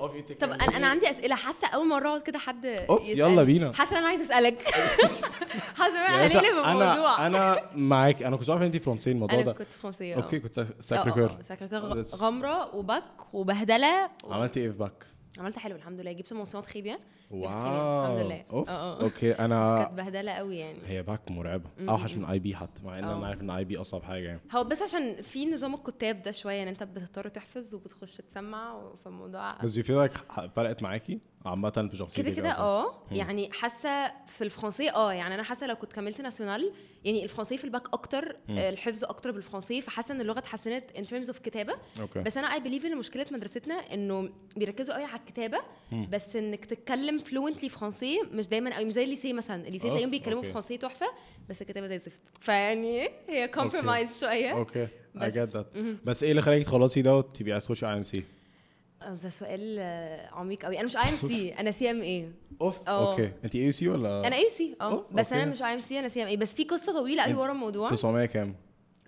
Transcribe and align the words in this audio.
اوف 0.00 0.12
take 0.12 0.32
طب 0.40 0.50
أنا 0.50 0.76
أنا. 0.76 0.86
عندي 0.86 1.10
أسئلة 1.10 1.34
حاسة 1.34 1.66
أول 1.68 1.88
مرة 1.88 2.08
أقعد 2.08 2.22
كده 2.22 2.38
حد 2.38 2.66
أوف،. 2.66 3.02
يلا 3.08 3.42
بينا. 3.42 3.72
حاسة 3.72 3.98
أنا 3.98 4.06
عايزة 4.06 4.24
أسألك 4.24 4.62
حاسة 5.78 6.08
أنا 6.08 6.26
هنقلب 6.26 6.58
الموضوع 6.58 7.26
أنا 7.26 7.52
أنا 7.52 7.70
معاك 7.74 8.22
أنا 8.22 8.36
كنت 8.36 8.50
عارف 8.50 8.62
انت 8.62 8.76
فرنسية 8.76 9.12
الموضوع 9.12 9.34
أنا 9.36 9.44
ده 9.44 9.52
كنت 9.52 9.72
فرنسية 9.72 10.14
أوكي 10.16 10.38
كنت 10.40 10.58
آه، 10.58 10.66
ساكري 10.80 11.10
آه، 11.10 11.14
كور 11.14 11.24
آه، 11.24 11.42
ساكريكور 11.48 12.04
That's- 12.04 12.14
غمرة 12.22 12.74
وبك 12.74 13.04
وبهدلة 13.32 14.10
عملتي 14.30 14.60
إيه 14.60 14.70
في 14.70 14.76
باك؟ 14.78 15.04
عملت 15.38 15.58
حلو 15.58 15.76
الحمد 15.76 16.00
لله. 16.00 16.12
جبت 16.12 16.32
منصات 16.32 16.66
خيبيا 16.66 16.98
واو 17.30 17.44
الحمد 18.04 18.26
لله. 18.26 18.44
أوف. 18.50 18.70
آه، 18.70 18.72
آه. 18.72 19.02
أوكي 19.02 19.30
بس 19.32 19.40
أنا 19.40 19.82
كانت 19.84 19.92
بهدلة 19.96 20.32
قوي 20.32 20.56
يعني. 20.58 20.78
هي 20.86 21.02
باك 21.02 21.30
مرعبة. 21.30 21.70
أوحش 21.88 22.14
من 22.16 22.24
اي 22.24 22.38
بي 22.38 22.56
حتى 22.56 22.82
مع 22.84 22.98
إن. 22.98 23.04
أنا 23.04 23.26
عارف 23.26 23.40
إن 23.40 23.50
اي 23.50 23.64
بي 23.64 23.80
أصعب 23.80 24.02
حاجة 24.02 24.26
يعني. 24.28 24.40
هو 24.52 24.64
بس 24.64 24.82
عشان 24.82 25.22
في 25.22 25.46
نظام 25.46 25.74
الكتاب 25.74 26.22
ده 26.22 26.30
شوية 26.30 26.62
إن 26.62 26.68
أنت 26.68 26.82
بتضطر 26.82 27.28
تحفظ 27.28 27.74
وبتخش 27.74 28.16
تسمع 28.16 28.92
فالموضوع 29.04 29.48
بس 29.62 29.76
you 29.76 29.82
feel 29.84 29.96
like 29.96 30.12
فرقت 30.56 30.82
معاكي؟ 30.82 31.20
عامة 31.50 31.88
في 31.90 31.96
شخصيتك 31.96 32.24
كده 32.26 32.34
كده 32.34 32.50
آه 32.58 32.94
يعني 33.12 33.52
حاسة 33.52 34.08
في 34.26 34.44
الفرنسيه 34.44 34.94
آه 34.96 35.12
يعني 35.12 35.34
أنا 35.34 35.42
حاسة 35.42 35.66
لو 35.66 35.76
كنت 35.76 35.92
كملت 35.92 36.20
national 36.20 36.72
يعني 37.04 37.24
الفرنسيه 37.24 37.56
في 37.56 37.64
الباك 37.64 37.88
أكتر 37.92 38.36
آه، 38.50 38.70
الحفظ 38.70 39.04
أكتر 39.04 39.30
بالفرنسيه 39.30 39.80
فحاسة 39.80 40.14
إن 40.14 40.20
اللغة 40.20 40.38
اتحسنت 40.38 40.84
in 40.96 41.06
terms 41.06 41.26
of 41.28 41.38
كتابة. 41.38 41.74
okay. 42.00 42.22
بس 42.22 42.36
أنا 42.36 42.46
I 42.54 42.60
believe 42.60 42.84
إن 42.86 42.96
مشكلة 42.98 43.26
مدرستنا 43.30 43.74
إنه 43.74 44.28
بيركزوا 44.56 44.94
قوي 44.94 45.04
على 45.04 45.18
الكتابة 45.18 45.58
بس 46.10 46.36
إنك 46.36 46.64
تتكلم 46.64 47.18
fluently 47.18 47.68
فرنسيه 47.68 48.22
مش 48.32 48.48
دايما 48.48 48.76
قوي 48.76 48.84
مش 48.84 48.92
زي 48.92 49.04
ال 49.04 49.09
lycée 49.09 49.32
مثلا. 49.32 49.66
ال 49.68 49.71
lycée 49.71 49.84
أوف، 49.84 49.92
تلاقيهم 49.92 50.10
بيتكلموا 50.10 50.38
okay. 50.40 50.52
فرنسيه 50.52 50.76
تحفة 50.76 51.06
بس 51.48 51.62
الكتابة 51.62 51.86
زي 51.86 51.94
الزفت. 51.94 52.22
فيعني 52.40 53.08
هي 53.28 53.48
compromise 53.48 54.20
شوية. 54.20 54.50
okay. 54.52 54.88
بس- 55.14 55.48
بس 56.04 56.22
إيه 56.22 56.30
اللي 56.30 56.42
خلاكي 56.42 56.64
تخلصي 56.64 57.02
ده؟ 57.02 57.16
وتبقي 57.16 57.52
عايز 57.52 57.64
تخشي 57.66 57.86
اي 57.86 57.92
ام 57.92 58.02
سي 58.02 58.24
ده 59.22 59.30
سؤال 59.30 59.76
آه، 59.78 60.28
عميق 60.34 60.64
قوي. 60.64 60.78
أنا 60.78 60.86
مش 60.86 60.96
اي 60.96 61.02
ام 61.02 61.28
سي 61.28 61.54
أنا 61.60 61.70
سي 61.70 61.90
ام 61.90 62.00
اي 62.00 62.28
أوف 62.60 62.88
آه. 62.88 63.12
أوكي. 63.12 63.32
أنت 63.44 63.54
اي 63.54 63.72
سي 63.72 63.88
ولا؟ 63.88 64.26
أنا 64.26 64.36
اي 64.36 64.48
سي 64.58 64.76
آه. 64.80 65.04
بس 65.12 65.32
أنا. 65.32 65.44
مش 65.44 65.62
اي 65.62 65.74
ام 65.74 65.80
سي 65.80 65.98
أنا 65.98 66.08
سي 66.08 66.22
ام 66.22 66.26
اي 66.28 66.36
بس 66.36 66.54
في 66.54 66.64
قصة 66.64 66.92
طويلة 66.92 67.22
قوي 67.22 67.34
ورا 67.34 67.52
الموضوع. 67.52 67.88
900 67.90 68.26
كام؟ 68.26 68.54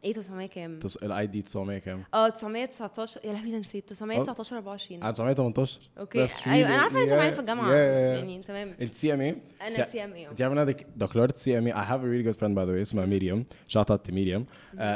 إيه 0.04 0.12
900 0.12 0.46
كام؟ 0.46 0.78
الاي 1.02 1.26
دي 1.26 1.42
900 1.42 1.78
كام؟ 1.78 2.04
آه 2.14 2.28
919 2.28 3.20
يا 3.24 3.32
لهوي 3.32 3.50
ده 3.50 3.58
نسيت. 3.58 3.88
919 3.88 4.56
24 4.56 5.02
على 5.02 5.12
918 5.12 5.80
أوكي. 5.98 6.26
أيوه 6.46 6.68
أنا 6.68 6.76
عارفة 6.76 7.02
أنت 7.02 7.10
معايا 7.12 7.30
في 7.30 7.40
الجامعة. 7.40 7.74
يعني 7.74 8.42
تمام. 8.42 8.76
أنت 8.80 8.94
سي 8.94 9.14
ام 9.14 9.20
اي؟ 9.20 9.36
أنا 9.62 9.84
سي 9.84 10.04
ام 10.04 10.12
اي 10.12 10.28
انت 10.28 10.42
عارف 10.42 10.52
إن 10.52 10.58
أنا 10.58 10.74
دكتورة 10.96 11.32
سي 11.36 11.58
ام 11.58 11.66
اي 11.66 11.72
I 11.72 11.76
have 11.76 12.00
a 12.02 12.06
really 12.06 12.32
good 12.32 12.40
friend 12.40 12.54
by 12.56 12.64
the 12.68 12.72
way. 12.76 12.80
اسمها 12.80 13.06
ميريام. 13.06 13.44
Shout 13.76 13.86
out 13.90 14.08
to 14.08 14.12
ميريام 14.12 14.46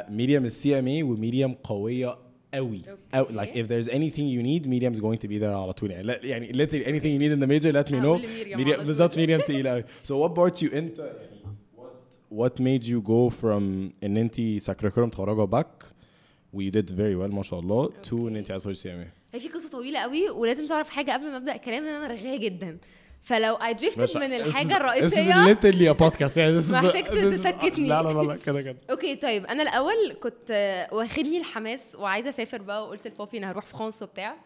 ميريام 0.09 0.45
ال 0.45 0.79
CMA 0.79 1.03
وميريام 1.03 1.55
قوية 1.55 2.19
قوي. 2.55 2.81
أو 3.15 3.25
okay. 3.25 3.29
like 3.29 3.55
if 3.57 3.67
there's 3.69 3.89
anything 3.89 4.27
you 4.37 4.43
need 4.43 4.67
ميريام's 4.69 5.01
going 5.01 5.19
to 5.25 5.29
be 5.29 5.39
there 5.41 5.45
على 5.63 5.73
طول. 5.73 5.91
يعني 5.91 6.03
لا 6.03 6.19
يعني 6.27 6.53
literally 6.53 6.85
anything 6.87 7.13
you 7.15 7.21
need 7.21 7.33
in 7.37 7.41
the 7.45 7.51
major 7.51 7.73
let 7.73 7.91
me 7.93 8.01
know. 8.03 8.07
هقول 8.07 8.23
لميريام 8.23 8.61
على 8.65 8.75
طول. 8.77 8.85
بالظبط 8.85 9.17
ميريام 9.17 9.41
تقيلة 9.49 9.71
قوي. 9.71 9.85
So 10.05 10.13
what 10.29 10.35
brought 10.35 10.63
you 10.63 10.75
انت 10.75 10.99
يعني 10.99 11.41
what 11.77 12.51
what 12.51 12.61
made 12.61 12.87
you 12.87 13.01
go 13.09 13.35
from 13.43 13.63
ان 14.05 14.17
انت 14.17 14.41
Sacré-Coeur 14.59 15.07
متخرجة 15.07 15.45
باك 15.45 15.85
و 16.53 16.63
you 16.63 16.73
did 16.73 16.89
very 16.91 17.17
well 17.23 17.35
ما 17.35 17.43
شاء 17.43 17.61
الله. 17.61 17.89
To 18.11 18.13
ان 18.13 18.37
انت 18.37 18.51
عايز 18.51 18.63
تخش 18.63 18.77
CMA 18.77 19.07
هي 19.35 19.41
في 19.41 19.49
قصة 19.49 19.71
طويلة 19.71 19.99
قوي 19.99 20.31
ولازم 20.31 20.67
تعرف 20.67 20.89
حاجة 20.89 21.13
قبل 21.13 21.31
ما 21.31 21.37
أبدأ 21.37 21.55
الكلام 21.55 21.83
ان 21.85 21.89
أنا 21.95 22.15
رغايه 22.15 22.39
جدا. 22.39 22.79
فلو 23.25 23.55
I 23.55 23.75
drifted 23.75 24.17
من 24.17 24.33
الحاجة 24.33 24.77
الرئيسيه 24.77 25.33
This 25.33 25.47
is 25.47 25.59
literally 25.59 25.97
a 25.97 26.05
podcast. 26.05 26.37
يعني 26.37 26.63
this 26.63 26.65
is 26.65 26.71
محتاج 26.85 27.05
تسكتني. 27.05 27.89
لا 27.89 28.03
لا 28.03 28.23
لا 28.23 28.37
كده 28.37 28.63
كده. 28.63 28.77
okay 28.91 29.17
طيب. 29.17 29.47
أنا 29.47 29.63
الأول 29.63 30.17
كنت 30.23 30.87
واخدني 30.93 31.39
الحماس 31.39 31.97
وعايزة 31.99 32.29
أسافر 32.29 32.63
بقى 32.63 32.85
وقلت 32.87 33.07
لبابي 33.07 33.39
أنا 33.39 33.51
هروح 33.51 33.67
فرنسا 33.67 34.05
وبتاع. 34.05 34.37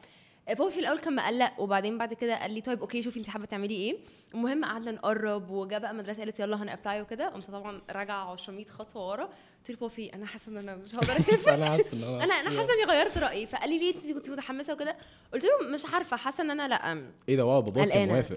بابي 0.48 0.70
في 0.70 0.80
الأول 0.80 0.98
كان 0.98 1.14
مقلق 1.14 1.52
وبعدين 1.60 1.98
بعد 1.98 2.14
كده 2.14 2.40
قال 2.40 2.52
لي 2.54 2.60
طيب 2.60 2.80
okay 2.80 3.02
شوفي 3.02 3.18
أنت 3.18 3.28
حابة 3.28 3.44
تعملي 3.44 3.74
إيه. 3.74 3.96
المهم 4.34 4.64
قعدنا 4.64 4.90
نقرب 4.90 5.50
وجا 5.50 5.78
بقى 5.78 5.94
مدرسة 5.94 6.18
قالت 6.18 6.40
يلا 6.40 6.56
هن 6.62 6.73
apply 6.73 7.00
وكده. 7.02 7.28
قمت 7.28 7.46
طبعا 7.50 7.80
راجعة 7.90 8.36
200 8.48 8.70
خطوة 8.72 9.08
ورا. 9.08 9.24
قلت 9.24 9.70
له 9.70 9.88
بابي 9.88 10.10
أنا 10.14 10.26
حاسة 10.26 10.52
إن 10.52 10.56
أنا 10.56 10.76
مش 10.76 10.94
هقدر 10.94 11.16
أسافر. 11.20 11.54
أنا 11.54 11.66
حاسس 11.70 11.94
إن 11.94 12.02
أنا 12.20 12.34
أنا 12.34 12.50
حاسة 12.50 12.68
إني 12.74 12.92
غيرت 12.92 13.18
رأيي. 13.18 13.46
فقال 13.46 13.70
لي 13.70 13.78
ليه 13.78 13.94
أنت 13.94 14.14
كنت 14.18 14.30
متحمسة 14.30 14.72
وكده؟ 14.72 14.96
قلت 15.34 15.44
له 15.44 15.50
مش 15.74 15.84
عارفة 15.84 16.16
حاسة 16.16 16.42
إن 16.42 16.50
أنا 16.50 16.68
لأ. 16.68 17.10
إيه 17.28 17.36
ده 17.36 17.44
wow 17.44 17.62
بابا 17.62 17.84
كان. 17.84 18.08
موافق. 18.08 18.36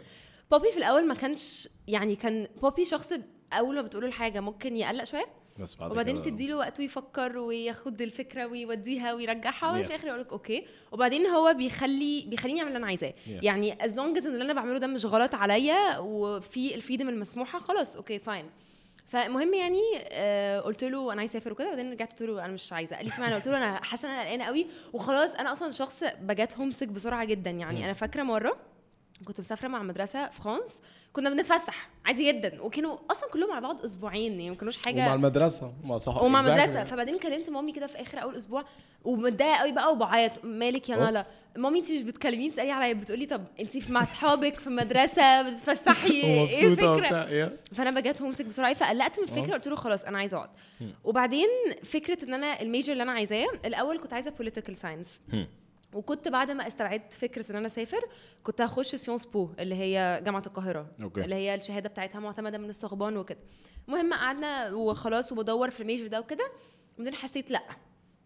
بابي 0.51 0.71
في 0.71 0.77
الأول 0.77 1.07
ما 1.07 1.13
كانش 1.15 1.69
يعني 1.87 2.15
كان 2.15 2.47
بابي 2.61 2.85
شخص 2.85 3.13
أول 3.53 3.75
ما 3.75 3.81
بتقوله 3.81 4.07
الحاجة 4.07 4.39
ممكن 4.39 4.75
يقلق 4.75 5.03
شوية 5.03 5.25
بس 5.59 5.75
بعد 5.75 5.91
وبعدين 5.91 6.21
تديله 6.21 6.55
وقته 6.57 6.81
يفكر 6.81 7.37
وياخد 7.37 8.01
الفكرة 8.01 8.45
ويوديها 8.45 9.13
ويرجعها 9.13 9.71
وفي 9.71 9.83
Yeah. 9.83 9.85
الآخر 9.87 10.07
يقول 10.07 10.19
لك 10.19 10.31
okay. 10.31 10.65
وبعدين 10.91 11.27
هو 11.27 11.53
بيخلي 11.53 12.25
بيخليني 12.27 12.59
أعمل 12.59 12.67
اللي 12.69 12.77
أنا 12.77 12.87
عايزاه. 12.87 13.09
Yeah. 13.11 13.29
يعني 13.43 13.85
as 13.85 13.97
long 13.97 14.17
as 14.17 14.25
اللي 14.25 14.43
أنا 14.43 14.53
بعمله 14.53 14.77
ده 14.79 14.87
مش 14.87 15.05
غلط 15.05 15.35
عليا 15.35 15.97
وفي 15.97 16.75
ال 16.75 16.80
freedom 16.80 17.09
المسموحة 17.09 17.59
خلاص 17.59 17.95
okay 17.95 18.19
fine 18.19 18.45
فالمهم 19.05 19.53
يعني 19.53 19.79
آه 19.97 20.59
قلت 20.59 20.83
له 20.83 21.13
أنا 21.13 21.19
عايزه 21.19 21.31
أسافر 21.31 21.51
وكده. 21.51 21.69
بعدين 21.69 21.91
رجعت 21.91 22.11
قلت 22.11 22.21
له 22.21 22.45
أنا 22.45 22.53
مش 22.53 22.73
عايزة. 22.73 22.95
قال 22.95 23.05
لي 23.05 23.11
اشمعنى؟ 23.11 23.35
قلت 23.35 23.47
له 23.47 23.57
أنا 23.57 23.83
حاسة 23.83 24.07
إن 24.07 24.13
أنا 24.13 24.21
قلقانة 24.23 24.43
قوي 24.45 24.67
وخلاص 24.93 25.35
أنا 25.35 25.51
أصلا 25.51 25.71
شخص 25.71 26.03
بجات 26.21 26.57
هومسك 26.57 26.87
بسرعة 26.87 27.25
جدا 27.25 27.51
يعني 27.51 27.85
أنا 27.85 27.93
فاكرة 27.93 28.23
مرة 28.23 28.57
كنت 29.25 29.39
مسافرة 29.39 29.67
مع 29.67 29.83
مدرسة 29.83 30.29
في 30.29 30.41
فرانس 30.41 30.79
كنا 31.13 31.29
بنتفسح 31.29 31.89
عادي 32.05 32.31
جدا 32.31 32.61
وكانوا 32.61 32.97
أصلا 33.11 33.29
كلهم 33.29 33.51
على 33.51 33.61
بعض 33.61 33.81
أسبوعين 33.81 34.31
يعني 34.31 34.49
ما 34.49 34.55
كانوش 34.55 34.77
حاجة. 34.77 35.01
ومع 35.01 35.13
المدرسة 35.13 35.73
مع 35.83 35.97
صح 35.97 36.23
ومع 36.23 36.41
exactly. 36.41 36.49
مدرسة. 36.49 36.83
فبعدين 36.83 37.19
كلمت 37.19 37.49
مامي 37.49 37.71
كده 37.71 37.87
في 37.87 38.01
آخر 38.01 38.21
أول 38.21 38.35
أسبوع 38.35 38.65
ومتضايقة 39.03 39.55
قوي 39.57 39.71
بقى 39.71 39.91
وبعيط 39.91 40.31
مالك 40.45 40.89
يا. 40.89 40.95
نالا 40.95 41.25
مامي 41.57 41.79
انت 41.79 41.91
مش 41.91 42.01
بتكلميني 42.01 42.49
تسألي 42.49 42.71
عليا 42.71 42.93
بتقولي 42.93 43.25
طب 43.25 43.43
انت 43.59 43.89
مع 43.89 44.01
اصحابك 44.01 44.59
في 44.59 44.69
مدرسة 44.69 45.41
بتتفسحي؟ 45.41 46.21
إيه 46.23 46.67
الفكرة؟ 46.67 47.51
فأنا 47.75 47.91
بجات 47.91 48.21
هومسك 48.21 48.45
بسرعة 48.45 48.73
فقلقت 48.73 49.19
من 49.19 49.23
الفكرة 49.25 49.53
قلت 49.53 49.67
له 49.67 49.75
خلاص 49.75 50.03
أنا 50.03 50.17
عايزة 50.17 50.37
أقعد. 50.37 50.49
وبعدين 51.03 51.47
فكرة 51.83 52.25
إن 52.25 52.33
أنا 52.33 52.61
ال 52.61 52.66
major 52.66 52.91
اللي 52.93 53.03
أنا 53.03 53.11
عايزاه 53.11 53.47
الأول 53.65 53.99
كنت 53.99 54.13
عايزة 54.13 54.31
political 54.31 54.77
science 54.77 55.21
وكنت 55.93 56.27
بعد 56.27 56.51
ما 56.51 56.67
استبعدت 56.67 57.13
فكرة 57.13 57.51
إن 57.51 57.55
أنا 57.55 57.67
أسافر 57.67 58.01
كنت 58.43 58.61
هخش 58.61 58.95
Sciences 58.95 59.25
Po 59.25 59.49
اللي 59.59 59.75
هي 59.75 60.21
جامعة 60.25 60.43
القاهرة 60.47 60.87
okay. 61.01 61.23
اللي 61.23 61.35
هي 61.35 61.55
الشهادة 61.55 61.89
بتاعتها 61.89 62.19
معتمدة 62.19 62.57
من 62.57 62.69
السوربون 62.69 63.17
وكده. 63.17 63.39
المهم 63.87 64.13
قعدنا 64.13 64.73
وخلاص 64.73 65.31
وبدور 65.31 65.69
في 65.69 65.79
ال 65.79 65.84
major 65.84 66.07
ده 66.07 66.19
وكده 66.19 66.51
وبعدين 66.95 67.15
حسيت 67.15 67.51
لأ 67.51 67.61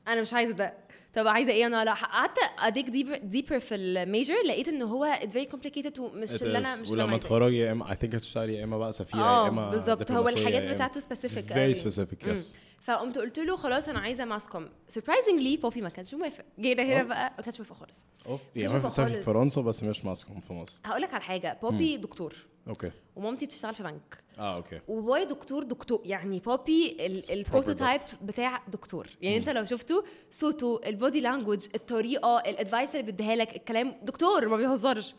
أنا 0.08 0.22
مش 0.22 0.34
عايزة 0.34 0.52
ده. 0.54 0.74
طب 1.14 1.28
عايزة 1.28 1.52
إيه؟ 1.52 1.66
أنا 1.66 1.86
لا 1.86 1.94
قعدت 1.94 2.38
أ 2.60 2.67
dig 2.67 2.90
deeper 2.90 3.18
deeper 3.18 3.60
في 3.60 3.76
ال 3.76 3.86
major 3.86 4.36
لقيت 4.48 4.68
إن 4.68 4.82
هو 4.82 5.04
it's 5.06 5.34
very 5.34 5.46
complicated 5.46 6.00
ومش 6.00 6.44
اللي 6.44 6.58
أنا. 6.58 6.76
مش 6.76 6.90
ولما. 6.92 7.18
تخرجي 7.18 7.58
يا 7.58 7.72
إما 7.72 7.86
I 7.86 7.98
think 7.98 8.16
هتشتغلي 8.16 8.56
يا 8.56 8.64
إما 8.64 8.78
بقى 8.78 8.94
سفيرة 8.94 9.20
يا 9.22 9.26
آه 9.26 9.48
إما 9.48 9.70
بالظبط. 9.72 10.12
هو 10.12 10.30
الحاجات 10.30 10.68
بتاعته 10.68 11.00
specific 11.00 11.46
very 11.54 11.78
specific 11.80 12.28
yes. 12.28 12.40
فقمت 12.86 13.18
قلت 13.18 13.40
له 13.40 13.56
خلاص 13.56 13.90
أنا 13.90 14.00
عايزة 14.00 14.26
mass 14.26 14.48
comm 14.48 14.70
surprisingly 14.88 15.58
بابي 15.58 15.82
ما 15.82 15.90
كانش 15.90 16.14
موافق. 16.14 16.44
جينا 16.60 16.84
هنا 16.84 17.00
أوف. 17.02 17.08
بقى 17.10 17.34
ما 17.38 17.44
كانش 17.44 17.60
موافق 17.60 17.76
خالص. 17.76 18.06
أوف 18.28 18.42
يعني 18.56 18.90
في 18.90 19.24
فرنسا 19.24 19.62
بس 19.62 19.84
مش 19.84 20.06
mass 20.06 20.23
comm 20.23 20.40
في 20.42 20.54
مصر. 20.54 20.80
هقول 20.86 21.02
لك 21.02 21.14
على 21.14 21.24
حاجة. 21.24 21.60
بابي 21.64 21.98
دكتور. 21.98 22.34
okay. 22.68 22.92
ومامتي 23.16 23.46
بتشتغل 23.46 23.74
في 23.74 23.84
بنك. 23.84 24.24
آه 24.40 24.56
okay. 24.56 24.82
وباباي 24.88 25.26
دكتور 25.26 25.64
دكتور 25.64 26.02
يعني 26.06 26.40
بابي 26.40 26.98
ال- 27.06 27.32
ال 27.32 27.39
prototype 27.39 28.02
بتاع 28.22 28.64
دكتور. 28.68 29.08
يعني 29.22 29.38
أنت 29.38 29.50
لو 29.50 29.66
شفته 29.66 30.04
صوته 30.32 30.82
ال 30.86 30.93
body 30.93 31.22
language 31.22 31.68
الطريقة 31.76 32.40
ال 32.40 32.47
advice 32.47 32.92
اللي 32.92 33.04
بيديها 33.04 33.36
لك 33.36 33.56
الكلام 33.56 33.96
دكتور 34.04 34.48
ما 34.50 34.58
بيهزرش. 34.58 35.16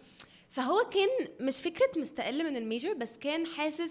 فهو 0.50 0.78
كان 0.90 1.28
مش 1.46 1.60
فكرة 1.60 1.90
مستقل 2.00 2.44
من 2.50 2.56
ال 2.56 2.62
major 2.62 2.94
بس 2.94 3.16
كان 3.16 3.46
حاسس 3.46 3.90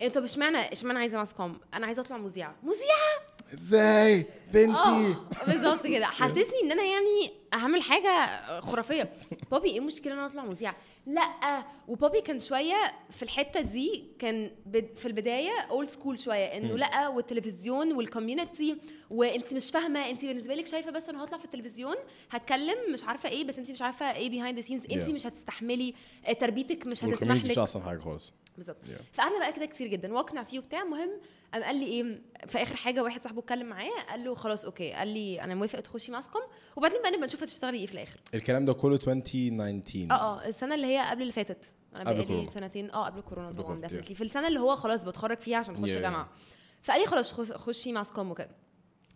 إيه 0.00 0.08
طب 0.08 0.24
اشمعنى 0.24 0.58
اشمعنى 0.72 0.98
عايزة 0.98 1.18
mass 1.18 1.34
comm 1.34 1.60
أنا 1.74 1.86
عايزة 1.86 2.02
أطلع 2.02 2.16
مذيعة. 2.16 2.54
مذيعة؟ 2.62 3.34
إزاي؟ 3.54 4.26
بنتي. 4.52 4.68
آه 4.78 5.16
بالظبط 5.46 5.86
كده. 5.86 6.06
حسسني 6.20 6.60
إن 6.64 6.72
أنا 6.72 6.82
يعني 6.84 7.32
هعمل 7.54 7.82
حاجة 7.82 8.40
خرافية. 8.60 9.12
بابي 9.50 9.68
إيه 9.70 9.78
المشكلة 9.78 10.12
إن 10.12 10.18
أنا 10.18 10.26
أطلع 10.26 10.44
مذيعة؟ 10.44 10.76
لأ 11.06 11.64
وبابي 11.88 12.20
كان 12.20 12.38
شوية 12.38 12.92
في 13.10 13.22
الحتة 13.22 13.60
دي 13.60 14.04
كان 14.18 14.50
في 14.94 15.06
البداية 15.06 15.50
old 15.70 15.88
school 15.88 16.20
شوية 16.20 16.44
إنه 16.44 16.76
لأ 16.78 17.08
والتلفزيون 17.08 17.92
وال 17.92 18.07
community 18.07 18.76
وانت 19.10 19.54
مش 19.54 19.70
فاهمة 19.70 20.10
انت 20.10 20.24
بالنسبة 20.24 20.54
لك 20.54 20.66
شايفة 20.66 20.90
بس 20.90 21.08
أنا 21.08 21.24
هطلع 21.24 21.38
في 21.38 21.44
التلفزيون 21.44 21.96
هتكلم 22.30 22.92
مش 22.92 23.04
عارفة 23.04 23.28
إيه 23.28 23.44
بس 23.44 23.58
انت 23.58 23.70
مش 23.70 23.82
عارفة 23.82 24.12
إيه 24.14 24.30
behind 24.30 24.58
the 24.58 24.64
scenes 24.66 24.84
انت. 24.84 25.08
مش 25.08 25.26
هتستحملي 25.26 25.94
آه، 26.26 26.32
تربيتك 26.32 26.86
مش 26.86 26.96
هتسمح 26.98 27.08
وال 27.10 27.16
community 27.16 27.44
مش 27.48 27.52
لك. 27.52 27.58
أحسن 27.58 27.82
حاجة 27.82 27.98
خالص. 27.98 28.32
بالظبط. 28.56 28.76
Yeah. 28.84 29.02
فقعدنا 29.12 29.38
بقى 29.38 29.52
كده 29.52 29.66
كتير 29.66 29.86
جدا. 29.86 30.12
واقنع 30.14 30.44
فيه 30.44 30.58
وبتاع 30.58 30.82
المهم 30.82 31.10
قام 31.54 31.62
قال 31.62 31.76
لي 31.76 31.86
إيه 31.86 32.22
في 32.46 32.62
آخر 32.62 32.76
حاجة 32.76 33.02
واحد 33.02 33.22
صاحبه 33.22 33.38
اتكلم 33.40 33.66
معاه 33.66 33.90
قال 34.08 34.24
له 34.24 34.34
خلاص 34.34 34.64
okay. 34.64 34.92
قال 34.92 35.08
لي 35.08 35.40
أنا 35.44 35.54
موافق 35.54 35.80
تخشي 35.80 36.12
mass 36.12 36.26
comm 36.26 36.40
وبعدين 36.76 37.00
بقى 37.02 37.10
نبقى 37.10 37.26
نشوف 37.26 37.42
هتشتغلي 37.42 37.78
إيه 37.78 37.86
في 37.86 37.92
الآخر. 37.94 38.20
الكلام 38.34 38.64
ده 38.64 38.72
كله 38.72 38.94
2019 38.94 40.10
آه 40.10 40.14
آه 40.14 40.48
السنة 40.48 40.74
اللي 40.74 40.86
هي 40.86 41.10
قبل 41.10 41.22
اللي 41.22 41.32
فاتت. 41.32 41.64
أنا 41.96 42.04
بقالي. 42.04 42.46
سنتين. 42.46 42.90
آه 42.90 43.04
قبل 43.06 43.20
كورونا 43.20 43.52
طبعا 43.52 43.82
definitely. 43.88 44.12
في 44.14 44.20
السنة 44.24 44.48
اللي 44.48 44.60
هو 44.60 44.76
خلاص 44.76 45.04
بتخرج 45.04 45.38
فيها 45.38 45.58
عشان 45.58 45.74
اخش 45.74 45.90
Yeah. 45.94 45.98
جامعة. 45.98 46.28
فقال 46.82 47.00
لي 47.00 47.06
خلاص 47.06 47.32
خش- 47.32 47.52
خشي 47.52 47.92
mass 47.92 48.11
comm 48.11 48.30
وكده. 48.30 48.50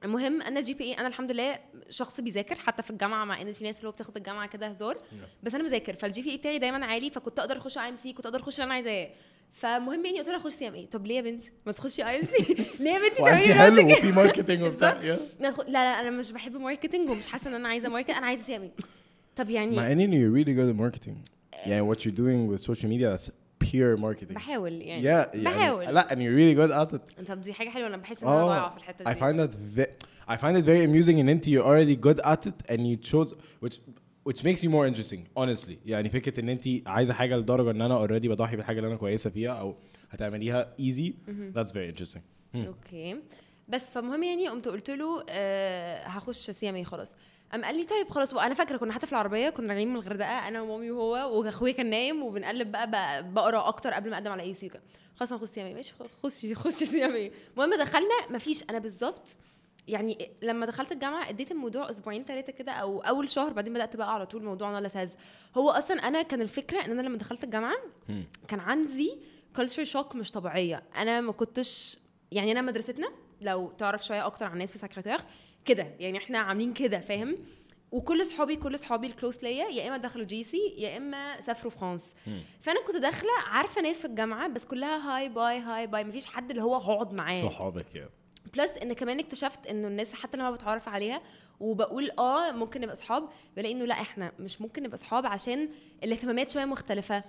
المهم 0.04 0.42
أنا 0.42 0.60
GPA 0.60 0.92
أنا 0.92 1.08
الحمد 1.08 1.32
لله 1.32 1.58
شخص 1.90 2.20
بيذاكر 2.20 2.54
حتى 2.54 2.82
في 2.82 2.90
الجامعة 2.90 3.24
مع 3.24 3.42
إن 3.42 3.52
في 3.52 3.64
ناس 3.64 3.78
اللي 3.78 3.88
هو 3.88 3.92
بتاخد 3.92 4.16
الجامعة 4.16 4.48
كده 4.48 4.66
هزار 4.66 4.98
بس 5.42 5.54
أنا 5.54 5.64
بذاكر. 5.64 5.94
فال 5.94 6.22
GPA 6.22 6.36
بتاعي 6.36 6.58
دايما 6.58 6.86
عالي 6.86 7.10
فكنت 7.10 7.38
أقدر 7.38 7.56
أخش 7.56 7.78
IMC 7.78 8.12
كنت 8.12 8.26
أقدر 8.26 8.40
أخش 8.40 8.54
اللي 8.54 8.64
أنا 8.64 8.74
عايزاه. 8.74 9.10
فمهم 9.52 10.04
يعني 10.04 10.18
قلت 10.18 10.28
لها 10.28 10.36
أخش 10.36 10.52
CMA 10.52 10.86
طب 10.86 11.06
ليه 11.06 11.16
يا 11.16 11.20
بنتي 11.20 11.50
ما 11.66 11.72
تخشي 11.72 12.02
IMC 12.02 12.54
ليه 12.84 12.90
يا 12.90 12.98
بنتي 12.98 13.22
تعملي 13.22 13.54
حلو 13.54 13.92
وفي 13.92 14.12
marketing 14.12 14.62
وبتاع. 14.62 15.00
لا 15.40 15.54
لا 15.68 15.78
أنا 16.00 16.10
مش 16.10 16.30
بحب 16.30 16.56
marketing 16.56 17.10
ومش 17.10 17.26
حاسة 17.26 17.48
إن 17.50 17.54
أنا 17.54 17.68
عايزة 17.68 17.88
market 17.88 18.10
أنا 18.10 18.26
عايزة 18.26 18.42
CMA 18.44 18.72
طب 19.36 19.50
يعني 19.50 19.76
مع 19.76 19.92
إن 19.92 20.00
you're 20.00 20.44
really 20.44 20.50
good 20.50 20.76
at 20.76 20.80
marketing. 20.80 21.14
يعني 21.66 21.94
what 21.94 21.98
you're 21.98 22.18
doing 22.18 22.52
with 22.52 22.62
social 22.70 22.88
media 22.88 23.16
that's 23.16 23.30
pure 23.70 24.00
marketing 24.00 24.32
بحاول 24.34 24.72
يعني 24.82 25.02
yeah 25.02 25.06
يعني 25.34 25.44
بحاول 25.44 25.84
لا 25.84 26.08
and 26.08 26.12
you're 26.12 26.36
really 26.38 26.58
good 26.60 26.74
at 26.74 26.98
it 26.98 27.24
طب 27.28 27.40
دي 27.40 27.52
حاجة 27.52 27.68
حلوة 27.68 27.86
أنا 27.86 27.96
بحس 27.96 28.22
ان 28.22 28.28
أنا 28.28 28.46
ضايعه 28.46 28.68
في 28.70 28.74
Oh, 28.74 28.78
الحته 28.78 29.04
I 29.04 29.08
دي 29.14 29.20
find 29.20 29.36
that 29.50 29.54
ve- 29.78 30.06
I 30.30 30.36
find 30.36 30.56
it 30.62 30.64
very 30.66 30.84
amusing 30.90 31.16
and 31.22 31.28
انت 31.28 31.48
you're 31.48 31.64
already 31.64 31.96
good 32.06 32.20
at 32.26 32.48
it 32.48 32.72
and 32.72 32.80
you 32.80 33.10
chose 33.12 33.34
which 33.64 33.76
which 34.28 34.42
makes 34.44 34.62
you 34.62 34.70
more 34.70 34.86
interesting 34.92 35.20
honestly 35.42 35.74
يعني 35.86 36.08
فكره 36.08 36.40
ان 36.40 36.48
انت 36.48 36.68
عايزه 36.86 37.14
حاجة 37.14 37.36
لدرجه 37.36 37.70
ان 37.70 37.82
أنا 37.82 38.06
already 38.06 38.26
بضحي 38.28 38.56
بالحاجة 38.56 38.78
اللي 38.78 38.88
أنا 38.88 38.96
كويسه 38.96 39.30
فيها 39.30 39.50
أو 39.52 39.74
هتعمليها 40.10 40.74
easy 40.80 41.12
that's 41.56 41.70
very 41.72 41.94
interesting 41.98 42.20
okay 42.56 43.16
بس 43.68 43.90
فمهم 43.90 44.22
يعني 44.22 44.48
قمت 44.48 44.68
قلت 44.68 44.90
له 44.90 45.24
آه 45.28 46.06
هخش 46.06 46.50
CMA 46.50 46.84
خلاص 46.84 47.14
قام 47.52 47.64
قال 47.64 47.76
لي 47.76 47.84
طيب 47.84 48.08
خلاص 48.10 48.34
وأنا 48.34 48.54
فاكرة 48.54 48.76
كنا 48.76 48.92
حتى 48.92 49.06
في 49.06 49.12
العربية 49.12 49.50
كنا 49.50 49.68
راجعين 49.68 49.88
من 49.88 49.96
الغردقة 49.96 50.48
أنا 50.48 50.62
ومامي 50.62 50.90
وهو 50.90 51.38
وأخويا 51.40 51.72
كان 51.72 51.90
نايم 51.90 52.22
وبنقلب 52.22 52.72
بقى, 52.72 52.90
بقى 52.90 53.32
بقرا 53.32 53.68
أكتر 53.68 53.92
قبل 53.92 54.10
ما 54.10 54.16
أقدم 54.16 54.32
على 54.32 54.42
أي 54.42 54.54
سي 54.54 54.68
كده 54.68 54.82
خلاص 55.16 55.32
هنخش 55.32 55.48
CMA 55.48 55.74
ماشي 55.74 55.92
خش 56.22 56.46
خش 56.54 56.74
CMA 56.74 57.32
المهم 57.56 57.74
دخلنا 57.74 58.14
مفيش 58.30 58.64
أنا 58.70 58.78
بالظبط 58.78 59.28
يعني 59.88 60.30
لما 60.42 60.66
دخلت 60.66 60.92
الجامعة 60.92 61.28
اديت 61.28 61.50
الموضوع 61.50 61.90
أسبوعين 61.90 62.22
ثلاثة 62.22 62.52
كده 62.52 62.72
أو 62.72 63.00
أول 63.00 63.28
شهر 63.28 63.52
بعدين 63.52 63.72
بدأت 63.72 63.96
بقى 63.96 64.14
على 64.14 64.26
طول 64.26 64.44
موضوع 64.44 64.70
نالا 64.72 64.88
ساز. 64.88 65.14
هو 65.56 65.70
أصلا 65.70 65.96
أنا 66.08 66.22
كان 66.22 66.40
الفكرة 66.40 66.84
إن 66.84 66.90
أنا 66.90 67.02
لما 67.02 67.18
دخلت 67.18 67.44
الجامعة 67.44 67.76
كان 68.48 68.60
عندي 68.60 69.20
culture 69.56 69.84
shock 69.84 70.14
مش 70.14 70.30
طبيعية. 70.30 70.82
أنا 70.96 71.20
ما 71.20 71.32
كنتش 71.32 71.98
يعني 72.32 72.52
أنا 72.52 72.60
مدرستنا 72.60 73.08
لو 73.42 73.70
تعرف 73.78 74.06
شوية 74.06 74.26
أكتر 74.26 74.46
عن 74.46 74.52
الناس 74.52 74.72
في 74.72 74.78
Sacré-Coeur 74.78 75.18
كده 75.68 75.86
يعني 76.00 76.18
إحنا 76.18 76.38
عاملين 76.38 76.72
كده 76.72 77.00
فاهم؟ 77.00 77.38
وكل 77.92 78.26
صحابي 78.26 78.56
كل 78.56 78.78
صحابي 78.78 79.06
ال 79.06 79.12
close 79.12 79.42
ليا 79.44 79.68
يا 79.68 79.88
إما 79.88 79.96
دخلوا 79.96 80.24
GUC 80.26 80.74
يا 80.78 80.96
إما 80.96 81.40
سافروا 81.40 81.72
فرانس. 81.72 82.14
فأنا 82.60 82.82
كنت 82.86 82.96
داخلة 82.96 83.30
عارفة 83.46 83.80
ناس 83.82 83.98
في 83.98 84.04
الجامعة 84.04 84.48
بس 84.48 84.64
كلها 84.64 85.16
hi 85.16 85.28
bye 85.28 85.58
hi 85.58 85.86
bye 85.86 86.04
مفيش 86.04 86.26
حد 86.26 86.50
اللي 86.50 86.62
هو 86.62 86.74
هقعد 86.76 87.12
معاه. 87.14 87.42
صحابك 87.42 87.86
yeah 87.94 88.08
plus 88.56 88.70
إن 88.70 88.92
كمان 88.92 89.18
اكتشفت 89.18 89.66
إنه 89.66 89.88
الناس 89.88 90.14
حتى 90.14 90.36
لما 90.36 90.50
بتعرف 90.50 90.88
عليها 90.88 91.22
وبقول 91.60 92.10
آه 92.18 92.50
ممكن 92.52 92.80
نبقى 92.80 92.92
اصحاب 92.94 93.28
بلاقي 93.56 93.74
إنه 93.74 93.84
لا 93.84 93.94
إحنا 94.00 94.32
مش 94.38 94.60
ممكن 94.60 94.82
نبقى 94.82 94.94
اصحاب 94.94 95.26
عشان 95.26 95.68
الاهتمامات 96.04 96.50
شوية 96.50 96.64
مختلفة. 96.64 97.24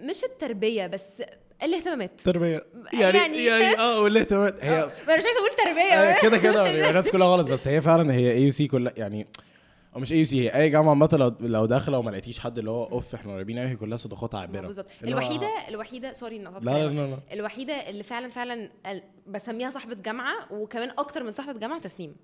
مش 0.00 0.24
التربية 0.24 0.86
بس 0.86 1.22
الاهتمامات. 1.64 2.20
تربية. 2.24 2.66
يعني 2.92 3.16
يعني- 3.18 3.44
يعني 3.44 3.78
آه 3.78 4.00
والاهتمامات. 4.00 4.64
هي 4.64 4.70
آه، 4.80 4.82
أنا 4.84 4.86
مش 5.18 5.24
عايزه 5.24 5.38
أقول 5.38 5.50
تربية. 5.64 5.94
آه، 5.94 6.22
كده 6.22 6.38
كده 6.38 6.66
يعني 6.66 6.88
الناس 6.88 7.10
كلها 7.10 7.26
غلط 7.28 7.48
بس 7.48 7.68
هي 7.68 7.80
فعلا 7.80 8.12
هي 8.14 8.32
AUC 8.32 8.66
كلها 8.66 8.92
يعني 8.96 9.26
أو 9.96 10.00
مش 10.00 10.12
AUC 10.12 10.40
هي 10.50 10.54
أي 10.62 10.70
جامعة 10.70 10.90
عامة 10.90 11.08
لو 11.12 11.34
لو 11.40 11.66
داخلة 11.66 11.98
وما 11.98 12.10
لقيتيش 12.10 12.38
حد 12.40 12.58
اللي 12.58 12.70
هو 12.70 12.84
أوف 12.84 13.14
إحنا 13.14 13.34
قريبين 13.34 13.58
قوي 13.58 13.68
هي 13.68 13.76
كلها 13.76 13.96
صداقات 13.96 14.34
عابرة. 14.34 14.60
بالظبط. 14.60 14.86
اللي 15.02 15.14
هو- 15.14 15.18
الوحيده 15.18 15.48
الوحيده 15.68 16.12
sorry 16.12 16.46
قطعت 16.46 16.62
لا 16.62 16.70
لا. 16.86 16.92
لا 16.92 17.06
لا. 17.06 17.18
الوحيدة 17.32 17.72
اللي 17.74 18.02
فعلا 18.02 18.28
فعلا 18.28 18.70
بسميها 19.26 19.70
صاحبة 19.70 19.94
جامعة 19.94 20.34
وكمان 20.52 20.90
أكتر 20.98 21.22
من 21.22 21.32
صاحبة 21.32 21.58
جامعة 21.58 21.80
تسنيم. 21.80 22.16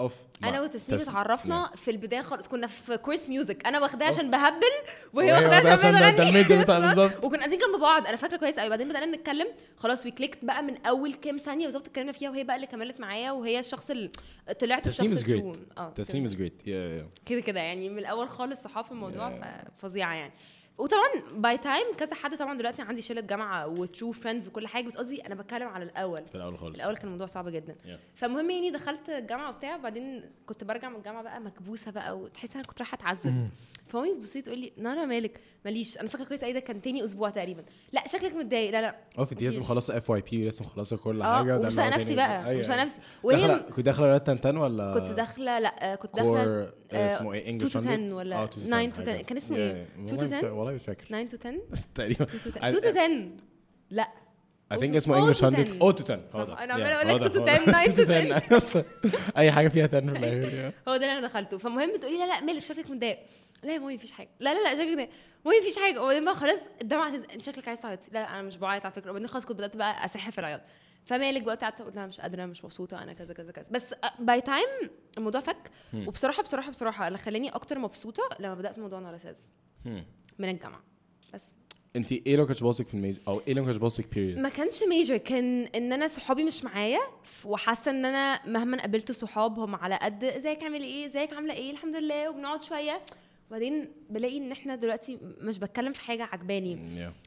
أوف 0.00 0.14
أنا 0.44 0.60
وتسنيم 0.60 0.98
تس- 0.98 1.08
اتعرفنا 1.08 1.70
في 1.76 1.90
البداية 1.90 2.22
خالص. 2.22 2.48
كنا 2.48 2.66
في 2.66 2.96
كورس 2.96 3.28
music 3.28 3.66
أنا 3.66 3.80
واخداه 3.80 4.06
عشان 4.06 4.30
بهبل 4.30 4.56
وهي 5.12 5.32
وهي 5.32 5.32
واخداه 5.32 5.56
واخداه 5.56 5.72
عشان 5.72 6.12
بتغني. 6.14 6.14
بالظبط. 6.86 7.24
وكنا 7.24 7.38
قاعدين 7.38 7.58
جنب 7.58 7.80
بعض. 7.80 8.06
أنا 8.06 8.16
فاكرة 8.16 8.36
كويس 8.36 8.58
قوي 8.58 8.68
بعدين 8.70 8.88
بدأنا 8.88 9.06
نتكلم. 9.16 9.46
خلاص 9.76 10.04
we 10.04 10.10
clicked 10.10 10.44
بقى 10.44 10.62
من 10.62 10.86
أول 10.86 11.14
كام 11.14 11.36
ثانية 11.36 11.64
بالظبط 11.64 11.86
اتكلمنا 11.86 12.12
فيها 12.12 12.30
وهي 12.30 12.44
بقى 12.44 12.56
اللي 12.56 12.66
كملت 12.66 13.00
معايا 13.00 13.30
وهي 13.30 13.58
الشخص 13.58 13.90
اللي 13.90 14.10
طلعت 14.60 14.84
تسنيم 14.84 15.12
الشخص 15.12 15.28
التون. 15.30 15.66
آه 15.78 15.90
تسنيم 15.90 16.24
is 16.24 16.34
great 16.34 16.62
كده 17.26 17.40
كده 17.40 17.60
يعني 17.60 17.88
من 17.88 17.98
الأول 17.98 18.28
خالص 18.28 18.62
صحاب 18.62 18.84
في 18.84 18.90
الموضوع 18.92 19.40
فظيعة 19.78 20.14
يعني. 20.14 20.32
وطبعا 20.78 21.08
باي 21.32 21.58
تايم 21.58 21.86
كذا 21.98 22.14
حد 22.14 22.36
طبعا 22.36 22.58
دلوقتي 22.58 22.82
عندي 22.82 23.02
شلة 23.02 23.20
جامعة 23.20 23.66
وترو 23.66 24.12
فريندز 24.12 24.48
وكل 24.48 24.66
حاجة. 24.66 24.86
بس 24.86 24.96
قصدي 24.96 25.26
أنا 25.26 25.34
بتكلم 25.34 25.68
على 25.68 25.84
الأول. 25.84 26.22
في 26.28 26.34
الأول 26.34 26.58
خالص. 26.58 26.76
الأول 26.76 26.96
كان 26.96 27.06
الموضوع 27.06 27.26
صعب 27.26 27.48
جدا. 27.48 27.74
Yeah. 27.84 27.88
فالمهم 28.14 28.50
يعني 28.50 28.70
دخلت 28.70 29.08
الجامعة 29.08 29.50
وبتاع 29.50 29.76
وبعدين 29.76 30.24
كنت 30.46 30.64
برجع 30.64 30.88
من 30.88 30.96
الجامعة 30.96 31.22
بقى 31.22 31.40
مكبوسة 31.40 31.90
بقى 31.90 32.18
وتحس 32.18 32.54
أنا 32.54 32.64
كنت 32.64 32.78
رايحة 32.78 32.94
أتعذب. 32.94 33.48
فمامي 33.88 34.14
تبص 34.14 34.36
لي 34.36 34.42
تقول 34.42 34.58
لي 34.58 34.72
نارا 34.76 35.04
مالك 35.04 35.40
ماليش. 35.64 35.98
أنا 35.98 36.08
فاكرة 36.08 36.24
كويس 36.24 36.44
إيه 36.44 36.52
ده 36.52 36.60
كان 36.60 36.82
تاني 36.82 37.04
أسبوع 37.04 37.30
تقريبا. 37.30 37.64
لا 37.92 38.06
شكلك 38.06 38.34
متضايق. 38.34 38.70
لا 38.72 38.80
لا 38.80 38.96
اوف 39.18 39.32
انت 39.32 39.42
لازم 39.42 39.60
مخلصه 39.60 39.96
اف 39.96 40.10
واي 40.10 40.20
بي 40.20 40.48
لسه 40.48 40.64
مخلصة 40.64 40.96
كل 40.96 41.22
آه 41.22 41.38
حاجة 41.38 41.56
ده 41.56 41.68
لاقيه 41.68 41.94
نفسي 41.94 42.16
بقى 42.16 42.46
أيوة. 42.46 42.56
ومش 42.56 42.68
لاقيه 42.68 42.82
نفسي 42.82 43.00
وهي 43.22 43.60
كنت 43.60 43.86
داخلة 43.86 44.18
تنتن 44.18 44.56
ولا؟ 44.56 44.94
كنت 44.94 45.08
داخلة 45.10 45.58
لا 45.58 45.94
كنت 45.94 46.12
كور 46.12 46.36
داخلة 46.36 46.72
آه، 46.92 47.16
اسمه 47.16 47.32
إيه؟ 47.32 47.40
2 47.40 47.52
انجلش 47.52 47.72
to 47.72 47.76
10 47.76 48.14
ولا 48.14 48.46
9 48.46 48.92
to 48.92 49.00
10 49.00 49.22
كان 49.22 49.36
اسمه 49.36 49.56
إيه؟ 49.56 49.88
2 50.06 50.20
to 50.20 50.32
10 50.34 50.52
والله 50.60 50.74
مش 50.74 50.82
فاكر. 50.82 51.06
9 51.06 51.28
to 51.28 51.36
10 51.42 51.60
تقريبا. 51.94 52.24
2 52.24 52.80
to 52.80 52.86
10 52.86 53.30
لا. 53.90 54.08
I 54.74 54.76
think 54.76 54.96
اسمه 54.96 55.18
انجلش 55.18 55.40
to 55.40 55.44
100 55.44 55.66
10. 55.66 55.82
أو 55.82 55.90
تو 55.90 56.04
10 56.04 56.20
هو 56.32 56.44
ده 56.44 56.54
عمالة 56.54 56.96
أقول 56.96 57.10
هو 57.10 57.16
لك 57.16 57.32
ده، 57.32 57.54
2 57.54 57.66
to 57.66 57.68
هو 57.68 57.74
10 57.74 58.04
ده. 58.04 58.38
9 58.38 58.60
to 58.60 58.64
10 58.76 58.84
أي 59.36 59.52
حاجة 59.52 59.68
فيها 59.68 59.88
10 59.88 60.00
في 60.00 60.06
الآخر 60.06 60.72
هو 60.88 60.96
ده 60.96 61.06
اللي 61.06 61.18
أنا 61.18 61.26
دخلته. 61.26 61.58
فالمهم 61.58 61.96
تقولي 61.96 62.18
لا 62.18 62.26
لا 62.26 62.40
مالك 62.40 62.64
شكلك 62.64 62.90
متضايق. 62.90 63.18
لا 63.62 63.74
يا 63.74 63.78
مامي 63.78 63.94
مفيش 63.94 64.12
حاجة. 64.12 64.28
لا 64.40 64.54
لا 64.54 64.62
لا 64.64 64.74
شكلك 64.74 64.88
متضايق. 64.88 65.10
مامي 65.44 65.60
مفيش 65.60 65.76
حاجة. 65.76 66.02
وبعدين 66.02 66.24
بقى 66.24 66.34
خلاص 66.34 66.58
الدمعة 66.80 67.08
أنت 67.08 67.42
شكلك 67.42 67.68
عايز 67.68 67.80
تعيطي 67.80 68.10
لا 68.12 68.18
لا 68.18 68.30
أنا 68.30 68.42
مش 68.42 68.56
بعيط 68.56 68.84
على 68.84 68.94
فكرة. 68.94 69.10
وبعدين 69.10 69.28
خلاص 69.28 69.44
كنت 69.44 69.56
بدأت 69.58 69.76
بقى 69.76 70.04
اسح 70.04 70.30
في 70.30 70.38
العياط. 70.38 70.60
فمالك 71.04 71.42
بقى 71.42 71.56
قعدت 71.56 71.80
أقول 71.80 71.94
لها 71.94 72.06
مش 72.06 72.20
قادرة 72.20 72.46
مش 72.46 72.64
مبسوطة 72.64 73.02
أنا 73.02 73.12
كذا 73.12 73.34
كذا 73.34 73.52
كذا. 73.52 73.66
بس 73.70 73.94
باي 74.18 74.40
تايم 74.40 74.90
الموضوع 75.18 75.40
فك. 75.40 75.70
وبصراحة 76.06 76.42
بصراحة 76.42 76.70
بصراحة 76.70 77.08
اللي 77.08 77.18
خلاني 77.18 77.48
أكتر 77.48 77.78
مبسوطة 77.78 78.22
لما 78.40 78.54
بدأت 78.54 78.78
موضوع 78.78 78.98
نارساز 78.98 79.52
من 80.38 80.48
الجامعة. 80.48 80.82
بس. 81.34 81.44
انت 81.96 82.12
إيه 82.12 82.36
لو 82.36 82.46
كانش 82.46 82.62
باصك 82.62 82.86
في 82.88 82.94
ال 82.94 82.98
major 82.98 83.18
أو 83.28 83.42
إيه 83.48 83.54
لو 83.54 83.64
كانش 83.64 83.76
باصك 83.76 84.14
بيريد 84.14 84.38
ما 84.38 84.48
كانش 84.48 84.82
major 84.82 85.16
كان 85.16 85.62
إن 85.64 85.92
أنا 85.92 86.08
صحابي 86.08 86.44
مش 86.44 86.64
معايا 86.64 87.00
وحاسة 87.44 87.90
إن 87.90 88.04
أنا 88.04 88.46
مهما 88.46 88.80
قابلت 88.80 89.12
صحاب 89.12 89.58
هم 89.58 89.74
على 89.74 89.98
قد 90.02 90.24
إزيك 90.24 90.62
عامل 90.62 90.82
إيه؟ 90.82 91.06
إزيك 91.06 91.32
عاملة 91.32 91.54
إيه؟ 91.54 91.70
الحمد 91.70 91.96
لله. 91.96 92.30
وبنقعد 92.30 92.62
شوية. 92.62 93.00
وبعدين 93.50 93.92
بلاقي 94.10 94.38
إن 94.38 94.52
إحنا 94.52 94.74
دلوقتي 94.74 95.18
مش 95.40 95.58
بتكلم 95.58 95.92
في 95.92 96.00
حاجة 96.00 96.22
عجباني. 96.32 96.74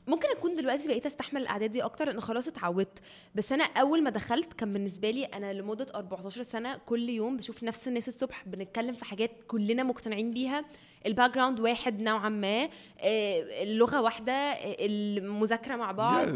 ممكن 0.07 0.27
أكون 0.37 0.55
دلوقتي 0.55 0.87
بقيت 0.87 1.05
أستحمل 1.05 1.41
القعدات 1.41 1.71
دي 1.71 1.83
أكتر 1.83 2.11
ان 2.11 2.21
خلاص 2.21 2.47
اتعودت. 2.47 2.99
بس 3.35 3.51
أنا 3.51 3.63
أول 3.63 4.03
ما 4.03 4.09
دخلت 4.09 4.53
كان 4.53 4.73
بالنسبة 4.73 5.09
لي 5.09 5.25
أنا 5.25 5.53
لمدة 5.53 5.87
14 5.95 6.43
سنة 6.43 6.77
كل 6.85 7.09
يوم 7.09 7.37
بشوف 7.37 7.63
نفس 7.63 7.87
الناس 7.87 8.07
الصبح 8.07 8.43
بنتكلم 8.47 8.93
في 8.95 9.05
حاجات 9.05 9.31
كلنا 9.47 9.83
مقتنعين 9.83 10.33
بيها. 10.33 10.65
ال 11.05 11.35
background 11.35 11.59
واحد 11.59 11.99
نوعا 11.99 12.29
ما 12.29 12.63
آه، 12.63 13.63
اللغة 13.63 14.01
واحدة 14.01 14.33
آه، 14.33 14.75
المذاكرة 14.79 15.75
مع 15.75 15.91
بعض. 15.91 16.27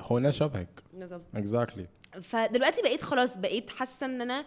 هو 0.00 0.18
ناس 0.18 0.34
شبهك. 0.36 0.68
بالظبط. 0.94 1.22
exactly 1.34 1.86
فدلوقتي 2.22 2.82
بقيت 2.82 3.02
خلاص 3.02 3.36
بقيت 3.38 3.70
حاسة 3.70 4.06
إن 4.06 4.20
أنا 4.20 4.44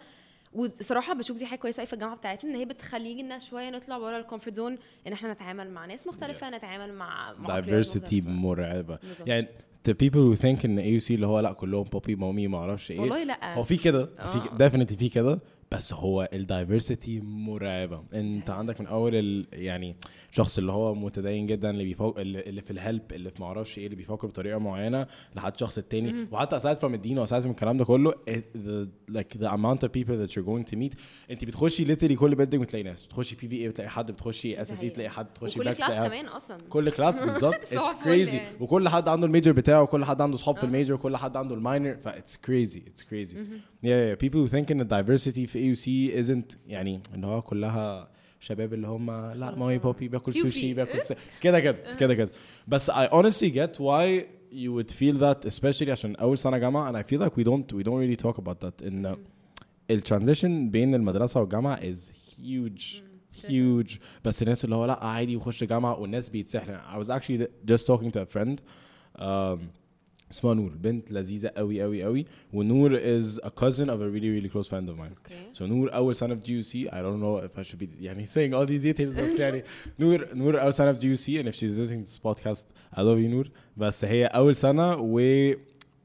وصراحة 0.52 1.14
بشوف 1.14 1.36
دي 1.38 1.46
حاجة 1.46 1.58
كويسة 1.58 1.84
في 1.84 1.92
الجامعة 1.92 2.16
بتاعتنا 2.16 2.50
إن 2.50 2.56
هي 2.56 2.64
بتخلينا 2.64 3.38
شوية 3.38 3.70
نطلع 3.70 3.98
بره 3.98 4.18
ال 4.18 4.23
comfort 4.23 4.56
zone 4.56 4.78
إن 5.06 5.12
إحنا 5.12 5.32
نتعامل 5.32 5.70
مع 5.70 5.86
ناس 5.86 6.06
مختلفة 6.06 6.50
Yes. 6.50 6.54
نتعامل 6.54 6.94
مع 6.94 7.32
مختلفة. 7.32 7.48
مرعبة. 8.30 8.98
يعني 9.26 9.46
the 9.88 9.92
people 9.92 10.36
who 10.36 10.40
think 10.40 10.64
ان 10.64 10.78
AUC 11.00 11.10
اللي 11.10 11.26
هو 11.26 11.40
لأ 11.40 11.52
كلهم 11.52 11.82
بوبي 11.82 12.14
مامي 12.14 12.48
ما 12.48 12.58
أعرفش 12.58 12.90
إيه 12.90 13.00
والله 13.00 13.24
لأ 13.24 13.54
هو 13.54 13.64
في 13.64 13.76
كده 13.76 14.06
في 14.06 14.38
آه. 14.38 14.68
definitely 14.68 14.98
في 14.98 15.08
كده 15.08 15.38
بس 15.72 15.92
هو 15.92 16.28
ال 16.32 16.41
diversity 16.41 17.20
مرعبة. 17.20 18.02
انت 18.14 18.50
عندك 18.50 18.80
من 18.80 18.86
أول 18.86 19.14
ال 19.14 19.46
يعني 19.52 19.96
الشخص 20.30 20.58
اللي 20.58 20.72
هو 20.72 20.94
متدين 20.94 21.46
جدا 21.46 21.70
اللي 21.70 21.84
بيفوق 21.84 22.18
اللي 22.20 22.62
في 22.62 22.70
الهلب 22.70 23.02
اللي 23.12 23.30
في 23.30 23.42
معرفش 23.42 23.78
إيه 23.78 23.84
اللي 23.84 23.96
بيفكر 23.96 24.26
بطريقة 24.26 24.58
معينة 24.58 25.06
لحد 25.36 25.52
الشخص 25.54 25.78
التاني. 25.78 26.26
وحتى 26.32 26.60
aside 26.60 26.78
from 26.78 26.84
الدين 26.84 27.18
و 27.18 27.26
aside 27.26 27.30
from 27.42 27.46
الكلام 27.46 27.76
ده 27.78 27.84
كله 27.84 28.12
the, 28.30 28.86
like 29.12 29.38
the 29.38 29.48
amount 29.48 29.78
of 29.84 29.88
people 29.92 30.14
that 30.26 30.30
you're 30.34 30.46
going 30.48 30.70
to 30.72 30.76
meet 30.76 30.96
انت 31.30 31.44
بتخشي 31.44 31.96
literally 31.96 32.12
كل 32.12 32.34
building 32.34 32.62
بتلاقي 32.62 32.82
ناس. 32.82 33.06
بتخشي 33.06 33.36
PVA 33.36 33.68
بتلاقي 33.68 33.90
حد 33.90 34.10
بتخشي 34.10 34.60
SSE. 34.60 34.90
تلاقي 34.90 35.10
حد 35.10 35.26
بتخشي 35.26 35.58
back 35.58 35.76
class. 35.76 35.90
كمان 36.08 36.26
أصلا. 36.26 36.58
كل 36.70 36.90
class 36.90 37.20
بالظبط. 37.24 37.54
it's 37.54 38.04
crazy 38.04 38.36
يعني. 38.36 38.56
وكل 38.60 38.88
حد 38.88 39.08
عنده 39.08 39.26
ال 39.26 39.30
major 39.30 39.52
بتاعه 39.52 39.82
وكل 39.82 40.04
حد 40.04 40.20
عنده 40.20 40.36
صحاب 40.36 40.56
في 40.56 40.64
ال 40.64 40.69
major 40.69 40.94
وكل 40.94 41.16
حد 41.16 41.36
عنده 41.36 41.54
ال 41.54 41.61
minor 41.61 41.94
ف 41.94 42.02
it's 42.02 42.36
crazy 42.36 42.82
it's 42.86 43.02
crazy 43.04 43.36
yeah 43.84 43.86
yeah 43.86 44.20
people 44.24 44.48
who 44.48 44.52
think 44.52 44.70
ان 44.70 44.88
diversity 44.88 45.46
في 45.58 45.74
AUC 45.74 46.24
isn't 46.26 46.56
يعني 46.66 47.00
إن 47.14 47.24
هو 47.24 47.42
كلها 47.42 48.08
شباب 48.40 48.74
اللي 48.74 48.86
هم 48.86 49.10
لا 49.10 49.54
مامي 49.54 49.78
بوبي 49.78 50.08
باكل 50.08 50.32
فيوفي. 50.32 50.50
سوشي 50.50 50.74
باكل 50.74 51.02
س- 51.02 51.12
كده 51.40 51.60
كده 51.60 51.78
كده 52.00 52.14
كده. 52.14 52.30
بس 52.68 52.90
I 52.90 53.06
honestly 53.08 53.50
get 53.54 53.76
why 53.78 54.22
you 54.52 54.72
would 54.72 54.90
feel 54.90 55.18
that 55.20 55.48
especially 55.50 55.88
عشان 55.88 56.16
أول 56.16 56.38
سنة 56.38 56.58
جامعة 56.58 56.92
and 56.92 56.96
I 57.04 57.08
feel 57.10 57.20
like 57.20 57.32
we 57.32 57.44
don't 57.44 57.72
we 57.78 57.82
don't 57.84 57.98
really 57.98 58.26
talk 58.26 58.38
about 58.38 58.60
that. 58.66 58.82
إن 58.86 59.16
ال 59.90 59.97
transition 59.97 60.70
بين 60.70 60.94
المدرسة 60.94 61.40
والجامعة 61.40 61.80
is 61.92 61.96
huge 62.40 63.02
huge. 63.48 63.98
بس 64.24 64.42
الناس 64.42 64.64
اللي 64.64 64.76
هو 64.76 64.84
لا 64.84 65.04
عادي 65.04 65.36
وخش 65.36 65.64
جامعة 65.64 66.00
والناس 66.00 66.30
بيتسحلوا. 66.30 66.76
I 67.02 67.04
was 67.04 67.08
actually 67.10 67.46
just 67.72 67.86
talking 67.86 68.10
to 68.10 68.18
a 68.20 68.26
friend 68.36 68.58
um, 69.18 69.58
اسمها 70.30 70.54
نور 70.54 70.70
بنت 70.70 71.12
لذيذه 71.12 71.48
قوي 71.48 71.82
قوي 71.82 72.02
قوي 72.02 72.24
ونور 72.52 72.98
is 72.98 73.38
a 73.44 73.50
cousin 73.50 73.88
of 73.88 74.00
a 74.00 74.08
really 74.08 74.30
really 74.30 74.48
close 74.48 74.68
friend 74.68 74.88
of 74.88 74.98
mine 74.98 75.16
okay 75.18 75.54
so 75.54 75.62
نور 75.62 76.12
سنة 76.12 76.34
في 76.34 76.40
GUC 76.40 76.88
I 76.88 76.92
don't 76.92 77.20
know 77.20 77.48
if 77.48 77.60
I 77.60 77.62
should 77.62 77.78
be 77.78 77.86
يعني 78.00 78.26
saying 78.26 78.52
all 78.54 78.66
these 78.66 78.84
details 78.84 79.20
بس 79.20 79.38
يعني 79.40 79.64
نور 79.98 80.34
نور 80.34 80.70
سنة 80.70 80.92
في 80.92 80.98
GUC 80.98 81.42
and 81.42 81.46
if 81.46 81.54
she's 81.54 81.78
listening 81.78 82.04
to 82.04 82.10
this 82.10 82.18
podcast 82.18 82.64
I 82.96 83.00
love 83.00 83.18
you 83.18 83.28
نور 83.30 83.50
بس 83.76 84.04
هي 84.04 84.26
أول 84.26 84.56
سنة 84.56 84.96
و 84.96 85.52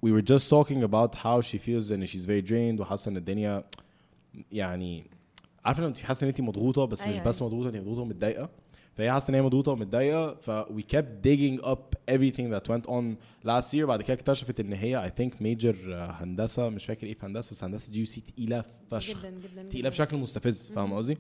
we 0.06 0.12
were 0.12 0.22
just 0.22 0.50
talking 0.50 0.84
about 0.84 1.16
how 1.16 1.42
she 1.42 1.58
feels 1.58 1.92
and 1.92 2.08
she's 2.10 2.26
very 2.26 2.42
drained 2.42 2.80
وحاسة 2.80 3.10
إن 3.10 3.18
الدنيا 3.18 3.64
يعني 4.52 5.04
عارفة 5.66 5.80
لما 5.82 5.88
انت 5.90 5.98
حاسة 6.00 6.24
إن 6.24 6.28
أنت 6.28 6.42
مضغوطة 6.42 6.86
بس 6.86 7.02
مش 7.02 7.08
أيوة، 7.08 7.24
بس 7.24 7.42
مضغوطة 7.42 7.68
أنت 7.68 7.76
مضغوطة 7.78 8.02
ومتضايقة 8.02 8.50
فهي 8.98 9.12
حاسة 9.12 9.30
إن 9.30 9.36
هي 9.36 9.42
مضغوطة 9.42 9.72
ومتضايقة 9.72 10.34
ف 10.36 10.52
we 10.70 10.82
kept 10.96 11.28
digging 11.28 11.66
up 11.66 12.14
everything 12.16 12.50
that 12.54 12.68
went 12.74 12.86
on 12.90 13.04
last 13.48 13.74
year 13.74 13.84
بعد 13.86 14.02
كده 14.02 14.14
اكتشفت 14.14 14.60
إن 14.60 14.74
هي 14.74 15.12
I 15.12 15.22
think 15.22 15.34
major 15.34 15.74
uh, 15.76 16.22
هندسة 16.22 16.70
مش 16.70 16.86
فاكر 16.86 17.08
إيه 17.08 17.14
في 17.14 17.26
هندسة 17.26 17.52
بس 17.52 17.64
هندسة 17.64 17.92
GUC 17.92 18.22
تقيلة 18.22 18.64
فشخ 18.92 19.20
جدا 19.20 19.30
جدا 19.30 19.64
تقيلة. 19.70 19.90
بشكل 19.90 20.18
مستفز 20.18 20.72
فاهم 20.76 20.94
قصدي؟ 20.94 21.18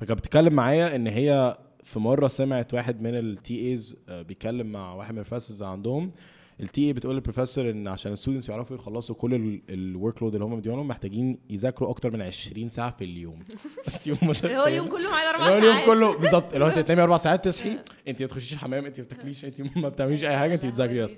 فكانت 0.00 0.18
بتتكلم 0.20 0.52
معايا 0.52 0.96
إن 0.96 1.06
هي 1.06 1.58
في 1.84 1.98
مرة 1.98 2.28
سمعت 2.28 2.74
واحد 2.74 3.00
من 3.02 3.14
ال 3.18 3.58
TAs 3.60 3.96
بيتكلم 4.08 4.72
مع 4.72 4.94
واحد 4.94 5.12
من 5.14 5.18
ال 5.18 5.22
professors 5.22 5.62
عندهم 5.62 6.12
ال 6.60 6.86
TA 6.86 6.92
بتقول 6.92 7.14
للبروفيسور 7.14 7.70
إن 7.70 7.88
عشان 7.88 8.12
ال 8.12 8.16
students 8.16 8.48
يعرفوا 8.48 8.76
يخلصوا 8.76 9.14
كل 9.14 9.60
ال 9.70 10.22
workload 10.22 10.34
اللي 10.34 10.44
هم 10.44 10.52
مديينهم 10.52 10.88
محتاجين 10.88 11.38
يذاكروا 11.50 11.90
أكتر 11.90 12.10
من 12.10 12.22
20 12.22 12.68
ساعة 12.68 12.90
في 12.90 13.04
اليوم. 13.04 13.42
اللي 14.06 14.56
هو 14.56 14.66
اليوم 14.66 14.88
كله 14.88 15.10
معايا 15.10 15.30
أربع 15.30 15.48
هو 15.48 15.58
اليوم 15.58 15.74
ساعات. 15.74 15.86
كله 15.88 16.18
بالظبط. 16.18 16.52
اللي 16.52 16.64
هو 16.64 16.68
أنت 16.68 16.78
تنامي 16.88 17.02
أربع 17.02 17.16
ساعات 17.16 17.44
تصحي 17.44 17.78
أنت 18.08 18.22
ما 18.22 18.28
تخشيش 18.28 18.52
الحمام 18.52 18.84
أنت 18.84 18.98
ما 19.00 19.04
بتاكليش 19.04 19.44
أنت 19.44 19.76
ما 19.78 19.88
بتعمليش 19.88 20.24
أي 20.24 20.36
حاجة 20.36 20.54
أنت 20.54 20.66
بتذاكري 20.66 21.02
بس. 21.04 21.16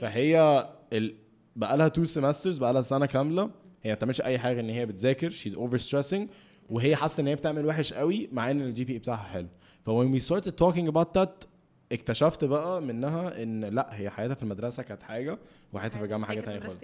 فهي 0.00 0.66
ال... 0.92 1.14
بقى 1.56 1.76
لها 1.76 1.88
two 1.88 2.04
semesters 2.04 2.58
بقى 2.58 2.72
لها 2.72 2.82
سنة 2.82 3.06
كاملة. 3.06 3.42
هي 3.82 3.90
ما 3.90 3.94
بتعملش 3.94 4.20
أي 4.20 4.38
حاجة 4.38 4.60
إن 4.60 4.70
هي 4.70 4.86
بتذاكر. 4.86 5.30
she's 5.30 5.54
over 5.54 5.76
stressing 5.76 6.28
وهي 6.70 6.96
حاسة 6.96 7.20
إن 7.20 7.26
هي 7.26 7.34
بتعمل 7.34 7.66
وحش 7.66 7.92
قوي 7.92 8.28
مع 8.32 8.50
إن 8.50 8.60
ال 8.62 8.84
GPA 8.84 8.98
بتاعها 8.98 9.24
حلو. 9.32 9.48
ف 9.86 9.90
when 9.90 10.18
we 10.18 10.24
started 10.24 10.52
talking 10.64 10.88
about 10.92 11.18
that 11.20 11.47
اكتشفت 11.92 12.44
بقى 12.44 12.82
منها 12.82 13.42
إن 13.42 13.64
لا 13.64 13.88
هي 13.94 14.10
حياتها 14.10 14.34
في 14.34 14.42
المدرسة 14.42 14.82
كانت 14.82 15.02
حاجة 15.02 15.38
وحياتها 15.72 15.98
في 15.98 16.04
الجامعة 16.04 16.28
حاجة 16.28 16.40
تانية 16.40 16.60
خالص. 16.60 16.76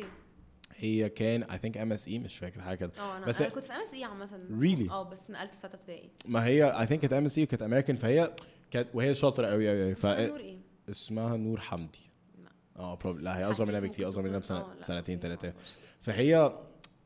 هي 0.77 1.09
كان 1.09 1.45
I 1.45 1.59
think 1.67 1.77
MSA 1.81 2.19
مش 2.19 2.39
فاكر 2.39 2.61
حاجة 2.61 2.77
كده 2.77 2.93
آه 2.99 3.17
أنا 3.17 3.27
بس- 3.27 3.41
أنا 3.43 3.51
كنت 3.51 3.65
في 3.65 3.73
MSA 3.73 4.05
عامة 4.05 4.27
Really؟ 4.61 4.91
آه 4.91 5.03
بس 5.11 5.31
نقلت 5.31 5.51
في 5.55 5.59
ستة 5.59 5.75
ابتدائي 5.75 6.11
ما 6.27 6.45
هي 6.45 6.73
I 6.87 6.89
think 6.91 6.95
كانت 6.95 7.13
MSA 7.13 7.45
وكانت 7.45 7.63
امريكان 7.63 7.97
فهي 7.97 8.33
كانت 8.71 8.89
وهي 8.95 9.15
شاطرة 9.15 9.47
قوي 9.47 9.69
قوي 9.69 9.83
قوي 9.85 9.95
ف 9.95 10.07
اسمها 10.07 10.27
نور 10.27 10.41
إيه؟ 10.41 10.59
اسمها 10.91 11.37
نور 11.37 11.61
حمدي 11.61 12.11
لا. 12.43 12.51
آه 12.77 12.99
probably 12.99 13.07
لا 13.21 13.39
هي 13.39 13.45
أصغر 13.51 13.67
منها 13.67 13.81
بكتير 13.81 14.09
أصغر 14.09 14.23
منها 14.23 14.39
بسنه 14.39 14.59
آه، 14.59 14.75
سنتين 14.81 15.19
ثلاثة. 15.19 15.53
فهي 16.01 16.53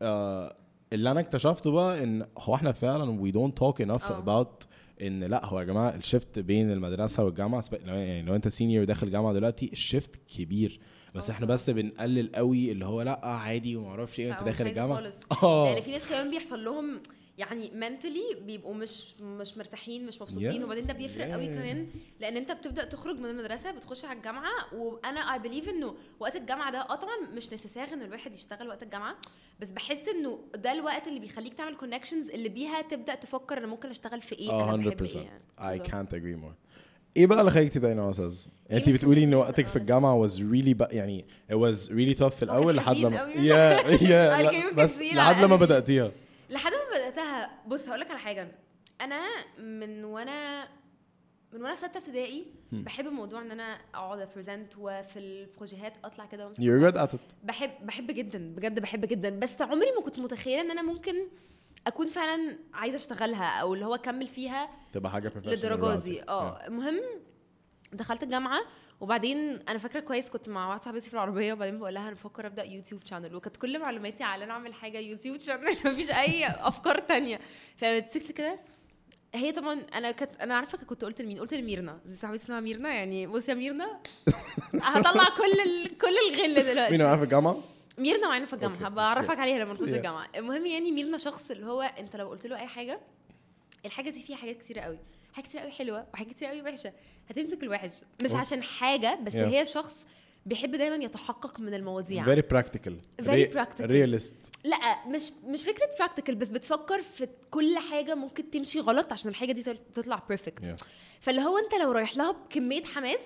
آه 0.02 0.57
اللي 0.93 1.11
أنا 1.11 1.21
اكتشفته 1.21 1.71
بقى 1.71 2.02
إن 2.02 2.26
هو 2.38 2.55
إحنا 2.55 2.73
فعلا 2.73 3.23
we 3.25 3.33
don't 3.35 3.52
talk 3.64 3.87
enough 3.87 4.11
آه. 4.11 4.21
إن 5.02 5.25
لا 5.25 5.47
هو 5.47 5.61
يا 5.61 5.64
جماعة 5.64 5.95
ال 5.94 6.02
shift 6.02 6.38
بين 6.38 6.71
المدرسة 6.71 7.25
والجامعة 7.25 7.64
يعني 7.87 8.23
لو 8.23 8.35
أنت 8.35 8.49
senior 8.49 8.85
داخل 8.85 9.11
جامعة 9.11 9.33
دلوقتي 9.33 9.71
ال 9.73 9.80
shift 9.80 10.20
كبير 10.37 10.81
بس 11.14 11.31
أه، 11.31 11.35
إحنا. 11.35 11.47
بس 11.47 11.71
بنقلل 11.71 12.31
قوي 12.35 12.73
اللي 12.73 12.87
هو 12.87 13.02
لا 13.02 13.26
عادي 13.26 13.76
وما 13.76 13.88
أعرفش 13.88 14.21
إيه 14.21 14.33
انت 14.33 14.43
داخل 14.43 14.67
الجامعة. 14.67 15.02
آه 15.43 15.64
لأن 15.75 15.83
في 15.83 15.90
ناس 15.90 16.09
كمان 16.09 16.31
بيحصل 16.31 16.64
لهم 16.64 17.00
يعني 17.38 17.71
mentally 17.80 18.37
بيبقوا 18.37 18.75
مش 18.75 19.21
مش 19.21 19.57
مرتاحين 19.59 20.07
مش 20.07 20.23
مبسوطين 20.23 20.61
Yeah. 20.61 20.64
وبعدين 20.64 20.87
ده 20.87 20.92
بيفرق 20.95 21.30
قوي 21.30 21.45
Yeah. 21.47 21.59
كمان 21.59 21.87
لأن 22.21 22.37
أنت 22.37 22.52
بتبدأ 22.52 22.85
تخرج 22.85 23.18
من 23.18 23.30
المدرسة 23.30 23.71
بتخش 23.71 24.04
على 24.04 24.16
الجامعة 24.16 24.75
وأنا 24.75 25.21
I 25.20 25.38
believe 25.38 25.68
إنه 25.68 25.95
وقت 26.21 26.37
الجامعة 26.37 26.73
ده 26.73 26.78
آه 26.80 26.95
طبعا 26.95 27.16
مش 27.35 27.52
necessary 27.52 27.92
إن 27.92 28.02
الواحد 28.02 28.35
يشتغل 28.35 28.68
وقت 28.68 28.83
الجامعة 28.83 29.16
بس 29.61 29.71
بحس 29.71 30.09
إنه 30.09 30.38
ده 30.54 30.73
الوقت 30.73 31.07
اللي 31.07 31.21
بيخليك 31.21 31.54
تعمل 31.54 31.76
connections 31.76 32.30
اللي 32.30 32.49
بيها 32.49 32.83
تبدأ 32.83 33.14
تفكر 33.14 33.59
أنا 33.59 33.66
ممكن 33.66 33.90
أشتغل 33.90 34.23
في 34.23 34.35
إيه 34.38 34.50
آه 34.50 34.75
أنا 34.75 34.83
100% 34.83 34.87
بحب 34.95 35.02
إيه 35.02 35.23
يعني 35.59 35.85
I 35.85 35.88
can't 35.88 36.11
agree 36.12 36.45
more 36.45 36.54
إيه 37.16 37.26
بقى 37.26 37.40
اللي 37.40 37.50
خليك 37.50 37.73
تبدأي 37.73 37.97
يا 37.97 38.11
أستاذ؟ 38.11 38.47
انت 38.73 38.87
اللي 38.88 38.99
بتقولي 38.99 39.25
إن 39.25 39.35
وقتك 39.35 39.66
في 39.66 39.76
الجامعة 39.76 40.28
was 40.28 40.33
really 40.33 40.75
بق... 40.75 40.88
يعني 40.90 41.25
it 41.52 41.54
was 41.54 41.88
really 41.88 42.18
tough 42.21 42.35
في 42.35 42.42
الأول 42.42 42.76
لحد 42.76 42.97
لما 42.97 43.21
قوي. 43.21 43.33
يا 43.33 43.80
يا 44.11 44.71
بس 44.73 45.00
لحد 45.00 45.45
لما 45.45 45.57
قلبي. 45.57 46.11
لحد 46.50 46.73
ما 46.73 46.78
بدأتها 46.99 47.50
بص 47.67 47.88
هقول 47.88 48.00
لك 48.00 48.11
على 48.11 48.19
حاجة. 48.19 48.52
أنا 49.00 49.21
من 49.59 50.05
وأنا 50.05 50.69
من 51.52 51.62
وأنا 51.62 51.75
في 51.75 51.81
ستة 51.81 51.99
ابتدائي 51.99 52.47
بحب 52.73 53.05
موضوع 53.07 53.43
إن 53.43 53.50
أنا 53.50 53.78
أقعد 53.95 54.21
ابريزنت 54.21 54.73
وفي 54.78 55.19
البروجيهات 55.19 55.93
أطلع 56.05 56.26
كده 56.26 56.45
وأمسك 56.45 56.61
بحب 57.45 57.71
بحب 57.87 58.07
جدا 58.07 58.55
بجد 58.57 58.81
بحب 58.81 59.00
جدا. 59.07 59.38
بس 59.40 59.62
عمري 59.62 59.90
ما 59.97 60.02
كنت 60.05 60.19
متخيلة 60.19 60.61
إن 60.61 60.71
أنا 60.71 60.83
ممكن 60.83 61.14
أكون 61.87 62.07
فعلا 62.09 62.59
عايزة 62.75 62.97
أشتغلها 62.97 63.61
أو 63.61 63.75
اللي 63.75 63.87
هو 63.87 63.95
أكمل 63.95 64.26
فيها 64.26 64.69
تبقى 64.93 65.11
حاجة 65.12 65.33
للدرجه 65.45 66.00
دي. 66.05 66.23
آه. 66.23 66.67
المهم 66.67 67.00
دخلت 67.93 68.23
الجامعة 68.23 68.61
وبعدين 69.00 69.38
أنا 69.69 69.78
فاكرة 69.78 70.00
كويس 70.00 70.31
كنت 70.31 70.49
مع 70.49 70.69
واحدة 70.69 70.83
صاحبتي 70.83 71.07
في 71.07 71.14
العربية 71.14 71.52
وبعدين 71.52 71.78
بقول 71.78 71.95
لها 71.95 72.02
أنا 72.02 72.14
بفكر 72.14 72.47
أبدأ 72.47 72.64
YouTube 72.64 73.02
channel 73.04 73.35
وكانت 73.35 73.57
كل 73.57 73.78
معلوماتي 73.78 74.23
على 74.25 74.45
أنا 74.45 74.52
أعمل 74.52 74.75
حاجة 74.75 74.99
YouTube 74.99 75.38
channel 75.40 75.76
مفيش 75.93 76.11
أي 76.11 76.47
أفكار 76.47 76.99
تانية 76.99 77.40
فمسكت 77.76 78.33
كده 78.33 78.59
هي 79.35 79.52
طبعا 79.52 79.87
أنا 79.95 80.11
كنت 80.12 80.31
أنا 80.40 80.55
عارفة 80.57 80.78
كنت 80.78 81.05
قلت 81.05 81.21
لمين 81.21 81.40
قلت 81.40 81.55
لميرنا 81.55 82.00
دي 82.07 82.17
صاحبتي 82.17 82.43
اسمها 82.43 82.61
ميرنا 82.61 82.95
يعني 82.95 83.26
بصي 83.26 83.50
يا 83.50 83.57
ميرنا 83.57 84.00
هطلع 84.83 85.25
كل 85.25 85.61
ال... 85.71 85.99
كل 85.99 86.35
الغل 86.35 86.64
دلوقتي 86.73 86.90
مين 86.93 87.02
معايا 87.02 87.17
في 87.17 87.23
الجامعة؟ 87.25 87.57
ميرنا 87.99 88.28
معانا 88.28 88.47
في 88.47 88.52
الجامعة 88.52 89.25
great. 89.26 89.38
عليها 89.38 89.59
لما 89.59 89.73
نخش 89.73 89.88
Yeah. 89.88 89.95
الجامعة 89.95 90.26
المهم 90.37 90.67
يعني 90.67 90.93
ميرنا 90.93 91.19
شخص 91.19 91.50
اللي 91.50 91.67
هو 91.67 91.83
أنت 91.83 92.17
لو 92.17 92.28
قلت 92.28 92.47
له 92.47 92.57
أي 92.59 92.67
حاجة 92.67 93.00
الحاجة 93.87 94.11
دي 94.11 94.23
فيها 94.23 94.37
حاجات 94.37 94.59
كتيرة 94.59 94.81
قوي 94.81 94.99
حاجات 95.32 95.49
كتير 95.49 95.61
قوي 95.61 95.70
حلوة 95.70 96.06
وحاجات 96.14 96.32
كتير 96.32 96.49
قوي 96.49 96.62
وحشة 96.62 96.92
هتمسك 97.30 97.62
الوحش 97.62 97.92
مش 98.25 98.30
أوه. 98.30 98.40
عشان 98.40 98.62
حاجة 98.62 99.18
بس 99.23 99.32
Yeah. 99.32 99.37
هي 99.37 99.66
شخص 99.66 100.04
بيحب 100.47 100.70
دايما 100.76 100.97
يتحقق 100.97 101.61
من 101.61 101.75
المواضيع 101.75 102.25
practical 102.40 102.92
Very 103.23 103.26
Re- 103.26 103.54
practical. 103.56 103.87
realist 103.88 104.35
لا 104.64 105.06
مش 105.08 105.30
مش 105.47 105.62
فكرة 105.62 105.88
practical 105.99 106.35
بس 106.35 106.49
بتفكر 106.49 107.02
في 107.02 107.28
كل 107.50 107.78
حاجة 107.90 108.14
ممكن 108.14 108.50
تمشي 108.50 108.80
غلط 108.80 109.12
عشان 109.12 109.30
الحاجة 109.30 109.52
دي 109.52 109.62
تطلع 109.94 110.23
perfect 110.28 110.62
Yeah. 110.62 110.85
فاللي 111.20 111.40
هو 111.40 111.58
انت 111.58 111.75
لو 111.75 111.92
رايح 111.92 112.16
لها 112.16 112.32
بكمية 112.32 112.85
حماس 112.85 113.20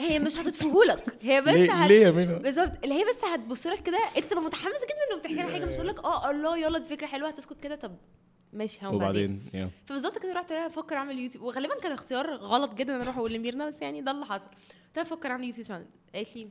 هي 0.00 0.18
مش 0.18 0.36
هتدفهولك 0.38 1.02
هي 1.24 1.40
بس 1.40 1.48
ليه 1.54 1.72
هت... 1.72 1.88
ليه 1.88 2.02
يا 2.06 2.10
ميرنا؟ 2.10 2.38
بالظبط 2.38 2.72
اللي 2.84 2.94
هي 2.94 3.04
بس 3.04 3.24
هتبص 3.24 3.66
لك 3.66 3.82
كده 3.82 3.98
انت 4.16 4.24
تبقى 4.24 4.42
متحمس 4.42 4.72
جدا 4.74 5.12
انه 5.12 5.18
بتحكي 5.20 5.34
لها 5.34 5.52
حاجة 5.52 5.64
مش 5.64 5.74
تقول 5.74 5.88
لك 5.88 6.04
آه 6.04 6.30
الله 6.30 6.58
يلا 6.58 6.78
دي 6.78 6.88
فكرة 6.88 7.06
حلوة 7.06 7.28
هتسكت 7.28 7.60
كده 7.60 7.74
طب 7.74 7.96
ماشي 8.52 8.78
هو 8.86 8.98
بعدين. 8.98 9.42
وبعدين 9.52 9.70
yeah. 9.70 9.88
فبالظبط 9.88 10.18
كده 10.18 10.32
رحت 10.32 10.52
لها 10.52 10.66
أفكر 10.66 10.96
اعمل 10.96 11.18
يوتيوب. 11.18 11.44
وغالبا 11.44 11.74
كان 11.80 11.92
اختيار 11.92 12.34
غلط 12.34 12.74
جدا 12.74 12.96
إن 12.96 13.00
أروح 13.00 13.16
أقول 13.18 13.32
لميرنا 13.32 13.66
بس 13.66 13.82
يعني 13.82 14.00
ده 14.00 14.10
اللي 14.10 14.26
حصل. 14.26 14.44
قلت 14.44 14.96
لها 14.96 15.04
أفكر 15.04 15.30
اعمل 15.30 15.44
يوتيوب 15.44 15.66
channel. 15.66 15.86
قالت 16.14 16.36
لي 16.36 16.48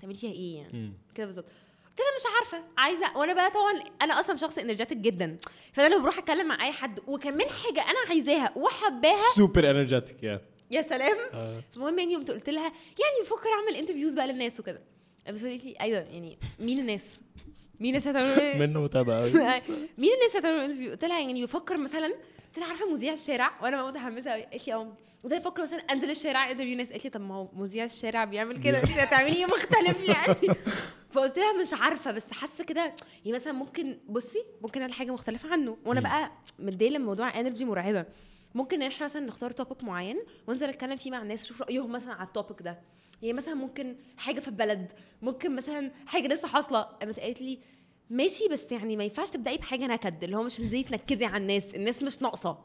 تعملي 0.00 0.16
فيها 0.16 0.32
إيه 0.32 0.56
يعني؟ 0.56 0.92
كده 1.14 1.26
بالظبط. 1.26 1.46
قلت 1.90 2.00
لها 2.00 2.16
مش 2.16 2.36
عارفة 2.36 2.68
عايزة. 2.78 3.18
وأنا 3.18 3.34
بقى 3.34 3.50
طبعا 3.50 3.72
أنا 4.02 4.20
أصلا 4.20 4.36
شخص 4.36 4.58
energetic 4.58 4.96
جدا. 4.96 5.36
فأنا 5.72 5.94
لما 5.94 6.02
بروح 6.02 6.18
أتكلم 6.18 6.48
مع 6.48 6.66
أي 6.66 6.72
حد 6.72 7.00
وكمان 7.06 7.48
حاجة 7.48 7.80
أنا 7.82 7.98
عايزاها 8.08 8.52
وحباها. 8.56 9.34
Super 9.34 9.62
energetic 9.62 10.22
yeah. 10.22 10.40
يا 10.70 10.82
سلام. 10.82 11.16
آه. 11.32 11.62
المهم 11.76 11.98
يعني 11.98 12.16
قمت 12.16 12.30
قلت 12.30 12.50
لها 12.50 12.64
يعني 12.64 13.22
بفكر 13.22 13.48
أعمل 13.48 13.76
interviews 13.76 14.14
بقى 14.14 14.26
للناس 14.26 14.60
وكده. 14.60 14.82
بس 15.30 15.44
قالت 15.44 15.64
لي 15.64 15.74
أيوه 15.80 16.00
يعني 16.00 16.38
مين 16.60 16.78
الناس؟ 16.78 17.02
مين 17.80 17.96
الناس 17.96 18.08
هتعمل؟ 18.08 18.58
منه 18.68 18.80
متابعة. 18.80 19.20
مين 19.98 20.12
الناس 20.12 20.36
هتعمل 20.36 20.58
interview؟ 20.58 20.90
قلت 20.90 21.04
لها 21.04 21.20
يعني 21.20 21.44
بفكر 21.44 21.76
مثلا 21.76 22.06
قلت 22.06 22.58
لها 22.58 22.66
عارفة 22.66 22.90
مذيع 22.92 23.12
الشارع؟ 23.12 23.62
وأنا 23.62 23.86
متحمسة 23.86 24.30
قوي 24.30 24.42
قالت 24.42 24.66
لي 24.68 24.74
آه 24.74 24.92
قلت 25.24 25.32
لها 25.32 25.40
بفكر 25.40 25.62
مثلا 25.62 25.78
أنزل 25.78 26.10
الشارع 26.10 26.50
interview 26.50 26.76
ناس. 26.76 26.90
قالت 26.92 27.04
لي 27.04 27.10
طب 27.10 27.20
ما 27.20 27.34
هو 27.34 27.48
مذيع 27.52 27.84
الشارع 27.84 28.24
بيعمل 28.24 28.58
كده. 28.58 28.78
انت 28.82 28.90
هتعملي 28.90 29.32
إيه 29.36 29.44
مختلف 29.46 30.08
يعني. 30.08 30.56
فقلت 31.10 31.38
لها 31.38 31.52
مش 31.62 31.72
عارفة 31.72 32.12
بس 32.12 32.32
حاسة 32.32 32.64
كده 32.64 32.94
يعني 33.24 33.36
مثلا 33.38 33.52
ممكن 33.52 33.98
بصي 34.08 34.44
ممكن 34.62 34.80
أعمل 34.80 34.92
حاجة 34.92 35.10
مختلفة 35.10 35.48
عنه. 35.48 35.76
وأنا 35.86 36.00
بقى 36.00 36.32
مدية 36.58 36.92
للموضوع 36.92 37.40
energy 37.40 37.64
مرعبة. 37.64 38.06
ممكن 38.54 38.82
إن 38.82 38.90
إحنا 38.92 39.04
مثلا 39.06 39.26
نختار 39.26 39.50
topic 39.50 39.84
معين 39.84 40.22
وأنزل 40.46 40.68
أتكلم 40.68 40.96
فيه 40.96 41.10
مع 41.10 41.22
الناس 41.22 41.42
أشوف 41.44 41.62
رأيهم 41.62 41.92
مثلا 41.92 42.12
على 42.14 42.26
ال 42.26 42.32
topic 42.32 42.62
ده. 42.62 42.78
يعني 43.22 43.32
مثلا 43.36 43.54
ممكن 43.54 43.96
حاجة 44.16 44.40
في 44.40 44.48
البلد 44.48 44.92
ممكن 45.22 45.56
مثلا 45.56 45.90
حاجة 46.06 46.28
لسه 46.28 46.48
حاصلة. 46.48 46.80
قامت 46.82 47.20
قالت 47.20 47.40
لي 47.40 47.58
ماشي 48.10 48.48
بس 48.48 48.72
يعني 48.72 48.96
ما 48.96 49.04
ينفعش 49.04 49.30
تبدأي 49.30 49.56
بحاجة 49.56 49.86
نكد 49.86 50.24
اللي 50.24 50.36
هو 50.36 50.42
مش 50.42 50.56
تنزلي 50.56 50.82
تنكدي 50.82 51.24
على 51.24 51.42
الناس 51.42 51.74
الناس 51.74 52.02
مش 52.02 52.22
ناقصة. 52.22 52.58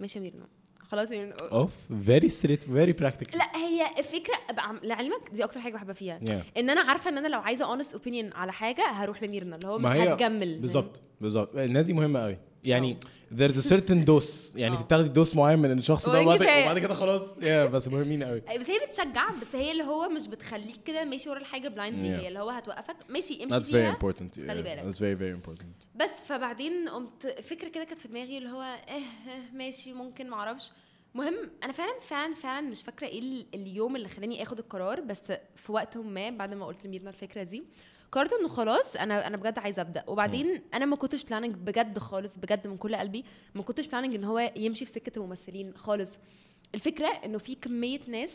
ماشي 0.00 0.18
يا 0.18 0.22
ميرنا 0.22 0.46
خلاص 0.80 1.10
يعني 1.10 1.34
أوف 1.52 1.72
very 2.06 2.28
straight 2.28 2.62
very 2.62 2.92
practical 2.92 3.38
لا 3.38 3.56
هي 3.56 3.98
الفكرة 3.98 4.34
لعلمك 4.82 5.30
دي 5.32 5.44
أكتر 5.44 5.60
حاجة 5.60 5.72
بحبها 5.72 5.94
فيها. 5.94 6.20
Yeah. 6.20 6.58
إن 6.58 6.70
أنا 6.70 6.80
عارفة 6.80 7.10
إن 7.10 7.18
أنا 7.18 7.28
لو 7.28 7.40
عايزة 7.40 7.64
honest 7.64 7.92
opinion 7.92 8.32
على 8.32 8.52
حاجة 8.52 8.86
هروح 8.86 9.22
لميرنا 9.22 9.56
اللي 9.56 9.68
هو 9.68 9.78
مش 9.78 9.90
هتجمل. 9.90 10.58
بالظبط 10.58 11.02
بالظبط. 11.20 11.56
الناس 11.56 11.86
دي 11.86 11.92
مهمة 11.92 12.20
قوي 12.20 12.38
يعني 12.64 12.98
there's 13.30 13.56
a 13.56 13.68
certain 13.70 14.04
dose. 14.06 14.56
يعني. 14.56 14.76
تاخدي 14.88 15.08
dose 15.08 15.36
معين 15.36 15.58
من 15.58 15.78
الشخص 15.78 16.08
ده 16.08 16.20
وبعد 16.20 16.78
كده 16.78 16.94
خلاص. 16.94 17.34
yeah 17.42 17.66
بس 17.66 17.88
مهمين 17.88 18.24
قوي. 18.24 18.40
بس 18.40 18.70
هي 18.70 18.78
بتشجع 18.86 19.30
بس 19.42 19.56
هي 19.56 19.72
اللي 19.72 19.84
هو 19.84 20.08
مش 20.08 20.26
بتخليك 20.26 20.82
كده 20.84 21.04
ماشي 21.04 21.30
ورا 21.30 21.38
الحاجة 21.38 21.68
blindly 21.68 22.16
Yeah. 22.16 22.20
هي 22.20 22.28
اللي 22.28 22.38
هو 22.38 22.50
هتوقفك. 22.50 22.96
ماشي 23.08 23.44
امشي 23.44 23.54
that's 23.60 23.66
very 23.66 23.70
فيها 23.70 23.94
important 24.02 24.46
خلي 24.48 24.62
بالك. 24.62 24.82
that's 24.94 24.96
very 24.98 25.20
very 25.20 25.46
important. 25.48 25.86
بس 25.96 26.10
فبعدين 26.26 26.88
قمت 26.88 27.26
فكرة 27.42 27.68
كده 27.68 27.84
كانت 27.84 27.98
في 28.00 28.08
دماغي 28.08 28.38
اللي 28.38 28.48
هو 28.50 28.62
آه 28.62 29.54
ماشي 29.56 29.92
ممكن 29.92 30.28
معرفش. 30.28 30.70
مهم 31.14 31.34
أنا 31.64 31.72
فعلا 31.72 32.00
فعلا 32.00 32.34
فعلا 32.34 32.68
مش 32.70 32.82
فاكرة 32.82 33.06
إيه 33.06 33.18
ال- 33.20 33.46
اليوم 33.54 33.96
اللي 33.96 34.08
خلاني 34.08 34.42
آخد 34.42 34.58
القرار 34.58 35.00
بس 35.00 35.20
في 35.56 35.72
وقت 35.72 35.96
ما 35.96 36.30
بعد 36.30 36.54
ما 36.54 36.66
قلت 36.66 36.86
لميرنا 36.86 37.10
الفكرة 37.10 37.42
دي 37.42 37.64
قررت 38.12 38.32
إنه 38.32 38.48
خلاص 38.48 38.96
أنا 38.96 39.26
أنا 39.26 39.36
بجد 39.36 39.58
عايزة 39.58 39.82
أبدأ. 39.82 40.04
وبعدين 40.06 40.62
أنا 40.74 40.84
ما 40.84 40.96
كنتش 40.96 41.24
planning 41.24 41.54
بجد 41.54 41.98
خالص 41.98 42.36
بجد 42.36 42.66
من 42.66 42.76
كل 42.76 42.96
قلبي 42.96 43.24
ما 43.54 43.62
كنتش 43.62 43.86
planning 43.86 44.14
إن 44.14 44.24
هو 44.24 44.52
يمشي 44.56 44.84
في 44.84 44.92
سكة 44.92 45.18
الممثلين 45.18 45.72
خالص. 45.76 46.10
الفكرة 46.74 47.06
إنه 47.08 47.38
في 47.38 47.54
كمية 47.54 48.00
ناس 48.08 48.30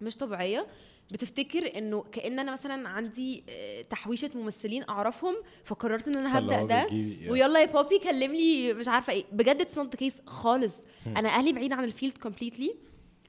مش 0.00 0.16
طبيعية 0.16 0.66
بتفتكر 1.10 1.78
إنه 1.78 2.02
كأن 2.02 2.38
أنا 2.38 2.52
مثلا 2.52 2.88
عندي 2.88 3.44
آه، 3.48 3.82
تحويشة 3.82 4.30
ممثلين 4.34 4.84
أعرفهم 4.88 5.34
فقررت 5.64 6.08
إن 6.08 6.16
أنا 6.16 6.38
هبدأ 6.38 6.62
ده. 6.62 6.86
ويلا 7.30 7.60
يا 7.60 7.66
بابي 7.66 7.98
كلم 7.98 8.32
لي 8.32 8.72
مش 8.74 8.88
عارفة 8.88 9.12
إيه. 9.12 9.24
بجد 9.32 9.60
it's 9.60 9.78
not 9.78 9.87
the 9.87 9.96
case 9.96 10.22
خالص. 10.26 10.74
أنا 11.06 11.28
أهلي 11.28 11.52
بعيد 11.52 11.72
عن 11.72 11.84
ال 11.84 11.90
field 11.90 12.18
completely 12.18 12.74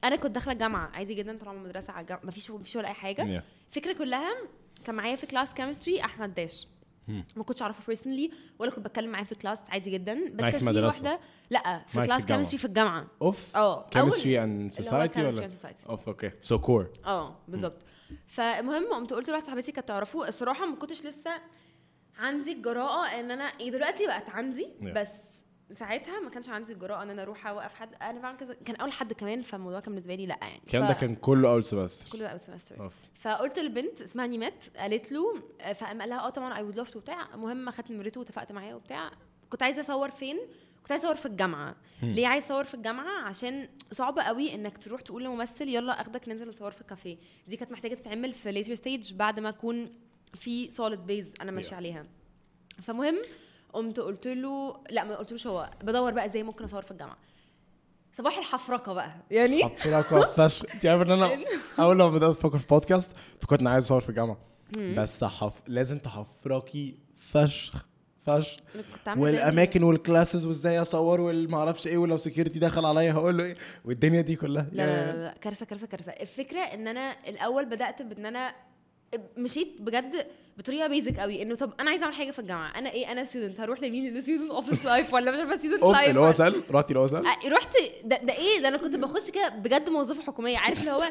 أنا 0.04 0.16
كنت 0.16 0.30
داخلة 0.30 0.52
الجامعة 0.52 0.90
عادي 0.94 1.14
جدا 1.14 1.36
طالعة 1.38 1.52
من 1.52 1.58
المدرسة 1.62 1.92
على 1.92 2.02
الجامعة 2.02 2.24
مفيش 2.26 2.50
مفيش 2.50 2.76
ولا 2.76 2.88
أي 2.88 2.92
حاجة. 2.94 3.22
الفكرة 3.68 3.92
كلها 3.92 4.32
كان 4.86 4.94
معايا 4.94 5.16
في 5.16 5.26
class 5.26 5.54
chemistry 5.54 6.04
أحمد 6.04 6.34
داش. 6.34 6.68
ما 7.36 7.42
كنتش 7.44 7.62
أعرفه 7.62 7.82
personally 7.86 8.30
ولا 8.58 8.70
كنت 8.70 8.86
بتكلم 8.86 9.10
معاه 9.10 9.24
في 9.24 9.32
ال 9.32 9.36
class 9.36 9.58
عادي 9.68 9.90
جدا. 9.90 10.32
بس 10.34 10.44
كان 10.44 10.72
في؟ 10.72 10.80
واحدة 10.80 11.20
لأ 11.50 11.84
في 11.86 12.06
class؟ 12.06 12.24
chemistry 12.24 12.58
في 12.58 12.64
الجامعة. 12.64 13.06
أوف 13.22 13.56
آه 13.56 13.86
هو 13.96 14.10
society 14.10 14.18
chemistry 14.18 15.18
ولا. 15.18 15.50
أوف 15.88 16.08
okay. 16.08 16.30
so 16.42 16.58
core 16.58 16.90
آه 17.04 17.36
بالظبط. 17.48 17.82
فالمهم 18.26 18.92
قمت 18.92 19.12
قلت 19.12 19.28
لواحدة 19.28 19.46
صاحبتي 19.46 19.72
كانت 19.72 19.88
تعرفه. 19.88 20.28
الصراحة 20.28 20.66
ما 20.66 20.76
كنتش 20.76 21.06
لسه 21.06 21.30
عندي 22.18 22.52
الجراءة 22.52 23.20
إن 23.20 23.30
أنا 23.30 23.44
إيه 23.44 23.70
دلوقتي 23.70 24.06
بقت 24.06 24.28
عندي 24.28 24.68
Yeah. 24.80 24.84
بس 24.84 25.12
ساعتها 25.72 26.20
ما 26.20 26.30
كانش 26.30 26.48
عندي 26.48 26.72
الجراءه 26.72 27.02
إن 27.02 27.10
أنا 27.10 27.22
أروح 27.22 27.46
أوقف 27.46 27.74
حد. 27.74 27.94
أنا 28.02 28.20
بعمل 28.20 28.38
كذا. 28.38 28.54
كان 28.54 28.76
أول 28.76 28.92
حد 28.92 29.12
كمان 29.12 29.42
فالموضوع 29.42 29.80
كان 29.80 29.92
بالنسبة 29.92 30.14
لي 30.14 30.26
لأ 30.26 30.38
يعني. 30.42 30.60
الكلام 30.66 30.84
ف- 30.84 30.88
ده 30.88 30.94
كان 30.94 31.14
كله 31.16 31.48
أول 31.50 31.64
semester 31.64 32.10
كل 32.10 32.18
ده 32.18 32.28
اول 32.28 32.40
semester 32.40 32.90
فقلت 33.14 33.58
للبنت 33.58 34.00
اسمها 34.00 34.26
نيمات 34.26 34.64
قالت 34.76 35.12
له 35.12 35.42
فقام 35.74 36.00
قال 36.00 36.08
لها 36.10 36.26
آه 36.26 36.28
طبعا 36.30 36.56
I 36.56 36.62
would 36.62 36.76
love 36.76 36.96
وبتاع. 36.96 37.34
المهم 37.34 37.68
أخدت 37.68 37.90
نمرته 37.90 38.20
واتفقت 38.20 38.52
معاه 38.52 38.74
وبتاع. 38.76 39.10
كنت 39.50 39.62
عايزة 39.62 39.80
أصور 39.80 40.10
فين؟ 40.10 40.36
كنت 40.82 40.92
عايزة 40.92 41.04
أصور 41.04 41.16
في 41.16 41.26
الجامعة. 41.26 41.76
ليه 42.02 42.26
عايزه 42.26 42.46
أصور 42.46 42.64
في 42.64 42.74
الجامعة؟ 42.74 43.22
عشان 43.22 43.68
صعب 43.92 44.18
قوي 44.18 44.54
إنك 44.54 44.78
تروح 44.78 45.00
تقول 45.00 45.24
لممثل 45.24 45.68
يلا 45.68 46.00
أخدك 46.00 46.28
ننزل 46.28 46.48
نصور 46.48 46.70
في 46.70 46.84
كافيه 46.84 47.16
دي 47.48 47.56
كانت 47.56 47.72
محتاجة 47.72 47.94
تتعمل 47.94 48.32
في 48.32 48.52
later 48.52 48.74
stage 48.74 49.12
بعد 49.12 49.40
ما 49.40 49.48
أكون 49.48 49.90
في 50.34 50.70
solid 50.70 51.00
base 51.06 51.32
أنا 51.40 51.50
ماشية 51.50 51.70
Yeah. 51.70 51.74
عليها. 51.74 52.06
فمهم 52.82 53.14
قمت 53.76 54.00
قلت 54.00 54.26
له 54.26 54.76
لا 54.90 55.04
ما 55.04 55.16
قلتلوش 55.16 55.46
هو 55.46 55.70
بدور 55.82 56.12
بقى 56.12 56.26
إزاي 56.26 56.42
ممكن 56.42 56.64
اصور 56.64 56.82
في 56.82 56.90
الجامعة. 56.90 57.16
صباح 58.12 58.38
الحفركة 58.38 58.94
بقى 58.94 59.10
يعني؟ 59.30 59.64
حفرك 59.64 60.04
فشخ. 60.26 60.74
انت 60.74 60.86
عارف 60.86 61.02
ان 61.02 61.10
أنا 61.10 61.30
أول 61.80 61.98
لما 61.98 62.10
بدأت 62.10 62.30
أفكر 62.36 62.58
في 62.58 62.66
بودكاست 62.66 63.12
فكنت 63.40 63.66
عايز 63.66 63.84
أصور 63.84 64.00
في 64.00 64.08
الجامعة. 64.08 64.38
بس 64.78 65.24
حف... 65.24 65.60
لازم 65.66 65.98
تحفركي 65.98 66.98
فشخ 67.16 67.86
فشخ. 68.26 68.56
والأماكن 69.16 69.82
وال 69.82 69.96
classes 69.96 70.46
وإزاي 70.46 70.82
أصور 70.82 71.20
والما 71.20 71.56
أعرفش 71.58 71.86
إيه 71.86 71.98
ولو 71.98 72.18
security 72.18 72.58
دخل 72.58 72.84
عليا 72.84 73.12
هقول 73.12 73.38
له 73.38 73.44
إيه. 73.44 73.56
والدنيا 73.84 74.20
دي 74.20 74.36
كلها. 74.36 74.66
لا 74.72 74.86
لا, 74.86 75.12
لا, 75.16 75.22
لا. 75.24 75.34
كارثة 75.40 75.66
كارثة 75.66 75.86
كارثة. 75.86 76.12
الفكرة 76.12 76.60
إن 76.60 76.88
أنا 76.88 77.16
الأول 77.28 77.64
بدأت 77.64 78.02
بإن 78.02 78.26
أنا 78.26 78.54
مشيت 79.36 79.76
بجد 79.80 80.26
بطريقة 80.58 80.86
basic 80.88 81.18
قوي 81.18 81.42
إنه 81.42 81.54
طب 81.54 81.72
أنا 81.80 81.90
عايزة 81.90 82.04
أعمل 82.04 82.14
حاجة 82.14 82.30
في 82.30 82.38
الجامعة 82.38 82.78
أنا 82.78 82.90
إيه 82.90 83.12
أنا 83.12 83.24
student 83.24 83.60
هروح 83.60 83.80
لمين؟ 83.82 84.20
student 84.20 84.50
office 84.50 84.84
life 84.84 85.14
ولا 85.14 85.30
مش 85.30 85.38
عارفة 85.38 85.56
student 85.56 85.84
life 85.84 86.08
اللي 86.08 86.20
هو 86.20 86.32
سأل؟ 86.32 86.62
رحتي 86.70 86.88
اللي 86.88 87.00
هو 87.00 87.06
سأل؟ 87.06 87.24
رحت 87.52 87.76
ده, 88.04 88.16
ده 88.22 88.32
إيه؟ 88.36 88.60
ده 88.60 88.68
أنا 88.68 88.76
كنت 88.76 88.96
بخش 88.96 89.30
كده 89.30 89.48
بجد 89.48 89.88
موظفة 89.88 90.22
حكومية 90.22 90.58
عارف 90.58 90.80
اللي 90.80 90.90
هو 90.90 91.04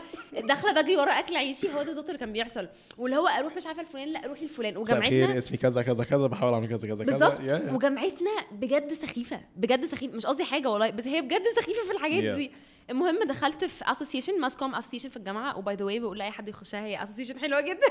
داخلة 0.47 0.81
بجري 0.81 0.97
ورا 0.97 1.11
أكل 1.11 1.35
عيشي 1.35 1.67
هو 1.73 1.77
ده 1.77 1.83
بالظبط 1.83 2.05
اللي 2.05 2.17
كان 2.17 2.33
بيحصل 2.33 2.67
واللي 2.97 3.17
هو 3.17 3.27
أروح 3.27 3.55
مش 3.55 3.65
عارفة 3.67 3.81
الفلان 3.81 4.07
لا 4.13 4.21
روحي 4.27 4.45
لفلان 4.45 4.77
مساء 4.77 4.97
الخير 4.97 5.13
وجامعتنا 5.13 5.37
اسمي 5.37 5.57
كذا 5.57 5.81
كذا 5.81 6.03
كذا 6.03 6.27
بحاول 6.27 6.53
أعمل 6.53 6.67
كذا 6.67 6.87
كذا 6.87 7.05
كذا 7.05 7.29
بالظبط. 7.29 7.73
وجامعتنا 7.73 8.31
بجد 8.51 8.93
سخيفة 8.93 9.39
بجد 9.55 9.85
سخيفه 9.85 10.15
مش 10.17 10.25
قصدي 10.25 10.43
حاجة 10.43 10.69
والله 10.69 10.89
بس 10.89 11.07
هي 11.07 11.21
بجد 11.21 11.43
سخيفة 11.55 11.83
في 11.83 11.91
الحاجات 11.91 12.23
Yeah. 12.23 12.37
دي. 12.37 12.51
المهم 12.89 13.23
دخلت 13.23 13.65
في 13.65 13.91
association 13.91 14.41
mass 14.41 14.57
comm 14.57 14.75
association 14.75 15.09
في 15.09 15.17
الجامعة 15.17 15.57
و 15.57 15.63
by 15.63 15.75
the 15.75 15.85
way 15.85 15.99
بقول 15.99 16.19
لأي 16.19 16.31
حد 16.31 16.47
يخشها 16.47 16.85
هي 16.85 17.03
association 17.03 17.39
حلوة 17.39 17.61
جدا. 17.61 17.87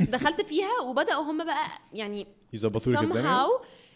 دخلت 0.18 0.40
فيها 0.40 0.80
وبدأوا 0.84 1.22
هم 1.22 1.44
بقى 1.44 1.68
يعني 1.92 2.26
يظبطوا 2.52 2.92
لك 2.92 3.02
الدنيا؟ 3.02 3.46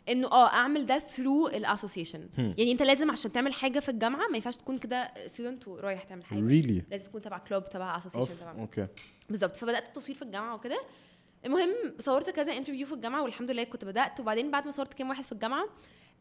إنه 0.09 0.33
آه 0.33 0.47
أعمل 0.49 0.87
ده 0.87 0.99
through 0.99 1.49
ال 1.49 1.55
association 1.55 2.29
يعني 2.39 2.73
أنت 2.73 2.83
لازم 2.83 3.11
عشان 3.11 3.33
تعمل 3.33 3.53
حاجة 3.53 3.79
في 3.81 3.89
الجامعة 3.89 4.29
ما 4.29 4.37
ينفعش 4.37 4.57
تكون 4.57 4.79
كده 4.79 5.13
student 5.27 5.69
ورايح 5.69 6.03
تعمل 6.03 6.25
حاجة. 6.25 6.47
really 6.47 6.83
لازم 6.91 7.09
تكون 7.09 7.21
تبع 7.21 7.39
club 7.39 7.69
تبع 7.69 7.97
association 7.97 8.39
تبع 8.41 8.53
okay. 8.61 8.87
بالظبط. 9.29 9.57
فبدأت 9.57 9.87
التصوير 9.87 10.17
في 10.17 10.23
الجامعة 10.23 10.55
وكده. 10.55 10.81
المهم 11.47 11.71
صورت 11.99 12.31
كذا 12.31 12.57
interview 12.57 12.87
في 12.87 12.93
الجامعة 12.93 13.23
والحمد 13.23 13.51
لله 13.51 13.65
كنت 13.65 13.85
بدأت. 13.85 14.21
وبعدين 14.21 14.51
بعد 14.51 14.65
ما 14.65 14.71
صورت 14.71 14.95
كام 14.95 15.09
واحد 15.09 15.25
في 15.25 15.33
الجامعة 15.33 15.69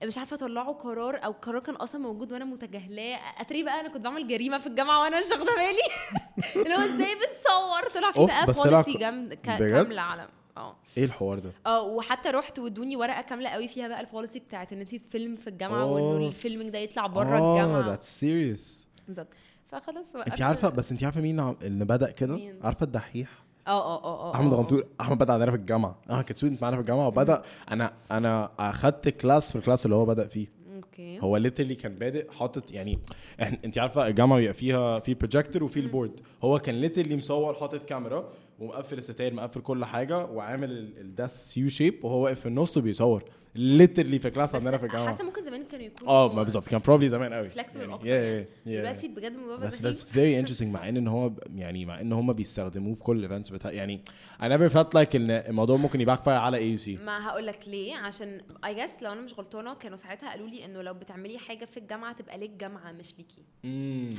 مش 0.03 0.17
عارفة 0.17 0.35
طلعوا 0.35 0.73
قرار 0.73 1.25
أو 1.25 1.31
قرار 1.31 1.59
كان 1.59 1.75
أصلا 1.75 2.01
موجود 2.01 2.33
وأنا 2.33 2.45
متجاهلاه. 2.45 3.19
أتاري 3.37 3.63
بقى 3.63 3.79
أنا 3.79 3.89
كنت 3.89 4.03
بعمل 4.03 4.27
جريمة 4.27 4.57
في 4.57 4.67
الجامعة 4.67 5.01
وأنا 5.01 5.19
مش 5.19 5.25
واخدة 5.31 5.55
بالي. 5.55 6.15
اللي 6.65 6.75
هو 6.75 6.79
إزاي 6.95 7.15
بتصور؟ 7.15 7.89
طلع 8.01 8.11
في 8.11 8.25
بقى 8.25 8.45
policy 8.53 8.99
جامد؟ 8.99 9.33
كامله 9.33 10.01
على 10.01 10.27
آه. 10.57 10.75
إيه 10.97 11.05
الحوار 11.05 11.39
ده؟ 11.39 11.51
آه 11.65 11.81
وحتى 11.81 12.29
رحت 12.29 12.59
وادوني 12.59 12.95
ورقة 12.95 13.21
كاملة 13.21 13.49
قوي 13.49 13.67
فيها 13.67 13.87
بقى 13.87 14.01
ال 14.01 14.07
policy 14.07 14.39
بتاعت 14.39 14.73
إن 14.73 14.79
انت 14.79 14.95
تفيلم 14.95 15.35
في 15.35 15.47
الجامعة 15.47 15.85
وإنه 15.85 16.05
أوف. 16.25 16.27
ال 16.27 16.33
filming 16.33 16.69
ده 16.69 16.79
يطلع 16.79 17.07
بره 17.07 17.37
آه 17.37 17.53
الجامعة. 17.53 17.81
ذاتس 17.89 18.19
سيريس 18.19 18.87
بالظبط. 19.07 19.27
فخلاص 19.71 20.15
انت. 20.15 20.41
عارفة 20.41 20.69
بس 20.69 20.91
انت 20.91 21.03
عارفة 21.03 21.21
مين 21.21 21.39
اللي 21.39 21.85
بدأ 21.85 22.11
كده؟ 22.11 22.39
عارفة 22.63 22.83
الدحيح؟ 22.83 23.29
آه 23.69 23.81
آه 23.97 24.03
آه 24.03 24.31
آه 24.31 24.35
أحمد 24.35 24.53
آه. 24.53 24.57
غندور 24.57 24.83
أحمد 25.01 25.17
بدأ 25.17 25.33
عندنا 25.33 25.51
في 25.51 25.57
الجامعة. 25.57 25.99
آه 26.09 26.21
كان 26.21 26.35
student 26.35 26.61
معانا 26.61 26.75
في 26.77 26.81
الجامعة 26.81 27.07
وبدأ. 27.07 27.43
أنا 27.71 27.93
أنا 28.11 28.49
أخدت 28.59 29.09
class 29.09 29.51
في 29.51 29.55
ال 29.57 29.62
class 29.62 29.85
اللي 29.85 29.95
هو 29.95 30.05
بدأ 30.05 30.27
فيه. 30.27 30.47
okay. 30.75 31.19
هو 31.21 31.37
literally 31.37 31.75
كان 31.75 31.95
بادئ 31.95 32.31
حاطط 32.31 32.71
يعني 32.71 32.99
إحنا 33.41 33.57
أنت 33.65 33.77
عارفة 33.77 34.07
الجامعة 34.07 34.39
بيبقى 34.39 34.53
فيها 34.53 34.99
في 34.99 35.13
بروجيكتور 35.13 35.63
وفي 35.63 35.79
ال 35.79 35.86
board 35.86 36.19
هو 36.43 36.59
كان 36.59 36.75
literally 36.75 37.15
مصور 37.17 37.53
حاطط 37.53 37.83
كاميرا 37.85 38.29
ومقفل 38.59 38.97
الستاير 38.97 39.33
مقفل 39.33 39.61
كل 39.61 39.85
حاجة 39.85 40.25
وعامل 40.25 40.71
ال- 40.71 40.97
ال 41.01 41.11
desks 41.11 41.57
U 41.57 41.69
shape 41.69 42.05
وهو 42.05 42.23
واقف 42.23 42.39
في 42.39 42.45
النص 42.45 42.77
وبيصور 42.77 43.23
literally 43.55 44.19
في 44.19 44.29
class 44.29 44.55
عندنا 44.55 44.77
في 44.77 44.85
الجامعة. 44.85 45.07
حاسة 45.07 45.23
ممكن 45.23 45.43
زمان 45.43 45.63
كانوا 45.63 45.85
يكونوا 45.85 46.13
آه 46.13 46.35
ما 46.35 46.43
بالظبط 46.43 46.67
كان 46.67 46.79
probably 46.85 47.09
زمان 47.09 47.33
قوي. 47.33 47.49
flexible 47.49 47.81
يعني 47.81 47.93
أكتر 47.93 48.07
يعني. 48.07 48.45
دلوقتي 48.65 49.07
بجد 49.07 49.31
الموضوع 49.31 49.55
بس 49.57 49.81
that's 49.81 50.05
very 50.05 50.47
interesting 50.47 50.63
مع 50.63 50.89
إن 50.89 50.97
إن 50.97 51.07
هو 51.07 51.31
يعني 51.55 51.85
مع 51.85 52.01
إن 52.01 52.13
هم 52.13 52.33
بيستخدموه 52.33 52.93
في 52.93 53.03
كل 53.03 53.17
ال 53.17 53.22
events 53.22 53.49
بتاع 53.49 53.71
يعني 53.71 54.01
I 54.41 54.45
never 54.45 54.73
felt 54.73 54.87
like 54.95 55.15
إن 55.15 55.31
الموضوع 55.31 55.77
ممكن 55.77 56.01
ي 56.01 56.23
backfire 56.23 56.37
على 56.37 56.57
I 56.57 56.77
see 56.77 56.95
ما 56.97 57.27
هقول 57.27 57.45
لك 57.47 57.59
ليه 57.67 57.95
عشان 57.95 58.41
I 58.65 58.75
guess 58.75 59.03
لو 59.03 59.11
أنا 59.13 59.21
مش 59.21 59.33
غلطانة 59.33 59.73
كانوا 59.73 59.97
ساعتها 59.97 60.29
قالوا 60.29 60.47
لي 60.47 60.65
إنه 60.65 60.81
لو 60.81 60.93
بتعملي 60.93 61.37
حاجة 61.37 61.65
في 61.65 61.77
الجامعة 61.77 62.13
تبقى 62.13 62.37
للجامعه 62.37 62.91
مش 62.91 63.13
ليكي. 63.17 63.41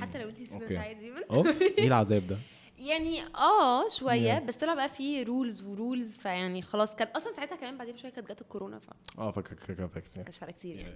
حتى 0.01 0.19
لو 0.23 0.29
انت 0.29 0.43
student. 0.43 0.73
عادي 0.73 1.11
أوف 1.31 1.63
إيه 1.79 1.87
العذاب 1.87 2.23
ده؟ 2.27 2.37
يعني 2.81 3.23
آه 3.35 3.89
شوية 3.89 4.39
Yeah. 4.39 4.43
بس 4.43 4.57
طلع 4.57 4.75
بقى 4.75 4.89
في 4.89 5.23
rules 5.23 5.63
و 5.63 5.72
rules 5.72 6.19
فيعني 6.19 6.63
خلاص 6.63 6.95
كانت 6.97 7.17
أصلا 7.17 7.33
ساعتها 7.33 7.57
كمان 7.57 7.79
بعدين 7.79 7.95
بشوية 7.95 8.13
كانت 8.13 8.33
جت 8.33 8.41
الكورونا 8.41 8.79
فما 8.79 8.95
آه 9.19 9.31
فاكر 9.31 9.57
فاكر 9.57 9.89
فاكر 9.89 10.23
كانش 10.23 10.39
فارقه 10.39 10.53
كتير 10.53 10.77
يعني 10.77 10.95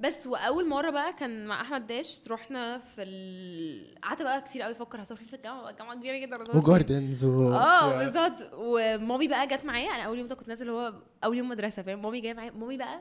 بس 0.00 0.26
وأول 0.26 0.68
مرة 0.68 0.90
بقى 0.90 1.12
كان 1.12 1.46
مع 1.46 1.60
أحمد 1.60 1.86
داش 1.86 2.20
رحنا 2.30 2.78
في 2.78 3.02
ال... 3.02 4.00
قعدت 4.00 4.22
بقى 4.22 4.40
كتير 4.42 4.62
قوي 4.62 4.72
أفكر 4.72 5.02
هصور 5.02 5.16
فين 5.16 5.26
في 5.26 5.36
الجامعة 5.36 5.62
بقى 5.62 5.70
الجامعة 5.72 5.94
كبيرة 5.94 6.16
جدا 6.16 6.44
فين. 6.44 6.56
و 6.56 6.64
gardens 6.64 7.24
و 7.24 7.52
آه. 7.54 7.98
بالظبط 7.98 8.52
ومامي 8.54 9.28
بقى 9.28 9.46
جت 9.46 9.64
معايا 9.64 9.90
أنا 9.90 10.02
أول 10.02 10.18
يوم 10.18 10.26
ده 10.26 10.34
كنت 10.34 10.48
نازل 10.48 10.68
هو 10.70 10.94
أول 11.24 11.36
يوم 11.38 11.48
مدرسة 11.48 11.82
فاهم 11.82 12.02
مامي 12.02 12.20
جاية 12.20 12.34
معايا 12.34 12.50
مامي 12.50 12.76
بقى 12.76 13.00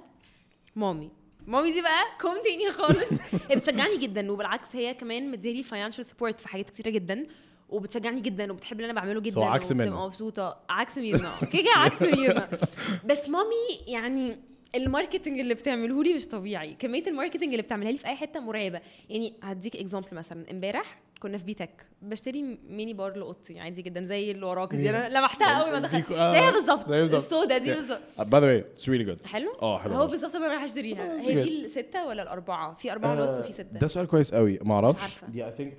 مامي 0.76 1.12
مامي 1.48 1.72
دي 1.72 1.82
بقى 1.82 2.04
كوم 2.22 2.36
تاني 2.44 2.72
خالص 2.72 3.14
بتشجعني 3.56 3.98
جدا 3.98 4.32
وبالعكس 4.32 4.76
هي 4.76 4.94
كمان 4.94 5.32
مديالي 5.32 5.64
financial 5.64 6.06
support 6.06 6.40
في 6.40 6.48
حاجات 6.48 6.70
كتيرة 6.70 6.90
جدا 6.90 7.26
وبتشجعني 7.74 8.22
جدا 8.22 8.52
وبتحب 8.52 8.80
اللي 8.80 8.92
أنا 8.92 9.00
بعمله 9.02 9.20
جدا 9.20 9.46
عكس 9.46 9.72
وبتبقى 9.72 9.88
منى. 9.88 9.96
مبسوطة. 10.06 10.58
عكس 10.70 10.98
ميرنا 10.98 11.32
كده 11.54 11.72
عكس 11.76 12.02
ميرنا 12.02 12.50
بس 13.06 13.30
مامي 13.30 13.80
يعني 13.88 14.38
ال 14.76 14.82
marketing 14.82 15.40
اللي 15.40 15.54
بتعمله 15.54 16.04
لي 16.04 16.14
مش 16.14 16.28
طبيعي. 16.28 16.74
كمية 16.74 17.08
ال 17.08 17.12
marketing 17.12 17.50
اللي 17.50 17.62
بتعملها 17.62 17.92
لي 17.92 17.98
في 17.98 18.08
أي 18.08 18.16
حتة 18.16 18.40
مرعبة. 18.40 18.82
يعني 19.10 19.34
هديك 19.44 19.76
example 19.76 20.08
مثلا. 20.12 20.52
إمبارح 20.52 21.00
كنا 21.22 21.38
في 21.38 21.44
بيتك. 21.44 21.86
بشتري 22.02 22.60
mini 22.70 22.94
bar 22.94 23.18
لاوضتي 23.18 23.60
عادي 23.60 23.82
جدا 23.82 24.06
زي 24.06 24.32
اللي 24.32 24.46
وراك 24.46 24.76
دي. 24.76 24.90
أنا 24.90 25.10
لمحتها 25.20 25.48
أول 25.48 25.72
ما 25.72 25.80
دخلت. 25.80 26.12
آه، 26.12 26.34
زيها 26.34 26.52
بالظبط. 26.52 26.90
السودا 26.90 27.58
دي. 27.58 27.74
بالظبط. 27.74 28.00
by 28.20 28.42
the 28.42 28.48
way 28.48 28.60
it's 28.60 28.90
really 28.90 29.04
good 29.04 29.26
حلو؟ 29.28 29.54
آه 29.62 29.80
حلو 29.80 29.94
هو. 29.94 30.08
بالظبط 30.08 30.36
أنا 30.36 30.48
رايحة 30.48 30.66
أشتريها. 30.66 31.22
هي. 31.22 31.44
دي 31.44 31.66
الستة 31.66 32.08
ولا 32.08 32.24
الأربعة؟ 32.24 32.74
في 32.76 32.92
أربعة 32.92 33.22
ونص 33.22 33.40
وفي 33.40 33.54
ستة. 33.54 33.64
ده 33.80 33.88
سؤال 33.88 34.08
كويس 34.08 34.34
قوي 34.34 34.60
ما 34.62 34.74
أعرفش. 34.74 35.16
دي 35.28 35.46
I 35.46 35.54
think 35.58 35.78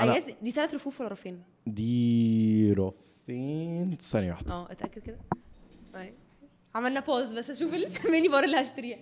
guess 0.00 0.24
دي- 0.26 0.36
دي 0.42 0.50
ثلاث 0.50 0.74
رفوف 0.74 1.00
ولا 1.00 1.08
رفين؟ 1.12 1.42
دي 1.66 2.72
رفين. 2.72 3.96
ثانية 4.00 4.30
واحدة. 4.30 4.52
آه 4.52 4.72
اتأكد 4.72 5.02
كده. 5.02 5.18
طيب. 5.94 6.14
عملنا 6.74 7.00
pause 7.00 7.32
بس 7.32 7.50
أشوف 7.50 7.74
ال 8.06 8.10
mini 8.10 8.28
bar 8.32 8.44
اللي 8.44 8.56
هشتريها. 8.56 8.98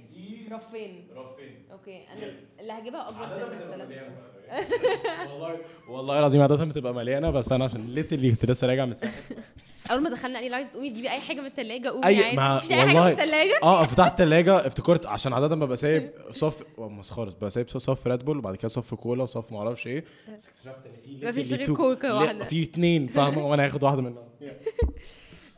رفين. 0.51 1.09
رفين. 1.17 1.65
okay 1.73 2.07
أنا 2.13 2.33
اللي 2.61 2.73
هجيبها 2.73 3.09
أكبر 3.09 3.29
ثلاثة. 3.29 4.11
والله 5.31 5.57
والله 5.89 6.19
العظيم 6.19 6.43
عادة 6.43 6.65
بتبقى 6.65 6.95
مليانة 6.95 7.31
بس 7.31 7.53
أنا 7.53 7.65
عشان 7.65 7.87
literally 7.95 8.31
كنت 8.31 8.45
لسه 8.51 8.67
راجع 8.67 8.85
من 8.85 8.91
الساحل. 8.91 9.13
أول 9.91 10.01
ما 10.03 10.11
دخلنا 10.11 10.39
قال 10.39 10.51
لي 10.51 10.57
عايز 10.57 10.71
تقومي 10.71 10.91
تجيبي 10.91 11.11
أي 11.11 11.21
حاجة 11.21 11.41
من 11.41 11.47
الثلاجه 11.47 11.89
قومي 11.89 12.07
اي 12.07 12.25
عادي. 12.25 12.37
ما 12.37 12.57
مفيش 12.57 12.73
أي 12.73 12.77
حاجة 12.87 12.99
من 13.05 13.09
الثلاجه 13.13 13.61
آه 13.63 13.87
فتحت 13.87 14.11
الثلاجه 14.13 14.67
افتكرت 14.67 15.07
عشان 15.07 15.33
عادة 15.33 15.47
ببقى 15.57 15.77
سايب 15.77 16.11
صف 16.31 16.63
مسخرة 16.79 17.31
ببقى 17.31 17.51
سايب 17.51 17.69
صف 17.69 18.07
Red 18.07 18.25
Bull 18.25 18.39
وبعد 18.39 18.57
كده 18.57 18.69
صف 18.69 18.95
كولا 18.95 19.23
وصف 19.23 19.53
ما 19.53 19.59
أعرفش 19.59 19.87
إيه. 19.87 20.05
اكتشفت 20.29 20.87
ان 20.87 20.93
في 21.21 21.27
مفيش 21.29 21.53
غير 21.53 21.75
كوكا 21.75 22.07
لا، 22.07 22.13
واحدة. 22.15 22.45
في 22.45 22.63
اثنين 22.63 23.07
فاهمة؟ 23.07 23.47
وأنا 23.47 23.67
هاخد 23.67 23.83
واحدة 23.83 24.03
منهم. 24.03 24.29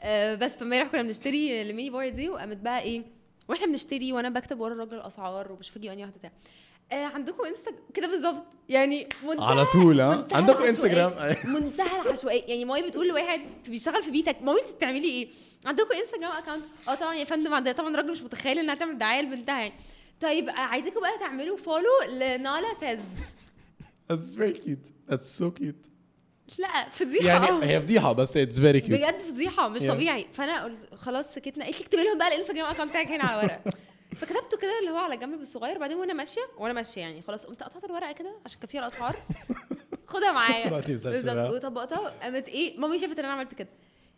آه 0.02 0.34
بس 0.34 0.56
فامبارح 0.56 0.88
كنا 0.92 1.02
بنشتري 1.02 1.62
ال 1.62 1.68
mini 1.68 1.90
bar 1.90 2.08
دي 2.08 2.28
وقامت 2.30 2.56
بقى 2.56 2.82
إيه 2.82 3.02
وإحنا 3.48 3.66
بنشتري 3.66 4.12
وأنا 4.12 4.28
بكتب 4.28 4.60
ورا 4.60 4.72
الراجل 4.72 4.94
الأسعار 4.94 5.52
وبشوف 5.52 5.76
أجيب 5.76 5.92
أنهي 5.92 6.02
واحدة 6.04 6.18
بتاع 6.18 6.30
آه 6.92 7.04
عندكم 7.06 7.44
Insta 7.44 7.70
كده 7.94 8.06
بالظبط 8.06 8.44
يعني 8.68 9.06
منتهى 9.24 9.44
على 9.46 9.64
طول 9.66 10.00
ها 10.00 10.26
عندكم. 10.32 10.64
انستجرام 10.64 11.12
منتهى 11.44 12.00
العشوائيه 12.02 12.44
يعني 12.48 12.64
مامي 12.64 12.88
بتقول 12.88 13.08
لواحد 13.08 13.40
بيشتغل 13.68 14.02
في 14.02 14.10
بيتك 14.10 14.36
مامي 14.42 14.60
انت 14.60 14.70
بتعملي 14.70 15.04
إيه 15.08 15.28
عندكم 15.66 15.88
Instagram 16.02 16.32
account 16.32 16.64
آه 16.88 16.94
طبعا 16.94 17.14
يا 17.14 17.24
فندم 17.24 17.54
عندها 17.54 17.72
طبعا 17.72 17.90
الراجل 17.94 18.10
مش 18.12 18.22
متخيل 18.22 18.58
إنها 18.58 18.74
تعمل 18.74 18.98
دعاية 18.98 19.20
لبنتها 19.22 19.60
يعني 19.60 19.72
طيب 20.20 20.48
آه، 20.48 20.52
عايزاكم 20.52 21.00
بقى 21.00 21.18
تعملوا 21.20 21.56
follow 21.56 22.02
لنالا 22.08 22.74
ساز 22.80 22.98
That's 24.12 24.36
very 24.36 24.58
cute. 24.64 24.86
That's 25.10 25.38
so 25.40 25.44
cute. 25.62 25.88
لا 26.58 26.88
فضيحه 26.90 27.26
يعني. 27.26 27.64
هي 27.66 27.80
فضيحة 27.80 28.12
بس 28.12 28.38
it's 28.38 28.56
very 28.56 28.82
cute. 28.84 28.90
بجد 28.90 29.18
فضيحه 29.18 29.68
مش 29.68 29.82
Yeah. 29.82 29.86
طبيعي 29.88 30.26
فأنا 30.32 30.74
خلاص 30.96 31.34
سكتنا 31.34 31.64
قلت 31.66 31.78
لي 31.80 31.84
اكتبي 31.86 32.02
لهم 32.02 32.18
بقى 32.18 32.28
ال 32.28 32.32
Instagram 32.32 32.66
account 32.66 32.90
بتاعك 32.90 33.06
هنا 33.06 33.24
على 33.24 33.42
ورق 33.42 33.62
فكتبته 34.16 34.56
كده 34.62 34.78
اللي 34.80 34.90
هو 34.90 34.96
على 34.96 35.16
جنب 35.16 35.38
بالصغير 35.38 35.78
بعدين 35.78 35.96
وأنا 35.96 36.12
ماشية 36.12 36.40
وأنا 36.58 36.72
ماشية 36.72 37.00
يعني 37.00 37.22
خلاص 37.22 37.46
قمت 37.46 37.62
قطعت 37.62 37.84
الورقة 37.84 38.12
كده 38.12 38.32
عشان 38.46 38.60
كان 38.60 38.68
فيها 38.68 38.80
الاسعار 38.80 39.16
خدها 40.06 40.32
معايا. 40.32 40.80
بالظبط. 41.04 41.50
وطبقتها 41.52 42.08
قامت 42.22 42.48
إيه 42.48 42.78
مامي 42.78 42.98
شافت 42.98 43.18
إن 43.18 43.24
أنا 43.24 43.32
عملت 43.34 43.54
كده. 43.54 43.68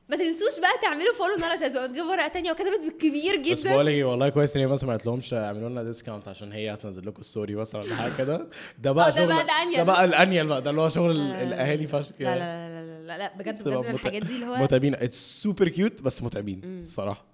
ما 0.09 0.17
تنسوش 0.17 0.61
بقى 0.61 0.71
تعملوا 0.83 1.15
follow 1.15 1.35
نالا 1.37 1.57
ساز 1.57 1.77
وقامت 1.77 1.95
جايبه 1.95 2.09
ورقة 2.11 2.29
تانية 2.29 2.53
وكتبت 2.53 2.81
بالكبير 2.85 3.41
بس 3.41 3.63
جدا. 3.63 3.73
بقول 3.75 3.87
لك 3.87 3.93
إيه، 3.93 4.05
والله 4.05 4.29
كويس 4.29 4.57
إن 4.57 4.61
هي 4.63 4.67
مثلا 4.69 4.87
ما 4.87 4.93
قالتلهمش 4.97 5.35
اعملوا 5.35 5.69
لنا 5.69 5.83
discount 5.83 6.29
عشان 6.29 6.53
هي 6.53 6.75
هتنزل 6.75 7.07
لكم 7.07 7.23
story 7.23 7.55
مثلا 7.55 7.81
ولا 7.83 7.95
حاجة 7.95 8.13
كده. 8.19 8.47
ده 8.79 8.93
بقى 8.93 9.09
آه، 9.09 9.11
ده 9.11 9.27
بقى 9.27 9.45
ده 9.47 9.53
أنيل. 9.63 9.77
ده 9.77 9.83
بقى 9.85 10.05
الانيل 10.05 10.47
بقى. 10.47 10.63
ده 10.63 10.71
اللي 10.71 10.81
هو 10.81 10.89
شغل 10.89 11.29
لا. 11.29 11.43
الأهالي 11.43 11.87
فشخ. 11.87 12.13
لا 12.21 12.37
لا 12.37 12.39
لا 12.39 13.07
لا 13.07 13.19
لا, 13.19 13.33
بجد 13.37 13.69
بجد 13.69 13.95
الحاجات 13.95 14.23
دي 14.23 14.35
اللي 14.35 14.47
هو 14.47 14.57
متعبين. 14.57 14.95
it's 14.95 15.43
super 15.43 15.69
cute 15.69 16.03
بس 16.03 16.23
متعبين 16.23 16.61
الصراحه 16.83 17.25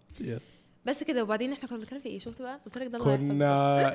بس 0.87 1.03
كده 1.03 1.23
وبعدين 1.23 1.53
إحنا 1.53 1.69
كنا 1.69 1.79
بنتكلم 1.79 2.01
في 2.01 2.09
إيه؟ 2.09 2.19
شفت 2.19 2.43
بقى؟ 2.43 2.61
قلت 2.67 2.79
لك 2.79 2.87
ده 2.87 2.99
اللي 2.99 3.17
كنا 3.29 3.95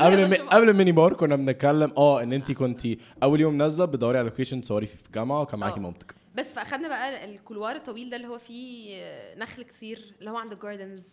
قبل 0.00 0.34
قبل 0.36 0.68
الميني 0.68 0.92
بار 0.92 1.14
كنا 1.14 1.36
بنتكلم 1.36 1.92
آه 1.98 2.22
إن 2.22 2.32
انت 2.32 2.52
كنتي 2.52 2.98
أول 3.22 3.40
يوم 3.40 3.54
نازلة 3.56 3.84
بتدوري 3.84 4.18
على 4.18 4.28
location 4.28 4.60
تصوري 4.60 4.86
فيه 4.86 4.96
في 4.96 5.06
الجامعة 5.06 5.40
وكان 5.42 5.58
معاكي 5.60 5.76
آه. 5.76 5.82
مامتك. 5.82 6.14
بس 6.34 6.52
فأخدنا 6.52 6.88
بقى 6.88 7.24
ال 7.24 7.31
couloir 7.31 7.76
الطويل 7.76 8.10
ده 8.10 8.16
اللي 8.16 8.28
هو 8.28 8.38
فيه 8.38 8.96
نخل 9.36 9.62
كتير 9.62 10.14
اللي 10.20 10.30
هو 10.30 10.36
عند 10.36 10.52
ال 10.52 10.59
gardens 10.59 11.08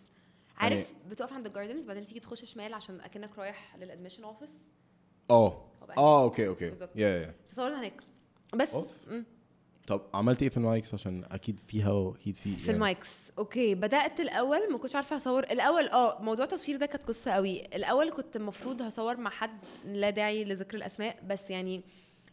عارف 0.58 0.78
يعني- 0.80 1.10
بتقف 1.10 1.34
عند 1.34 1.46
ال 1.46 1.51
gardens 1.51 1.86
بعدين 1.86 2.06
تيجي 2.06 2.20
تخش 2.20 2.46
شمال 2.46 2.74
عشان 2.74 3.02
أكنك 3.02 3.40
رايح 3.40 3.76
لل 3.78 3.86
admission 3.86 4.24
office 4.24 4.58
آه. 5.30 5.66
آه 5.98 6.24
okay 6.24 6.48
okay. 6.48 6.66
Yeah 6.96 7.08
yeah 7.08 7.36
فصورنا 7.52 7.80
هناك. 7.80 8.02
بس. 8.56 8.70
طب 9.90 10.02
عملتي 10.14 10.44
إيه 10.46 10.50
في 10.50 10.58
ال 10.58 10.65
mics 10.65 10.94
عشان 10.94 11.24
أكيد 11.32 11.60
فيها 11.68 11.92
وأكيد 11.92 12.36
في 12.36 12.56
في 12.56 12.72
ال 12.72 12.82
mics. 12.82 13.32
Okay 13.38 13.76
بدأت 13.76 14.20
الأول 14.20 14.72
ما 14.72 14.78
كنتش 14.78 14.96
عارفة 14.96 15.16
أصور. 15.16 15.44
الأول 15.44 15.88
آه 15.88 16.22
موضوع 16.22 16.46
التصوير 16.46 16.78
ده 16.78 16.86
كانت 16.86 17.04
قصة 17.04 17.32
قوي. 17.32 17.62
الأول 17.66 18.12
كنت 18.12 18.36
المفروض 18.36 18.82
هصور 18.82 19.18
مع 19.18 19.30
حد 19.30 19.60
لا 19.86 20.10
داعي 20.10 20.44
لذكر 20.44 20.78
الأسماء 20.78 21.18
بس 21.28 21.50
يعني 21.50 21.82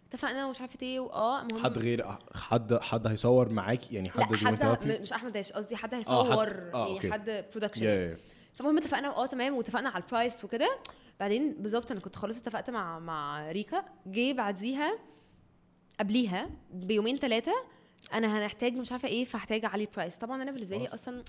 اتفقنا 0.08 0.46
ومش 0.46 0.60
عارفة 0.60 0.78
إيه 0.82 1.00
وآه 1.00 1.42
المهم 1.42 1.64
حد 1.64 1.78
غير 1.78 2.06
حد 2.34 2.74
حد 2.74 3.06
هيصور 3.06 3.48
معاكي 3.48 3.94
يعني 3.94 4.08
لا 4.16 4.24
حد 4.24 4.34
زي 4.34 4.46
حد 4.46 5.00
مش 5.02 5.12
أحمد 5.12 5.32
داش 5.32 5.52
قصدي 5.52 5.76
حد 5.76 5.94
آه، 5.94 5.98
هيصور 5.98 6.46
حد- 6.46 6.70
آه، 6.74 6.88
يعني. 6.96 7.12
حد 7.12 7.44
production 7.52 7.84
yeah 7.84 7.90
yeah 7.90 8.16
فالمهم 8.54 8.78
اتفقنا 8.78 9.16
آه 9.16 9.26
تمام 9.26 9.54
واتفقنا 9.56 9.88
على 9.88 10.04
ال 10.04 10.11
price 10.11 10.44
وكده. 10.44 10.78
بعدين 11.20 11.56
بالظبط 11.58 11.90
أنا 11.90 12.00
كنت 12.00 12.16
خلاص 12.16 12.36
اتفقت 12.38 12.70
مع 12.70 12.98
مع 12.98 13.50
ريكا. 13.52 13.82
جه 14.06 14.32
بعديها 14.32 14.98
قبليها 16.00 16.50
بيومين 16.74 17.18
ثلاثة 17.18 17.52
أنا 18.14 18.38
هنحتاج 18.38 18.72
مش 18.76 18.92
عارفة 18.92 19.08
إيه 19.08 19.24
فهحتاج 19.24 19.64
اعلي 19.64 19.88
price 19.96 20.16
طبعا 20.16 20.42
أنا 20.42 20.50
بالنسبة 20.50 20.76
لي 20.76 20.84
أصلاً. 20.84 20.94
أصلا 20.94 21.22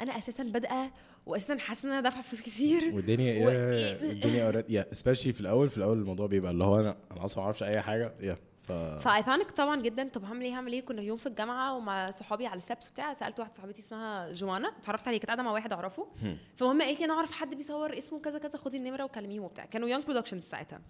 أنا 0.00 0.18
أساسا 0.18 0.42
بادئة 0.42 0.92
واساسا 1.26 1.58
حاسة 1.58 1.84
إن 1.86 1.92
أنا 1.92 2.00
دافعة 2.00 2.22
فلوس 2.22 2.40
كتير. 2.42 2.94
والدنيا 2.94 3.34
و- 3.46 3.50
yeah- 3.50 3.78
yeah- 3.78 4.10
الدنيا 4.12 4.44
already 4.46 4.74
yeah 4.74 4.86
especially 4.92 5.32
في 5.32 5.40
الأول 5.40 5.70
في 5.70 5.78
الأول 5.78 5.98
الموضوع 5.98 6.26
بيبقى 6.26 6.50
اللي 6.50 6.64
هو 6.64 6.80
أنا 6.80 6.96
أنا 7.12 7.24
أصلا 7.24 7.38
ما 7.38 7.44
أعرفش 7.44 7.62
أي 7.62 7.80
حاجة 7.80 8.14
yeah 8.20 8.36
ف 8.68 8.72
ف 8.72 9.22
I 9.22 9.27
panic 9.27 9.50
طبعا 9.50 9.80
جدا. 9.80 10.08
طب 10.08 10.24
هعمل 10.24 10.42
إيه؟ 10.42 10.54
هعمل 10.54 10.72
إيه؟ 10.72 10.84
كنا 10.84 11.02
يوم 11.02 11.16
في 11.16 11.26
الجامعة 11.26 11.76
ومع 11.76 12.10
صحابي 12.10 12.46
على 12.46 12.58
ال 12.58 12.63
steps 12.63 12.88
وبتاع. 12.88 13.14
سألت 13.14 13.40
واحدة 13.40 13.54
صاحبتي 13.54 13.80
اسمها 13.80 14.32
جوانا. 14.32 14.68
اتعرفت 14.68 15.08
عليها 15.08 15.18
كانت 15.18 15.26
قاعدة 15.26 15.42
مع 15.42 15.52
واحد 15.52 15.72
أعرفه. 15.72 16.08
فالمهم 16.56 16.82
قالت 16.82 16.98
لي 16.98 17.04
أنا 17.04 17.14
أعرف 17.14 17.32
حد 17.32 17.54
بيصور 17.54 17.98
اسمه 17.98 18.20
كذا 18.20 18.38
كذا 18.38 18.58
خدي 18.58 18.76
النمرة 18.76 19.04
وكلميهم 19.04 19.42
وبتاع. 19.42 19.64
كانوا 19.64 19.88
Young 19.88 20.04
Productions 20.04 20.44
ساعتها. 20.44 20.80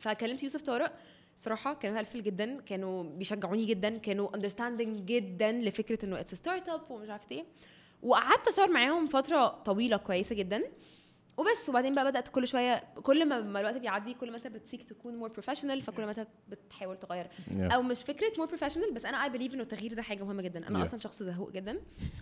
فكلمت 0.00 0.42
يوسف 0.42 0.62
طارق. 0.62 0.92
صراحة 1.36 1.74
كانوا 1.74 2.00
helpful 2.00 2.22
جدا. 2.22 2.60
كانوا 2.60 3.02
بيشجعوني 3.02 3.64
جدا. 3.64 3.98
كانوا 3.98 4.36
understanding 4.36 5.04
جدا 5.04 5.52
لفكرة 5.52 6.04
إنه 6.04 6.20
it's 6.20 6.34
start 6.34 6.68
up 6.68 6.90
ومش 6.90 7.08
عارفة 7.08 7.30
إيه. 7.30 7.44
وقعدت 8.02 8.48
أصور 8.48 8.70
معاهم 8.70 9.06
فترة 9.06 9.46
طويلة 9.46 9.96
كويسة 9.96 10.34
جدا. 10.34 10.62
وبس 11.38 11.68
وبعدين 11.68 11.94
بقى 11.94 12.04
بدأت 12.04 12.28
كل 12.28 12.48
شوية 12.48 12.82
كل 13.02 13.28
ما 13.28 13.60
الوقت 13.60 13.76
بيعدي 13.76 14.14
كل 14.14 14.30
ما 14.30 14.36
انت 14.36 14.46
بتسيك 14.46 14.82
تكون 14.82 15.16
more 15.16 15.28
professional 15.28 15.82
فكل 15.82 16.04
ما 16.04 16.10
انت 16.10 16.26
بتحاول 16.48 16.96
تغير 16.98 17.26
Yeah. 17.26 17.72
أو 17.74 17.82
مش 17.82 18.02
فكرة 18.02 18.32
more 18.38 18.46
professional 18.46 18.94
بس 18.94 19.04
أنا 19.04 19.24
I 19.24 19.30
believe 19.30 19.54
إنه 19.54 19.62
التغيير 19.62 19.94
ده 19.94 20.02
حاجة 20.02 20.24
مهمة 20.24 20.42
جدا 20.42 20.68
أنا 20.68 20.78
Yeah. 20.78 20.82
أصلا 20.88 21.00
شخص 21.00 21.22
زهوق 21.22 21.52
جدا 21.52 21.78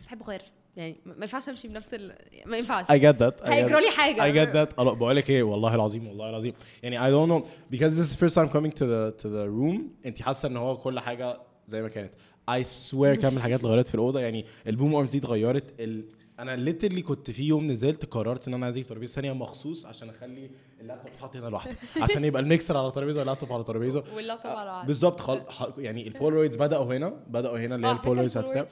بحب 0.07 0.23
أغير 0.23 0.43
يعني 0.77 0.97
ما 1.07 1.15
ينفعش 1.21 1.49
أمشي 1.49 1.69
بنفس 1.69 1.95
ال... 1.95 2.15
ما 2.47 2.57
ينفعش 2.57 2.87
that. 2.87 2.91
I 2.91 2.93
get 2.93 3.45
هيجرى 3.45 3.81
لي. 3.81 3.91
I 4.17 4.35
get 4.35 4.53
that. 4.55 4.81
الله 4.81 4.93
بقول 4.95 5.17
لك 5.17 5.31
إيه 5.31 5.43
والله 5.43 5.75
العظيم 5.75 6.07
والله 6.07 6.31
العظيم 6.31 6.53
يعني 6.83 6.99
don't 6.99 7.29
know 7.31 7.47
because 7.77 7.91
this 7.93 8.13
is 8.13 8.17
first 8.17 8.35
time 8.35 8.49
coming 8.49 8.71
to 8.73 8.85
the 8.85 9.23
to 9.23 9.27
the 9.27 9.47
room 9.49 9.81
أنت 10.07 10.23
حاسة 10.23 10.49
إن 10.49 10.57
هو 10.57 10.77
كل 10.77 11.01
حاجة 11.01 11.41
زي 11.67 11.83
ما 11.83 11.89
كانت 11.89 12.11
I 12.51 12.63
swear 12.91 13.21
كم 13.23 13.37
الحاجات 13.37 13.61
اتغيرت 13.61 13.89
في 13.89 13.95
الأوضة 13.95 14.21
يعني 14.21 14.45
ال 14.67 14.72
boom 14.72 14.95
arms 14.95 15.11
دي 15.11 15.19
اتغيرت 15.19 15.65
ال... 15.81 16.05
أنا 16.39 16.57
literally 16.57 17.03
كنت 17.03 17.31
في 17.31 17.43
يوم 17.43 17.67
نزلت 17.67 18.05
قررت 18.07 18.49
إن 18.49 18.55
أنا 18.55 18.65
عايز 18.67 18.77
أجيب 18.77 18.87
ترابيزة 18.89 19.15
ثانية 19.15 19.33
مخصوص 19.33 19.87
عشان 19.87 20.09
أخلي 20.11 20.51
اللابتوب 20.81 21.07
اتحط 21.13 21.37
هنا 21.37 21.47
لوحده 21.47 21.77
عشان 22.03 22.25
يبقى 22.25 22.43
الميكسر 22.43 22.77
على 22.77 22.91
ترابيزة 22.91 23.19
واللابتوب 23.21 23.53
على 23.53 23.65
ترابيزة 23.65 24.05
واللابتوب 24.17 24.53
على 24.53 24.71
بعض. 24.71 24.87
بالظبط 24.87 25.21
خل... 25.21 25.41
يعني 25.79 26.09
ال 26.09 26.14
Polaroids 26.14 26.57
بدأوا 26.57 26.85
هنا 26.97 27.09
بدأوا 27.27 27.59
هنا 27.59 27.75
اللي 27.75 27.87
هي 27.87 27.91
آه، 27.91 27.95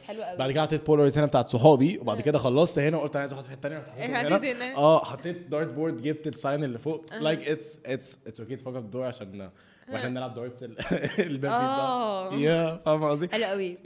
حلوة 0.05 0.25
قوي. 0.25 0.39
بعد 0.39 0.51
كده 0.51 0.63
حطيت 0.63 0.87
Polaroids 0.87 1.19
هنا 1.19 1.27
بتاعت 1.27 1.49
صحابي 1.49 1.99
وبعد 1.99 2.21
كده 2.21 2.39
خلصت 2.39 2.79
هنا 2.79 2.97
وقلت 2.97 3.13
أنا 3.17 3.21
عايز 3.21 3.33
أحط 3.33 3.45
في 3.45 3.51
حتة 3.51 3.61
ثانية 3.63 3.79
رحت 3.79 3.89
حطيتهم 3.91 4.35
حطيت 4.35 4.57
هنا. 4.57 4.77
آه 4.77 5.05
حطيت 5.05 5.39
dart 5.49 5.69
board 5.69 6.03
جبت 6.03 6.27
ال 6.27 6.34
sign 6.34 6.65
اللي 6.65 6.79
فوق 6.79 7.07
like 7.21 7.49
it's 7.49 7.79
it's 7.87 8.27
it's 8.27 8.41
okay 8.41 8.57
to 8.57 8.63
cover 8.63 8.79
the 8.79 8.90
door 8.90 9.05
عشان 9.07 9.51
وإحنا 9.93 10.09
بنلعب 10.09 10.35
darts 10.35 10.63
ال- 10.63 10.77
الباب 11.27 11.51
آه. 11.53 12.31
بيتباع 12.31 12.51
يا 12.55 12.77
فاهم 12.77 13.05
قصدي؟ 13.05 13.29
حلو 13.29 13.45
قوي 13.45 13.79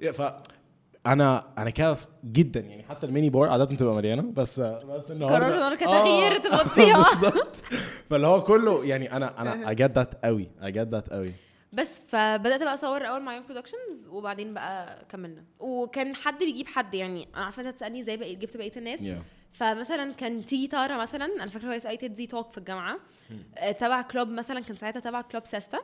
أنا 1.13 1.45
أنا 1.59 1.71
كده 1.71 1.97
جدا 2.25 2.61
يعني. 2.61 2.83
حتى 2.83 3.07
ال 3.07 3.12
mini 3.12 3.31
bar 3.31 3.49
عادة 3.49 3.65
بتبقى 3.65 3.95
مليانة 3.95 4.23
بس 4.23 4.61
بس 4.61 5.11
النهارده 5.11 5.37
قررت 5.37 5.55
النهاردة 5.55 5.77
كتغيير 5.77 6.37
تفضيها. 6.37 7.03
بالظبط. 7.11 7.57
فاللي 8.11 8.27
هو 8.27 8.43
كله 8.43 8.85
يعني 8.85 9.17
أنا 9.17 9.41
أنا 9.41 9.75
I 9.75 9.77
get 9.77 9.93
that 9.99 10.17
قوي 10.25 10.49
that 10.63 11.13
قوي. 11.13 11.33
بس 11.73 11.89
فبدأت 12.09 12.63
بقى 12.63 12.75
أصور 12.75 13.09
أول 13.09 13.23
مع 13.23 13.35
Young 13.35 13.47
Productions 13.47 14.09
وبعدين 14.11 14.55
بقى 14.55 15.05
كملنا. 15.09 15.45
وكان 15.61 16.15
حد 16.17 16.39
بيجيب 16.39 16.67
حد 16.67 16.95
يعني. 16.95 17.29
أنا 17.35 17.45
عارفة 17.45 17.63
أنت 17.63 17.77
تسالني 17.77 18.01
إزاي 18.01 18.17
بقى 18.17 18.35
جبت 18.35 18.57
بقية 18.57 18.73
الناس. 18.77 19.01
Yeah. 19.01 19.23
فمثلا 19.53 20.13
كان 20.13 20.45
تي 20.45 20.67
تارا 20.67 20.97
مثلا 20.97 21.25
أنا 21.25 21.51
فاكرة 21.51 21.69
هو 21.69 21.73
as 21.73 21.87
a 21.87 21.97
TED 21.97 22.27
Talk 22.27 22.51
في 22.51 22.59
الجامعة. 22.59 22.99
آه، 23.59 23.73
تبع 23.73 24.03
club 24.03 24.29
مثلا 24.29 24.61
كان 24.61 24.77
ساعتها 24.77 25.01
تبع 25.01 25.21
club 25.21 25.47
سيستا 25.47 25.79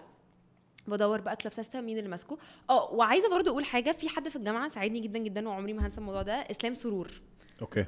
بدور 0.88 1.20
بقى 1.20 1.36
club 1.36 1.52
سيستا 1.52 1.80
مين 1.80 1.98
اللي 1.98 2.08
ماسكه. 2.08 2.38
آه 2.70 2.92
وعايزة 2.92 3.30
برضو 3.30 3.50
أقول 3.50 3.64
حاجة 3.64 3.90
في 3.92 4.08
حد 4.08 4.28
في 4.28 4.36
الجامعة 4.36 4.68
ساعدني 4.68 5.00
جدا 5.00 5.18
جدا 5.18 5.48
وعمري 5.48 5.72
ما 5.72 5.86
هنسى 5.86 5.98
الموضوع 5.98 6.22
ده 6.22 6.32
إسلام 6.32 6.74
سرور. 6.74 7.10
okay. 7.62 7.84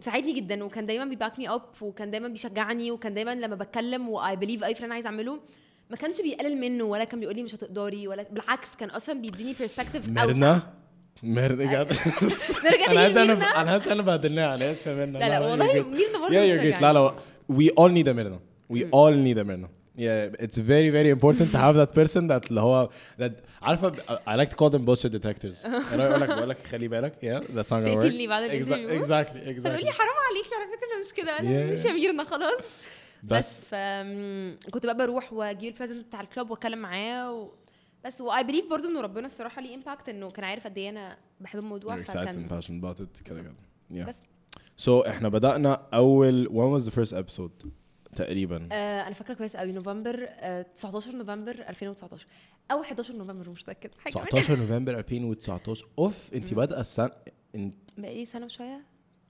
ساعدني 0.00 0.32
جدا 0.32 0.64
وكان 0.64 0.86
دايما 0.86 1.04
بي 1.04 1.15
back 1.15 1.38
me 1.38 1.48
up 1.48 1.62
وكان 1.80 2.10
دايما 2.10 2.28
بيشجعني 2.28 2.90
وكان 2.90 3.14
دايما 3.14 3.34
لما 3.34 3.56
بتكلم 3.56 4.08
و 4.08 4.36
I 4.36 4.39
believe 4.39 4.64
أي 4.64 4.74
plan 4.74 4.92
عايز 4.92 5.06
أعمله. 5.06 5.40
ما 5.90 5.96
كانش 5.96 6.20
بيقلل 6.20 6.56
منه 6.56 6.84
ولا 6.84 7.04
كان 7.04 7.20
بيقول 7.20 7.36
لي 7.36 7.42
مش 7.42 7.54
هتقدري 7.54 8.08
ولا 8.08 8.26
بالعكس 8.30 8.68
كان 8.78 8.90
أصلا 8.90 9.20
بيديني 9.20 9.54
perspective 9.60 10.08
ميرنا؟ 10.08 10.72
ميرنا 11.22 11.64
جد 11.82 11.92
نرجع 12.64 12.92
أنا 12.92 13.08
تاني 13.12 13.32
أنا 13.32 13.44
أنا 13.44 13.70
حاسس 13.70 13.88
أنا 13.88 14.02
بهدلناها 14.02 14.54
أنا 14.54 14.70
اسف 14.70 14.86
يا 14.86 14.94
ميرنا. 14.94 15.18
لا 15.18 15.28
لا 15.28 15.40
والله 15.40 15.82
ميرنا 15.82 16.18
برضه 16.18 16.34
you're 16.34 16.74
great 16.76 16.82
لا 16.82 16.92
لا 16.92 17.14
we 17.52 17.68
all 17.70 17.90
need 17.96 18.08
a 18.08 18.12
ميرنا. 18.12 18.40
we 18.72 18.76
all 18.82 19.14
need 19.26 19.38
a 19.38 19.44
ميرنا. 19.46 19.68
Yeah 19.96 20.44
it's 20.44 20.58
very 20.58 20.90
very 20.98 21.10
important 21.16 21.48
to 21.54 21.58
have 21.64 21.74
that 21.82 21.92
person 22.00 22.22
that 22.28 22.48
اللي 22.48 22.60
هو 22.60 22.90
that 23.20 23.32
عارفة 23.62 23.92
I 24.16 24.44
like 24.44 24.50
to 24.50 24.56
call 24.56 24.70
them 24.70 24.84
bullshit 24.86 25.10
detectors 25.12 25.66
أنا 25.66 26.08
أقول 26.10 26.20
لك 26.20 26.28
بقول 26.28 26.48
لك 26.48 26.66
خلي 26.66 26.88
بالك 26.88 27.12
yeah 27.14 27.44
that's 27.46 27.66
not 27.68 27.70
gonna 27.70 27.88
work 27.88 28.02
تقتلني 28.02 28.26
بعد 28.26 28.42
Exa- 28.50 28.52
ال 28.72 28.75
interview. 28.75 29.02
exactly. 29.02 29.36
هتقولي 29.36 29.60
exactly 29.60 29.88
حرام 29.90 30.16
عليك 30.30 30.46
على 30.54 30.76
فكرة 30.76 31.00
مش 31.06 31.12
كده 31.12 31.38
أنا. 31.40 31.72
مش 31.72 31.84
يا 31.84 31.92
ميرنا 31.92 32.24
خلاص. 32.24 32.64
بس 33.24 33.60
بس 33.60 33.60
ف 33.60 33.74
كنت 34.70 34.86
بقى 34.86 34.96
بروح 34.96 35.32
واجيب 35.32 35.72
ال 35.72 35.75
president 35.75 36.06
بتاع 36.06 36.20
ال 36.20 36.26
club 36.26 36.50
وأتكلم 36.50 36.78
معاه 36.78 37.32
و... 37.32 37.48
بس 38.04 38.20
و 38.20 38.44
I 38.44 38.47
believe 38.47 38.70
برضو 38.70 38.88
إنه 38.88 39.00
ربنا 39.00 39.26
الصراحة 39.26 39.62
ليه 39.62 39.74
impact 39.74 40.08
إنه 40.08 40.30
كان 40.30 40.44
عارف 40.44 40.64
قد 40.64 40.78
إيه 40.78 40.88
أنا 40.90 41.16
بحب 41.40 41.58
الموضوع 41.58 41.96
you're 41.96 42.06
excited 42.06 42.10
and 42.10 42.14
فكان 42.14 42.60
passionate 42.60 42.84
about 42.84 43.00
it 43.00 43.22
كده 43.22 43.42
كده. 43.90 44.04
بس. 44.04 44.22
So 44.86 44.88
إحنا 45.08 45.28
بدأنا 45.28 45.82
أول 45.94 46.48
when 46.48 46.80
was 46.80 46.86
the 46.86 46.92
first 46.94 47.12
episode 47.14 47.66
تقريبا. 48.14 48.68
آه 48.72 49.02
أنا 49.06 49.14
فاكرة 49.14 49.34
كويس 49.34 49.56
قوي 49.56 49.72
نوفمبر 49.72 50.26
آه 50.30 50.62
19 50.62 51.16
نوفمبر 51.16 51.64
2019 51.68 52.26
أو 52.70 52.82
11 52.82 53.16
نوفمبر 53.16 53.48
مش 53.50 53.62
متاكد 53.62 53.90
حاجة 53.98 54.12
منهم. 54.14 54.26
19 54.28 54.56
نوفمبر 54.60 54.98
2019 54.98 55.86
أوف 55.98 56.34
انت 56.34 56.54
بادئة 56.54 56.80
السنة 56.80 57.10
انت 57.54 57.74
بقالي 57.98 58.26
سنة 58.26 58.44
وشوية. 58.44 58.80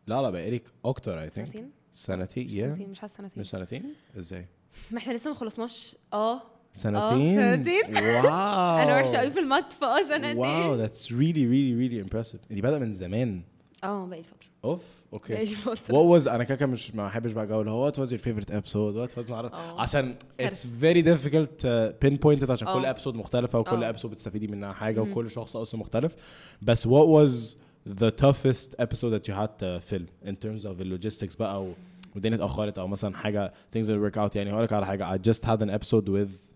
لا 0.06 0.22
لا 0.22 0.30
بقالك 0.30 0.64
أكتر 0.84 1.20
I 1.20 1.28
think 1.28 1.46
سنتين. 1.46 1.70
سنتين 1.92 2.46
مش 2.46 2.52
سنتين 2.54 2.90
مش 2.90 3.00
حاسة 3.00 3.16
سنتين. 3.16 3.40
مش 3.40 3.50
سنتين؟ 3.50 3.94
إزاي؟ 4.18 4.46
ما 4.90 4.98
إحنا 4.98 5.12
لسه 5.12 5.30
ما 5.30 5.36
خلصناش. 5.36 5.96
آه. 6.12 6.42
سنتين؟ 6.74 7.40
سنتين. 7.40 7.96
wow. 7.96 8.78
أنا 8.82 8.96
وحشة 8.96 9.16
قوي 9.16 9.30
في 9.30 9.40
ال 9.40 9.47
math 9.47 9.72
فآه 9.72 10.02
سنتين. 10.08 10.36
wow 10.36 10.74
that's 10.74 11.12
really 11.12 11.46
really 11.46 11.74
really 11.78 12.00
impressive 12.00 12.40
انت 12.50 12.60
بادئه 12.60 12.78
من 12.78 12.92
زمان. 12.92 13.42
آه 13.84 14.06
بقى 14.06 14.18
الفترة 14.18 14.48
اوف 14.64 14.82
okay. 15.12 15.32
بقى 15.34 15.42
الفترة 15.42 15.94
what 15.96 16.06
was 16.06 16.28
أنا 16.28 16.44
كده 16.44 16.66
مش 16.66 16.94
ما 16.94 17.06
احبش 17.06 17.32
بقى 17.32 17.44
اللي 17.60 17.70
هو 17.70 17.84
what 17.84 17.98
was 17.98 18.12
your 18.12 18.22
favorite 18.22 18.50
episode 18.50 18.96
what 18.96 19.18
was 19.18 19.30
عشان 19.78 20.14
it's 20.40 20.66
very 20.66 21.02
difficult 21.02 21.66
pinpoint 22.02 22.50
عشان 22.50 22.68
كل 22.68 22.84
آه. 22.84 22.90
episode 22.90 23.14
مختلفة 23.14 23.58
وكل 23.58 23.84
آه. 23.84 23.88
episode 23.88 24.10
بتستفيدي 24.10 24.46
منها 24.46 24.72
حاجة 24.72 25.04
مم. 25.04 25.10
وكل 25.12 25.30
شخص 25.30 25.56
أصلا 25.56 25.80
مختلف. 25.80 26.14
بس 26.62 26.86
what 26.86 27.08
was 27.08 27.56
the 27.88 28.10
toughest 28.10 28.74
episode 28.80 29.12
that 29.12 29.28
you 29.28 29.34
had 29.34 29.78
film 29.78 30.06
in 30.26 30.38
terms 30.38 30.66
of 30.66 30.80
ال 30.80 30.86
logistics 30.86 31.34
بقى 31.34 31.66
والدنيا 32.14 32.36
اتأخرت 32.36 32.78
أو 32.78 32.86
مثلا 32.88 33.16
حاجة 33.16 33.52
things 33.72 33.90
that 33.92 34.12
work 34.12 34.16
out 34.16 34.36
يعني. 34.36 34.52
هقول 34.52 34.64
لك 34.64 34.72
على 34.72 34.86
حاجة. 34.86 35.12
I 35.12 35.20
just 35.28 35.46
had 35.48 35.62
an 35.62 35.70
episode 35.70 36.26
with 36.26 36.53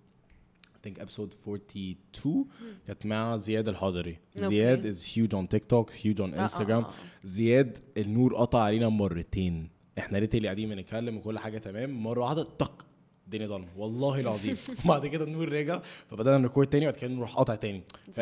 think 0.88 0.98
episode 1.02 1.34
42 1.48 2.44
كانت 2.86 3.06
مع 3.06 3.36
زياد 3.36 3.68
الحضري. 3.68 4.18
زياد 4.36 4.94
is 4.94 4.98
huge 4.98 5.32
on 5.34 5.56
TikTok 5.56 5.90
huge 6.04 6.18
on 6.18 6.34
آه، 6.38 6.42
آه، 6.42 6.46
Instagram. 6.46 6.70
آه. 6.70 6.90
زياد 7.24 7.76
النور 7.96 8.34
قطع 8.34 8.62
علينا 8.62 8.88
مرتين. 8.88 9.68
إحنا 9.98 10.18
ريت 10.18 10.34
اللي 10.34 10.48
قاعدين 10.48 10.68
بنتكلم 10.68 11.16
وكل 11.16 11.38
حاجة 11.38 11.58
تمام. 11.58 12.02
مرة 12.02 12.20
واحدة 12.20 12.42
طق. 12.42 12.86
الدنيا 13.28 13.46
ضلمة. 13.46 13.66
والله 13.76 14.20
العظيم. 14.20 14.56
بعد 14.88 15.06
كده 15.06 15.24
النور 15.24 15.52
رجع 15.52 15.80
فبدأنا 16.10 16.38
ن 16.38 16.42
record 16.42 16.66
تاني 16.66 16.88
وبعد 16.88 16.98
كده 17.00 17.20
راح 17.20 17.34
قاطع 17.34 17.54
تاني. 17.54 17.82
ف 18.12 18.20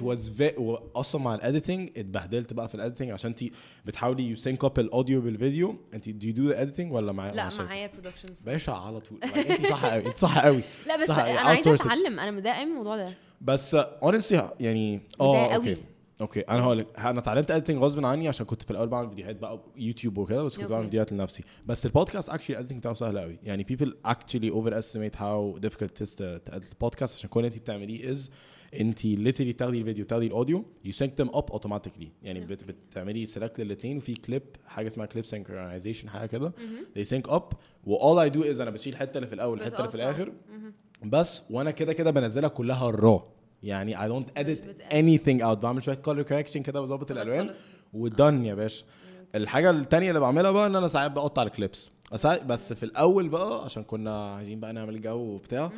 was 0.00 0.30
very 0.38 0.78
أصلا 0.96 1.20
مع 1.20 1.34
ال 1.34 1.41
editing 1.41 1.90
اتبهدلت 1.96 2.52
بقى 2.52 2.68
في 2.68 2.74
ال 2.74 2.78
editing 2.78 3.10
عشان 3.10 3.30
انت 3.30 3.52
بتحاولي 3.86 4.22
you 4.22 4.36
sync 4.36 4.64
up 4.64 4.78
ال 4.78 4.85
audio 4.85 5.20
بالفيديو. 5.20 5.76
انت 5.94 6.08
do 6.08 6.26
you 6.26 6.34
do 6.34 6.48
the 6.48 6.62
editing 6.62 6.92
ولا 6.92 7.12
معايا؟ 7.12 7.32
لا؟ 7.32 7.48
معايا 7.58 7.86
productions 7.86 8.42
باشا 8.42 8.72
على 8.72 9.00
طول. 9.00 9.18
like 9.24 9.50
انت 9.50 9.66
صح 9.66 9.86
قوي 9.86 10.06
انت 10.06 10.18
صح 10.18 10.44
قوي 10.44 10.62
لا 10.86 11.02
بس 11.02 11.10
أنا 11.10 11.40
عايزة. 11.40 11.74
أتعلم. 11.74 12.20
أنا 12.20 12.30
متضايقة 12.30 12.64
من 12.64 12.70
الموضوع 12.70 12.96
ده. 12.96 13.08
بس 13.40 13.76
honestly 13.76 14.42
يعني 14.60 15.00
آه 15.20 15.54
okay. 15.54 15.76
okay 16.20 16.40
أنا 16.40 16.62
هقول 16.62 16.78
لك 16.78 16.98
أنا 16.98 17.18
اتعلمت 17.18 17.50
editing 17.50 17.82
غصب 17.82 18.04
عني 18.04 18.28
عشان 18.28 18.46
كنت 18.46 18.62
في 18.62 18.70
الأول 18.70 18.88
بعمل 18.88 19.08
فيديوهات 19.08 19.36
بقى 19.36 19.60
يوتيوب 19.76 20.18
وكده 20.18 20.42
بس 20.42 20.56
كنت. 20.56 20.70
بعمل 20.70 20.84
فيديوهات 20.84 21.12
لنفسي. 21.12 21.42
بس 21.66 21.86
البودكاست 21.86 22.30
actually 22.30 22.56
ال 22.56 22.59
editing 22.59 22.78
بتاعه 22.80 22.94
سهل 22.94 23.18
قوي. 23.18 23.38
يعني 23.42 23.64
how 25.16 25.58
difficult 25.66 25.90
it 25.90 26.00
is 26.02 26.14
to, 26.14 26.40
to 26.48 26.52
edit 26.52 26.70
البودكاست 26.72 27.14
عشان 27.16 27.30
كل 27.30 27.40
اللي 27.40 27.48
انت 27.48 27.58
بتعمليه 27.58 28.14
is 28.14 28.18
انت 28.80 29.00
literally 29.00 29.42
بتاخدي 29.42 29.78
الفيديو 29.78 30.04
بتاخدي 30.04 30.26
ال 30.26 30.32
audio 30.32 30.64
you 30.86 30.92
sync 30.92 31.24
them 31.24 31.28
up 31.28 31.54
automatically. 31.56 32.06
يعني 32.22 32.40
بت 32.40 32.64
بتعملي 32.64 33.26
select 33.26 33.60
للاثنين 33.60 33.96
وفي 33.96 34.14
كليب 34.14 34.42
حاجة 34.66 34.86
اسمها 34.86 35.06
clip 35.06 35.24
synchronization 35.26 36.06
حاجة 36.06 36.26
كده. 36.26 36.52
they 36.98 37.04
sync 37.08 37.30
up 37.30 37.54
و 37.84 37.96
all 37.96 38.30
I 38.30 38.32
do 38.34 38.38
is 38.38 38.60
أنا 38.60 38.70
بشيل 38.70 38.92
الحتة 38.92 39.16
اللي 39.18 39.26
في 39.26 39.34
الأول 39.34 39.58
الحتة 39.60 39.78
اللي 39.78 39.88
في. 39.88 39.94
الآخر. 39.94 40.32
بس 41.04 41.42
وأنا 41.50 41.70
كده 41.70 41.92
كده 41.92 42.10
بنزلها 42.10 42.48
كلها 42.48 42.90
را 42.90 43.35
يعني 43.66 43.96
I 43.96 44.10
don't 44.10 44.28
edit 44.42 44.58
بت 44.64 44.72
edit. 44.72 44.92
anything 44.92 45.40
out. 45.42 45.58
بعمل 45.58 45.82
شوية 45.82 46.02
color 46.08 46.24
correction 46.28 46.58
كده 46.58 46.80
بظبط 46.80 47.10
الألوان. 47.10 47.54
و 47.92 48.02
done 48.02 48.44
يا 48.44 48.54
باشا. 48.54 48.84
الحاجة 49.34 49.70
التانية 49.70 50.08
اللي 50.08 50.20
بعملها 50.20 50.50
بقى 50.50 50.66
إن 50.66 50.76
أنا 50.76 50.88
ساعات 50.88 51.10
بقطع 51.10 51.42
ال 51.42 51.50
clips 51.50 51.90
بس 52.46 52.72
في 52.72 52.82
الأول 52.82 53.28
بقى 53.28 53.64
عشان 53.64 53.82
كنا 53.82 54.34
عايزين 54.34 54.60
بقى 54.60 54.72
نعمل 54.72 55.00
جو 55.00 55.18
وبتاع. 55.18 55.70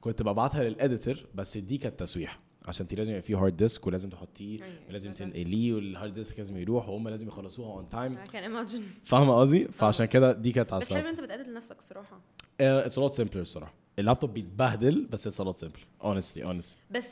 كنت 0.00 0.22
ببعتها 0.22 0.64
لل 0.64 0.77
editor 0.77 1.16
بس 1.34 1.56
دي 1.56 1.78
كانت 1.78 2.00
تسويح 2.00 2.40
عشان 2.68 2.84
انت 2.84 2.94
لازم 2.94 3.10
يبقى 3.10 3.22
فيه 3.22 3.36
hard 3.42 3.56
disk 3.56 3.86
ولازم 3.86 4.08
تحطيه 4.10 4.62
أيوة، 4.62 4.74
ولازم 4.88 5.12
فاهمة. 5.12 5.32
تنقليه 5.32 5.72
وال 5.74 5.87
hard 5.87 6.14
disk 6.14 6.38
لازم 6.38 6.56
يروح 6.56 6.88
وهم 6.88 7.08
لازم 7.08 7.28
يخلصوها 7.28 7.72
on 7.76 7.88
time 7.88 8.14
can 8.32 8.42
imagine 8.42 8.82
فاهمة 9.04 9.34
قصدي؟ 9.34 9.68
فعشان 9.68 10.06
كده 10.06 10.32
دي 10.32 10.52
كانت 10.52 10.74
بس 10.74 10.92
حلو 10.92 10.98
عصب 10.98 11.08
أنت 11.08 11.20
بتقدر 11.20 11.44
لنفسك 11.50 11.78
الصراحة. 11.78 12.20
it's 12.60 13.00
lot 13.00 13.12
simpler 13.12 13.36
الصراحة. 13.36 13.74
اللابتوب 13.98 14.34
بيتبهدل 14.34 15.06
بس 15.10 15.26
it's 15.26 15.42
a 15.42 15.44
lot 15.44 15.56
simpler 15.66 16.04
honestly. 16.06 16.42
honest 16.48 16.76
بس 16.90 17.04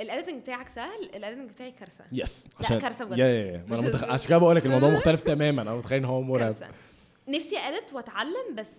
ال 0.00 0.05
editing 0.05 0.42
بتاعك 0.42 0.68
سهل 0.68 1.10
ال 1.14 1.18
editing 1.18 1.50
بتاعي 1.50 1.70
كارثة. 1.70 2.04
yes 2.12 2.46
لا، 2.60 2.66
عشان 2.66 2.78
كارثة 2.80 3.04
بجد. 3.04 3.18
يا 3.18 3.26
يا 3.26 3.64
أنا 3.68 3.80
متخ... 3.80 4.04
عشان 4.04 4.28
كده 4.28 4.38
بقول 4.38 4.56
لك 4.56 4.66
الموضوع 4.66 4.90
مختلف 4.94 5.20
تماما. 5.20 5.62
أنا 5.62 5.74
متخيل 5.74 5.98
إن 5.98 6.04
هو 6.04 6.22
مرعب. 6.22 6.40
كارثة. 6.52 6.66
نفسي 7.28 7.58
edit 7.58 7.92
وأتعلم 7.92 8.54
بس 8.58 8.70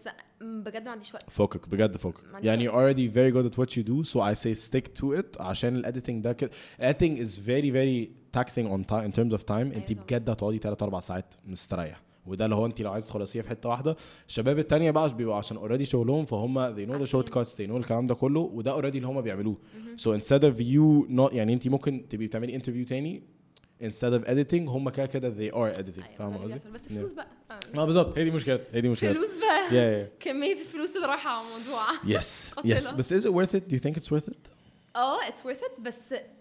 بجد 0.41 0.85
ما 0.85 0.91
عنديش 0.91 1.13
وقت. 1.13 1.29
فوقك 1.29 1.69
بجد 1.69 1.97
فوقك. 1.97 2.23
عنديش 2.33 2.45
يعني 2.47 2.69
you're 2.69 2.73
already 2.73 3.13
very 3.15 3.35
good 3.35 3.53
at 3.53 3.61
what 3.63 3.71
you 3.77 3.83
do 3.83 4.09
so 4.13 4.19
I 4.19 4.33
say 4.43 4.69
stick 4.69 5.01
to 5.01 5.19
it. 5.21 5.41
عشان 5.41 5.75
ال 5.75 5.81
editing 5.81 6.23
ده 6.23 6.33
كده 6.33 6.51
editing 6.81 7.17
is 7.19 7.29
very 7.37 7.71
very 7.71 8.09
taxing 8.39 8.67
on 8.67 8.83
time 8.91 9.11
in 9.11 9.19
terms 9.19 9.33
of 9.39 9.43
time. 9.45 9.51
انت. 9.75 9.91
بجد 9.93 10.29
هتقعدي 10.29 10.57
3 10.57 10.83
4 10.83 10.99
ساعات 10.99 11.33
مستريح 11.45 12.01
وده 12.25 12.45
اللي 12.45 12.55
هو 12.55 12.65
انت 12.65 12.81
لو 12.81 12.91
عايز 12.91 13.07
تخلصيها 13.07 13.43
في 13.43 13.49
حتة 13.49 13.69
واحدة 13.69 13.95
الشباب 14.27 14.59
التانية 14.59 14.91
بقى 14.91 15.15
بيبقوا 15.15 15.35
عشان 15.35 15.57
already 15.57 15.85
شغلهم 15.85 16.25
فهم 16.25 16.75
they 16.75 16.87
know 16.87 16.91
the 16.91 16.91
عارفين. 16.91 17.21
short 17.21 17.25
cuts 17.25 17.49
they 17.55 17.67
know 17.69 17.75
الكلام 17.75 18.07
ده 18.07 18.15
كله 18.15 18.39
وده 18.39 18.71
already 18.71 18.97
اللي 18.97 19.07
هم 19.07 19.21
بيعملوه 19.21 19.57
so 20.01 20.09
instead 20.19 20.41
of 20.43 20.57
you 20.59 21.09
not 21.09 21.33
يعني 21.33 21.53
انت 21.53 21.67
ممكن 21.67 22.07
تبقي 22.09 22.27
بتعملي 22.27 22.55
interview 22.55 22.85
تاني 22.85 23.23
instead 23.83 24.13
of 24.21 24.25
editing 24.27 24.53
هم 24.69 24.89
كده 24.89 25.05
كده 25.05 25.29
they 25.29 25.51
are 25.53 25.77
editing 25.77 26.03
أيوة، 26.03 26.17
فاهم 26.17 26.37
قصدي؟ 26.37 26.69
بس 26.73 26.81
فلوس 26.81 27.11
بقى 27.11 27.27
آه. 27.51 27.59
آه 27.81 27.85
بالظبط 27.85 28.17
هي 28.17 28.23
دي 28.23 28.31
مشكلتها 28.31 28.65
هي 28.73 28.81
دي 28.81 28.89
مشكلتها 28.89 29.13
فلوس 29.13 29.37
بقى 29.37 29.69
yeah, 29.69 30.07
yeah. 30.09 30.23
كمية 30.23 30.53
الفلوس 30.53 30.95
اللي 30.95 31.07
رايحة 31.07 31.29
على 31.29 31.41
الموضوع 31.47 31.85
قاتلة. 31.87 32.19
yes. 32.79 32.93
بس 32.93 33.13
is 33.13 33.23
it 33.25 33.29
worth 33.29 33.55
it? 33.55 33.71
Do 33.71 33.75
you 33.77 33.81
think 33.89 33.95
it's 34.01 34.07
worth 34.17 34.29
it? 34.31 34.49
آه 34.95 35.27
it's 35.27 35.41
worth 35.41 35.61
it 35.71 35.81
بس 35.81 35.95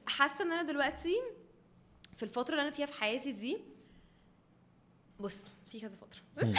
حاسة 0.06 0.44
إن 0.44 0.52
أنا 0.52 0.62
دلوقتي 0.72 1.14
في 2.16 2.22
الفترة 2.22 2.50
اللي 2.52 2.62
أنا 2.62 2.70
فيها 2.70 2.86
في 2.86 2.92
حياتي 2.92 3.32
دي 3.32 3.58
بص 5.20 5.38
في 5.70 5.80
كذا 5.80 5.96
فترة 5.96 6.20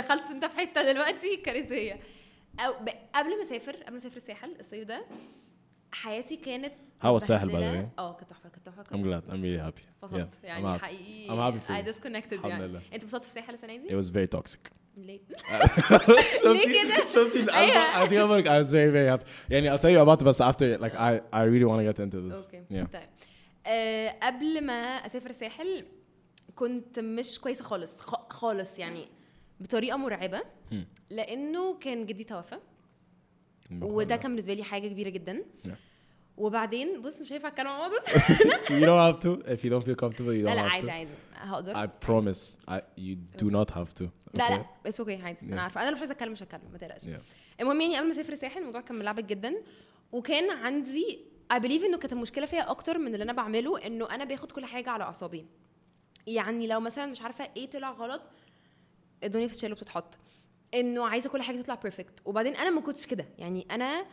دخلت 0.00 0.22
أنت 0.30 0.44
في 0.44 0.56
حتة 0.60 0.92
دلوقتي 0.92 1.36
كارثية 1.36 2.00
أو 2.60 2.72
ب... 2.72 2.88
قبل 3.14 3.36
ما 3.36 3.42
أسافر 3.42 3.76
قبل 3.76 3.90
ما 3.92 3.96
أسافر 3.96 4.16
الساحل 4.16 4.56
الصيف 4.60 4.84
ده 4.84 5.04
حياتي 5.92 6.36
كانت 6.36 6.72
was 7.02 7.06
الساحل 7.06 7.46
متبهدلة. 7.46 7.82
way? 7.82 7.98
آه 7.98 8.12
كانت 8.16 8.30
تحفة 8.30 8.48
كانت 8.48 8.66
تحفة. 8.66 8.84
I'm 8.84 9.32
really 9.32 9.62
happy. 9.74 9.82
فصلت 10.02 10.28
Yeah, 10.34 10.44
I'm 10.44 10.44
يعني. 10.44 10.78
حقيقي 10.78 11.84
disconnected 11.92 12.32
الحمد 12.32 12.50
يعني 12.50 12.66
لله. 12.66 12.80
أنت 12.94 13.02
انبسطت 13.02 13.22
في 13.24 13.28
الساحل 13.28 13.54
السنة 13.54 13.76
It 13.76 13.80
دي؟ 13.80 14.02
was 14.02 14.06
very 14.06 14.38
toxic. 14.38 14.70
ليه؟ 14.96 15.20
شفتي 16.44 16.82
كده؟ 16.82 16.96
شفتي. 17.14 17.50
عشان 17.52 18.10
كده 18.10 18.24
بقولك 18.26 18.44
I 18.46 18.64
was 18.66 18.70
very 18.70 18.92
very 18.92 19.20
happy. 19.24 19.28
يعني 19.50 19.70
I'll 19.78 19.80
tell 19.80 19.90
you 19.90 20.06
about 20.08 20.20
it 20.20 20.24
بس 20.24 20.42
after 20.42 20.78
like 20.80 20.94
I 20.94 21.20
I 21.36 21.42
really 21.44 21.66
want 21.66 21.80
to 21.80 21.92
get 21.92 21.98
into 22.06 22.16
this. 22.32 22.44
أوكي. 22.44 22.64
طيب 22.70 23.08
آه 23.66 24.16
قبل 24.22 24.64
ما 24.66 24.72
أسافر 25.06 25.30
الساحل 25.30 25.86
كنت 26.56 26.98
مش 26.98 27.40
كويسة 27.40 27.64
خالص 27.64 28.00
خالص 28.30 28.78
يعني 28.78 29.08
بطريقة 29.60 29.96
مرعبة 29.96 30.42
لأنه 31.10 31.78
كان 31.78 32.06
جدي 32.06 32.24
توفى 32.24 32.58
وده 33.82 34.16
كان 34.16 34.30
بالنسبة 34.30 34.54
لي 34.54 34.62
حاجة 34.64 34.88
كبيرة 34.88 35.08
جدا. 35.08 35.44
وبعدين 36.36 37.02
بص 37.02 37.20
مش 37.20 37.32
هينفع 37.32 37.48
اتكلم 37.48 37.68
عن. 37.68 37.90
You 38.80 38.86
don't 38.86 39.14
have 39.14 39.20
to. 39.22 39.48
If 39.48 39.64
you 39.64 39.70
don't 39.70 39.84
feel 39.86 39.96
comfortable, 40.04 40.32
you 40.34 40.42
don't 40.42 40.50
لا 40.50 40.54
لا 40.54 40.68
have 40.68 40.72
عادي 40.72 40.86
to. 40.86 40.90
عادي 40.90 41.10
هقدر 41.34 41.86
I 41.86 41.88
promise. 42.06 42.58
I 42.70 42.80
you 42.98 43.16
do 43.42 43.46
not 43.50 43.74
have 43.74 44.02
to. 44.02 44.04
لا 44.34 44.48
Okay? 44.48 44.50
لا 44.50 44.64
بس 44.86 45.00
أوكي 45.00 45.16
عادي 45.16 45.38
Yeah. 45.40 45.42
أنا 45.52 45.62
عارفة 45.62 45.80
أنا 45.82 45.88
لو 45.88 45.94
مش 45.94 46.00
عايزه 46.00 46.12
أتكلم 46.12 46.32
مش 46.32 46.42
هتكلم 46.42 46.60
ما 46.72 46.78
تقلقش 46.78 47.02
Yeah. 47.02 47.20
المهم 47.60 47.80
يعني 47.80 47.96
قبل 47.96 48.06
ما 48.06 48.12
أسافر 48.12 48.32
الساحل 48.32 48.58
الموضوع 48.60 48.80
كان 48.80 48.98
ملعبك 48.98 49.24
جدا 49.24 49.54
وكان 50.12 50.50
عندي 50.50 51.20
I 51.52 51.56
believe 51.56 51.84
إنه 51.84 51.98
كانت 51.98 52.12
المشكلة 52.12 52.46
فيها 52.46 52.70
أكتر 52.70 52.98
من 52.98 53.14
اللي 53.14 53.22
أنا 53.24 53.32
بعمله 53.32 53.86
إنه 53.86 54.10
أنا 54.10 54.24
باخد 54.24 54.52
كل 54.52 54.64
حاجة 54.64 54.90
على 54.90 55.04
أعصابي 55.04 55.46
يعني 56.26 56.66
لو 56.66 56.80
مثلا 56.80 57.06
مش 57.06 57.22
عارفة 57.22 57.48
إيه 57.56 57.70
طلع 57.70 57.90
غلط 57.90 58.22
الدنيا 59.24 59.46
بتتشال 59.46 59.72
وبتتحط 59.72 60.14
إنه 60.74 61.06
عايزة 61.08 61.28
كل 61.30 61.42
حاجة 61.42 61.60
تطلع 61.60 61.74
perfect 61.74 62.20
وبعدين 62.24 62.56
أنا 62.56 62.70
ما 62.70 62.80
كنتش 62.80 63.06
كده. 63.06 63.26
يعني 63.38 63.66
أنا 63.70 64.06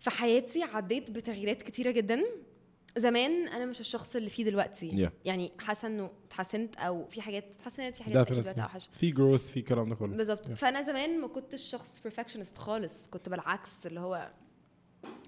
في 0.00 0.10
حياتي 0.10 0.62
عديت 0.62 1.10
بتغييرات 1.10 1.62
كتيرة 1.62 1.90
جدا. 1.90 2.22
زمان 2.96 3.48
أنا 3.48 3.66
مش 3.66 3.80
الشخص 3.80 4.16
اللي 4.16 4.30
فيه 4.30 4.44
دلوقتي. 4.44 4.90
Yeah. 4.90 5.10
يعني 5.24 5.52
حاسة 5.58 5.88
إنه 5.88 6.10
اتحسنت 6.26 6.76
أو 6.76 7.06
في 7.06 7.22
حاجات 7.22 7.44
اتحسنت 7.54 7.96
في 7.96 8.04
حاجات 8.04 8.32
أكيد. 8.32 8.58
أوحش. 8.58 8.86
في 8.86 9.10
growth 9.10 9.50
في 9.52 9.56
الكلام 9.56 9.88
ده 9.88 9.94
كله. 9.94 10.16
بالظبط. 10.16 10.48
Yeah. 10.48 10.52
فأنا 10.52 10.82
زمان 10.82 11.20
ما 11.20 11.28
كنتش 11.28 11.62
شخص 11.62 12.00
perfectionist 12.00 12.58
خالص. 12.58 13.06
كنت 13.06 13.28
بالعكس 13.28 13.86
اللي 13.86 14.00
هو 14.00 14.32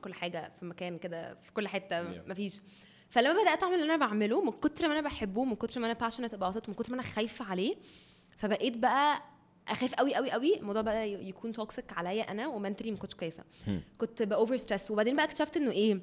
كل 0.00 0.14
حاجة 0.14 0.52
في 0.60 0.64
مكان 0.64 0.98
كده 0.98 1.34
في 1.34 1.52
كل 1.52 1.68
حتة 1.68 2.14
Yeah. 2.14 2.28
مفيش. 2.28 2.60
فلما 3.14 3.42
بدأت 3.42 3.62
أعمل 3.62 3.74
اللي 3.74 3.94
أنا 3.94 4.06
بعمله 4.06 4.42
من 4.44 4.50
كتر 4.52 4.88
ما 4.88 4.92
أنا 4.92 5.00
بحبه 5.00 5.44
من 5.44 5.54
كتر 5.54 5.80
ما 5.80 5.86
أنا 5.86 6.10
about 6.28 6.54
it 6.54 6.68
من 6.68 6.74
كتر 6.74 6.90
ما 6.90 6.94
أنا 6.94 7.02
خايفة 7.02 7.44
عليه 7.44 7.76
فبقيت 8.36 8.76
بقى 8.76 9.22
أخاف 9.68 9.94
قوي 9.94 10.14
قوي 10.14 10.30
قوي. 10.30 10.56
الموضوع 10.60 10.82
بقى 10.82 11.12
يكون 11.28 11.52
toxic 11.52 11.92
عليا 11.92 12.30
أنا 12.30 12.46
و 12.46 12.51
mentally 12.51 12.90
ما 12.90 12.96
كنتش 12.96 13.14
كويسة. 13.14 13.44
كنت 13.98 14.22
ب 14.22 14.29
over 14.29 14.56
stress 14.56 14.90
وبعدين 14.90 15.16
بقى 15.16 15.24
اكتشفت 15.24 15.56
إنه 15.56 15.70
إيه 15.70 16.00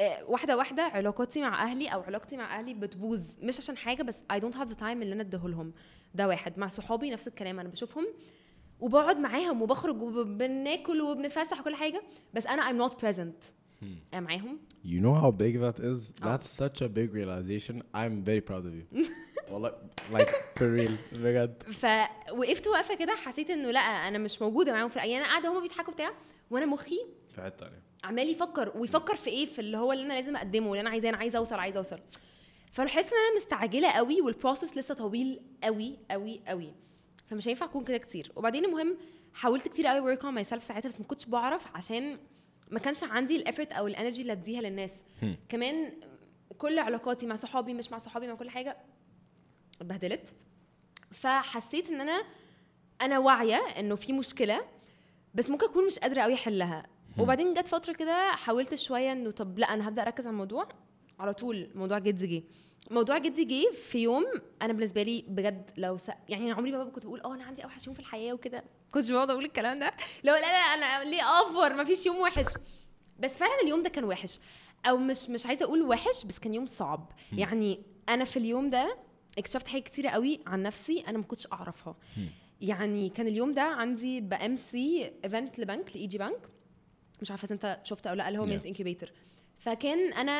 آه، 0.00 0.24
واحدة 0.24 0.56
واحدة 0.56 0.82
علاقاتي 0.82 1.42
مع 1.42 1.62
أهلي 1.62 1.88
أو 1.88 2.00
علاقتي 2.00 2.36
مع 2.36 2.58
أهلي 2.58 2.74
بتبوظ. 2.74 3.34
مش 3.42 3.58
عشان 3.58 3.76
حاجة 3.76 4.02
بس 4.02 4.22
I 4.32 4.36
don't 4.36 4.54
have 4.54 4.68
the 4.68 4.78
time 4.80 4.82
اللي 4.82 5.12
أنا 5.14 5.22
اديه 5.22 5.48
لهم 5.48 5.72
ده 6.14 6.28
واحد. 6.28 6.58
مع 6.58 6.68
صحابي 6.68 7.10
نفس 7.10 7.28
الكلام 7.28 7.60
أنا 7.60 7.68
بشوفهم 7.68 8.06
وبقعد 8.80 9.18
معاهم 9.18 9.62
وبخرج 9.62 10.02
وبناكل 10.02 11.00
وبنتفسح 11.00 11.60
وكل 11.60 11.74
حاجة 11.74 12.02
بس 12.34 12.46
أنا 12.46 12.62
I'm 12.68 12.90
not 12.90 12.94
present. 12.94 13.08
أنا 13.08 13.32
معاهم 14.14 14.58
You 14.84 15.00
know 15.02 15.14
how 15.22 15.30
big 15.32 15.56
that 15.60 15.80
is? 15.80 16.22
آه. 16.22 16.36
That's 16.36 16.46
such 16.48 16.82
a 16.82 16.88
big 16.88 17.12
realization. 17.12 17.82
I'm 17.94 18.22
very 18.24 18.40
proud 18.50 18.64
of 18.66 18.74
you. 18.74 19.06
والله 19.52 19.72
like 20.12 20.28
for 20.58 20.78
real 20.78 20.92
بجد. 21.12 21.62
فوقفت 21.62 22.66
واقفة 22.66 22.94
كده 22.94 23.14
حسيت 23.14 23.50
إنه 23.50 23.70
لأ 23.70 23.80
أنا 23.80 24.18
مش 24.18 24.42
موجودة 24.42 24.72
معاهم 24.72 24.88
في 24.88 24.98
يعني 24.98 25.16
أنا 25.18 25.24
قاعدة 25.24 25.48
هما 25.52 25.60
بيضحكوا 25.60 25.92
بتاع 25.92 26.10
وأنا 26.50 26.66
مخي 26.66 26.98
في 27.34 27.42
حتة 27.42 27.56
تانية. 27.66 27.82
عمال 28.04 28.28
يفكر 28.28 28.72
ويفكر 28.76 29.16
في 29.16 29.30
إيه 29.30 29.46
في 29.46 29.58
اللي 29.58 29.78
هو 29.78 29.92
اللي 29.92 30.04
أنا 30.06 30.12
لازم 30.14 30.36
أقدمه 30.36 30.66
اللي 30.70 30.80
أنا 30.80 30.90
عايزاه 30.90 31.08
أنا 31.08 31.18
عايزه 31.18 31.38
أوصل 31.38 31.54
عايزه 31.54 31.78
أوصل 31.78 31.98
فبحس 32.72 33.12
إن 33.12 33.18
أنا 33.18 33.36
مستعجلة 33.36 33.90
قوي 33.90 34.20
وال 34.20 34.33
process 34.33 34.78
لسه 34.78 34.94
طويل 34.94 35.40
قوي 35.64 35.98
قوي 36.10 36.40
قوي 36.46 36.74
فمش 37.26 37.48
هينفع 37.48 37.66
أكون 37.66 37.84
كده 37.84 37.98
كتير 37.98 38.32
وبعدين 38.36 38.64
المهم 38.64 38.96
حاولت 39.34 39.68
كتير 39.68 39.86
قوي 39.86 40.00
work 40.00 40.24
on 40.24 40.34
myself 40.34 40.64
ساعتها 40.64 40.88
بس 40.88 41.00
ما 41.00 41.06
كنتش 41.06 41.24
بعرف 41.26 41.66
عشان 41.76 42.18
ما 42.70 42.78
كانش 42.78 43.04
عندي 43.04 43.36
ال 43.36 43.41
effort 43.41 43.72
أو 43.72 43.86
ال 43.86 43.91
energy 43.91 44.22
اللي 44.22 44.32
أديها 44.32 44.60
للناس. 44.62 45.02
كمان 45.48 45.92
كل 46.58 46.78
علاقاتي 46.78 47.26
مع 47.26 47.34
صحابي 47.34 47.74
مش 47.74 47.92
مع 47.92 47.98
صحابي 47.98 48.26
مع 48.26 48.34
كل 48.34 48.50
حاجة 48.50 48.76
اتبهدلت. 49.80 50.34
فحسيت 51.10 51.88
إن 51.88 52.00
أنا 52.00 52.22
أنا 53.02 53.18
واعية 53.18 53.56
إنه 53.78 53.94
في 53.94 54.12
مشكلة 54.12 54.64
بس 55.34 55.50
ممكن 55.50 55.66
أكون 55.66 55.86
مش 55.86 55.98
قادرة 55.98 56.22
قوي 56.22 56.34
أحلها. 56.34 56.86
وبعدين 57.18 57.54
جت 57.54 57.68
فترة 57.68 57.92
كده 57.92 58.30
حاولت 58.32 58.74
شوية 58.74 59.12
إنه 59.12 59.30
طب 59.30 59.58
لأ 59.58 59.74
أنا 59.74 59.88
هبدأ 59.88 60.02
أركز 60.02 60.26
على 60.26 60.32
الموضوع. 60.32 60.68
على 61.18 61.34
طول 61.34 61.68
موضوع 61.74 61.98
جدي 61.98 62.26
جه. 62.26 62.42
موضوع 62.90 63.18
جدي 63.18 63.44
جه 63.44 63.74
في 63.74 63.98
يوم 63.98 64.24
أنا 64.62 64.72
بالنسبة 64.72 65.02
لي 65.02 65.24
بجد 65.28 65.70
لو 65.76 65.96
س... 65.96 66.08
يعني 66.28 66.46
أنا 66.46 66.54
عمري 66.54 66.72
ما 66.72 66.84
كنت 66.84 67.06
بقول 67.06 67.20
آه 67.20 67.34
أنا 67.34 67.44
عندي 67.44 67.64
أوحش 67.64 67.86
يوم 67.86 67.94
في 67.94 68.00
الحياة 68.00 68.32
وكده. 68.32 68.64
كنتش 68.92 69.10
بقعد 69.10 69.30
أقول 69.30 69.44
الكلام 69.44 69.78
ده. 69.78 69.92
لو 70.24 70.34
لا 70.34 70.40
لا 70.40 70.46
أنا 70.46 71.10
ليه 71.10 71.22
افور 71.42 71.74
ما 71.74 71.84
فيش 71.84 72.06
يوم 72.06 72.16
وحش. 72.18 72.46
بس 73.20 73.38
فعلا 73.38 73.52
اليوم 73.64 73.82
ده 73.82 73.88
كان 73.88 74.04
وحش. 74.04 74.38
أو 74.86 74.96
مش 74.96 75.30
مش 75.30 75.46
عايزة 75.46 75.64
أقول 75.64 75.82
وحش 75.82 76.24
بس 76.24 76.38
كان 76.38 76.54
يوم 76.54 76.66
صعب. 76.66 77.12
يعني 77.32 77.82
أنا 78.08 78.24
في 78.24 78.36
اليوم 78.36 78.70
ده 78.70 78.96
اكتشفت 79.38 79.68
حاجات 79.68 79.84
كتيرة 79.84 80.08
قوي 80.10 80.40
عن 80.46 80.62
نفسي 80.62 81.00
أنا 81.08 81.18
ما 81.18 81.24
كنتش 81.24 81.46
أعرفها. 81.52 81.96
يعني 82.60 83.08
كان 83.08 83.26
اليوم 83.26 83.54
ده 83.54 83.62
عندي 83.62 84.20
ب 84.20 84.56
MC 84.56 85.12
event 85.24 85.58
لبنك 85.58 85.96
ل 85.96 86.06
EG 86.06 86.18
Bank. 86.18 86.48
مش 87.22 87.30
عارفة 87.30 87.48
أنت 87.50 87.80
شفت 87.84 88.06
أو 88.06 88.14
لا 88.14 88.28
اللي 88.28 88.38
هو 88.38 88.46
Yeah. 88.46 88.48
MINT 88.48 88.66
Incubator 88.66 89.12
فكان 89.58 90.12
أنا 90.12 90.32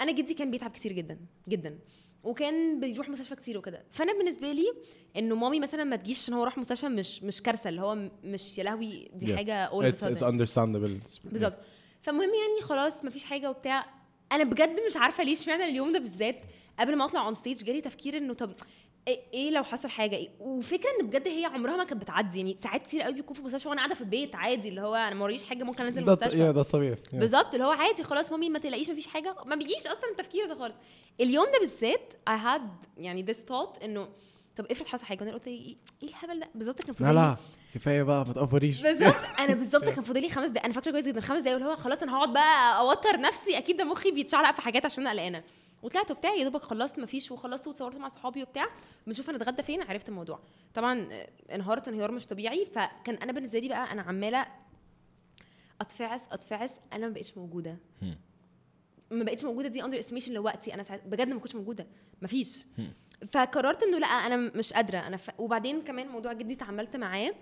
أنا 0.00 0.12
جدي 0.12 0.34
كان 0.34 0.50
بيتعب 0.50 0.70
كتير 0.70 0.92
جدا 0.92 1.18
جدا 1.48 1.78
وكان 2.24 2.80
بيروح 2.80 3.08
مستشفى 3.08 3.36
كتير 3.36 3.58
وكده 3.58 3.82
فأنا 3.90 4.12
بالنسبة 4.12 4.52
لي 4.52 4.72
إنه 5.16 5.34
مامي 5.36 5.60
مثلا 5.60 5.84
ما 5.84 5.96
تجيش 5.96 6.18
عشان 6.22 6.34
هو 6.34 6.44
راح 6.44 6.58
مستشفى 6.58 6.88
مش 6.88 7.22
مش 7.22 7.42
كارثة 7.42 7.68
اللي 7.68 7.80
هو 7.80 8.10
مش 8.24 8.58
يا 8.58 8.64
لهوي 8.64 9.10
دي 9.14 9.26
Yeah. 9.32 9.36
حاجة 9.36 9.68
it's 9.68 9.94
sudden. 9.96 10.16
understandable. 10.22 11.24
بالظبط 11.24 11.58
فالمهم 12.02 12.28
يعني 12.28 12.62
خلاص 12.62 13.04
مفيش 13.04 13.24
حاجة 13.24 13.50
وبتاع 13.50 13.86
أنا 14.32 14.44
بجد 14.44 14.76
مش 14.90 14.96
عارفة 14.96 15.24
ليش 15.24 15.40
اشمعنى 15.40 15.64
اليوم 15.64 15.92
ده 15.92 15.98
بالذات 15.98 16.36
قبل 16.78 16.96
ما 16.96 17.04
أطلع 17.04 17.26
on 17.26 17.34
stage 17.34 17.64
جالي 17.64 17.80
تفكير 17.80 18.16
إنه 18.16 18.34
طب 18.34 18.52
إيه 19.08 19.20
إيه 19.34 19.50
لو 19.50 19.62
حصل 19.64 19.88
حاجة؟ 19.88 20.16
إيه؟ 20.16 20.28
وفكرة 20.40 20.88
إن 21.00 21.06
بجد 21.06 21.28
هي 21.28 21.44
عمرها 21.44 21.76
ما 21.76 21.84
كانت 21.84 22.02
بتعدي. 22.02 22.38
يعني 22.38 22.56
ساعات 22.62 22.82
كتير 22.82 23.02
قوي 23.02 23.12
بيكون 23.14 23.34
في 23.34 23.40
المستشفى 23.40 23.68
وأنا 23.68 23.78
قاعدة 23.80 23.94
في 23.94 24.00
البيت 24.00 24.34
عادي 24.34 24.68
اللي 24.68 24.80
هو 24.80 24.94
أنا 24.94 25.14
ما 25.14 25.24
وريش 25.24 25.44
حاجة 25.44 25.64
ممكن 25.64 25.84
أنزل 25.84 26.02
المستشفى. 26.02 26.52
ده 26.52 26.62
طبيعي. 26.62 26.96
بالظبط 27.12 27.54
اللي 27.54 27.66
هو 27.66 27.70
عادي 27.70 28.02
خلاص 28.02 28.32
مامي 28.32 28.48
ما 28.48 28.58
تلاقيش 28.58 28.90
مفيش 28.90 29.06
حاجة. 29.06 29.36
ما 29.46 29.56
بيجيش 29.56 29.86
أصلا 29.86 30.10
التفكير 30.10 30.46
ده 30.46 30.54
خالص. 30.54 30.74
اليوم 31.20 31.46
ده 31.46 31.58
بالذات 31.60 32.12
I 32.30 32.32
had 32.32 32.62
يعني 32.98 33.26
this 33.26 33.36
thought 33.50 33.82
إنه 33.84 34.08
طب 34.56 34.66
افرض 34.70 34.86
حصل 34.86 35.06
حاجة؟ 35.06 35.20
وأنا 35.22 35.32
قلت 35.32 35.46
إيه 35.46 35.76
إيه 36.02 36.08
الهبل 36.08 36.40
ده؟ 36.40 36.48
بالظبط 36.54 36.78
كان 36.82 36.88
لا 36.88 36.94
فاضل 36.94 37.14
لا 37.14 37.36
كفاية 37.74 38.02
بقى 38.02 38.26
ما 38.26 38.32
تقفريش. 38.32 38.80
بالظبط 38.80 39.14
أنا 39.40 39.54
بالظبط 39.54 39.84
كان 39.84 40.04
فاضل 40.04 40.20
لي 40.20 40.28
خمس 40.28 40.48
دقايق. 40.48 40.64
أنا 40.64 40.74
فاكرة 40.74 40.90
كويس 40.90 41.06
جدا 41.06 41.20
خمس 41.20 41.40
دقايق 41.40 41.56
اللي 41.56 41.68
هو 41.68 41.76
خلاص 41.76 42.02
أنا 42.02 42.16
هقعد 42.16 42.32
بقى 42.32 42.78
أوتر 42.78 43.20
نفسي. 43.20 43.58
أكيد 43.58 43.76
ده 43.76 43.84
مخي 43.84 44.10
بيتشعلق 44.10 44.54
في 44.54 44.60
حاجات 44.62 44.84
عشان 44.84 45.06
أنا 45.06 45.10
قلقانه 45.10 45.42
وطلعت 45.82 46.10
وبتاع 46.10 46.34
يا 46.34 46.44
دوبك 46.44 46.62
خلصت 46.62 46.98
مفيش 46.98 47.30
وخلصت 47.32 47.66
وتصورت 47.66 47.96
مع 47.96 48.08
صحابي 48.08 48.42
وبتاع 48.42 48.66
بنشوف 49.06 49.30
هنتغدى 49.30 49.62
فين 49.62 49.82
عرفت 49.82 50.08
الموضوع. 50.08 50.40
طبعا 50.74 51.08
آه، 51.12 51.28
انهارت 51.54 51.88
انهيار 51.88 52.12
مش 52.12 52.26
طبيعي 52.26 52.66
فكان 52.66 53.14
أنا 53.14 53.32
بالنسبة 53.32 53.58
لي 53.58 53.68
بقى 53.68 53.92
أنا 53.92 54.02
عمالة 54.02 54.46
أتفعس 55.80 56.28
أتفعس 56.32 56.76
أنا 56.92 57.06
ما 57.06 57.12
بقتش 57.12 57.38
موجودة. 57.38 57.76
ما 59.10 59.24
بقتش 59.24 59.44
موجودة 59.44 59.68
دي 59.68 59.84
underestimation 59.84 60.32
لوقتي 60.32 60.74
أنا 60.74 60.82
ساعت 60.82 61.02
بجد 61.06 61.28
ما 61.28 61.40
كنتش 61.40 61.54
موجودة. 61.54 61.86
مفيش. 62.22 62.64
فقررت 63.32 63.82
إنه 63.82 63.98
لأ 63.98 64.06
أنا 64.06 64.36
مش 64.36 64.72
قادرة. 64.72 64.98
أنا 64.98 65.16
ف... 65.16 65.30
وبعدين 65.38 65.82
كمان 65.82 66.08
موضوع 66.08 66.32
جدي 66.32 66.54
اتعاملت 66.54 66.96
معاه 66.96 67.34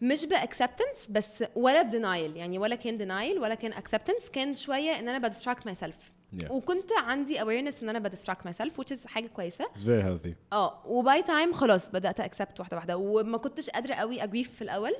مش 0.00 0.24
ب 0.26 0.33
acceptance 0.33 1.06
بس 1.10 1.44
ولا 1.54 1.82
ب 1.82 1.90
denial 1.90 2.36
يعني 2.36 2.58
ولا 2.58 2.74
كان 2.76 2.98
denial 2.98 3.38
ولا 3.38 3.54
كان 3.54 3.72
acceptance 3.72 4.28
كان 4.30 4.54
شوية 4.54 4.98
إن 4.98 5.08
أنا 5.08 5.18
ب 5.18 5.66
distract 5.66 5.74
myself 5.74 6.12
Yeah. 6.36 6.50
وكنت 6.50 6.92
عندي 6.92 7.40
awareness 7.40 7.82
إن 7.82 7.88
أنا 7.88 7.98
ب 7.98 8.44
distract 8.44 8.52
myself 8.52 8.80
which 8.80 8.96
is 8.96 9.06
حاجة 9.06 9.26
كويسة 9.26 9.64
It's 9.64 9.80
very 9.80 10.02
healthy. 10.04 10.32
آه 10.52 10.82
و 10.86 10.98
by 10.98 11.22
time 11.22 11.52
خلاص 11.52 11.90
بدأت 11.90 12.20
accept 12.20 12.60
واحدة 12.60 12.76
واحدة 12.76 12.96
وما 12.96 13.38
كنتش 13.38 13.70
قادرة 13.70 13.94
قوي 13.94 14.22
أ 14.24 14.28
grieve 14.28 14.50
في 14.54 14.62
الأول 14.62 14.92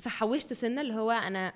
فحوشت 0.00 0.52
سنة 0.52 0.80
اللي 0.80 0.94
هو 0.94 1.10
أنا 1.10 1.52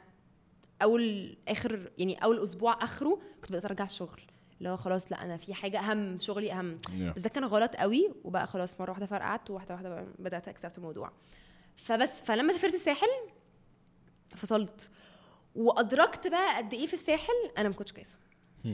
أول 0.82 1.36
آخر 1.48 1.90
يعني 1.98 2.24
أول 2.24 2.42
أسبوع 2.42 2.84
آخره 2.84 3.20
كنت 3.40 3.50
بدأت 3.52 3.64
أرجع 3.64 3.84
الشغل 3.84 4.20
اللي 4.58 4.68
هو 4.68 4.76
خلاص 4.76 5.12
لا 5.12 5.24
أنا 5.24 5.36
في 5.36 5.54
حاجة 5.54 5.78
أهم 5.80 6.18
شغلي 6.18 6.52
أهم 6.52 6.78
Yeah. 6.86 7.14
بس 7.16 7.22
ده 7.22 7.28
كان 7.28 7.44
غلط 7.44 7.76
قوي 7.76 8.10
وبقى 8.24 8.46
خلاص 8.46 8.80
مرة 8.80 8.90
واحدة 8.90 9.06
فرقعت 9.06 9.50
وواحدة 9.50 9.74
واحدة 9.74 10.06
بدأت 10.18 10.48
اكسبت 10.48 10.78
الموضوع 10.78 11.12
فبس 11.76 12.22
فلما 12.22 12.52
سافرت 12.52 12.74
الساحل 12.74 13.06
فصلت 14.36 14.90
وأدركت 15.54 16.26
بقى 16.26 16.56
قد 16.56 16.74
إيه 16.74 16.86
في 16.86 16.94
الساحل 16.94 17.32
أنا 17.58 17.68
ما 17.68 17.74
كنتش 17.74 17.92
كويسة 17.92 18.14
Hmm. 18.64 18.68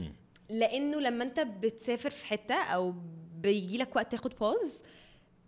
لأنه 0.49 0.99
لما 1.01 1.23
أنت 1.23 1.39
بتسافر 1.39 2.09
في 2.09 2.25
حتة 2.25 2.55
أو 2.55 2.93
بيجي 3.41 3.77
لك 3.77 3.95
وقت 3.95 4.11
تاخد 4.11 4.33
باوز 4.41 4.81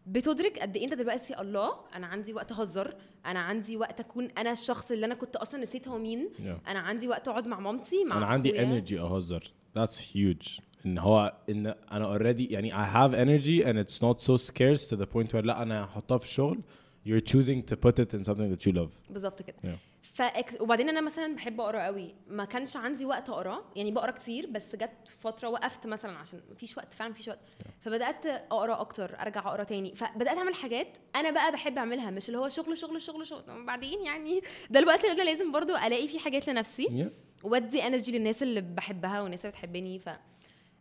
بتدرك 0.07 0.59
قد 0.59 0.75
إيه 0.77 0.85
أنت 0.85 0.93
دلوقتي 0.93 1.41
الله 1.41 1.71
أنا 1.95 2.07
عندي 2.07 2.33
وقت 2.33 2.51
أهزر 2.51 2.95
أنا 3.25 3.39
عندي 3.39 3.77
وقت 3.77 3.99
أكون 3.99 4.25
أنا 4.37 4.51
الشخص 4.51 4.91
اللي 4.91 5.05
أنا 5.05 5.15
كنت 5.15 5.35
أصلا 5.35 5.63
نسيت 5.63 5.87
هو 5.87 5.97
مين 5.97 6.29
Yeah. 6.37 6.69
أنا 6.69 6.79
عندي 6.79 7.07
وقت 7.07 7.27
أقعد 7.27 7.47
مع 7.47 7.59
مامتي 7.59 8.03
مع 8.05 8.17
أنا 8.17 8.25
عندي. 8.25 8.63
انرجي 8.63 8.99
أهزر 8.99 9.51
that's 9.79 9.97
huge 10.15 10.59
إن 10.85 10.97
هو 10.97 11.37
إن 11.49 11.67
أنا 11.91 12.17
already 12.17 12.51
يعني 12.51 12.71
I 12.71 12.85
have 12.95 13.13
energy 13.13 13.65
and 13.65 13.77
it's 13.87 14.01
not 14.01 14.21
so 14.27 14.37
scarce 14.37 14.89
to 14.89 14.95
the 14.95 15.05
point 15.15 15.33
where 15.33 15.45
لأ 15.45 15.61
أنا 15.63 15.85
هحطها 15.85 16.17
في 16.17 16.25
الشغل 16.25 16.59
you're 17.07 17.21
choosing 17.31 17.61
to 17.71 17.75
put 17.75 17.99
it 17.99 18.13
in 18.17 18.23
something 18.23 18.55
that 18.55 18.65
you 18.67 18.73
love 18.75 19.11
بالظبط 19.11 19.41
كده 19.41 19.55
Yeah. 19.63 19.90
فأك... 20.13 20.61
وبعدين 20.61 20.89
أنا 20.89 21.01
مثلا 21.01 21.35
بحب 21.35 21.61
أقرأ 21.61 21.81
قوي. 21.85 22.15
ما 22.27 22.45
كانش 22.45 22.75
عندي 22.77 23.05
وقت 23.05 23.29
أقرأ. 23.29 23.61
يعني 23.75 23.91
بقرأ 23.91 24.11
كتير 24.11 24.47
بس 24.49 24.75
جت 24.75 24.91
فترة 25.21 25.47
وقفت 25.49 25.87
مثلا 25.87 26.17
عشان 26.17 26.39
مفيش 26.51 26.77
وقت 26.77 26.93
فعلا 26.93 27.11
مفيش 27.11 27.27
وقت. 27.27 27.39
فبدأت 27.81 28.25
أقرأ 28.25 28.81
أكتر 28.81 29.19
أرجع 29.21 29.41
أقرأ 29.47 29.63
تاني. 29.63 29.95
فبدأت 29.95 30.37
أعمل 30.37 30.55
حاجات 30.55 30.87
أنا 31.15 31.31
بقى 31.31 31.51
بحب 31.51 31.77
أعملها. 31.77 32.09
مش 32.11 32.27
اللي 32.27 32.37
هو 32.39 32.49
شغل 32.49 32.77
شغل 32.77 33.01
شغل 33.01 33.27
شغل. 33.27 33.65
بعدين 33.65 34.01
يعني؟ 34.05 34.41
ده 34.69 34.79
الوقت 34.79 35.03
اللي 35.05 35.21
أنا 35.21 35.29
لازم 35.29 35.51
برضو 35.51 35.75
ألاقي 35.75 36.07
فيه 36.07 36.19
حاجات 36.19 36.47
لنفسي. 36.49 37.09
وأدي 37.43 37.87
energy 37.87 38.11
للناس 38.11 38.43
اللي 38.43 38.61
بحبها 38.61 39.21
والناس 39.21 39.39
اللي 39.45 39.51
بتحبني. 39.51 39.99
ف 39.99 40.09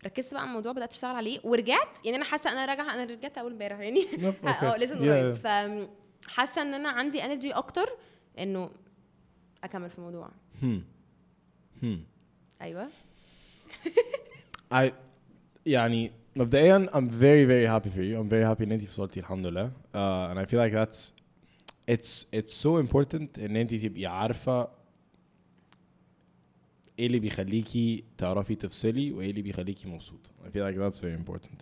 ركزت 0.06 0.32
بقى 0.32 0.40
على 0.42 0.48
الموضوع 0.48 0.72
بدأت 0.72 0.92
أشتغل 0.92 1.16
عليه. 1.16 1.40
ورجعت 1.44 1.88
يعني 2.04 2.16
أنا 2.16 2.24
حاسة 2.24 2.52
أنا 2.52 2.64
راجعة 2.66 2.94
أنا 2.94 3.04
رجعت 3.04 3.38
أول 3.38 3.52
امبارح 3.52 3.78
يعني. 3.78 4.04
آه. 4.62 4.76
لسه 4.76 4.94
Yeah, 4.94 4.98
قريب. 4.98 5.34
فحاسة 6.26 6.62
إن 6.62 6.74
أنا 6.74 6.88
عندي 6.88 7.24
energy 7.24 7.52
أكتر 7.52 7.88
إنه 8.38 8.70
أكمل 9.64 9.90
في 9.90 9.98
الموضوع 9.98 10.30
Hmm. 10.62 10.80
Hmm. 11.82 11.98
أيوه 12.62 12.88
I 14.74 14.90
يعني 15.66 16.10
مبدئيا 16.36 16.86
I'm 16.92 17.08
very 17.10 17.44
very 17.46 17.66
happy 17.66 17.90
for 17.90 18.02
you 18.02 18.16
I'm 18.20 18.28
very 18.30 18.44
happy 18.44 18.62
إن 18.62 18.72
انت 18.72 18.82
وصلتي 18.88 19.20
الحمد 19.20 19.46
لله 19.46 19.70
uh, 19.94 20.32
and 20.32 20.38
I 20.38 20.44
feel 20.50 20.58
like 20.58 20.72
that's 20.72 21.12
it's 21.90 22.24
it's 22.32 22.52
so 22.64 22.78
important 22.86 23.38
إن 23.38 23.56
انت 23.56 23.74
تبقي 23.74 24.06
عارفة 24.06 24.68
إيه 26.98 27.06
اللي 27.06 27.18
بيخليكي 27.18 28.04
تعرفي 28.18 28.54
تفصلي 28.54 29.12
وإيه 29.12 29.30
اللي 29.30 29.42
بيخليكي 29.42 29.88
مبسوطه 29.88 30.30
I 30.44 30.48
feel 30.48 30.62
like 30.72 30.76
that's 30.78 30.98
very 31.00 31.16
important 31.26 31.58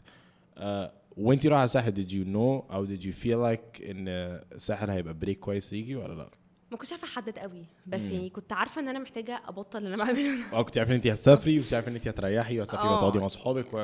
uh, 0.57 0.91
وانت 1.17 1.47
رايحة 1.47 1.65
الساحل 1.65 1.93
did 1.95 2.11
you 2.11 2.25
know 2.27 2.73
أو 2.73 2.87
did 2.87 3.01
you 3.03 3.13
feel 3.25 3.39
like 3.53 3.91
إن 3.91 4.09
الساحل 4.53 4.91
هيبقى 4.91 5.15
break 5.15 5.39
كويس 5.39 5.73
ليكي 5.73 5.95
ولا 5.97 6.15
لأ؟ 6.15 6.31
ما 6.71 6.77
كنتش 6.77 6.93
عارفة 6.93 7.07
أحدد 7.09 7.39
قوي 7.39 7.63
بس 7.87 8.01
يعني 8.03 8.31
كنت 8.31 8.53
عارفة 8.53 8.81
إن 8.81 8.89
أنا 8.89 8.99
محتاجة 8.99 9.43
أبطل 9.47 9.79
اللي 9.79 9.95
أنا 9.95 10.05
بعمله 10.05 10.53
آه 10.53 10.63
كنت 10.63 10.79
عارفه 10.79 10.91
إن 10.91 10.97
أنت 10.97 11.07
هتسافري 11.07 11.61
وكنت 11.61 11.75
عارفه 11.75 11.91
إن 11.91 11.95
أنت 11.97 12.09
هتريحي 12.09 12.59
وهتسافري 12.59 12.89
آه. 12.89 12.97
وتقعدي 12.97 13.19
مع 13.19 13.27
أصحابك 13.27 13.75
و. 13.75 13.79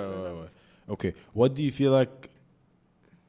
okay. 0.89 1.13
What 1.39 1.49
do 1.49 1.61
you 1.61 1.73
feel 1.73 1.93
like 2.03 2.29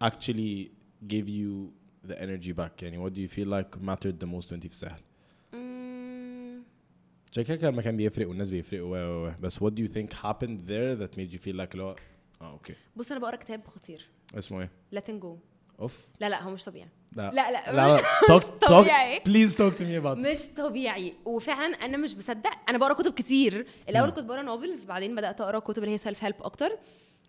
actually 0.03 0.69
gave 1.07 1.27
you 1.29 1.71
the 2.09 2.15
energy 2.21 2.51
back 2.53 2.83
يعني 2.83 3.05
what 3.05 3.13
do 3.13 3.19
you 3.19 3.29
feel 3.37 3.47
like 3.49 3.81
mattered 3.89 4.19
the 4.23 4.27
most 4.27 4.51
وانت 4.51 4.63
في 4.67 4.71
الساحل 4.73 5.01
مم، 5.53 6.63
عشان 7.31 7.43
كده 7.43 7.55
كان 7.55 7.69
المكان 7.69 7.97
بيفرق 7.97 8.29
والناس 8.29 8.49
بيفرقوا 8.49 8.97
و 9.27 9.31
بس 9.41 9.63
what 9.63 9.67
do 9.71 9.81
you 9.87 9.91
think 9.91 10.13
happened 10.17 10.59
there 10.69 10.95
that 11.01 11.17
made 11.17 11.33
you 11.35 11.39
feel 11.39 11.55
like 11.57 11.71
اللي 11.71 11.83
هو 11.83 11.95
آه 12.41 12.51
okay. 12.51 12.73
بص 12.95 13.11
أنا 13.11 13.19
بقرأ 13.19 13.35
كتاب 13.35 13.67
خطير. 13.67 14.07
اسمه 14.37 14.61
إيه؟ 14.61 14.69
Letting 14.91 15.19
Go 15.19 15.37
أوف. 15.79 15.99
لا 16.19 16.29
لا 16.29 16.43
هو 16.43 16.49
مش 16.51 16.63
طبيعي. 16.63 16.89
لا. 17.15 17.31
لا 17.33 17.51
لا 17.51 17.71
لا 17.71 17.87
مش- 17.95 18.01
لا. 18.29 18.35
مش 18.35 18.43
طبيعي. 18.45 19.19
talk 19.19 19.73
to 19.73 19.79
me 19.81 20.03
about 20.03 20.17
it. 20.17 20.31
مش 20.31 20.47
طبيعي. 20.57 21.13
وفعلا 21.25 21.65
أنا 21.85 21.97
مش 21.97 22.13
بصدق. 22.13 22.51
أنا 22.69 22.77
بقرأ 22.77 22.93
كتب 22.93 23.13
كتير. 23.13 23.67
الأول 23.89 24.09
كنت 24.09 24.25
بقرأ 24.25 24.41
novels 24.41 24.83
بعدين 24.85 25.15
بدأت 25.15 25.41
أقرأ 25.41 25.59
كتب 25.59 25.83
اللي 25.83 25.93
هي 25.93 25.97
self 25.97 26.23
help 26.23 26.35
أكتر. 26.41 26.69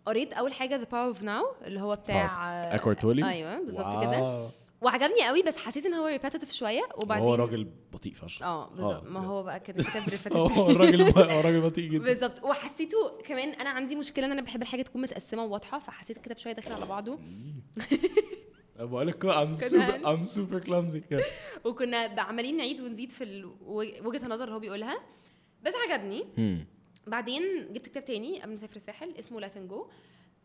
قريت 0.07 0.33
أول 0.33 0.53
حاجة 0.53 0.77
The 0.77 0.85
Power 0.93 1.09
of 1.09 1.23
Now 1.23 1.45
اللي 1.65 1.81
هو 1.81 1.95
بتاع 1.97 2.77
Eckhart 2.79 2.99
Tolle؟ 3.03 3.25
أيوه 3.25 3.61
بالظبط 3.65 4.03
كده. 4.05 4.49
وعجبني 4.81 5.27
قوي 5.27 5.43
بس 5.43 5.57
حسيت 5.57 5.87
إن 5.87 5.95
هو 5.95 6.07
repetitive 6.07 6.53
شوية. 6.53 6.83
وبعدين 6.97 7.25
هو 7.25 7.35
راجل 7.35 7.69
بطيء 7.93 8.15
فشخ. 8.15 8.43
آه 8.43 8.69
بالظبط. 8.69 9.03
ما 9.07 9.21
هو 9.27 9.43
بقى 9.43 9.61
كده 9.61 9.83
كتاب. 9.85 10.35
هو 10.37 10.71
الراجل 10.71 11.03
هو 11.03 11.41
راجل 11.41 11.61
بطيء 11.61 11.91
جدا. 11.91 12.05
بالظبط. 12.05 12.45
وحسيته 12.45 12.97
كمان 13.25 13.49
أنا 13.49 13.71
عندي 13.71 13.97
مشكلة 13.97 14.27
إن 14.27 14.33
أنا 14.33 14.43
بحب 14.43 14.63
الحاجة 14.63 14.83
تكون 14.83 15.03
متقسمة 15.03 15.45
وواضحة 15.45 15.79
فحسيت 15.79 16.17
الكتاب 16.17 16.39
شوية 16.39 16.53
داخل 16.53 16.73
على 16.73 16.87
بعضه. 16.87 17.19
بقول 18.79 19.07
لك 19.07 19.27
I'm 19.27 19.55
super 19.57 20.05
I'm 20.07 20.27
super 20.27 20.67
clumsy. 20.67 21.01
Yeah. 21.15 21.25
وكنا 21.67 21.97
عمالين 22.21 22.57
نعيد 22.57 22.81
ونزيد 22.81 23.13
في 23.13 23.25
ال- 23.25 23.51
وجهة 24.07 24.25
النظر 24.27 24.45
اللي 24.45 24.55
هو 24.55 24.59
بيقولها. 24.61 24.99
بس 25.63 25.73
عجبني. 25.75 26.25
بعدين 27.07 27.43
جبت 27.73 27.87
كتاب 27.89 28.05
تاني 28.05 28.41
قبل 28.41 28.49
ما 28.51 28.55
اسافر 28.57 28.77
الساحل 28.77 29.15
اسمه 29.19 29.41
لاتن 29.41 29.69
جو 29.69 29.87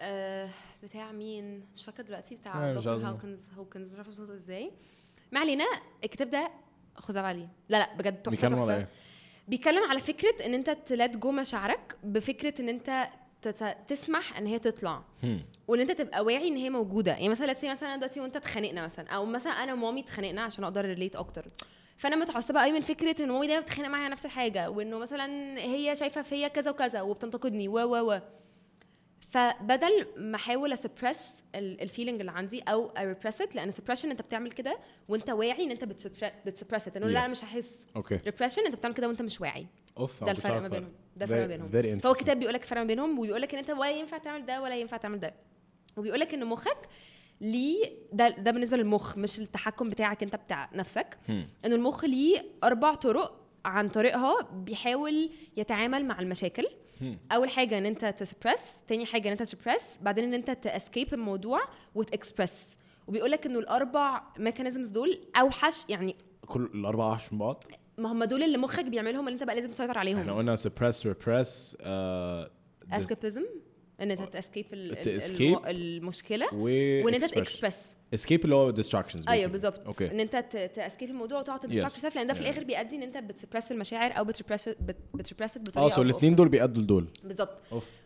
آه 0.01 0.49
بتاع 0.83 1.11
مين؟ 1.11 1.65
مش 1.75 1.85
فاكرة 1.85 2.03
دلوقتي 2.03 2.35
بتاع 2.35 2.71
مش 2.71 2.77
دكتور. 2.77 2.93
هاوكنز 2.93 3.49
هوكنز. 3.57 3.91
مش 3.91 3.97
عارفة 3.97 4.11
بتنطق 4.11 4.33
إزاي. 4.33 4.71
ما 5.31 5.39
علينا 5.39 5.65
الكتاب 6.03 6.29
ده 6.29 6.51
خزعبلي 6.95 7.47
لا 7.69 7.77
لا 7.77 7.93
بجد 7.95 8.21
تحفة 8.21 8.29
بيتكلم 8.31 8.59
على 8.59 8.77
إيه؟ 8.77 8.87
بيتكلم 9.47 9.83
على 9.83 9.99
فكرة 9.99 10.45
إن 10.45 10.53
أنت 10.53 10.69
ت 10.85 10.93
let 10.93 11.17
go 11.17 11.31
مشاعرك 11.31 11.97
بفكرة 12.03 12.61
إن 12.61 12.69
أنت 12.69 13.07
تسمح 13.87 14.37
إن 14.37 14.45
هي 14.45 14.59
تطلع. 14.59 15.03
وإن 15.67 15.79
أنت 15.79 15.91
تبقى 15.91 16.23
واعي 16.25 16.47
إن 16.47 16.57
هي 16.57 16.69
موجودة. 16.69 17.11
يعني 17.11 17.29
مثلا 17.29 17.53
say 17.53 17.65
مثلا 17.65 17.95
دلوقتي 17.95 18.19
وأنت 18.21 18.35
اتخانقنا 18.35 18.83
مثلا 18.83 19.09
أو 19.09 19.25
مثلا 19.25 19.51
أنا 19.51 19.73
ومامي 19.73 20.01
اتخانقنا 20.01 20.41
عشان 20.41 20.63
أقدر 20.63 20.85
relate 20.85 21.15
أكتر. 21.15 21.47
فأنا 21.97 22.15
متعصبة 22.15 22.61
قوي 22.61 22.71
من 22.71 22.81
فكرة 22.81 23.23
إن 23.23 23.31
مامي 23.31 23.47
دايما 23.47 23.61
بتتخانق 23.61 23.89
معايا 23.89 24.09
نفس 24.09 24.25
الحاجة 24.25 24.69
وإنه 24.69 24.97
مثلا 24.97 25.25
هي 25.59 25.95
شايفة 25.95 26.21
فيا 26.21 26.47
كذا 26.47 26.71
وكذا 26.71 27.01
وبتنتقدني 27.01 27.67
و 27.67 27.77
و 27.77 28.11
و. 28.11 28.19
فبدل 29.29 30.07
ما 30.17 30.35
أحاول 30.35 30.73
أ 30.73 30.80
suppress 30.80 31.33
ال 31.55 31.63
feeling 31.63 32.19
اللي 32.19 32.31
عندي 32.31 32.61
أو 32.61 32.89
أ 32.89 32.96
repress 32.96 33.41
لأن 33.55 33.71
suppression 33.71 34.09
أنت 34.09 34.21
بتعمل 34.21 34.51
كده 34.51 34.77
وأنت 35.09 35.29
واعي 35.29 35.63
إن 35.63 35.71
أنت 35.71 35.83
بت 36.45 36.54
suppress 36.54 36.87
انه 36.87 37.07
لا. 37.07 37.19
أنا 37.19 37.27
مش 37.27 37.43
هحس. 37.43 37.85
okay 37.95 38.19
repression 38.25 38.65
أنت 38.65 38.75
بتعمل 38.75 38.95
كده 38.95 39.07
وأنت 39.07 39.21
مش 39.21 39.41
واعي. 39.41 39.67
أوف 39.97 40.23
ده 40.23 40.31
الفرق 40.31 40.61
ما 40.61 40.67
بينهم. 40.67 40.91
ده 41.15 41.25
الفرق 41.25 41.39
ما 41.39 41.47
بينهم. 41.47 41.67
فهو 41.99 42.11
الكتاب 42.11 42.39
بيقول 42.39 42.53
لك 42.53 42.63
الفرق 42.63 42.81
ما 42.81 42.87
بينهم 42.87 43.19
وبيقول 43.19 43.41
لك 43.41 43.53
إن 43.53 43.59
أنت 43.59 43.69
ولا 43.69 43.91
ينفع 43.91 44.17
تعمل 44.17 44.45
ده 44.45 44.61
ولا 44.61 44.75
ينفع 44.75 44.97
تعمل 44.97 45.19
ده. 45.19 45.33
وبيقول 45.97 46.19
لك 46.19 46.33
إن 46.33 46.45
مخك 46.45 46.87
ليه 47.41 47.91
ده 48.13 48.29
ده 48.29 48.51
بالنسبة 48.51 48.77
للمخ 48.77 49.17
مش 49.17 49.39
التحكم 49.39 49.89
بتاعك 49.89 50.23
أنت 50.23 50.35
بتاع 50.35 50.69
نفسك. 50.73 51.17
إنه 51.65 51.75
المخ 51.75 52.05
ليه 52.05 52.45
أربع 52.63 52.93
طرق 52.95 53.41
عن 53.65 53.89
طريقها 53.89 54.41
بيحاول 54.53 55.29
يتعامل 55.57 56.05
مع 56.05 56.19
المشاكل. 56.19 56.67
أول 57.31 57.49
حاجة 57.49 57.77
إن 57.77 57.85
أنت 57.85 58.05
ت 58.05 58.13
suppress 58.13 58.75
تاني 58.87 59.05
حاجة 59.05 59.27
إن 59.27 59.31
أنت 59.31 59.43
ت 59.43 59.50
repress 59.50 59.97
بعدين 60.01 60.23
إن 60.23 60.33
أنت 60.33 60.51
ت 60.51 60.60
escape 60.60 61.13
الموضوع 61.13 61.61
وتاكسبرس 61.95 62.75
وبيقول 63.07 63.31
لك 63.31 63.45
إنه 63.45 63.59
الأربع 63.59 64.23
mechanisms 64.37 64.89
دول 64.89 65.19
أوحش 65.35 65.89
يعني 65.89 66.15
كل 66.47 66.63
الأربعة 66.73 67.13
عشان 67.13 67.37
بعض؟ 67.37 67.63
ما 68.01 68.11
هم 68.11 68.23
دول 68.23 68.43
اللي 68.43 68.57
مخك 68.57 68.85
بيعملهم 68.85 69.27
اللي 69.27 69.33
انت 69.35 69.43
بقى 69.43 69.55
لازم 69.55 69.71
تسيطر 69.71 69.97
عليهم 69.97 70.19
إحنا 70.19 70.33
قلنا 70.33 70.55
repress 70.55 71.75
uh, 71.75 72.93
escapism 72.93 73.45
إن 74.01 74.11
أنت 74.11 74.21
ت 74.33 74.38
escape 74.38 74.65
ت 75.03 75.10
escape. 75.10 75.61
المشكلة 75.67 76.55
وإن 76.55 77.13
أنت. 77.13 77.25
ت 77.25 77.34
express 77.34 77.95
escape 78.15 78.31
اللي 78.43 78.55
هو 78.55 78.73
distractions 78.73 79.27
أيوه. 79.29 79.47
بالظبط 79.51 79.85
okay 79.85 80.11
إن 80.11 80.19
أنت 80.19 80.35
ت 80.75 80.80
escape 80.80 81.09
الموضوع 81.09 81.39
وتقعد 81.39 81.59
ت 81.59 81.65
distract 81.65 82.13
Yes. 82.13 82.15
لأن 82.15 82.27
ده 82.27 82.33
في 82.33 82.39
Yeah. 82.39 82.43
الآخر 82.43 82.63
بيؤدي 82.63 82.95
إن 82.95 83.01
أنت 83.03 83.17
بت 83.17 83.28
suppress 83.28 83.71
المشاعر 83.71 84.17
أو 84.17 84.23
بت 84.23 84.33
repress 84.33 84.69
بت 85.13 85.23
repress 85.23 85.57
بطريقة 85.57 85.85
آه 85.85 85.89
so. 85.89 86.01
الاثنين 86.01 86.35
دول 86.35 86.49
بيأدوا 86.49 86.83
لدول 86.83 87.07
بالظبط 87.23 87.61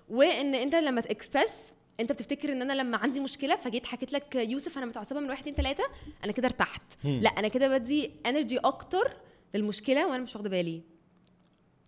وإن 0.09 0.55
أنت 0.55 0.75
لما 0.75 1.01
تاكسبرس 1.01 1.73
أنت 1.99 2.11
بتفتكر 2.11 2.51
إن 2.51 2.61
أنا 2.61 2.73
لما 2.73 2.97
عندي 2.97 3.19
مشكلة 3.19 3.55
فجيت 3.55 3.85
حكيت 3.85 4.13
لك 4.13 4.35
يوسف 4.35 4.77
أنا 4.77 4.85
متعصبة 4.85 5.19
من 5.19 5.29
واحد 5.29 5.39
اتنين 5.41 5.55
تلاتة 5.55 5.83
أنا 6.23 6.31
كده 6.31 6.47
ارتحت 6.47 6.81
لا 7.03 7.29
أنا 7.29 7.47
كده 7.47 7.77
بدي 7.77 8.11
energy 8.25 8.57
أكتر 8.57 9.13
للمشكله 9.55 10.07
وأنا 10.07 10.23
مش 10.23 10.35
واخدة 10.35 10.49
بالي. 10.49 10.81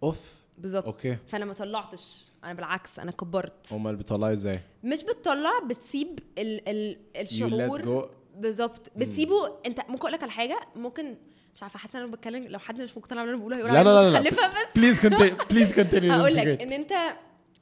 أوف. 0.03 0.33
بالظبط. 0.57 0.85
okay. 0.85 1.17
فأنا 1.27 1.45
ما 1.45 1.53
طلعتش. 1.53 2.25
أنا 2.43 2.53
بالعكس 2.53 2.99
أنا 2.99 3.11
كبرت. 3.11 3.73
أمال 3.73 3.95
بتطلعي 3.95 4.33
إزاي؟ 4.33 4.59
مش 4.83 5.03
بتطلع 5.03 5.59
بتسيب 5.59 6.19
ال 6.37 6.69
ال 6.69 6.97
الشعور. 7.15 8.09
بالظبط. 8.35 8.91
بتسيبه. 8.95 9.51
أنت 9.65 9.79
ممكن 9.79 10.01
أقول 10.01 10.11
لك 10.11 10.23
على 10.23 10.31
حاجة؟ 10.31 10.59
ممكن 10.75 11.15
مش 11.55 11.63
عارفة 11.63 11.79
حاسة 11.79 11.99
أنا 11.99 12.07
بتكلم 12.07 12.43
لو 12.43 12.59
حد 12.59 12.81
مش 12.81 12.97
مقتنع 12.97 13.21
باللي 13.21 13.33
أنا 13.33 13.39
بقوله 13.41 13.57
هيقول 13.57 13.73
لا 13.73 13.83
لا 13.83 14.03
لا 14.03 14.11
لا. 14.11 14.19
متخلفة 14.19 14.47
بس 14.47 14.77
please 14.77 14.99
continue 14.99 15.49
please 15.49 15.73
continue. 15.73 16.11
هقول 16.11 16.35
لك. 16.35 16.61
إن 16.61 16.71
أنت 16.71 16.93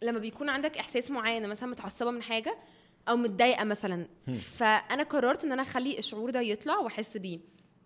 لما 0.01 0.19
بيكون 0.19 0.49
عندك 0.49 0.77
إحساس 0.77 1.11
معين 1.11 1.49
مثلا 1.49 1.69
متعصبة 1.69 2.11
من 2.11 2.21
حاجة 2.21 2.57
أو 3.09 3.15
متضايقة 3.15 3.63
مثلا. 3.63 4.07
فأنا 4.41 5.03
قررت 5.03 5.43
إن 5.43 5.51
أنا 5.51 5.61
أخلي 5.61 5.99
الشعور 5.99 6.29
ده 6.29 6.41
يطلع 6.41 6.77
وأحس 6.79 7.17
بيه. 7.17 7.39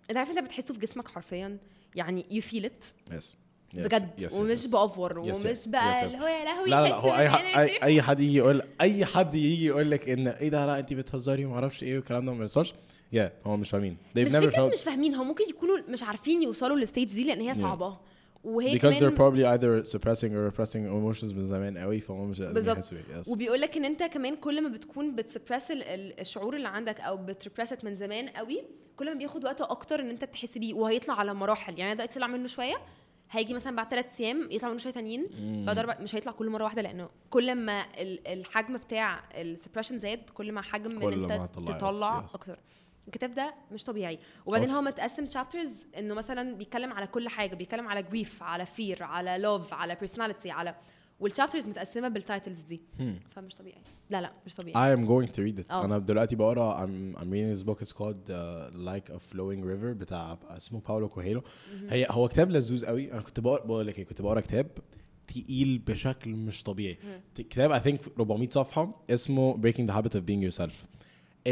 أنت 0.10 0.18
عارف 0.18 0.30
أنت 0.30 0.39
بتحسه 0.39 0.74
في 0.74 0.80
جسمك 0.80 1.07
حرفيا؟ 1.07 1.57
يعني 1.95 2.26
you 2.32 2.41
feel 2.41 2.66
it 2.66 2.84
yes. 3.12 3.26
بجد. 3.74 4.10
Yes, 4.20 4.32
yes, 4.32 4.34
ومش 4.39 4.66
yes. 4.66 4.70
بأفور 4.72 5.34
Yes, 5.34 5.45
ومش 5.45 5.68
بقى 5.68 5.93
yes, 5.93 5.97
yes. 5.97 6.03
اللي 6.03 6.18
هو 6.18 6.28
يا 6.28 6.45
لهوي 6.45 6.70
لا 6.70 6.84
لا 6.84 6.95
هو 6.95 7.10
أي. 7.10 7.62
أي, 7.64 7.84
أي 7.84 8.01
حد 8.01 8.20
يجي 8.20 8.38
يقول 8.38 8.62
أي 8.82 9.05
حد 9.05 9.36
يجي 9.36 9.66
يقول 9.66 9.91
لك 9.91 10.10
إن 10.10 10.28
إيه 10.28 10.49
ده؟ 10.49 10.66
لا 10.66 10.80
انت 10.80 10.93
بتهزري 10.93 11.45
وما 11.45 11.55
أعرفش 11.55 11.84
إيه 11.84 11.95
والكلام 11.95 12.26
ده 12.26 12.32
ما 12.32 12.39
بيحصلش 12.39 12.74
يا 13.12 13.34
هو 13.47 13.57
مش 13.57 13.70
فاهمين. 13.70 13.97
They've 14.18 14.20
مش 14.20 14.32
فكرة 14.32 14.68
مش 14.74 14.84
فاهمين 14.84 15.16
هم 15.16 15.28
ممكن 15.28 15.43
يكونوا 15.49 15.78
مش 15.89 16.03
عارفين 16.03 16.43
يوصلوا 16.43 16.78
لل 16.78 16.88
stage 16.88 17.14
دي 17.14 17.24
لأن 17.24 17.41
هي 17.41 17.53
صعبة. 17.55 17.97
وهي 18.44 18.80
because 18.80 18.94
they're 18.94 19.18
probably 19.18 19.46
either 19.46 19.84
suppressing 19.94 20.32
or 20.32 20.52
repressing 20.52 20.84
emotions 20.88 21.34
من 21.36 21.44
زمان 21.44 21.78
قوي 21.78 22.00
فهم 22.00 22.30
مش 22.30 22.42
قادرين. 22.42 22.74
يحسوا 22.78 22.98
بيه. 22.98 23.22
yes. 23.24 23.30
وبيقول 23.30 23.62
لك 23.62 23.78
إن 23.78 23.86
أنت 23.86 24.04
كمان 24.04 24.36
كل 24.36 24.62
ما 24.64 24.70
بتكون 24.70 25.16
بت 25.16 25.27
suppress 25.27 25.72
ال- 25.72 25.84
ال- 25.84 26.20
الشعور 26.20 26.56
اللي 26.56 26.68
عندك 26.68 27.00
أو 27.02 27.18
بت 27.18 27.30
repress 27.30 27.72
it 27.72 27.84
من 27.84 27.96
زمان 27.96 28.30
قوي 28.30 28.64
كل 28.98 29.12
ما 29.14 29.18
بياخد 29.18 29.46
وقت 29.46 29.62
أكتر 29.62 30.00
إن 30.00 30.10
أنت 30.10 30.24
تحس 30.24 30.58
بيه 30.58 30.74
وهيطلع 30.74 31.14
على 31.20 31.34
مراحل 31.34 31.80
يعني 31.80 31.94
دلوقتي 31.96 32.16
طلع 32.16 32.28
منه 32.28 32.48
شوية 32.48 32.76
هيجي 33.32 33.54
مثلا 33.54 33.76
بعد 33.76 33.90
ثلاث 33.90 34.22
أيام 34.22 34.48
يطلع 34.52 34.70
منه 34.70 34.78
شوية 34.78 34.94
تانيين 34.94 35.28
بعد 35.66 35.78
أربع 35.80 35.98
مش 36.02 36.16
هيطلع 36.16 36.32
كل 36.32 36.50
مرة 36.50 36.64
واحدة 36.64 36.82
لأنه 36.82 37.10
كل 37.30 37.56
ما 37.56 37.86
ال- 38.02 38.28
الحجم 38.28 38.78
بتاع 38.78 39.24
ال 39.36 39.41
suppression 39.41 39.99
زاد 40.00 40.30
كل 40.34 40.52
ما 40.52 40.62
حجم 40.62 40.92
إن 40.92 41.32
أنت 41.32 41.56
تطلع. 41.56 41.78
Yes. 42.28 42.36
أكتر 42.36 42.60
الكتاب 43.10 43.34
ده 43.34 43.53
مش 43.72 43.84
طبيعي. 43.84 44.20
وبعدين. 44.45 44.70
هو 44.70 44.82
متقسم 44.82 45.26
chapters 45.26 45.86
إنه 45.97 46.14
مثلا 46.14 46.57
بيتكلم 46.57 46.93
على 46.93 47.07
كل 47.07 47.30
حاجة 47.30 47.55
بيتكلم 47.55 47.88
على 47.88 48.03
grief 48.03 48.43
على 48.43 48.66
fear 48.66 49.03
على 49.03 49.38
love 49.38 49.74
على 49.74 49.95
personality 49.95 50.51
على 50.51 50.76
وال 51.20 51.29
chapters 51.29 51.68
متقسمة 51.68 52.07
بال 52.07 52.20
titles 52.20 52.60
دي. 52.60 52.82
فمش 53.30 53.55
طبيعي. 53.55 53.82
لا 54.10 54.22
لا 54.22 54.32
مش 54.45 54.55
طبيعي. 54.55 54.95
I 54.95 54.97
am 54.97 55.01
going 55.07 55.32
to 55.32 55.39
read 55.39 55.64
it. 55.64 55.72
آه. 55.72 55.86
أنا 55.86 55.97
دلوقتي 55.97 56.36
بقرأ 56.36 56.86
I'm, 56.86 57.18
I'm 57.18 57.26
reading 57.26 57.55
this 57.55 57.64
book. 57.64 57.82
It's 57.82 57.93
called 57.93 58.30
uh, 58.30 58.72
Like 58.74 59.10
a 59.16 59.20
Flowing 59.20 59.64
River 59.64 59.93
بتاع 59.97 60.38
اسمه 60.49 60.82
باولو 60.88 61.10
كوهيلو 61.10 61.43
هي 61.89 62.07
هو 62.10 62.28
كتاب 62.28 62.51
لذيذ 62.51 62.86
قوي. 62.86 63.14
أنا 63.14 63.22
كنت 63.22 63.39
بقرأ 63.39 63.66
بقول 63.66 63.88
لك 63.88 63.99
إيه 63.99 64.05
كنت 64.05 64.22
بقرأ 64.22 64.41
كتاب 64.41 64.68
تقيل 65.28 65.78
بشكل 65.78 66.30
مش 66.30 66.64
طبيعي. 66.64 66.97
كتاب 67.36 67.80
I 67.80 67.84
think 67.84 68.10
400 68.20 68.49
صفحة 68.49 69.05
اسمه 69.10 69.62
Breaking 69.62 69.89
the 69.89 69.93
Habit 69.93 70.14
of 70.16 70.22
Being 70.22 70.51
Yourself. 70.51 70.74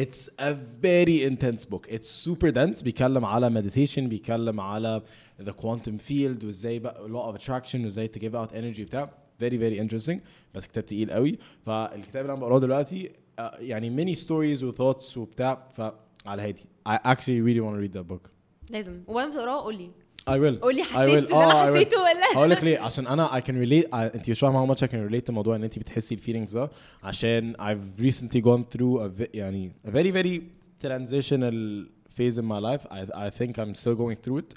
It's 0.04 0.30
a 0.39 0.54
very 0.54 1.24
intense 1.24 1.66
book. 1.66 1.88
It's 1.89 2.10
super 2.10 2.52
dense. 2.52 2.84
بيتكلم 2.84 3.26
على 3.26 3.50
meditation 3.50 4.00
بيتكلم 4.00 4.60
على 4.60 5.02
the 5.41 5.52
quantum 5.52 5.98
field 6.10 6.43
وازاي 6.43 6.80
بقى 6.80 7.10
law 7.10 7.34
of 7.36 7.41
attraction 7.41 7.76
وازاي 7.76 8.12
give 8.18 8.34
out 8.36 8.52
energy 8.52 8.82
بتاع 8.82 9.10
very 9.43 9.58
very 9.58 9.80
interesting 9.88 10.18
بس 10.56 10.68
كتاب 10.68 10.86
تقيل 10.86 11.12
قوي 11.12 11.38
فالكتاب 11.66 12.22
اللي 12.22 12.34
أنا 12.34 12.41
بقراه 12.41 12.60
دلوقتي 12.60 13.12
آه، 13.39 13.58
يعني 13.60 14.06
many 14.06 14.18
stories 14.20 14.64
و 14.64 14.72
thoughts 14.72 15.18
وبتاع 15.18 15.68
فعلى 15.78 16.41
هادي 16.41 16.64
I 16.89 16.95
actually 16.95 17.41
really 17.41 17.62
want 17.62 17.76
to 17.78 17.82
read 17.82 17.93
that 18.00 18.14
book. 18.14 18.30
لازم 18.70 19.04
وبعدين 19.08 19.32
بتقراه 19.32 19.62
قول 19.64 19.76
لي 19.78 19.91
I 20.28 20.30
will. 20.30 20.61
قول 20.61 20.75
لي 20.75 20.84
I 20.84 20.86
حسيت 20.86 21.30
will. 21.30 21.34
حسيته 21.34 21.99
ولا؟ 22.01 22.36
هقول 22.36 22.49
لك 22.49 22.63
ليه؟ 22.63 22.80
عشان 22.80 23.07
أنا 23.07 23.28
can 23.39 23.67
relate 23.67 23.89
I, 23.91 24.15
أنت 24.15 24.30
مش 24.30 24.39
فاهمه 24.39 24.67
how 24.67 24.78
much 24.78 24.82
I 24.82 24.88
can 24.88 25.11
relate 25.11 25.30
لموضوع 25.30 25.55
إن 25.55 25.63
أنت 25.63 25.80
بتحسي 25.80 26.15
الفيلينجز 26.15 26.57
ده. 26.57 26.69
عشان 27.03 27.53
I've 27.55 28.01
recently 28.01 28.41
gone 28.41 28.78
through 28.78 28.99
a 28.99 29.28
يعني 29.34 29.71
a 29.88 29.91
very 29.91 30.11
very 30.11 30.41
transitional 30.86 31.88
phase 32.17 32.38
in 32.38 32.45
my 32.45 32.59
life. 32.59 32.86
I 32.91 33.28
I 33.28 33.30
think 33.39 33.57
I'm 33.59 33.73
still 33.75 33.95
going 33.95 34.17
through 34.25 34.38
it. 34.43 34.53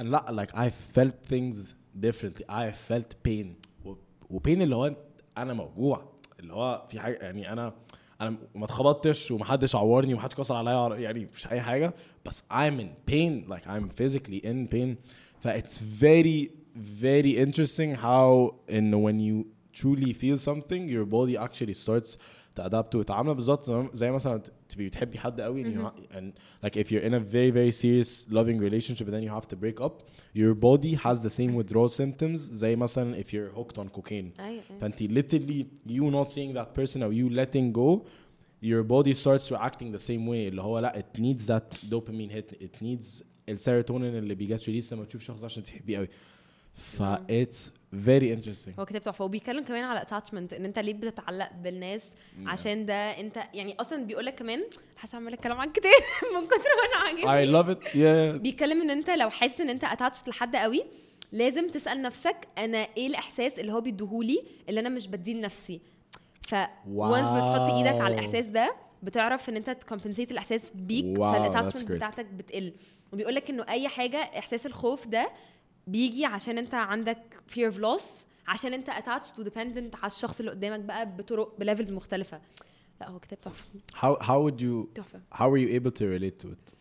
And 0.00 0.02
لا 0.10 0.24
like 0.46 0.54
I 0.58 0.70
felt 0.96 1.14
things 1.32 1.74
differently. 2.00 2.44
I 2.48 2.70
felt 2.90 3.28
pain. 3.28 3.46
وبين 4.30 4.62
اللي 4.62 4.76
هو 4.76 4.96
أنا 5.38 5.54
موجوع. 5.54 6.12
اللي 6.40 6.52
هو 6.52 6.86
في 6.90 7.00
حاجة 7.00 7.14
يعني 7.14 7.52
أنا 7.52 7.72
أنا 8.20 8.36
ما 8.54 8.64
اتخبطتش 8.64 9.30
ومحدش 9.30 9.76
عورني 9.76 10.14
ومحدش 10.14 10.34
كسر 10.34 10.54
عليا 10.56 10.96
يعني 10.96 11.28
مش 11.34 11.46
أي 11.46 11.60
حاجة. 11.60 11.94
بس 12.25 12.43
I'm 12.51 12.79
in 12.79 13.11
pain 13.11 13.49
like 13.51 13.65
I'm 13.67 13.89
physically 14.01 14.45
in 14.45 14.67
pain 14.73 14.95
ف 15.39 15.47
it's 15.47 15.77
very 16.01 16.49
very 16.77 17.31
interesting 17.37 17.95
how 17.95 18.55
in 18.69 18.85
when 19.05 19.19
you 19.19 19.45
truly 19.81 20.13
feel 20.13 20.37
something 20.49 20.81
your 20.95 21.05
body 21.05 21.35
actually 21.47 21.73
starts 21.85 22.11
to 22.55 22.61
adapt 22.65 22.91
to 22.91 22.99
it 23.01 23.11
عامله 23.11 23.33
بالظبط 23.33 23.65
زي- 23.65 23.87
زي 23.93 24.11
مثلا 24.11 24.37
ت- 24.37 24.51
تبقي 24.69 24.85
بتحبي 24.87 25.19
حد 25.19 25.41
قوي 25.41 25.63
and, 25.63 25.67
you 25.67 25.81
ha- 25.81 26.17
and 26.17 26.33
like 26.65 26.75
if 26.77 26.91
you're 26.91 27.05
in 27.09 27.13
a 27.13 27.19
very 27.19 27.49
very 27.51 27.71
serious 27.71 28.25
loving 28.29 28.57
relationship 28.59 29.07
and 29.07 29.13
then 29.15 29.23
you 29.23 29.33
have 29.39 29.47
to 29.47 29.55
break 29.55 29.79
up 29.85 30.03
your 30.41 30.53
body 30.53 30.93
has 31.05 31.17
the 31.23 31.29
same 31.39 31.53
withdrawal 31.59 31.89
symptoms 31.89 32.37
زي 32.37 32.75
مثلا 32.75 33.21
if 33.21 33.25
you're 33.27 33.51
hooked 33.59 33.77
on 33.77 33.87
cocaine 33.99 34.39
ايوه 34.39 34.49
أيوة. 34.49 34.61
فانت 34.81 35.03
literally 35.03 35.65
you 35.89 36.03
not 36.11 36.31
seeing 36.31 36.53
that 36.53 36.73
person 36.79 36.97
or 37.01 37.11
you 37.13 37.29
letting 37.29 37.71
go 37.81 38.05
your 38.62 38.82
body 38.82 39.12
starts 39.14 39.50
reacting 39.50 39.92
the 39.92 40.02
same 40.08 40.26
way. 40.26 40.46
اللي 40.48 40.62
هو 40.62 40.78
لا 40.78 41.02
it 41.02 41.18
needs 41.20 41.42
that 41.46 41.78
dopamine 41.90 42.32
hit. 42.36 42.56
It 42.64 42.82
needs 42.84 43.22
السيروتونين 43.48 44.16
اللي 44.16 44.34
بيجت 44.34 44.66
ريليس 44.68 44.92
لما 44.92 45.04
تشوف 45.04 45.22
شخص 45.22 45.44
عشان 45.44 45.64
تحبيه 45.64 45.96
قوي. 45.98 46.08
ف 46.74 47.02
it's 47.28 47.70
very 48.06 48.28
interesting. 48.36 48.78
هو 48.78 48.84
كتاب 48.84 49.02
تحفة. 49.02 49.24
وبيتكلم 49.24 49.64
كمان 49.64 49.84
على 49.84 50.02
attachment 50.02 50.52
إن 50.52 50.64
أنت 50.64 50.78
ليه 50.78 50.92
بتتعلق 50.94 51.52
بالناس 51.62 52.02
عشان 52.46 52.86
ده 52.86 52.94
أنت 52.94 53.36
يعني 53.54 53.76
أصلا 53.80 54.04
بيقول 54.04 54.26
لك 54.26 54.34
كمان 54.34 54.64
حاسة 54.96 55.16
عماله 55.16 55.34
أتكلم 55.34 55.52
عن 55.60 55.72
كتاب 55.72 55.92
من 56.40 56.46
كتر 56.46 56.58
ما 56.58 57.10
أنا 57.10 57.24
I 57.24 57.26
عاجبني 57.28 57.62
love 57.62 57.76
it. 57.76 57.88
Yeah. 57.92 58.40
بيتكلم 58.42 58.82
إن 58.82 58.90
أنت 58.90 59.10
لو 59.10 59.30
حاسس 59.30 59.60
إن 59.60 59.70
أنت 59.70 59.84
attached 59.84 60.28
لحد 60.28 60.56
قوي 60.56 60.84
لازم 61.32 61.70
تسأل 61.70 62.02
نفسك 62.02 62.48
أنا 62.58 62.78
إيه 62.96 63.06
الإحساس 63.06 63.58
اللي 63.58 63.72
هو 63.72 63.80
بيديهولي 63.80 64.42
اللي 64.68 64.80
أنا 64.80 64.88
مش 64.88 65.06
بديه 65.08 65.34
لنفسي. 65.34 65.80
ف 66.46 66.54
once 66.88 67.26
بتحط 67.30 67.60
إيدك 67.72 68.00
على 68.00 68.14
الإحساس 68.14 68.46
ده 68.46 68.76
بتعرف 69.02 69.48
إن 69.48 69.56
أنت 69.56 69.70
ت 69.70 69.76
compensate 69.76 70.30
الإحساس 70.30 70.72
بيك 70.74 71.18
Wow, 71.18 71.20
فال 71.20 71.31
attachment. 71.31 71.92
بتاعتك 71.92 72.24
بتقل. 72.26 72.72
وبيقول 73.12 73.34
لك 73.34 73.50
إنه 73.50 73.64
أي 73.68 73.88
حاجة 73.88 74.16
إحساس 74.16 74.66
الخوف 74.66 75.06
ده 75.08 75.30
بيجي 75.86 76.24
عشان 76.24 76.58
أنت 76.58 76.74
عندك 76.74 77.18
fear 77.54 77.72
of 77.72 77.76
loss 77.76 78.02
عشان 78.48 78.74
أنت 78.74 78.90
attached 78.90 79.38
و 79.38 79.44
dependent 79.44 79.94
على 79.96 80.06
الشخص 80.06 80.38
اللي 80.38 80.50
قدامك 80.50 80.80
بقى 80.80 81.16
بطرق 81.16 81.54
ب 81.58 81.63
levels 81.63 81.92
مختلفة. 81.92 82.40
لأ 83.00 83.08
هو 83.10 83.18
كتاب 83.18 83.40
تحفة. 83.40 83.64
How 83.94 84.18
how 84.22 84.50
would 84.50 84.60
you 84.62 84.94
تحفة. 84.94 85.20
how 85.34 85.44
were 85.48 85.60
you 85.68 85.80
able 85.80 85.90
to 85.98 86.02
relate 86.02 86.46
to 86.46 86.48
it? 86.52 86.74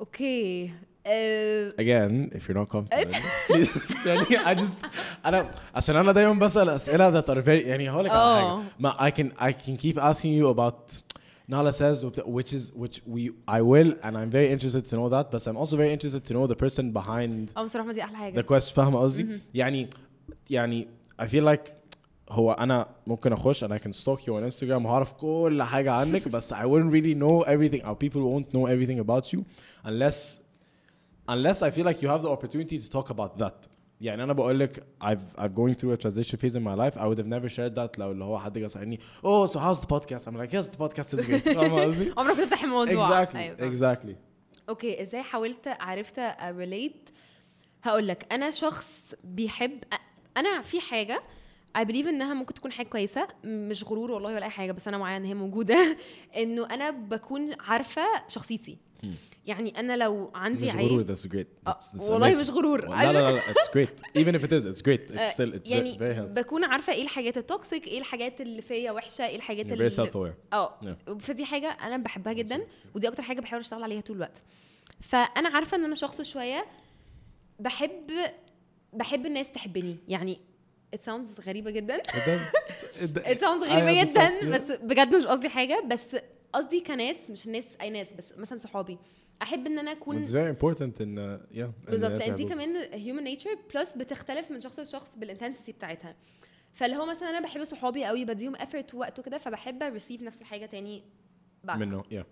okay 0.00 0.70
أه 1.07 1.69
again 1.71 2.31
if 2.35 2.39
you're 2.47 2.57
not 2.57 2.69
comfortable 2.75 3.15
please 3.47 4.05
يعني 4.07 4.37
I 4.55 4.59
just 4.59 4.77
انا 5.25 5.51
عشان 5.75 5.95
انا 5.95 6.11
دايما 6.11 6.33
بسال 6.33 6.69
اسئله 6.69 7.21
that 7.21 7.25
are 7.25 7.41
very 7.45 7.47
يعني 7.67 7.89
هقول 7.89 8.05
لك 8.05 8.11
على 8.11 8.19
آه. 8.21 8.57
حاجه 8.57 8.63
ما 8.79 8.93
I 9.09 9.11
can 9.11 9.27
I 9.41 9.51
can 9.51 9.77
keep 9.77 9.97
asking 9.97 10.33
you 10.41 10.47
about 10.55 10.93
Nala 11.51 11.71
says 11.73 12.03
وبت- 12.03 12.25
which 12.25 12.53
is 12.53 12.71
which 12.83 13.01
we 13.13 13.21
I 13.57 13.61
will 13.61 13.91
and 14.05 14.13
I'm 14.17 14.31
very 14.31 14.49
interested 14.55 14.83
to 14.89 14.95
know 14.95 15.09
that 15.15 15.25
but 15.31 15.41
I'm 15.47 15.57
also 15.61 15.75
very 15.75 15.91
interested 15.97 16.23
to 16.27 16.33
know 16.33 16.47
the 16.47 16.55
person 16.65 16.91
behind 16.93 17.57
اه 17.57 17.63
بصراحه 17.63 17.91
دي 17.91 18.03
احلى 18.03 18.15
the 18.15 18.19
حاجه 18.19 18.41
quest 18.41 18.73
فاهمه 18.73 18.99
قصدي 18.99 19.39
يعني 19.53 19.89
يعني 20.49 20.87
I 21.21 21.25
feel 21.25 21.43
like 21.53 21.71
هو 22.29 22.51
انا 22.51 22.87
ممكن 23.07 23.33
اخش 23.33 23.65
and 23.65 23.67
I 23.67 23.77
can 23.77 23.91
stalk 23.93 24.19
you 24.19 24.29
on 24.33 24.51
Instagram 24.51 24.85
وهعرف 24.85 25.13
كل 25.13 25.63
حاجه 25.63 25.91
عنك 25.91 26.27
بس 26.27 26.53
I 26.53 26.57
wouldn't 26.65 26.91
really 26.93 27.15
know 27.23 27.43
everything 27.47 27.81
or 27.85 27.95
people 27.95 28.21
won't 28.21 28.53
know 28.55 28.65
everything 28.67 28.99
about 29.07 29.33
you 29.33 29.39
unless 29.85 30.41
unless 31.28 31.62
I 31.62 31.70
feel 31.70 31.84
like 31.90 32.02
you 32.02 32.08
have 32.08 32.22
the 32.22 32.30
opportunity 32.36 32.78
to 32.78 32.90
talk 32.90 33.10
about 33.10 33.38
that. 33.38 33.68
يعني 34.00 34.22
أنا 34.24 34.32
بقول 34.32 34.58
لك 34.60 34.86
I've 35.04 35.40
I've 35.40 35.54
going 35.54 35.74
through 35.74 35.92
a 35.92 35.96
transition 35.96 36.38
phase 36.38 36.54
in 36.56 36.62
my 36.62 36.74
life. 36.74 36.96
I 36.96 37.06
would 37.06 37.18
have 37.18 37.28
never 37.28 37.48
shared 37.48 37.74
that 37.74 37.98
لو 37.98 38.12
اللي 38.12 38.24
هو 38.24 38.38
حد 38.38 38.58
جه 38.58 38.66
سألني 38.66 39.00
oh 39.24 39.46
so 39.46 39.58
how's 39.58 39.80
the 39.80 39.86
podcast? 39.86 40.26
I'm 40.28 40.36
like 40.36 40.52
yes 40.52 40.68
the 40.68 40.78
podcast 40.78 41.14
is 41.18 41.24
great 41.24 41.44
فاهمة 41.54 41.82
قصدي؟ 41.84 42.12
عمرك 42.16 42.36
تفتح 42.36 42.64
الموضوع 42.64 43.24
exactly 43.24 43.36
أيوة، 43.36 43.56
exactly. 43.74 44.14
okay 44.68 45.02
إزاي 45.02 45.22
حاولت 45.22 45.68
عرفت 45.80 46.18
أ 46.18 46.31
relate 46.31 47.08
هقول 47.82 48.08
لك 48.08 48.32
أنا 48.32 48.50
شخص 48.50 49.14
بيحب 49.24 49.84
أنا 50.36 50.62
في 50.62 50.80
حاجة 50.80 51.22
I 51.78 51.80
believe 51.80 52.06
إنها 52.06 52.34
ممكن 52.34 52.54
تكون 52.54 52.72
حاجة 52.72 52.86
كويسة 52.86 53.28
مش 53.44 53.84
غرور 53.84 54.10
والله 54.10 54.34
ولا 54.34 54.44
أي 54.44 54.50
حاجة 54.50 54.72
بس 54.72 54.88
أنا 54.88 54.98
معايا 54.98 55.16
إن 55.16 55.24
هي 55.24 55.34
موجودة. 55.34 55.96
إنه 56.42 56.66
أنا 56.66 56.90
بكون 56.90 57.54
عارفة 57.60 58.02
شخصيتي. 58.28 58.78
يعني 59.46 59.80
أنا 59.80 59.96
لو 59.96 60.30
عندي 60.34 60.64
مش 60.64 60.74
غرور 60.76 61.04
that's 61.06 61.28
great. 61.28 61.46
آه، 61.68 61.78
That's- 61.78 61.98
that's 61.98 62.10
والله. 62.10 62.40
مش 62.40 62.50
غرور. 62.50 62.88
لا 62.88 63.12
لا 63.12 63.32
لا 63.32 63.40
it's 63.40 63.68
great. 63.76 64.20
Even 64.22 64.32
if 64.34 64.42
it 64.44 64.50
is 64.52 64.64
it's 64.66 64.82
great. 64.82 65.10
It's 65.14 65.18
آه، 65.18 65.28
still 65.28 65.54
it's 65.54 65.70
يعني 65.70 65.92
very, 65.94 65.96
very 65.98 66.18
healthy. 66.18 66.40
بكون 66.40 66.64
عارفة 66.64 66.92
إيه 66.92 67.02
الحاجات 67.02 67.36
ال 67.36 67.44
toxic 67.44 67.86
إيه 67.86 67.98
الحاجات 67.98 68.40
اللي 68.40 68.62
فيا 68.62 68.90
وحشة 68.92 69.26
إيه 69.26 69.36
الحاجات 69.36 69.66
You're 69.66 69.68
very 69.68 69.72
اللي 69.72 70.34
آه. 70.52 70.78
Yeah. 70.84 71.12
فدي 71.18 71.44
حاجة 71.44 71.66
أنا 71.68 71.96
بحبها 71.96 72.32
جدا 72.32 72.66
ودي 72.94 73.08
أكتر 73.08 73.22
حاجة 73.22 73.40
بحاول 73.40 73.60
أشتغل 73.60 73.82
عليها 73.82 74.00
طول 74.00 74.16
الوقت. 74.16 74.42
فأنا 75.00 75.48
عارفة 75.48 75.76
إن 75.76 75.84
أنا 75.84 75.94
شخص 75.94 76.22
شوية 76.22 76.66
بحب 77.60 78.10
بحب 78.92 79.26
الناس 79.26 79.52
تحبني. 79.52 79.96
يعني 80.08 80.38
it 80.96 80.98
sounds 80.98 81.40
غريبة 81.46 81.70
جدا. 81.70 81.98
It 81.98 83.38
sounds 83.44 83.64
غريبة 83.70 84.02
جدا. 84.04 84.50
بس 84.58 84.70
بجد 84.72 85.16
مش 85.16 85.24
قصدي 85.26 85.48
حاجة 85.48 85.84
بس 85.90 86.16
قصدي 86.52 86.80
كناس 86.80 87.30
مش 87.30 87.46
ناس 87.46 87.64
أي 87.80 87.90
ناس 87.90 88.12
بس 88.12 88.32
مثلا 88.36 88.58
صحابي. 88.58 88.98
أحب 89.42 89.66
إن 89.66 89.78
أنا 89.78 89.92
أكون 89.92 90.24
important 90.24 90.92
in 90.98 91.00
uh, 91.00 91.56
yeah 91.56 91.60
إن 91.60 91.72
بالظبط. 91.88 92.10
الناس 92.10 92.28
لأن 92.28 92.34
دي. 92.34 92.44
كمان 92.44 92.76
human 92.92 93.24
nature 93.24 93.58
plus 93.74 93.92
بتختلف 93.92 94.50
من 94.50 94.60
شخص 94.60 94.78
لشخص 94.78 95.18
بال 95.18 95.28
intensity 95.28 95.72
بتاعتها. 95.72 96.16
فاللي 96.72 96.96
هو 96.96 97.06
مثلا 97.06 97.30
أنا 97.30 97.40
بحب 97.40 97.64
صحابي 97.64 98.04
قوي 98.04 98.24
بديهم 98.24 98.56
effort 98.56 98.94
ووقت 98.94 99.18
وكده 99.18 99.38
فبحب 99.38 99.82
receive 99.82 100.22
نفس 100.22 100.40
الحاجة 100.40 100.66
تاني 100.66 101.02
back. 101.66 101.76
منه 101.76 102.02
yeah. 102.02 102.24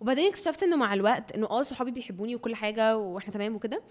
وبعدين 0.00 0.28
اكتشفت 0.28 0.62
إنه 0.62 0.76
مع 0.76 0.94
الوقت 0.94 1.32
إنه 1.32 1.46
آه 1.46 1.62
صحابي 1.62 1.90
بيحبوني 1.90 2.34
وكل 2.34 2.54
حاجة 2.54 2.96
وإحنا 2.96 3.32
تمام 3.32 3.56
وكده. 3.56 3.82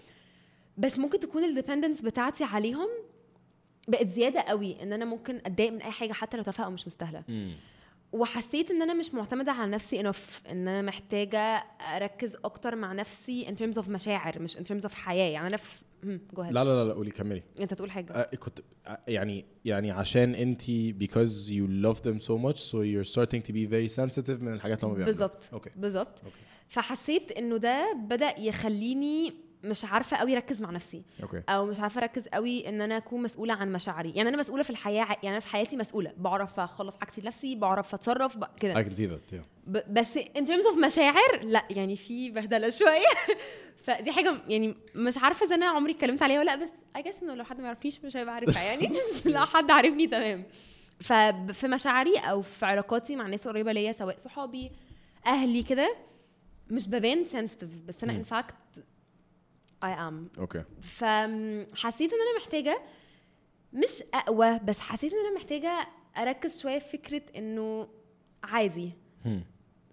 بس 0.78 0.98
ممكن 0.98 1.20
تكون 1.20 1.44
الديبندنس 1.44 2.02
بتاعتي 2.02 2.44
عليهم 2.44 2.88
بقت 3.88 4.08
زيادة 4.08 4.40
قوي 4.40 4.82
إن 4.82 4.92
أنا 4.92 5.04
ممكن 5.04 5.36
أتضايق 5.36 5.72
من 5.72 5.82
أي 5.82 5.90
حاجة 5.90 6.12
حتى 6.12 6.36
لو 6.36 6.42
تافهة 6.42 6.64
أو 6.64 6.70
مش 6.70 6.86
مستاهلة. 6.86 7.22
وحسيت 8.14 8.70
إن 8.70 8.82
أنا 8.82 8.94
مش 8.94 9.14
معتمدة 9.14 9.52
على 9.52 9.70
نفسي 9.70 10.00
انف 10.00 10.42
إن 10.50 10.68
أنا 10.68 10.82
محتاجة 10.82 11.64
أركز 11.96 12.36
أكتر 12.44 12.76
مع 12.76 12.92
نفسي 12.92 13.46
in 13.46 13.58
terms 13.58 13.82
of 13.82 13.88
مشاعر 13.88 14.42
مش 14.42 14.56
in 14.56 14.60
terms 14.60 14.84
of 14.88 14.92
حياة. 14.92 15.30
يعني 15.32 15.46
أنا 15.48 15.56
في 15.56 15.78
لا 16.36 16.50
لا 16.50 16.64
لا 16.64 16.84
لا 16.84 16.94
قولي 16.94 17.10
كملي. 17.10 17.42
أنت 17.60 17.74
تقول 17.74 17.90
حاجة. 17.90 18.12
آه، 18.12 18.36
كنت 18.36 18.60
آه، 18.86 19.00
يعني 19.08 19.44
يعني 19.64 19.90
عشان 19.90 20.34
أنت 20.34 20.62
because 21.04 21.48
you 21.48 21.68
love 21.86 22.00
them 22.00 22.24
so 22.26 22.32
much 22.46 22.58
so 22.58 22.74
you're 22.74 23.10
starting 23.14 23.42
to 23.48 23.52
be 23.52 23.66
very 23.70 23.96
sensitive 24.02 24.42
من 24.42 24.52
الحاجات 24.52 24.84
اللي 24.84 24.92
هم 24.92 24.94
بيعملوها. 24.94 25.04
بالظبط. 25.04 25.48
okay 25.52 25.70
بالظبط. 25.76 26.18
فحسيت 26.68 27.32
إنه 27.32 27.56
ده 27.56 27.92
بدأ 27.92 28.40
يخليني 28.40 29.34
مش 29.64 29.84
عارفة 29.84 30.16
قوي 30.16 30.32
أركز 30.34 30.60
مع 30.62 30.70
نفسي. 30.70 31.02
okay. 31.22 31.42
أو 31.48 31.66
مش 31.66 31.80
عارفة 31.80 32.00
أركز 32.00 32.28
قوي 32.28 32.68
إن 32.68 32.80
أنا 32.80 32.96
أكون 32.96 33.22
مسؤولة 33.22 33.54
عن 33.54 33.72
مشاعري. 33.72 34.10
يعني 34.10 34.28
أنا 34.28 34.36
مسؤولة 34.36 34.62
في 34.62 34.70
الحياة 34.70 35.06
يعني 35.08 35.28
أنا 35.30 35.40
في 35.40 35.48
حياتي 35.48 35.76
مسؤولة. 35.76 36.12
بعرف 36.16 36.60
أخلص 36.60 36.96
حاجتي 37.00 37.20
لنفسي 37.20 37.54
بعرف 37.54 37.94
أتصرف 37.94 38.36
ب- 38.36 38.44
كده. 38.60 38.74
I 38.74 38.86
can 38.86 38.90
see 38.90 38.98
that 39.10 39.34
yeah. 39.34 39.42
ب- 39.66 39.94
بس 39.94 40.18
in 40.18 40.42
terms 40.46 40.74
of 40.74 40.78
مشاعر 40.84 41.40
لا 41.44 41.64
يعني 41.70 41.96
في 41.96 42.30
بهدلة 42.30 42.70
شوية. 42.70 43.06
فدي 43.84 44.12
حاجة 44.12 44.42
يعني 44.48 44.76
مش 44.94 45.18
عارفة 45.18 45.46
إذا 45.46 45.54
أنا 45.54 45.66
عمري 45.66 45.92
اتكلمت 45.92 46.22
عليها 46.22 46.38
ولا 46.38 46.56
لأ 46.56 46.62
بس 46.62 46.72
I 46.98 47.00
guess 47.00 47.22
إنه 47.22 47.34
لو 47.34 47.44
حد 47.44 47.58
ما 47.60 47.66
يعرفنيش 47.66 48.00
مش 48.04 48.16
هيبقى 48.16 48.34
عارفها 48.34 48.62
يعني. 48.62 48.88
لو 49.34 49.46
حد 49.46 49.70
عارفني 49.70 50.06
تمام. 50.06 50.44
ففي 51.00 51.68
مشاعري 51.68 52.16
أو 52.18 52.42
في 52.42 52.66
علاقاتي 52.66 53.16
مع 53.16 53.26
ناس 53.26 53.48
قريبة 53.48 53.72
ليا 53.72 53.92
سواء 53.92 54.18
صحابي 54.18 54.70
أهلي 55.26 55.62
كده 55.62 55.96
مش 56.70 56.88
ببان 56.88 57.24
sensitive. 57.24 57.86
بس 57.88 58.04
أنا 58.04 58.12
مم. 58.12 58.18
I 59.84 59.96
am. 59.98 60.38
أوكي 60.38 60.64
فحسيت 60.82 62.12
إن 62.12 62.18
أنا 62.20 62.38
محتاجة 62.40 62.82
مش 63.72 64.02
أقوى 64.14 64.58
بس 64.58 64.78
حسيت 64.80 65.12
إن 65.12 65.18
أنا 65.26 65.34
محتاجة 65.36 65.86
أركز 66.16 66.60
شوية 66.62 66.78
في 66.78 66.98
فكرة 66.98 67.22
إنه 67.36 67.88
عادي. 68.44 68.92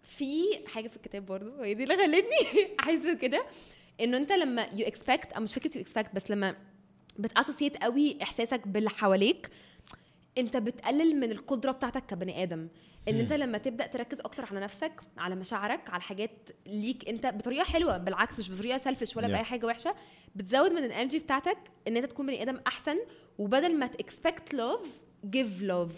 في 0.03 0.43
حاجة 0.67 0.87
في 0.87 0.95
الكتاب 0.95 1.25
برضو 1.25 1.61
هي 1.61 1.73
دي 1.73 1.83
اللي 1.83 1.97
خلتني 1.97 2.67
أحس 2.79 3.07
كده 3.21 3.45
إنه 4.01 4.17
أنت 4.17 4.31
لما 4.31 4.67
you 4.73 4.87
expect 4.87 5.31
أو 5.33 5.41
مش 5.41 5.53
فكرة 5.53 5.75
you 5.77 5.81
expect 5.81 6.15
بس 6.15 6.31
لما 6.31 6.55
بت 7.19 7.30
associate 7.30 7.77
قوي 7.83 8.17
إحساسك 8.23 8.67
باللي 8.67 8.89
حواليك 8.89 9.49
انت 10.37 10.57
بتقلل 10.57 11.19
من 11.19 11.31
القدرة 11.31 11.71
بتاعتك 11.71 12.05
كبني 12.05 12.43
آدم. 12.43 12.67
ان 13.09 13.19
انت 13.19 13.33
لما 13.33 13.57
تبدأ 13.57 13.87
تركز 13.87 14.19
أكتر 14.19 14.45
على 14.45 14.59
نفسك 14.59 14.91
على 15.17 15.35
مشاعرك 15.35 15.89
على 15.89 16.01
حاجات 16.01 16.49
ليك 16.65 17.09
انت 17.09 17.25
بطريقة 17.27 17.63
حلوة 17.63 17.97
بالعكس 17.97 18.39
مش 18.39 18.51
بطريقة 18.51 18.77
selfish 18.77 19.17
ولا 19.17 19.27
Yeah. 19.27 19.31
باي 19.31 19.43
حاجة 19.43 19.65
وحشة 19.65 19.95
بتزود 20.35 20.71
من 20.71 20.83
ال 20.83 20.89
energy 20.89 21.19
بتاعتك 21.19 21.57
إن 21.87 21.97
انت 21.97 22.05
تكون 22.05 22.25
بني 22.25 22.41
آدم 22.41 22.59
أحسن 22.67 22.97
وبدل 23.37 23.79
ما 23.79 23.87
ت 23.87 23.97
expect 23.97 24.53
love 24.53 24.99
give 25.25 25.61
love 25.61 25.91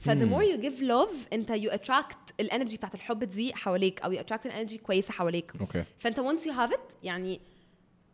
ف 0.00 0.06
the 0.06 0.24
more 0.24 0.42
you 0.42 0.60
give 0.60 0.82
love 0.82 1.26
انت 1.32 1.50
you 1.50 1.70
attract 1.70 2.18
ال 2.40 2.45
energy 2.45 2.76
بتاعت 2.76 2.94
الحب 2.94 3.24
دي 3.24 3.54
حواليك 3.54 4.02
أو 4.02 4.12
you 4.12 4.20
attract 4.20 4.46
ال 4.46 4.51
energy 4.51 4.78
كويسة 4.78 5.12
حواليك. 5.12 5.52
okay 5.60 5.84
فانت 5.98 6.20
once 6.20 6.42
you 6.44 6.52
have 6.52 6.74
it 6.74 6.80
يعني 7.02 7.40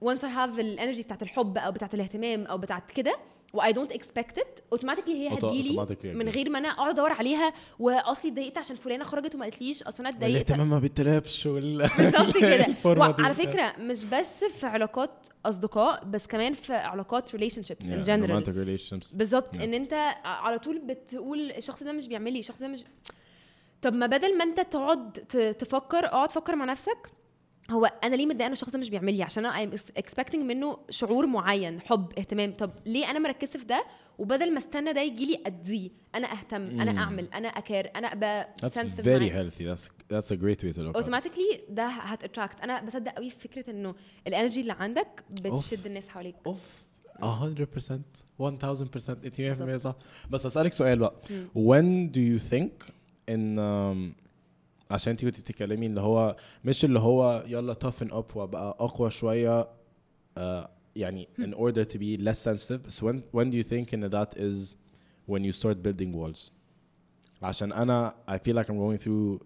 once 0.05 0.19
I 0.21 0.37
have 0.37 0.59
ال 0.59 0.65
energy 0.65 1.03
بتاعت 1.03 1.23
الحب 1.23 1.59
أو 1.59 1.73
بتاعت 1.73 1.95
الاهتمام 1.95 2.47
أو 2.47 2.59
بتاعت 2.59 2.91
كده 2.93 3.17
و 3.53 3.63
I 3.63 3.73
don't 3.73 3.93
expect 3.97 4.39
it. 4.41 4.47
automatically 4.73 5.14
هي 5.15 5.35
هتجيلي 5.35 5.87
من. 6.05 6.29
غير 6.29 6.51
ما 6.51 6.59
أنا 6.59 6.69
أقعد 6.69 6.89
أدور 6.91 7.13
عليها 7.13 7.53
وأصلي 7.79 8.31
اتضايقت 8.31 8.59
عشان 8.59 8.77
فلانة 8.77 9.05
خرجت 9.05 9.35
وما 9.35 9.45
قالتليش. 9.45 9.83
أصل 9.83 10.03
أنا 10.03 10.09
اتضايقت. 10.09 10.35
الاهتمام 10.51 10.71
ما 10.71 10.79
بيتلعبش 10.79 11.47
وال 11.47 11.79
بالظبط 11.99 12.37
كده. 12.37 12.67
وعلى 13.21 13.35
فكرة 13.35 13.73
مش 13.79 14.05
بس 14.05 14.45
في 14.45 14.67
علاقات 14.67 15.27
أصدقاء 15.47 16.05
بس 16.05 16.27
كمان 16.27 16.53
في 16.53 16.73
علاقات 16.73 17.35
relationships 17.35 17.85
in 17.87 18.01
general 18.01 18.43
بالظبط. 19.15 19.55
إن 19.55 19.75
أنت 19.75 19.93
على 20.25 20.59
طول 20.59 20.79
بتقول 20.79 21.51
الشخص 21.51 21.83
ده 21.83 21.93
مش 21.93 22.07
بيعمل 22.09 22.33
لي 22.33 22.39
الشخص 22.39 22.61
ده 22.61 22.69
مش 22.69 22.85
طب 23.83 23.95
ما 23.95 24.07
بدل 24.07 24.39
ما 24.39 24.45
أنت 24.45 24.61
تقعد 24.61 25.13
تفكر 25.59 26.05
اقعد 26.05 26.31
فكر 26.33 26.57
مع 26.57 26.65
نفسك 26.65 27.11
هو 27.71 27.85
أنا 28.05 28.16
ليه 28.16 28.27
متضايقة 28.27 28.47
إن 28.47 28.53
الشخص 28.53 28.71
ده 28.71 28.79
مش 28.79 28.91
بيعمل 28.91 29.14
لي؟ 29.14 29.23
عشان 29.23 29.47
أنا 29.47 29.73
I'm 29.73 29.79
expecting 29.79 30.37
منه 30.39 30.79
شعور 30.91 31.27
معين 31.27 31.81
حب 31.81 32.12
اهتمام. 32.18 32.53
طب 32.53 32.71
ليه 32.87 33.11
أنا 33.11 33.18
مركزة 33.18 33.59
في 33.59 33.64
ده؟ 33.64 33.85
وبدل 34.18 34.53
ما 34.53 34.59
استنى 34.59 34.93
ده 34.93 35.01
يجي 35.01 35.27
لي 35.27 35.39
أديه. 35.47 35.91
أنا 36.14 36.33
أهتم 36.33 36.81
أنا. 36.81 37.01
أعمل 37.01 37.29
أنا 37.35 37.49
أ 37.49 37.57
care 37.57 37.91
أنا 37.97 38.12
أبقى 38.12 38.49
healthy. 38.62 39.64
That's 39.64 39.89
that's 40.12 40.31
a 40.31 40.37
great 40.37 40.62
way 40.62 40.73
to 40.73 40.81
look 40.83 40.91
at 40.91 40.93
it. 40.93 40.97
automatically 40.97 41.61
ده 41.68 41.87
هت 41.87 42.03
attract 42.03 42.61
أنا 42.61 42.83
بصدق 42.85 43.12
قوي 43.12 43.31
في 43.31 43.39
فكرة 43.49 43.71
إنه 43.71 43.95
ال 44.27 44.31
energy 44.31 44.61
اللي 44.61 44.73
عندك 44.73 45.25
بتشد 45.31 45.87
الناس 45.87 46.09
حواليك. 46.09 46.37
أوف. 46.47 46.83
100% 47.23 47.25
1000% 48.41 49.11
انت 49.25 49.41
100% 49.41 49.77
صح. 49.77 49.95
بس 50.31 50.47
أسألك 50.47 50.73
سؤال 50.73 50.99
بقى. 50.99 51.14
when 51.55 52.12
do 52.14 52.18
you 52.21 52.53
think 52.53 52.91
إن 53.29 53.57
um, 53.59 54.30
عشان 54.91 55.11
انت 55.11 55.24
كنت 55.24 55.41
بتتكلمي 55.41 55.86
اللي 55.86 56.01
هو 56.01 56.36
مش 56.64 56.84
اللي 56.84 56.99
هو 56.99 57.45
يلا 57.47 57.74
toughen 57.74 58.09
up 58.12 58.36
وابقى 58.36 58.76
اقوى 58.80 59.11
شوية 59.11 59.62
uh, 59.62 60.68
يعني 60.97 61.28
in 61.41 61.55
order 61.55 61.84
to 61.84 61.97
be 61.99 62.16
less 62.22 62.38
sensitive 62.38 62.91
so 62.93 63.03
when 63.07 63.22
when 63.36 63.51
do 63.51 63.57
you 63.57 63.64
think 63.64 63.95
ان 63.95 64.11
that 64.11 64.34
is 64.36 64.74
when 65.28 65.43
you 65.45 65.53
start 65.53 65.76
building 65.86 66.12
walls 66.14 66.51
عشان 67.43 67.72
أنا 67.72 68.14
I 68.28 68.32
feel 68.38 68.55
like 68.57 68.66
I'm 68.70 68.78
going 68.78 68.99
through 69.05 69.45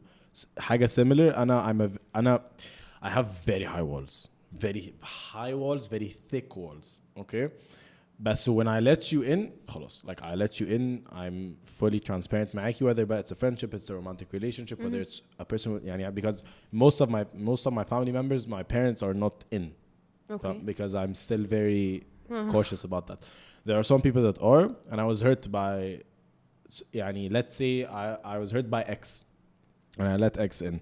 حاجة 0.59 0.86
similar 0.86 1.36
أنا 1.38 1.72
I'm 1.72 1.80
a, 1.80 1.99
أنا 2.16 2.42
I 3.03 3.09
have 3.09 3.26
very 3.47 3.64
high 3.64 3.82
walls 3.82 4.28
very 4.64 4.92
high 5.03 5.55
walls 5.55 5.86
very 5.88 6.09
thick 6.32 6.57
walls 6.57 7.01
okay 7.18 7.49
بس 8.20 8.50
when 8.50 8.68
I 8.68 8.80
let 8.80 9.12
you 9.14 9.22
in 9.24 9.50
خلاص 9.68 10.04
like 10.06 10.22
I 10.22 10.36
let 10.36 10.60
you 10.60 10.66
in 10.68 11.04
I'm 11.12 11.56
fully 11.80 12.00
transparent 12.00 12.56
معاكي 12.56 12.86
whether 12.86 13.06
but 13.06 13.20
it's 13.26 13.32
a 13.32 13.36
friendship 13.36 13.74
it's 13.74 13.89
a 13.89 13.93
romantic 13.95 14.34
relationship 14.34 14.80
whether 14.80 15.02
it's 15.06 15.22
a 15.39 15.45
person 15.45 15.72
with- 15.74 15.84
يعني 15.86 16.12
because 16.16 16.43
most 16.74 17.02
of 17.02 17.10
my 17.10 17.26
most 17.34 17.66
of 17.66 17.74
my 17.74 17.84
family 17.84 18.12
members 18.12 18.47
my 18.47 18.64
parents 18.64 19.02
are 19.04 19.14
not 19.14 19.43
in 19.52 19.70
اوكي 20.32 20.54
ف- 20.54 20.66
because 20.66 20.93
I'm 20.95 21.14
still 21.14 21.45
very 21.45 22.04
cautious 22.52 22.84
about 22.84 23.06
that. 23.08 23.20
There 23.68 23.78
are 23.82 23.88
some 23.91 24.02
people 24.08 24.24
that 24.30 24.38
are, 24.52 24.66
and 24.91 24.97
I 25.04 25.06
was 25.12 25.20
hurt 25.28 25.43
by, 25.52 25.76
s- 26.76 26.84
يعني 26.93 27.32
let's 27.38 27.56
say 27.62 27.74
I, 27.86 28.06
I 28.34 28.38
was 28.43 28.52
hurt 28.56 28.68
by 28.76 28.82
X, 29.00 29.02
and 29.97 30.08
I 30.08 30.16
let 30.26 30.38
X 30.38 30.62
in. 30.62 30.76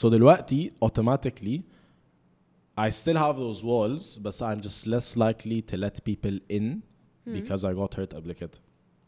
So 0.00 0.08
دلوقتي 0.08 0.72
automatically 0.82 1.62
I 2.78 2.90
still 2.90 3.16
have 3.16 3.36
those 3.38 3.62
walls, 3.64 4.18
but 4.18 4.34
I'm 4.42 4.60
just 4.60 4.86
less 4.86 5.16
likely 5.16 5.62
to 5.70 5.76
let 5.76 6.04
people 6.04 6.36
in 6.48 6.66
because 7.26 7.64
I 7.64 7.72
got 7.72 7.94
hurt 7.94 8.14
قبل 8.14 8.32
كده. 8.32 8.58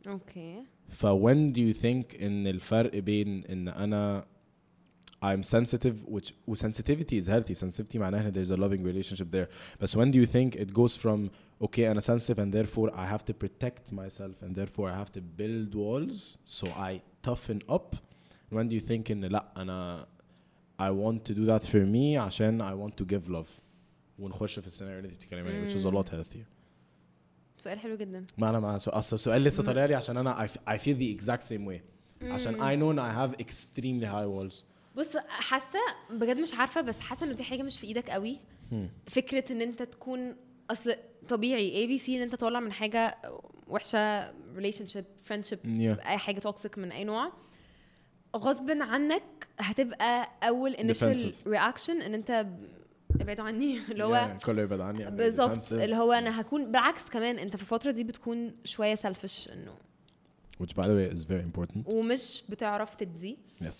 اوكي 0.06 0.62
ف 0.88 1.06
when 1.06 1.52
do 1.52 1.60
you 1.60 1.74
think 1.74 2.22
ان 2.22 2.46
الفرق 2.46 2.96
بين 2.98 3.44
ان 3.44 3.68
انا 3.68 4.26
I'm 5.24 5.42
sensitive 5.42 6.04
which 6.06 6.32
و 6.46 6.54
sensitivity 6.54 7.16
is 7.22 7.26
healthy 7.26 7.54
sensitivity 7.54 7.96
معناها 7.96 8.28
ان 8.28 8.32
there's 8.32 8.50
a 8.50 8.56
loving 8.56 8.82
relationship 8.84 9.30
there 9.32 9.48
but 9.80 9.90
when 9.90 10.10
do 10.10 10.18
you 10.18 10.26
think 10.26 10.54
it 10.56 10.72
goes 10.72 10.94
from 10.96 11.30
okay 11.64 11.78
أنا 11.80 12.00
sensitive 12.00 12.38
and 12.38 12.52
therefore 12.52 12.90
I 12.94 13.06
have 13.06 13.24
to 13.24 13.34
protect 13.34 13.92
myself 13.92 14.42
and 14.42 14.54
therefore 14.54 14.90
I 14.90 14.96
have 15.02 15.10
to 15.16 15.20
build 15.40 15.74
walls 15.74 16.38
so 16.44 16.66
I 16.66 17.00
toughen 17.26 17.60
up 17.76 17.96
when 18.50 18.68
do 18.68 18.74
you 18.76 18.80
think 18.90 19.10
ان 19.10 19.24
لا 19.24 19.52
أنا 19.56 20.06
I 20.87 20.91
want 20.91 21.31
to 21.31 21.35
do 21.35 21.45
that 21.47 21.67
for 21.71 21.85
me 21.93 22.17
عشان 22.17 22.61
I 22.61 22.89
want 22.89 23.03
to 23.03 23.07
give 23.07 23.31
love. 23.31 23.47
ونخش 24.19 24.59
في 24.59 24.67
السيناريو 24.67 24.99
اللي 24.99 25.09
انت 25.09 25.15
بتتكلمي 25.17 25.49
عليه 25.49 25.67
which 25.67 25.71
is 25.71 25.85
a 25.85 25.91
lot 25.95 26.11
healthier. 26.11 26.45
سؤال 27.57 27.79
حلو 27.79 27.95
جدا. 27.95 28.25
ما 28.37 28.49
أنا 28.49 28.77
سؤال 28.77 28.95
أصل 28.97 29.15
السؤال 29.15 29.43
لسه 29.43 29.63
طالع 29.63 29.85
لي 29.85 29.95
عشان 29.95 30.17
أنا 30.17 30.47
I, 30.47 30.77
feel 30.77 30.97
the 30.97 31.21
exact 31.21 31.43
same 31.47 31.67
way. 31.71 31.81
عشان 32.23 32.53
I 32.55 32.79
know 32.79 32.99
I 32.99 33.11
have 33.21 33.45
extremely 33.45 34.05
high 34.05 34.27
walls. 34.37 34.63
بص 34.95 35.17
حاسة 35.27 35.79
بجد 36.11 36.37
مش 36.37 36.53
عارفة 36.53 36.81
بس 36.81 36.99
حاسة 36.99 37.25
ان 37.25 37.35
دي 37.35 37.43
حاجة 37.43 37.63
مش 37.63 37.79
في 37.79 37.87
إيدك 37.87 38.09
قوي. 38.09 38.39
فكرة 39.07 39.51
إن 39.51 39.61
أنت 39.61 39.83
تكون 39.83 40.35
أصل 40.69 40.95
طبيعي 41.27 41.75
ABC 41.75 42.17
إن 42.17 42.21
أنت 42.21 42.35
طالع 42.35 42.59
من 42.59 42.71
حاجة 42.71 43.17
وحشة 43.67 44.31
relationship 44.55 45.05
Yeah. 45.63 46.07
أي 46.07 46.17
حاجة 46.17 46.39
toxic 46.39 46.77
من 46.77 46.91
أي 46.91 47.03
نوع. 47.03 47.31
غصب 48.35 48.71
عنك 48.71 49.47
هتبقى 49.59 50.29
أول 50.43 50.73
initial. 50.73 51.33
reaction 51.47 52.01
إن 52.01 52.13
أنت 52.13 52.45
ابعدوا 53.21 53.45
عني 53.45 53.77
اللي 53.91 54.03
هو 54.03 54.35
Yeah, 54.39 54.45
كله 54.45 54.61
يبعد 54.61 54.79
عني 54.81 55.05
very 55.05 55.09
بالظبط. 55.09 55.73
اللي 55.73 55.95
هو 55.95 56.11
أنا 56.11 56.41
هكون 56.41 56.71
بالعكس 56.71 57.09
كمان 57.09 57.39
أنت 57.39 57.55
في 57.55 57.61
الفترة 57.61 57.91
دي 57.91 58.03
بتكون 58.03 58.55
شوية 58.65 58.95
selfish 58.95 59.49
إنه. 59.49 59.73
Which 60.63 60.73
by 60.73 60.83
the 60.83 60.95
way 60.95 61.15
is 61.17 61.23
very 61.23 61.43
important. 61.57 61.93
ومش 61.93 62.43
بتعرف 62.49 62.95
تدي. 62.95 63.37
Yes. 63.63 63.75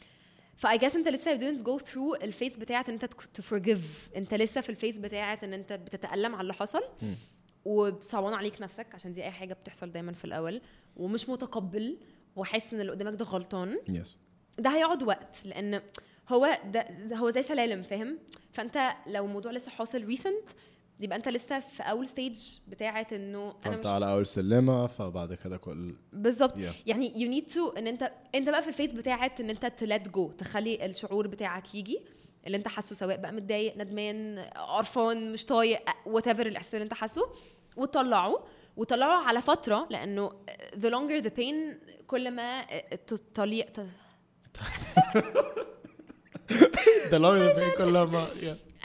ف 0.55 0.77
I 0.77 0.80
guess 0.80 0.95
أنت 0.95 1.07
لسه 1.07 1.35
you 1.37 1.39
didn't 1.39 1.63
go 1.65 1.83
through 1.89 2.23
ال 2.23 2.29
phase 2.29 2.57
بتاعت 2.57 2.89
إن 2.89 2.93
أنت 2.93 3.05
to 3.13 3.41
forgive. 3.41 4.15
أنت 4.17 4.33
لسه 4.33 4.61
في 4.61 4.69
ال 4.69 4.74
phase 4.74 4.97
بتاعت 4.97 5.43
إن 5.43 5.53
أنت 5.53 5.73
بتتألم 5.73 6.33
على 6.35 6.41
اللي 6.41 6.53
حصل. 6.53 6.81
وصعبان 7.65 8.33
عليك 8.33 8.61
نفسك 8.61 8.87
عشان 8.95 9.13
دي 9.13 9.23
أي 9.23 9.31
حاجة 9.31 9.53
بتحصل 9.53 9.91
دايما 9.91 10.11
في 10.11 10.25
الأول. 10.25 10.61
ومش 10.95 11.29
متقبل. 11.29 11.97
وحاسس 12.35 12.73
إن 12.73 12.81
اللي 12.81 12.91
قدامك 12.91 13.19
ده 13.19 13.25
غلطان. 13.25 13.77
Yes. 13.89 14.07
ده 14.59 14.69
هيقعد 14.69 15.03
وقت 15.03 15.37
لأن 15.45 15.81
هو 16.29 16.57
ده, 16.65 16.87
هو 17.15 17.29
زي 17.29 17.41
سلالم 17.41 17.83
فاهم 17.83 18.19
فأنت 18.53 18.91
لو 19.07 19.25
الموضوع 19.25 19.51
لسه 19.51 19.71
حاصل 19.71 20.03
recent 20.03 20.49
يبقى 20.99 21.17
أنت 21.17 21.27
لسه 21.27 21.59
في 21.59 21.83
أول 21.83 22.07
stage 22.07 22.39
بتاعت 22.67 23.13
إنه 23.13 23.55
أنا 23.65 23.77
مش 23.77 23.85
على 23.85 24.11
أول 24.11 24.27
سلمة 24.27 24.87
فبعد 24.87 25.33
كده 25.33 25.57
كل 25.57 25.95
بالظبط 26.13 26.53
Yeah. 26.53 26.57
يعني 26.87 27.21
you 27.21 27.29
need 27.29 27.45
to 27.45 27.69
إن 27.69 27.87
أنت 27.87 28.11
أنت 28.35 28.49
بقى 28.49 28.61
في 28.61 28.67
ال 28.67 28.71
phase 28.71 28.91
بتاعت 28.91 29.39
إن 29.39 29.49
أنت 29.49 29.65
ت 29.65 29.76
let 29.76 30.09
go 30.09 30.31
تخلي 30.31 30.85
الشعور 30.85 31.27
بتاعك 31.27 31.75
يجي 31.75 31.99
اللي 32.47 32.57
أنت 32.57 32.67
حاسه 32.67 32.95
سواء 32.95 33.17
بقى 33.17 33.31
متضايق 33.33 33.77
ندمان 33.77 34.39
قرفان 34.55 35.33
مش 35.33 35.45
طايق 35.45 35.79
whatever 36.05 36.45
الإحساس 36.47 36.73
اللي 36.75 36.83
أنت 36.83 36.93
حاسه 36.93 37.21
وتطلعه 37.77 38.45
وتطلعه 38.77 39.23
على 39.23 39.41
فترة 39.41 39.87
لأنه 39.89 40.29
the 40.75 40.89
longer 40.89 41.23
the 41.23 41.29
pain 41.39 41.77
كل 42.07 42.31
ما 42.31 42.65
التطليع 42.93 43.65
the 47.09 47.19
longer 47.19 47.53
the 47.53 47.59
pain 47.61 47.77
كل 47.77 47.93
لما. 47.93 48.27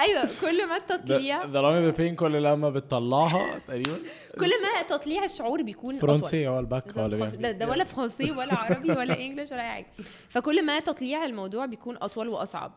أيوه 0.01 0.29
كل 0.41 0.69
ما 0.69 0.77
التطليع 0.77 1.43
the 1.43 1.47
longer 1.62 1.95
the 1.95 1.99
pain 1.99 2.14
كل 2.14 2.43
لما 2.43 2.71
بتطلعها 2.71 3.59
تقريبا. 3.59 3.99
كل 4.41 4.51
ما 4.62 4.83
تطليع 4.89 5.25
الشعور 5.25 5.62
بيكون 5.62 5.99
فرنسي 5.99 6.49
هو 6.49 6.59
الباك 6.59 6.97
ولا 6.97 7.19
فرنسي- 7.19 7.37
ده, 7.37 7.51
ده 7.51 7.69
ولا 7.69 7.85
فرنسي 7.85 8.31
ولا 8.33 8.55
عربي 8.61 8.91
ولا 8.93 9.19
English 9.20 9.53
ولا 9.53 9.62
حاجة. 9.62 9.87
فكل 10.29 10.67
ما 10.67 10.79
تطليع 10.81 11.25
الموضوع 11.25 11.67
بيكون 11.67 11.97
أطول 11.97 12.29
وأصعب. 12.29 12.73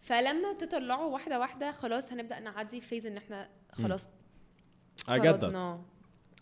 فلما 0.00 0.52
تطلعه 0.52 1.06
واحدة 1.06 1.38
واحدة 1.38 1.72
خلاص 1.72 2.12
هنبدأ 2.12 2.40
نعدي 2.40 2.80
فيز 2.80 3.06
إن 3.06 3.16
إحنا 3.16 3.48
خلاص 3.82 4.08
I 5.08 5.18
get 5.18 5.40
that. 5.40 5.54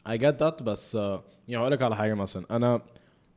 I 0.08 0.16
get 0.18 0.38
that 0.42 0.62
بس 0.62 0.96
uh, 0.96 1.00
يعني 1.48 1.62
هقول 1.62 1.72
لك 1.72 1.82
على 1.82 1.96
حاجة 1.96 2.14
مثلا. 2.14 2.44
أنا 2.50 2.82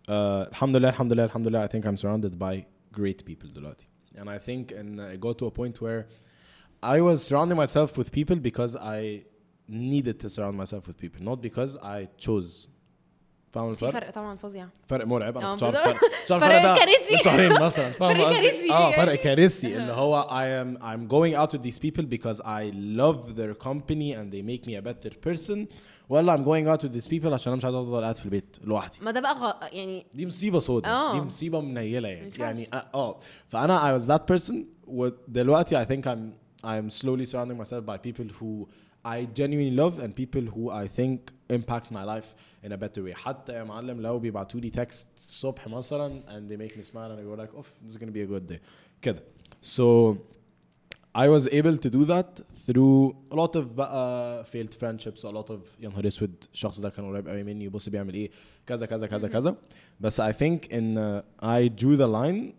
uh, 0.09 0.11
الحمد 0.51 0.76
لله 0.76 0.89
الحمد 0.89 1.12
لله 1.12 1.24
الحمد 1.24 1.47
لله 1.49 1.66
I 1.66 1.68
think 1.70 1.84
I'm 1.86 1.97
surrounded 1.97 2.39
by 2.39 2.62
great 2.99 3.24
people 3.30 3.53
دلوقتي 3.55 3.86
and 4.16 4.28
I 4.28 4.39
think 4.39 4.72
and 4.72 5.01
I 5.01 5.16
got 5.16 5.39
to 5.39 5.47
a 5.47 5.51
point 5.51 5.80
where 5.80 6.07
I 6.82 7.01
was 7.01 7.18
surrounding 7.26 7.57
myself 7.57 7.99
with 7.99 8.11
people 8.12 8.36
because 8.36 8.76
I 8.76 9.22
needed 9.68 10.16
to 10.20 10.28
surround 10.30 10.57
myself 10.62 10.82
with 10.89 10.97
people 11.05 11.20
not 11.30 11.41
because 11.43 11.76
I 11.76 12.09
chose 12.26 12.68
فاهم 13.53 13.74
في 13.74 13.82
الفرق؟ 13.82 13.93
فرق 14.01 14.11
طبعا 14.11 14.36
فظيع 14.36 14.68
فرق 14.89 15.07
مرعب 15.07 15.39
انا 15.39 15.47
اه، 15.47 15.51
كنتش 15.53 15.62
عارف 15.62 15.76
بالظبط. 15.76 15.97
فرق 15.99 16.11
كنتش 16.20 16.32
عارف 16.32 16.45
فرق 16.45 16.55
الفرق 16.55 16.74
ده 16.74 16.78
كارثي. 16.78 17.14
من 17.14 17.18
شهرين 17.24 17.62
مثلا 17.62 17.91
فاهم 17.91 18.14
فرق 18.14 18.24
قصدي؟ 18.26 18.41
كارثي 18.41 18.72
اه 18.72 18.91
يعني. 18.91 18.97
فرق 19.07 19.14
كارثي 19.14 19.76
اللي 19.76 19.93
هو 19.93 20.26
I 20.30 20.45
am 20.64 20.82
I'm 20.82 21.09
going 21.12 21.34
out 21.43 21.53
with 21.59 21.62
these 21.62 21.78
people 21.78 22.05
because 22.16 22.41
I 22.41 22.72
love 22.74 23.36
their 23.36 23.55
company 23.68 24.12
and 24.14 24.32
they 24.32 24.43
make 24.43 24.66
me 24.66 24.74
a 24.76 24.82
better 24.82 25.11
person 25.28 25.66
ولا 26.09 26.36
I'm 26.36 26.41
going 26.41 26.66
out 26.78 26.84
with 26.84 26.93
these 26.93 27.09
people 27.09 27.26
عشان 27.32 27.53
انا 27.53 27.57
مش 27.57 27.64
عايز 27.64 27.74
افضل 27.74 28.03
قاعد 28.03 28.14
في 28.14 28.24
البيت 28.24 28.57
لوحدي 28.64 28.99
ما 29.03 29.11
ده 29.11 29.20
بقى 29.20 29.34
غ... 29.34 29.74
يعني 29.74 30.07
دي 30.14 30.26
مصيبه 30.26 30.61
سوداء 30.61 30.93
اه. 30.93 31.12
دي 31.12 31.20
مصيبه 31.20 31.61
منيله 31.61 32.09
يعني 32.09 32.24
ينفعش. 32.26 32.41
يعني 32.41 32.68
اه 32.72 32.86
اه. 32.95 33.18
فانا 33.49 33.99
I 33.99 34.01
was 34.01 34.05
that 34.05 34.34
person 34.34 34.55
ودلوقتي 34.86 35.84
I 35.84 35.89
think 35.89 36.05
I'm 36.07 36.32
I'm 36.64 36.91
slowly 36.91 37.26
surrounding 37.26 37.59
myself 37.62 37.84
by 37.86 37.99
people 38.09 38.28
who 38.41 38.66
I 39.05 39.18
genuinely 39.41 39.74
love 39.82 39.95
and 40.05 40.11
people 40.22 40.45
who 40.55 40.70
I 40.70 40.86
think 40.99 41.18
impact 41.59 41.86
my 41.99 42.05
life 42.14 42.28
in 42.64 42.72
a 42.72 42.76
better 42.76 43.03
way 43.03 43.12
حتى 43.14 43.53
يا 43.53 43.64
معلم 43.64 44.01
لو 44.01 44.18
بيبعتوا 44.18 44.61
لي 44.61 44.72
text 44.76 45.07
الصبح 45.18 45.68
مثلا 45.68 46.22
and 46.28 46.53
they 46.53 46.57
make 46.57 46.76
me 46.76 46.82
smile 46.82 47.11
and 47.12 47.20
I 47.20 47.24
go 47.24 47.43
like 47.43 47.51
oh 47.59 47.66
this 47.84 47.93
is 47.93 47.97
gonna 47.97 48.11
be 48.11 48.22
a 48.22 48.26
good 48.26 48.53
day 48.53 48.59
كده 49.03 49.22
so 49.62 50.16
I 51.14 51.28
was 51.28 51.47
able 51.49 51.76
to 51.76 51.91
do 51.91 52.05
that 52.05 52.41
through 52.66 53.14
a 53.32 53.36
lot 53.36 53.57
of 53.57 53.59
بقى 53.76 54.45
failed 54.45 54.74
friendships 54.74 55.20
a 55.24 55.32
lot 55.32 55.51
of 55.51 55.59
يا 55.80 55.89
نهار 55.89 56.07
اسود 56.07 56.45
الشخص 56.53 56.80
ده 56.80 56.91
كان 56.91 57.05
قريب 57.07 57.28
قوي 57.28 57.43
مني 57.43 57.68
بص 57.68 57.89
بيعمل 57.89 58.14
ايه 58.14 58.30
كذا 58.66 58.86
كذا 58.86 59.07
كذا 59.07 59.28
كذا 59.28 59.57
بس 60.01 60.20
I 60.20 60.32
think 60.32 60.72
ان 60.74 61.20
uh, 61.20 61.45
I 61.45 61.68
drew 61.82 61.97
the 61.99 62.09
line 62.09 62.55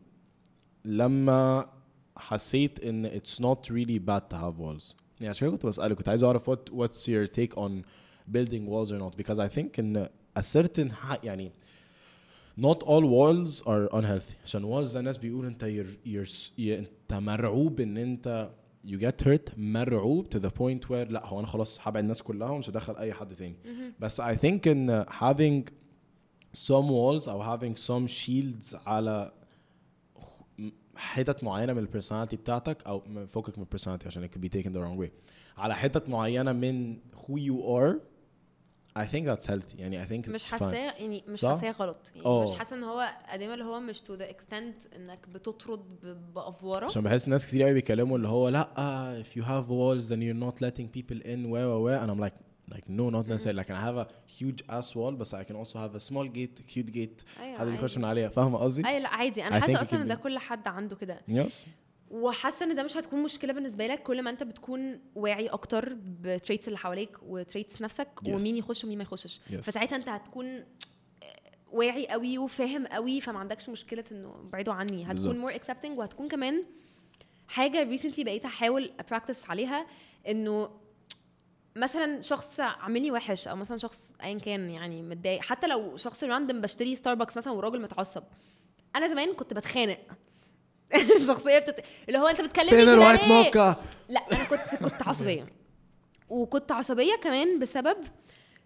لما 0.86 1.70
حسيت 2.18 2.80
ان 2.80 3.10
it's 3.20 3.40
not 3.40 3.70
really 3.72 4.00
bad 4.10 4.22
to 4.34 4.38
have 4.38 4.60
walls 4.60 4.96
يعني 5.20 5.30
عشان 5.30 5.48
كده 5.48 5.52
كنت 5.52 5.66
بسألك 5.66 5.98
كنت 5.98 6.10
عايز 6.10 6.24
اعرف 6.24 6.50
what 6.50 6.70
what's 6.72 7.06
your 7.08 7.28
take 7.40 7.56
on 7.58 7.72
building 8.32 8.66
walls 8.70 8.92
or 8.92 9.00
not 9.00 9.16
because 9.24 9.40
I 9.40 9.48
think 9.58 9.80
in 9.84 10.08
a 10.40 10.42
certain 10.44 10.92
ح- 10.92 11.24
يعني 11.24 11.52
not 12.62 12.78
all 12.84 13.04
walls 13.04 13.62
are 13.62 13.90
unhealthy 14.00 14.36
عشان 14.46 14.64
walls 14.64 14.94
ده 14.94 15.00
الناس 15.00 15.18
بيقولوا 15.18 15.50
انت 15.50 15.64
you're, 15.66 16.08
you're, 16.10 16.30
s- 16.30 16.52
you're 16.58 16.62
انت 16.80 17.14
مرعوب 17.14 17.80
ان 17.82 17.98
انت 17.98 18.50
you 18.87 18.99
get 18.99 19.27
hurt 19.27 19.59
مرعوب 19.59 20.35
to 20.35 20.39
the 20.39 20.51
point 20.51 20.89
where 20.89 21.11
لا 21.11 21.27
هو 21.27 21.39
أنا 21.39 21.47
خلاص 21.47 21.79
هبعد 21.83 22.03
الناس 22.03 22.23
كلها 22.23 22.51
ومش 22.51 22.71
هدخل 22.71 22.97
أي 22.97 23.13
حد 23.13 23.35
تاني. 23.35 23.57
بس 24.01 24.21
I 24.21 24.35
think 24.35 24.67
in 24.67 25.07
having 25.11 25.71
some 26.57 26.89
walls 26.89 27.29
أو 27.29 27.59
having 27.59 27.77
some 27.77 28.09
shields 28.09 28.77
على 28.87 29.33
حتت 30.97 31.45
معينة 31.45 31.73
من 31.73 31.79
ال 31.79 31.83
personality 31.83 32.37
بتاعتك 32.37 32.87
أو 32.87 33.27
فوقك 33.27 33.59
من 33.59 33.65
ال 33.65 33.68
personality 33.68 34.07
عشان 34.07 34.29
it 34.29 34.31
could 34.31 34.41
be 34.41 34.49
taken 34.49 34.71
the 34.71 34.81
wrong 34.81 35.05
way. 35.05 35.11
على 35.57 35.75
حتت 35.75 36.09
معينة 36.09 36.53
من 36.53 36.99
who 37.15 37.37
you 37.39 37.63
are 37.63 38.14
I 38.99 39.07
think 39.07 39.27
that's 39.27 39.47
healthy. 39.47 39.79
يعني 39.79 40.05
I 40.05 40.09
think 40.09 40.29
مش 40.29 40.51
حاساه 40.51 40.75
يعني 40.75 41.25
مش؟ 41.29 41.45
حاساه 41.45 41.71
غلط. 41.71 41.99
يعني 42.15 42.27
آه. 42.27 42.45
مش 42.45 42.59
حاسه 42.59 42.77
إن 42.77 42.85
هو 42.85 43.09
قديم 43.29 43.53
اللي 43.53 43.65
هو 43.65 43.81
مش 43.81 44.01
to 44.01 44.15
the 44.15 44.31
extent 44.31 44.77
إنك 44.97 45.29
بتطرد 45.29 45.81
بافوره 46.35 46.85
عشان 46.85 47.03
بحس 47.03 47.29
ناس 47.29 47.47
كتير 47.47 47.63
قوي 47.63 47.73
بيتكلموا 47.73 48.17
اللي 48.17 48.29
هو 48.29 48.49
لا 48.49 49.23
if 49.23 49.37
you 49.37 49.43
have 49.43 49.67
walls 49.69 50.09
then 50.09 50.21
you're 50.21 50.47
not 50.49 50.67
letting 50.67 50.87
people 50.99 51.27
in 51.27 51.47
و 51.47 51.57
و 51.57 51.89
و 51.89 51.99
and 51.99 52.11
I'm 52.11 52.21
like 52.25 52.35
like 52.75 52.89
no 52.89 53.11
not 53.11 53.27
necessarily. 53.29 53.59
Like 53.63 53.71
I 53.71 53.81
have 53.89 53.99
a 54.05 54.07
huge 54.39 54.61
ass 54.69 54.89
wall 54.99 55.13
but 55.21 55.29
I 55.35 55.45
can 55.49 55.57
also 55.57 55.77
have 55.85 55.95
a 55.95 56.03
small 56.11 56.27
gate 56.39 56.57
cute 56.73 56.93
gate. 56.93 57.25
أيوه 57.41 57.59
حد 57.59 57.67
بيخش. 57.67 57.99
من 57.99 58.05
عليها. 58.05 58.29
فاهمة 58.29 58.59
قصدي؟ 58.59 58.89
اي 58.89 59.01
لا 59.01 59.09
عادي. 59.09 59.45
أنا 59.45 59.61
حاسة 59.61 59.81
أصلا 59.83 60.05
ده 60.05 60.15
كل 60.15 60.39
حد 60.39 60.69
عنده 60.69 60.97
كده. 60.97 61.21
yes 61.29 61.67
وحاسة 62.15 62.67
إن 62.67 62.75
ده 62.75 62.83
مش 62.83 62.97
هتكون 62.97 63.23
مشكلة 63.23 63.53
بالنسبة 63.53 63.87
لك 63.87 64.03
كل 64.03 64.23
ما 64.23 64.31
أنت 64.31 64.43
بتكون 64.43 65.01
واعي 65.15 65.49
أكتر 65.49 65.97
ب 66.01 66.10
traits 66.10 66.69
اللي 66.69 66.79
حواليك 66.79 67.17
و 67.23 67.31
traits 67.31 67.83
نفسك 67.83 68.09
Yes. 68.25 68.29
ومين 68.29 68.57
يخش 68.57 68.85
ومين 68.85 68.99
ما 68.99 69.03
يخشش 69.05 69.39
Yes. 69.51 69.55
فساعتها 69.55 69.97
أنت 69.97 70.09
هتكون 70.09 70.65
واعي 71.73 72.09
قوي 72.09 72.39
وفاهم 72.39 72.87
قوي 72.87 73.21
فما 73.21 73.39
عندكش 73.39 73.69
مشكلة 73.69 74.05
إنه 74.13 74.35
بعيدوا 74.53 74.75
عني 74.75 75.05
هتكون. 75.05 75.39
more 75.39 75.55
accepting 75.55 75.99
وهتكون 75.99 76.29
كمان 76.29 76.65
حاجة 77.49 77.83
recently 77.83 78.25
بقيت 78.25 78.45
أحاول 78.45 78.93
ا 79.01 79.06
practice 79.06 79.51
عليها 79.51 79.87
إنه 80.29 80.71
مثلا 81.77 82.21
شخص 82.21 82.61
عاملني 82.61 83.11
وحش 83.11 83.49
أو 83.49 83.57
مثلا 83.57 83.79
شخص 83.79 84.13
ايا 84.23 84.39
كان 84.39 84.71
يعني 84.71 85.03
متضايق 85.03 85.41
حتى 85.43 85.67
لو 85.67 85.97
شخص 85.97 86.25
random 86.25 86.61
بشتري 86.61 86.97
ستاربكس 86.97 87.37
مثلا 87.37 87.53
وراجل 87.53 87.83
متعصب 87.83 88.23
أنا 88.97 89.09
زمان 89.09 89.33
كنت 89.35 89.55
بتخانق 89.55 89.99
الشخصيه 91.21 91.59
بتت... 91.59 91.85
اللي 92.09 92.19
هو 92.19 92.27
انت 92.27 92.41
بتكلمني 92.41 92.71
فين 92.71 92.89
الوايت؟ 92.89 93.21
موكا؟ 93.29 93.77
لا 94.09 94.21
أنا 94.33 94.45
كنت 94.45 94.83
كنت 94.83 95.03
عصبية. 95.09 95.47
وكنت 96.29 96.73
عصبية 96.73 97.17
كمان 97.23 97.59
بسبب 97.59 97.97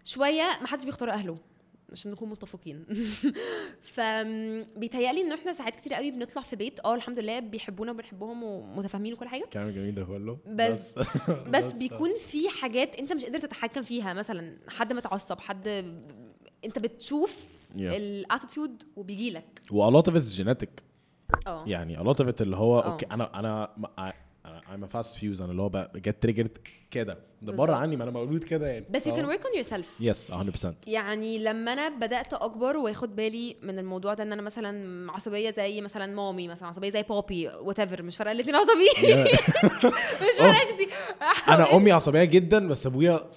شوية 0.03 0.43
ما 0.61 0.67
حدش 0.67 0.85
بيختار 0.85 1.09
أهله 1.11 1.37
عشان 1.91 2.11
نكون 2.11 2.29
متفقين. 2.29 2.85
فبيتهيألي 3.93 5.21
إن 5.21 5.31
إحنا 5.31 5.53
ساعات 5.53 5.75
كتير 5.75 5.93
قوي 5.93 6.11
بنطلع 6.11 6.41
في 6.41 6.55
بيت 6.55 6.79
آه 6.79 6.95
الحمد 6.95 7.19
لله 7.19 7.39
بيحبونا 7.39 7.91
وبنحبهم 7.91 8.43
ومتفاهمين 8.43 9.13
وكل 9.13 9.27
حاجة. 9.27 9.45
كلام 9.53 9.69
جميل 9.69 9.95
ده 9.95 10.03
كله 10.03 10.37
بس 10.47 10.99
بس. 11.53 11.77
بيكون 11.77 12.09
في 12.27 12.49
حاجات 12.49 12.95
أنت 12.95 13.13
مش 13.13 13.23
قادر 13.23 13.39
تتحكم 13.39 13.83
فيها. 13.83 14.13
مثلا 14.13 14.57
حد 14.67 14.93
متعصب 14.93 15.39
حد 15.39 15.67
أنت 16.65 16.79
بتشوف 16.79 17.59
Yeah. 17.69 17.81
ال 17.81 17.92
attitude 17.92 18.83
وبيجي 18.95 19.31
لك 19.31 19.61
و 19.71 19.89
a 19.91 19.93
lot 19.93 20.05
of 20.05 20.13
it's 20.13 20.37
genetic. 20.41 20.69
آه. 21.47 21.63
يعني 21.67 21.97
a 21.97 22.01
lot 22.01 22.17
of 22.17 22.27
it 22.27 22.41
اللي 22.41 22.55
هو. 22.55 22.79
أوكي 22.79 23.05
أنا 23.11 23.39
أنا 23.39 23.69
أنا 23.97 24.13
I'm 24.45 24.83
a 24.83 24.97
fast 24.97 25.15
fuse 25.19 25.41
أنا 25.41 25.51
اللي 25.51 25.61
هو 25.61 25.89
جت 25.95 26.23
triggered 26.23 26.57
كده. 26.91 27.17
ده 27.41 27.53
بره. 27.53 27.75
عني 27.75 27.95
ما 27.95 28.03
أنا 28.03 28.11
مولود 28.11 28.43
كده 28.43 28.67
يعني. 28.67 28.85
بس 28.89 29.09
you 29.09 29.11
can 29.11 29.25
work 29.25 29.43
on 29.43 29.63
yourself. 29.63 29.85
yes 29.99 30.31
100% 30.31 30.67
يعني 30.87 31.39
لما 31.39 31.73
أنا 31.73 31.89
بدأت 31.89 32.33
أكبر 32.33 32.77
واخد 32.77 33.15
بالي 33.15 33.55
من 33.63 33.79
الموضوع 33.79 34.13
ده 34.13 34.23
إن 34.23 34.31
أنا 34.33 34.41
مثلا 34.41 35.11
عصبية 35.11 35.51
زي 35.51 35.81
مثلا 35.81 36.15
مامي 36.15 36.47
مثلا 36.47 36.67
عصبية 36.67 36.89
زي 36.89 37.03
بابي 37.03 37.47
whatever 37.47 38.03
مش 38.03 38.17
فارقة 38.17 38.31
الاثنين 38.31 38.55
عصبيين. 38.55 39.23
مش 40.21 40.37
فارقة 40.37 40.73
كتير. 40.75 40.89
أنا 41.47 41.75
أمي 41.75 41.91
عصبية 41.91 42.23
جدا 42.23 42.67
بس 42.67 42.87
أبويا 42.87 43.27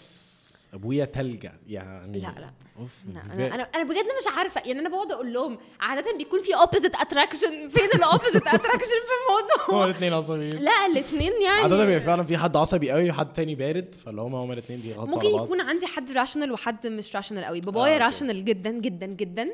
أبويا 0.75 1.05
تلجة 1.05 1.53
يعني 1.67 2.19
لا 2.19 2.35
لا. 2.41 2.51
أوف 2.79 2.95
لا 3.15 3.21
أنا 3.35 3.55
أنا 3.55 3.63
أنا 3.63 3.85
بجد 3.85 4.05
مش 4.21 4.37
عارفة. 4.37 4.61
يعني 4.65 4.81
أنا 4.81 4.89
بقعد 4.89 5.13
أقول 5.13 5.33
لهم 5.33 5.59
عادة 5.81 6.17
بيكون 6.19 6.43
في 6.43 6.55
opposite 6.55 6.95
attraction 6.95 7.69
فين 7.75 7.89
ال 7.95 8.00
opposite 8.00 8.47
attraction 8.47 8.79
في 9.07 9.33
هو 9.33 9.39
الموضوع 9.69 9.85
الاثنين 9.85 10.13
عصبيين. 10.13 10.51
لا 10.59 10.87
الاثنين 10.87 11.33
عادة 11.63 11.77
بيبقى 11.77 11.93
يعني 11.93 12.05
فعلا 12.05 12.23
في 12.25 12.37
حد 12.37 12.57
عصبي 12.57 12.91
قوي 12.91 13.11
وحد 13.11 13.33
تاني 13.33 13.55
بارد 13.55 13.95
فاللي 13.95 14.21
هما 14.23 14.45
هما 14.45 14.53
الاثنين 14.53 14.81
بيغطوا 14.81 15.07
ممكن 15.07 15.29
يكون 15.29 15.61
عندي 15.61 15.87
حد 15.87 16.13
rational 16.13 16.53
وحد 16.53 16.87
مش 16.87 17.17
rational 17.17 17.45
قوي. 17.45 17.59
آه، 17.59 17.63
بابايا 17.63 17.95
أوكي. 17.95 18.05
rational 18.05 18.45
جدا 18.45 18.71
جدا 18.71 19.07
جدا. 19.07 19.49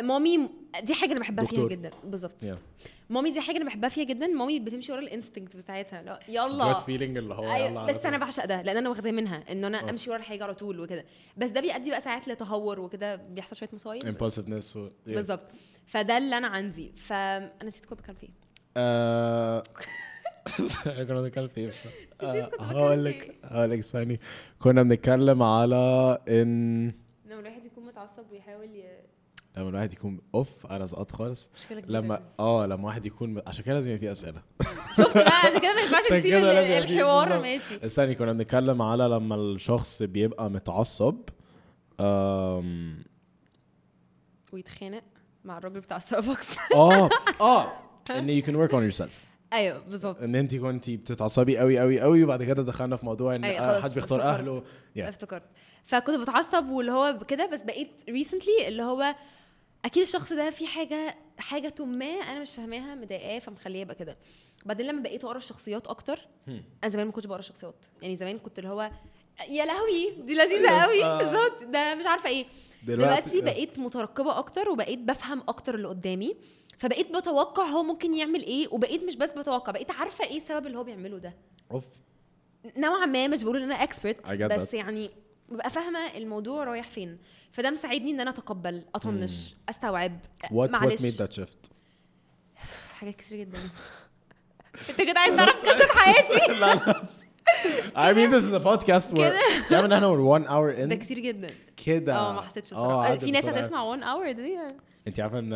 مامي 0.00 0.50
دي 0.82 0.94
حاجة 0.94 1.12
أنا 1.12 1.20
بحبها 1.20 1.44
فيها 1.44 1.56
دكتور. 1.56 1.70
جدا. 1.70 1.90
بالظبط. 2.04 2.44
Yeah. 2.44 2.86
مامي 3.10 3.30
دي 3.30 3.40
حاجة 3.40 3.56
أنا 3.56 3.64
بحبها 3.64 3.88
فيها 3.88 4.04
جدا. 4.04 4.26
مامي 4.26 4.60
بتمشي 4.60 4.92
ورا 4.92 5.00
ال 5.00 5.06
instinct 5.06 5.56
بتاعتها. 5.56 6.02
لا 6.02 6.20
يلا. 6.28 6.74
Feeling 6.74 6.88
اللي 6.88 7.34
هو 7.34 7.44
يلا 7.44 7.80
على 7.80 7.92
بس 7.92 8.06
أنا. 8.06 8.18
بعشق 8.18 8.44
ده 8.44 8.62
لأن 8.62 8.76
أنا 8.76 8.88
واخداه 8.88 9.10
منها 9.10 9.52
انه 9.52 9.66
أنا 9.66 9.80
أوف. 9.80 9.88
أمشي 9.88 10.10
ورا 10.10 10.18
الحاجة 10.18 10.44
على 10.44 10.54
طول 10.54 10.80
وكده. 10.80 11.04
بس 11.36 11.50
ده 11.50 11.60
بيؤدي 11.60 11.90
بقى 11.90 12.00
ساعات 12.00 12.28
لتهور 12.28 12.80
وكده 12.80 13.16
بيحصل 13.16 13.56
شوية 13.56 13.68
مصايب. 13.72 14.02
و... 14.22 14.28
yeah. 14.28 14.90
بالظبط. 15.06 15.50
فده 15.86 16.18
اللي 16.18 16.38
أنا 16.38 16.46
عندي. 16.46 16.92
فانا 16.96 17.64
نسيت 17.64 17.86
كنت 17.86 17.98
بتكلم 18.00 18.16
فيه. 18.16 18.28
آه، 18.76 19.62
كنا 21.06 21.20
بنتكلم 21.20 21.48
في 21.48 21.60
إيه. 21.60 21.70
آه، 22.20 22.50
هقول 22.60 23.04
لك 23.04 23.38
هقول 23.44 23.70
لك 23.70 23.80
ثاني 23.80 24.20
كنا 24.58 24.82
بنتكلم 24.82 25.42
على 25.42 26.18
إن 26.28 26.86
لما 27.26 27.40
الواحد 27.40 27.64
يكون 27.64 27.86
متعصب 27.86 28.24
ويحاول 28.32 28.64
ي... 28.64 28.84
لما 29.56 29.68
الواحد 29.68 29.92
يكون 29.92 30.20
اوف 30.34 30.66
أنا 30.66 30.86
سقطت 30.86 31.12
خالص 31.16 31.50
مشكلة 31.56 31.80
كبيرة 31.80 32.00
لما. 32.00 32.22
آه 32.40 32.66
لما 32.66 32.86
واحد 32.86 33.06
يكون 33.06 33.42
عشان 33.46 33.64
كده 33.64 33.74
لازم 33.74 33.90
يبقى 33.90 34.00
في 34.00 34.12
أسئلة 34.12 34.42
شفت 34.98 35.16
بقى 35.16 35.32
عشان 35.46 35.60
كده 35.60 35.74
ما 35.74 35.80
ينفعش 35.80 36.02
في- 36.06 36.78
الحوار. 36.78 37.40
ماشي 37.42 37.86
استني 37.86 38.14
كنا 38.14 38.32
بنتكلم 38.32 38.82
على 38.82 39.04
لما 39.04 39.34
الشخص 39.34 40.02
بيبقى 40.02 40.50
متعصب 40.50 41.16
أم... 42.00 43.02
ويتخانق 44.52 45.02
مع 45.44 45.58
الراجل 45.58 45.80
بتاع 45.80 45.98
ستاربكس 45.98 46.46
آه 46.74 47.08
آه 47.40 47.72
إن 48.10 48.40
you 48.40 48.44
can 48.44 48.50
work 48.50 48.72
on 48.72 48.94
yourself 48.96 49.12
أيوه 49.52 49.78
بالظبط 49.78 50.22
إن 50.22 50.34
أنت 50.34 50.54
كنتي 50.54 50.96
بتتعصبي 50.96 51.58
قوي 51.58 51.78
قوي 51.78 52.00
قوي 52.00 52.24
وبعد 52.24 52.42
كده 52.42 52.62
دخلنا 52.62 52.96
في 52.96 53.06
موضوع 53.06 53.34
إن 53.36 53.44
أيوة، 53.44 53.58
آه، 53.60 53.80
حد 53.80 53.94
بيختار. 53.94 54.22
اهله 54.22 54.60
Yeah. 54.96 55.00
افتكرت 55.00 55.42
فكنت 55.86 56.20
بتعصب 56.20 56.68
واللي 56.68 56.92
هو 56.92 57.18
كده 57.28 57.50
بس 57.52 57.62
بقيت 57.62 57.90
ريسنتلي 58.08 58.68
اللي 58.68 58.82
هو 58.82 59.14
أكيد 59.84 60.02
الشخص 60.02 60.32
ده 60.32 60.50
في 60.50 60.66
حاجة 60.66 61.16
حاجة 61.38 61.74
ما 61.80 62.06
أنا 62.06 62.40
مش 62.40 62.50
فاهماها 62.50 62.94
مضايقاه 62.94 63.38
فمخليه 63.38 63.80
يبقى 63.80 63.94
كده. 63.94 64.16
بعدين 64.64 64.86
لما 64.86 65.02
بقيت 65.02 65.24
أقرأ 65.24 65.38
الشخصيات 65.38 65.86
أكتر 65.86 66.20
أنا 66.48 66.90
زمان 66.90 67.06
ما 67.06 67.12
كنتش 67.12 67.26
بقرأ 67.26 67.38
الشخصيات 67.38 67.74
يعني 68.02 68.16
زمان 68.16 68.38
كنت 68.38 68.58
اللي 68.58 68.70
هو 68.70 68.90
يا 69.48 69.64
لهوي 69.64 70.10
دي 70.10 70.34
لذيذة 70.34 70.82
قوي 70.82 71.04
آه. 71.04 71.18
بالظبط. 71.18 71.62
ده 71.62 71.94
مش 71.94 72.06
عارفة 72.06 72.28
إيه. 72.28 72.44
دلوقتي- 72.86 73.04
دلوقتي 73.30 73.40
بقيت 73.40 73.78
مترقبة 73.78 74.38
أكتر 74.38 74.68
وبقيت 74.70 74.98
بفهم 74.98 75.40
أكتر 75.48 75.74
اللي 75.74 75.88
قدامي. 75.88 76.36
فبقيت 76.78 77.16
بتوقع 77.16 77.64
هو 77.64 77.82
ممكن 77.82 78.14
يعمل 78.14 78.42
إيه 78.42 78.68
وبقيت 78.70 79.04
مش 79.04 79.16
بس 79.16 79.32
بتوقع 79.32 79.72
بقيت 79.72 79.90
عارفة 79.90 80.24
إيه 80.24 80.36
السبب 80.36 80.66
اللي 80.66 80.78
هو 80.78 80.84
بيعمله 80.84 81.18
ده. 81.18 81.34
أوف. 81.70 81.84
نوعا 82.76 83.06
ما 83.06 83.28
مش 83.28 83.42
بقول 83.42 83.56
إن 83.56 83.62
أنا 83.62 83.82
اكسبرت 83.82 84.26
بس. 84.62 84.74
يعني 84.74 85.10
ببقى 85.52 85.70
فاهمة 85.70 85.98
الموضوع 86.16 86.64
رايح 86.64 86.90
فين. 86.90 87.18
فده 87.52 87.70
مساعدني 87.70 88.10
إن 88.10 88.20
أنا 88.20 88.30
أتقبل 88.30 88.82
أطنش 88.94 89.54
أستوعب 89.68 90.18
what 90.44 90.48
what 90.48 90.70
معلش. 90.70 91.00
made 91.02 91.18
that 91.26 91.32
shift 91.40 91.70
حاجات 92.98 93.16
كتير 93.16 93.38
جدا. 93.38 93.58
أنت 94.90 95.00
كده 95.00 95.20
عايز 95.20 95.36
تعرف 95.36 95.64
قصة 95.64 95.88
حياتي؟ 95.98 96.52
لا 96.60 96.74
لا 96.74 96.94
I 97.96 98.14
mean 98.14 98.30
this 98.32 98.44
is 98.44 98.54
a 98.54 98.64
podcast 98.64 99.12
where 99.14 99.32
كده. 99.70 99.80
إن 99.84 99.92
إحنا 99.92 100.08
we're 100.14 100.40
one 100.42 100.48
hour 100.48 100.80
ده 100.86 100.96
in 100.96 100.98
كتير 100.98 101.18
جدا. 101.18 101.50
كده. 101.86 102.16
آه 102.16 102.32
ما 102.32 102.40
حسيتش 102.40 102.72
الصراحه 102.72 103.02
عدت 103.02 103.24
في 103.24 103.30
ناس. 103.30 103.44
هتسمع 103.44 103.82
1 103.82 104.02
اور 104.02 104.32
دي؟ 104.32 104.58
أنت 105.08 105.20
عارفة 105.20 105.38
إن 105.38 105.52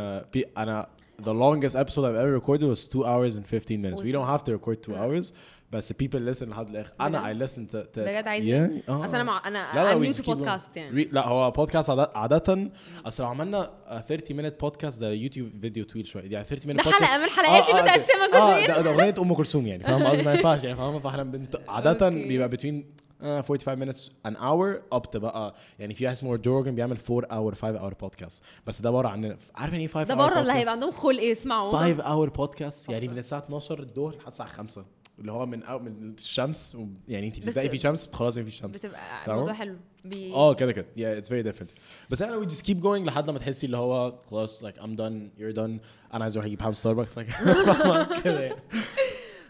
أنا 0.59 0.89
the 1.23 1.33
longest 1.33 1.75
episode 1.77 2.05
I've 2.05 2.19
ever 2.23 2.39
recorded 2.41 2.65
was 2.75 2.89
2 2.89 3.05
hours 3.05 3.37
and 3.37 3.47
15 3.47 3.81
minutes. 3.83 4.03
We 4.03 4.13
don't 4.13 4.27
have 4.27 4.45
to 4.45 4.53
record 4.53 4.83
2 4.83 4.95
hours. 4.97 5.33
بس 5.77 5.93
people 5.93 6.35
listen 6.35 6.43
لحد 6.43 6.69
الآخر. 6.69 6.93
أنا 7.01 7.47
listen 7.47 7.73
to, 7.73 7.75
to 7.75 7.99
بجد 7.99 8.27
عايز 8.27 8.45
yeah. 8.45 8.89
آه. 8.89 9.05
أصل 9.05 9.15
أنا 9.15 9.23
مع 9.25 9.43
أنا 9.49 9.67
لا 9.75 9.95
لا 9.95 10.13
podcast 10.23 10.77
يعني. 10.77 11.05
Re- 11.05 11.09
لا 11.13 11.29
هو 11.29 11.51
بودكاست 11.51 11.91
عادة, 11.91 12.11
عادة 12.15 12.71
أصل 13.07 13.23
لو 13.23 13.29
عملنا 13.29 13.71
a 13.87 14.01
30 14.09 14.43
minute 14.43 14.55
podcast 14.67 15.01
ده 15.01 15.11
يوتيوب 15.13 15.51
فيديو 15.61 15.85
طويل 15.85 16.07
شوية. 16.07 16.31
يعني 16.31 16.45
30 16.45 16.73
minute 16.73 16.77
ده 16.77 16.83
podcast 16.91 16.95
حلقة 16.95 17.19
من 17.19 17.29
حلقاتي 17.31 17.73
آه، 17.73 17.79
آه، 17.79 17.83
متقسمة 17.83 18.27
ده- 18.33 18.39
آه 18.39 18.61
جزئين. 18.65 18.85
ده, 18.85 18.91
أغنية 18.91 19.15
أم 19.19 19.35
كلثوم 19.35 19.67
يعني 19.67 19.83
فاهم؟ 19.85 20.07
قصدي 20.07 20.23
ما 20.23 20.35
ينفعش 20.35 20.65
يعني 20.65 20.77
فاهمه 20.77 20.99
فاحنا 20.99 21.23
بنت... 21.23 21.61
عادة. 21.69 22.09
بيبقى 22.09 22.51
between 22.51 22.83
uh, 23.23 23.25
45 23.25 23.93
minutes 23.93 24.11
an 24.29 24.35
hour 24.37 24.97
up 24.99 25.03
to 25.15 25.17
بقى 25.19 25.55
يعني 25.79 25.95
في 25.95 26.05
واحد 26.05 26.17
اسمه 26.17 26.37
جورجن 26.37 26.75
بيعمل 26.75 26.97
4 27.11 27.51
hour 27.51 27.55
5 27.55 27.79
hour 27.91 27.93
podcast. 27.93 28.35
بس 28.67 28.81
ده 28.81 28.91
بره 28.91 29.09
عننا 29.09 29.37
عارف 29.55 29.73
يعني 29.73 29.85
إيه 29.85 29.91
5 29.91 30.03
ده 30.05 30.15
hour 30.15 30.19
بره 30.19 30.41
اللي 30.41 30.53
podcast؟ 30.53 30.57
هيبقى 30.57 30.73
عندهم 30.73 30.91
خلق 30.93 31.23
يسمعوا 31.23 31.73
5 31.79 32.03
our 32.03 32.31
podcast 32.31 32.89
يعني 32.89 33.09
من 33.09 33.19
الساعة 33.19 33.39
12 33.41 33.79
الظهر 33.81 34.15
لحد 34.17 34.27
الساعة 34.27 34.49
5 34.49 34.85
اللي 35.19 35.33
هو 35.33 35.47
من 35.47 35.63
أو 35.63 35.79
من 35.79 36.15
الشمس 36.19 36.75
و- 36.75 36.87
يعني 37.09 37.27
انت 37.27 37.39
بتبدأي 37.41 37.69
في 37.71 37.79
شمس 37.79 38.09
خلاص 38.13 38.39
في 38.39 38.51
شمس. 38.51 38.71
بتبقى؟ 38.77 39.27
الموضوع 39.33 39.53
حلو. 39.53 39.77
بي... 40.05 40.33
آه 40.35 40.55
كده 40.55 40.73
كده. 40.73 40.87
Yeah 40.97 41.23
it's 41.25 41.29
very 41.29 41.53
different. 41.55 41.69
بس 42.11 42.23
أنا 42.23 42.47
we 42.47 42.51
just 42.51 42.63
keep 42.67 42.83
going 42.83 43.07
لحد 43.07 43.29
لما 43.31 43.39
تحسي 43.39 43.67
اللي 43.67 43.77
هو 43.77 44.19
خلاص 44.31 44.65
like 44.65 44.77
I'm 44.77 44.97
done 44.99 45.41
you're 45.41 45.57
done. 45.57 45.81
أنا 46.15 46.23
عايز 46.25 46.37
أروح 46.37 46.47
أجيب 46.47 46.63
حاجة 46.63 46.73
ستاربكس 46.73 47.19
كده 48.25 48.41
يعني. 48.41 48.63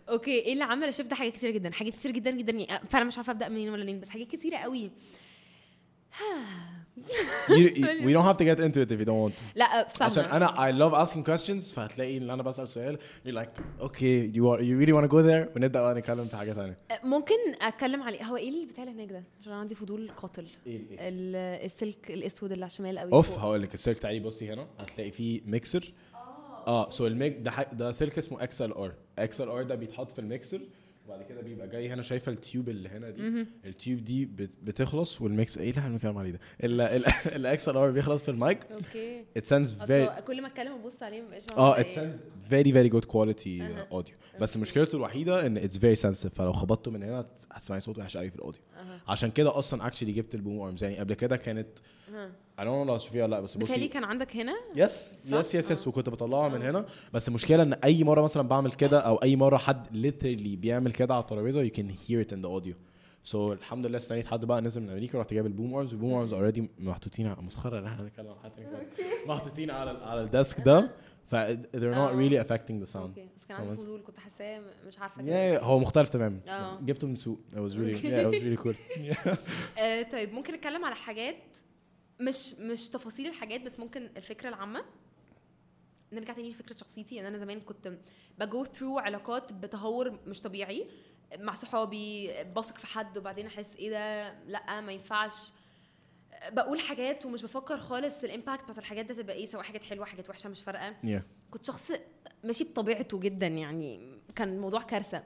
أوكي 0.08 0.30
إيه 0.30 0.52
اللي 0.52 0.64
عمل 0.64 0.90
ده؟ 0.90 1.14
حاجات 1.16 1.32
كتير 1.32 1.50
جدا 1.50 1.70
حاجات 1.72 1.92
كتير 1.94 2.10
جدا 2.10 2.30
جدا. 2.30 2.52
يعني 2.52 2.86
فعلا 2.88 3.04
مش 3.04 3.16
عارفة 3.16 3.30
أبدأ 3.30 3.48
منين 3.48 3.68
ولا 3.68 3.82
منين 3.84 4.00
بس 4.00 4.08
حاجات 4.08 4.26
كتيرة 4.28 4.56
قوي. 4.56 4.90
you, 7.48 7.66
we 8.06 8.12
don't 8.12 8.24
have 8.30 8.36
to 8.38 8.44
get 8.44 8.58
into 8.58 8.80
it 8.84 8.90
if 8.92 8.98
you 9.00 9.04
don't 9.04 9.20
want 9.24 9.34
to. 9.36 9.42
لا 9.54 9.86
عشان 10.00 10.22
فاهمة. 10.24 10.36
أنا 10.36 10.48
I 10.48 10.74
love 10.74 11.08
asking 11.08 11.22
questions 11.30 11.74
فهتلاقي 11.74 12.16
إن 12.18 12.30
أنا 12.30 12.42
بسأل 12.42 12.68
سؤال 12.68 12.98
you're 13.26 13.32
like 13.32 13.82
okay 13.82 14.36
you 14.36 14.42
are, 14.42 14.60
you 14.62 14.76
really 14.80 14.92
want 14.92 15.04
to 15.04 15.12
go 15.14 15.22
there 15.22 15.56
ونبدأ 15.56 15.80
بقى 15.82 15.94
نتكلم 15.94 16.24
في 16.24 16.36
حاجة 16.36 16.52
ثانية 16.52 16.78
ممكن 17.04 17.34
أتكلم 17.62 18.02
عليه 18.02 18.24
هو 18.24 18.36
إيه 18.36 18.48
اللي 18.48 18.66
بتاع 18.66 18.84
اللي 18.84 18.94
هناك 18.94 19.08
ده؟ 19.12 19.22
عشان 19.40 19.52
أنا 19.52 19.60
عندي 19.60 19.74
فضول 19.74 20.10
قاتل. 20.16 20.46
إيه 20.66 20.72
إيه. 20.90 20.96
ال- 21.00 21.64
السلك 21.64 22.10
الأسود 22.10 22.52
اللي 22.52 22.64
على 22.64 22.70
الشمال 22.70 22.98
قوي 22.98 23.12
أوف. 23.12 23.38
هقول 23.38 23.62
لك 23.62 23.74
السلك 23.74 23.98
تعالي 23.98 24.20
بصي 24.20 24.52
هنا 24.52 24.66
هتلاقي 24.78 25.10
فيه 25.10 25.40
ميكسر 25.46 25.92
آه. 26.66 26.90
سو 26.90 27.06
الميك 27.06 27.36
ده 27.38 27.52
ده 27.72 27.90
سلك 27.90 28.18
اسمه 28.18 28.42
إكس 28.42 28.62
ال 28.62 28.72
ار 28.72 28.92
إكس 29.18 29.40
ال 29.40 29.48
ار 29.48 29.62
ده 29.62 29.74
بيتحط 29.74 30.12
في 30.12 30.18
الميكسر 30.18 30.60
وبعد 31.06 31.22
كده 31.22 31.40
بيبقى 31.42 31.68
جاي 31.68 31.88
هنا 31.88 32.02
شايفة 32.02 32.32
التيوب 32.32 32.68
اللي 32.68 32.88
هنا 32.88 33.10
دي. 33.10 33.46
التيوب 33.64 34.04
دي 34.04 34.24
بت- 34.24 34.56
بتخلص 34.62 35.22
والميكس 35.22 35.58
إيه 35.58 35.70
اللي 35.70 35.78
إحنا 35.80 35.90
بنتكلم 35.90 36.18
عليه 36.18 36.30
ده؟ 36.30 36.40
ال 37.36 37.76
XLR 37.76 37.90
بيخلص 37.90 38.22
في 38.22 38.30
المايك. 38.30 38.58
أوكي. 38.72 39.24
Sends 39.38 39.68
very 39.86 39.90
اصل 39.90 40.24
كل 40.26 40.42
ما 40.42 40.48
أتكلم 40.48 40.72
وأبص 40.72 41.02
عليه 41.02 41.22
مبقاش 41.22 41.42
آه 41.56 41.82
sends 41.82 42.18
very 42.50 42.72
very 42.72 42.92
good 42.96 43.08
quality 43.10 43.60
uh, 43.62 43.94
audio. 43.98 44.40
بس 44.40 44.56
مشكلته 44.56 44.96
الوحيدة 44.96 45.46
إن 45.46 45.58
it's 45.60 45.72
very 45.74 46.00
sensitive 46.02 46.28
فلو 46.34 46.52
خبطته 46.52 46.90
من 46.90 47.02
هنا 47.02 47.20
هت- 47.20 47.38
هتسمعي 47.52 47.80
صوت 47.80 47.98
وحش 47.98 48.16
قوي 48.16 48.30
في 48.30 48.36
ال 48.36 48.40
audio 48.40 48.60
عشان 49.08 49.30
كده 49.30 49.58
أصلا 49.58 49.90
actually 49.90 50.02
جبت 50.04 50.34
ال 50.34 50.40
boom 50.40 50.60
arms. 50.60 50.84
يعني 50.84 50.98
قبل 50.98 51.14
كده 51.14 51.36
كانت 51.36 51.68
Know 52.06 52.60
لو 52.60 52.96
تشوفيها 52.96 53.24
ولا 53.24 53.30
لا 53.34 53.40
بس 53.40 53.56
بصي. 53.56 53.88
كان 53.88 54.04
عندك 54.04 54.36
هنا؟ 54.36 54.54
yes? 54.76 55.26
يس 55.32 55.54
يس 55.54 55.70
يس 55.70 55.88
وكنت 55.88 56.08
بطلعها 56.08 56.48
من 56.48 56.62
هنا. 56.62 56.86
بس 57.12 57.28
المشكلة 57.28 57.62
إن 57.62 57.72
أي 57.72 58.04
مرة 58.04 58.22
مثلا 58.22 58.48
بعمل 58.48 58.72
كده 58.72 59.00
أو 59.00 59.16
أي 59.16 59.36
مرة 59.36 59.56
حد 59.56 59.86
literally 59.86 60.58
بيعمل 60.58 60.92
كده 60.92 61.14
على 61.14 61.20
الترابيزة 61.22 61.68
you 61.68 61.72
can 61.72 61.88
hear 62.08 62.28
it 62.28 62.36
in 62.36 62.40
the 62.42 62.48
audio. 62.62 62.74
So 63.32 63.34
الحمد 63.34 63.86
لله 63.86 63.96
استنيت 63.96 64.26
حد 64.26 64.44
بقى 64.44 64.60
نزل 64.60 64.82
من 64.82 64.90
أمريكا 64.90 65.18
رحت 65.18 65.34
جايب 65.34 65.46
ال 65.46 65.52
boom 65.52 65.74
arms 65.74 65.92
وال 65.92 66.00
boom 66.00 66.14
arms 66.14 66.32
already 66.32 66.68
محطوطين 66.78 67.26
على 67.26 67.42
مسخرة 67.42 67.78
إن 67.78 67.86
إحنا 67.86 68.04
نتكلم 68.04 68.28
عن 68.28 68.36
حد. 68.44 68.52
محطوطين 69.26 69.70
على 69.70 69.90
على 69.90 70.20
ال 70.20 70.28
desk 70.28 70.60
ده. 70.60 70.90
ف 71.26 71.34
they're 71.34 71.94
not 71.94 71.96
آه. 71.96 72.16
really 72.16 72.46
affecting 72.46 72.86
the 72.86 72.92
sound. 72.92 72.96
أوكي. 72.96 73.26
بس 73.36 73.44
كان 73.48 73.56
عندي. 73.56 73.76
فضول 73.76 74.02
كنت 74.06 74.18
حاساه 74.18 74.60
مش 74.86 74.98
عارفة 74.98 75.22
كده. 75.22 75.58
yeah 75.58 75.62
هو 75.62 75.78
مختلف 75.78 76.08
تماما. 76.08 76.40
آه. 76.48 76.78
جبته 76.80 77.06
من 77.06 77.16
سوق 77.16 77.38
it 77.54 77.56
was 77.58 77.72
really 77.72 78.02
yeah 78.02 78.26
it 78.26 78.34
was 78.34 78.42
really 78.42 78.64
cool. 78.66 78.74
آه 79.80 80.02
طيب 80.02 80.32
ممكن 80.32 80.54
نتكلم 80.54 80.84
على 80.84 80.94
حاجات 80.94 81.36
مش 82.20 82.54
مش 82.54 82.88
تفاصيل 82.88 83.26
الحاجات 83.26 83.60
بس 83.60 83.78
ممكن 83.78 84.02
الفكرة 84.16 84.48
العامة. 84.48 84.84
نرجع 86.12 86.32
تاني 86.32 86.50
لفكرة 86.50 86.76
شخصيتي. 86.76 87.20
ان 87.20 87.24
أنا 87.26 87.38
زمان 87.38 87.60
كنت 87.60 87.98
ب 88.38 88.47
go 88.47 88.64
through 88.64 88.98
علاقات 88.98 89.52
بتهور 89.52 90.20
مش 90.26 90.40
طبيعي. 90.40 90.90
مع 91.38 91.54
صحابي 91.54 92.32
بثق 92.44 92.78
في 92.78 92.86
حد 92.86 93.18
وبعدين 93.18 93.46
أحس 93.46 93.76
إيه 93.76 93.90
ده؟ 93.90 94.34
لأ 94.44 94.80
ما 94.80 94.92
ينفعش. 94.92 95.52
بقول 96.52 96.80
حاجات 96.80 97.26
ومش 97.26 97.42
بفكر 97.42 97.78
خالص 97.78 98.24
ال 98.24 98.30
impact 98.30 98.62
بتاعت 98.62 98.78
الحاجات 98.78 99.06
ده 99.06 99.14
تبقى 99.14 99.36
إيه 99.36 99.46
سواء 99.46 99.62
حاجات 99.62 99.82
حلوة 99.82 100.06
حاجات 100.06 100.30
وحشة 100.30 100.48
مش 100.50 100.62
فارقة. 100.62 100.96
Yeah. 101.02 101.22
كنت 101.50 101.64
شخص 101.66 101.92
ماشي 102.44 102.64
بطبيعته 102.64 103.20
جدا 103.20 103.46
يعني 103.46 104.18
كان 104.34 104.48
الموضوع 104.48 104.82
كارثة. 104.82 105.24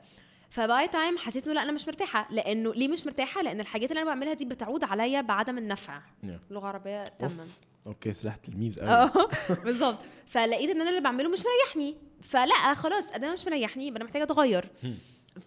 ف 0.50 0.63
by 0.63 0.88
time 0.88 1.18
حسيت 1.18 1.44
إنه 1.46 1.54
لا 1.54 1.62
أنا 1.62 1.72
مش 1.72 1.88
مرتاحة. 1.88 2.28
لأنه 2.30 2.74
ليه 2.74 2.88
مش 2.88 3.06
مرتاحة؟ 3.06 3.42
لأن 3.42 3.60
الحاجات 3.60 3.90
اللي 3.90 4.02
أنا 4.02 4.10
بعملها 4.10 4.32
دي 4.34 4.44
بتعود 4.44 4.84
عليا 4.84 5.20
بعدم 5.20 5.58
النفع. 5.58 6.00
Yeah. 6.00 6.28
لغه 6.50 6.66
عربيه 6.66 7.04
تماما. 7.04 7.46
أوكي 7.86 8.14
سلاح 8.14 8.36
تلميذ 8.36 8.80
قوي 8.80 8.88
آه 8.90 9.10
بالظبط. 9.64 9.98
فلقيت 10.26 10.70
إن 10.70 10.80
أنا 10.80 10.90
اللي 10.90 11.00
بعمله 11.00 11.28
مش 11.28 11.40
مريحني. 11.40 11.96
فلا 12.22 12.74
خلاص 12.74 13.04
أنا 13.08 13.32
مش 13.32 13.46
مريحني 13.46 13.86
يبقى 13.86 13.96
أنا 13.96 14.04
محتاجة 14.04 14.22
أتغير. 14.22 14.68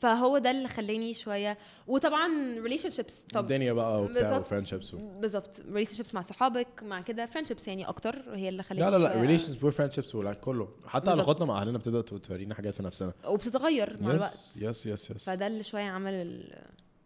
فهو 0.01 0.37
ده 0.37 0.51
اللي 0.51 0.67
خلاني 0.67 1.13
شوية 1.13 1.57
وطبعا 1.87 2.27
relationships 2.59 3.19
طب 3.33 3.41
الدنيا 3.43 3.73
بقى 3.73 4.03
وبتاع 4.03 4.21
بالظبط. 4.21 4.41
و 4.45 4.49
friendships 4.49 4.95
بالظبط. 4.95 5.59
relationships 5.71 6.13
مع 6.15 6.21
صحابك 6.21 6.67
مع 6.83 7.01
كده 7.01 7.25
friendships 7.25 7.67
يعني 7.67 7.89
أكتر 7.89 8.35
هي 8.35 8.49
اللي 8.49 8.63
خلاني 8.63 8.85
لا 8.91 8.97
لا 8.97 9.03
لا 9.03 9.21
relations 9.21 9.63
و 9.63 9.67
friendships 9.67 10.15
ولا 10.15 10.33
كله. 10.33 10.67
حتى. 10.87 11.09
علاقاتنا 11.11 11.45
مع 11.45 11.61
أهلنا 11.61 11.77
بتبدأ 11.77 12.01
تورينا 12.01 12.55
حاجات 12.55 12.73
في 12.73 12.83
نفسنا. 12.83 13.13
وبتتغير 13.27 13.97
مع 14.01 14.11
الوقت. 14.11 14.23
يس 14.31 14.57
يس 14.61 14.87
يس 14.87 15.11
فده 15.11 15.47
اللي 15.47 15.63
شوية 15.63 15.83
عمل 15.83 16.13
ال- 16.13 16.61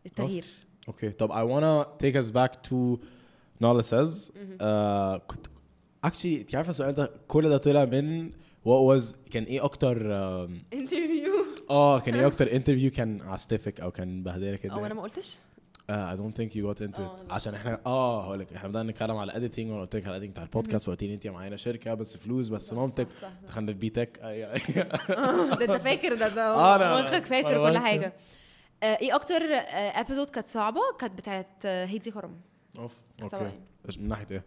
التغيير. 0.05 0.45
أوكي 0.87 1.09
طب 1.09 1.29
I 1.31 1.33
wanna 1.51 1.87
take 2.03 2.15
us 2.23 2.31
back 2.31 2.69
to 2.69 2.99
Nala 3.63 3.81
says 3.83 4.29
uh, 4.31 5.17
كنت 5.27 5.47
actually 6.07 6.25
انت 6.25 6.55
عارفة 6.55 6.69
السؤال 6.69 6.95
ده؟ 6.95 7.11
كل 7.27 7.49
ده 7.49 7.57
طلع 7.57 7.85
من 7.85 8.31
what 8.65 8.95
was 8.99 9.03
كان 9.31 9.43
إيه 9.43 9.63
أكتر 9.65 9.97
انترفيو 10.73 11.33
آه 11.69 11.99
كان 11.99 12.15
إيه 12.15 12.27
أكتر 12.27 12.51
انترفيو 12.51 12.91
كان 12.91 13.21
عاستفك 13.21 13.79
أو 13.79 13.91
كان 13.91 14.23
بهدلك 14.23 14.59
كده 14.59 14.73
أو 14.73 14.85
أنا 14.85 14.93
ما 14.93 15.01
قلتش؟ 15.01 15.35
don't 15.89 16.35
think 16.37 16.51
you 16.55 16.63
got 16.73 16.81
into 16.81 16.99
آه، 16.99 17.17
it 17.27 17.31
عشان 17.31 17.55
إحنا 17.55 17.81
آه 17.85 18.23
هقول 18.25 18.39
لك 18.39 18.53
إحنا 18.53 18.69
بدأنا 18.69 18.91
نتكلم 18.91 19.17
على 19.17 19.31
editing 19.31 19.59
وأنا 19.59 19.81
قلت 19.81 19.95
لك 19.95 20.07
على 20.07 20.19
editing 20.19 20.29
بتاع 20.29 20.43
البودكاست 20.43 20.87
وقلت 20.87 21.03
لي 21.03 21.13
أنت 21.13 21.27
معانا 21.27 21.55
شركة 21.55 21.93
بس 21.93 22.17
فلوس 22.17 22.47
بس 22.47 22.73
مامتك. 22.73 23.07
دخلنا 23.47 23.71
في 23.73 23.77
بي 23.77 23.89
تك 23.89 24.19
ده 25.59 25.61
أنت 25.61 25.71
فاكر 25.83 26.13
ده 26.15 26.27
ده 26.27 26.41
آه، 26.55 27.01
مخك 27.01 27.25
فاكر 27.25 27.69
كل. 27.71 27.77
حاجة. 27.77 28.13
آه، 28.83 28.85
إيه 29.01 29.15
أكتر 29.15 29.41
episode 29.53 30.29
كانت 30.29 30.47
صعبة؟ 30.47 30.81
كانت 30.99 31.13
بتاعت 31.17 31.47
آه، 31.65 31.85
هيدي 31.85 32.11
كرم. 32.11 32.41
Oof. 32.77 32.95
Okay. 33.23 33.51
إيش 33.87 33.97
من 33.97 34.07
ناحية 34.07 34.27
إيه؟ 34.31 34.43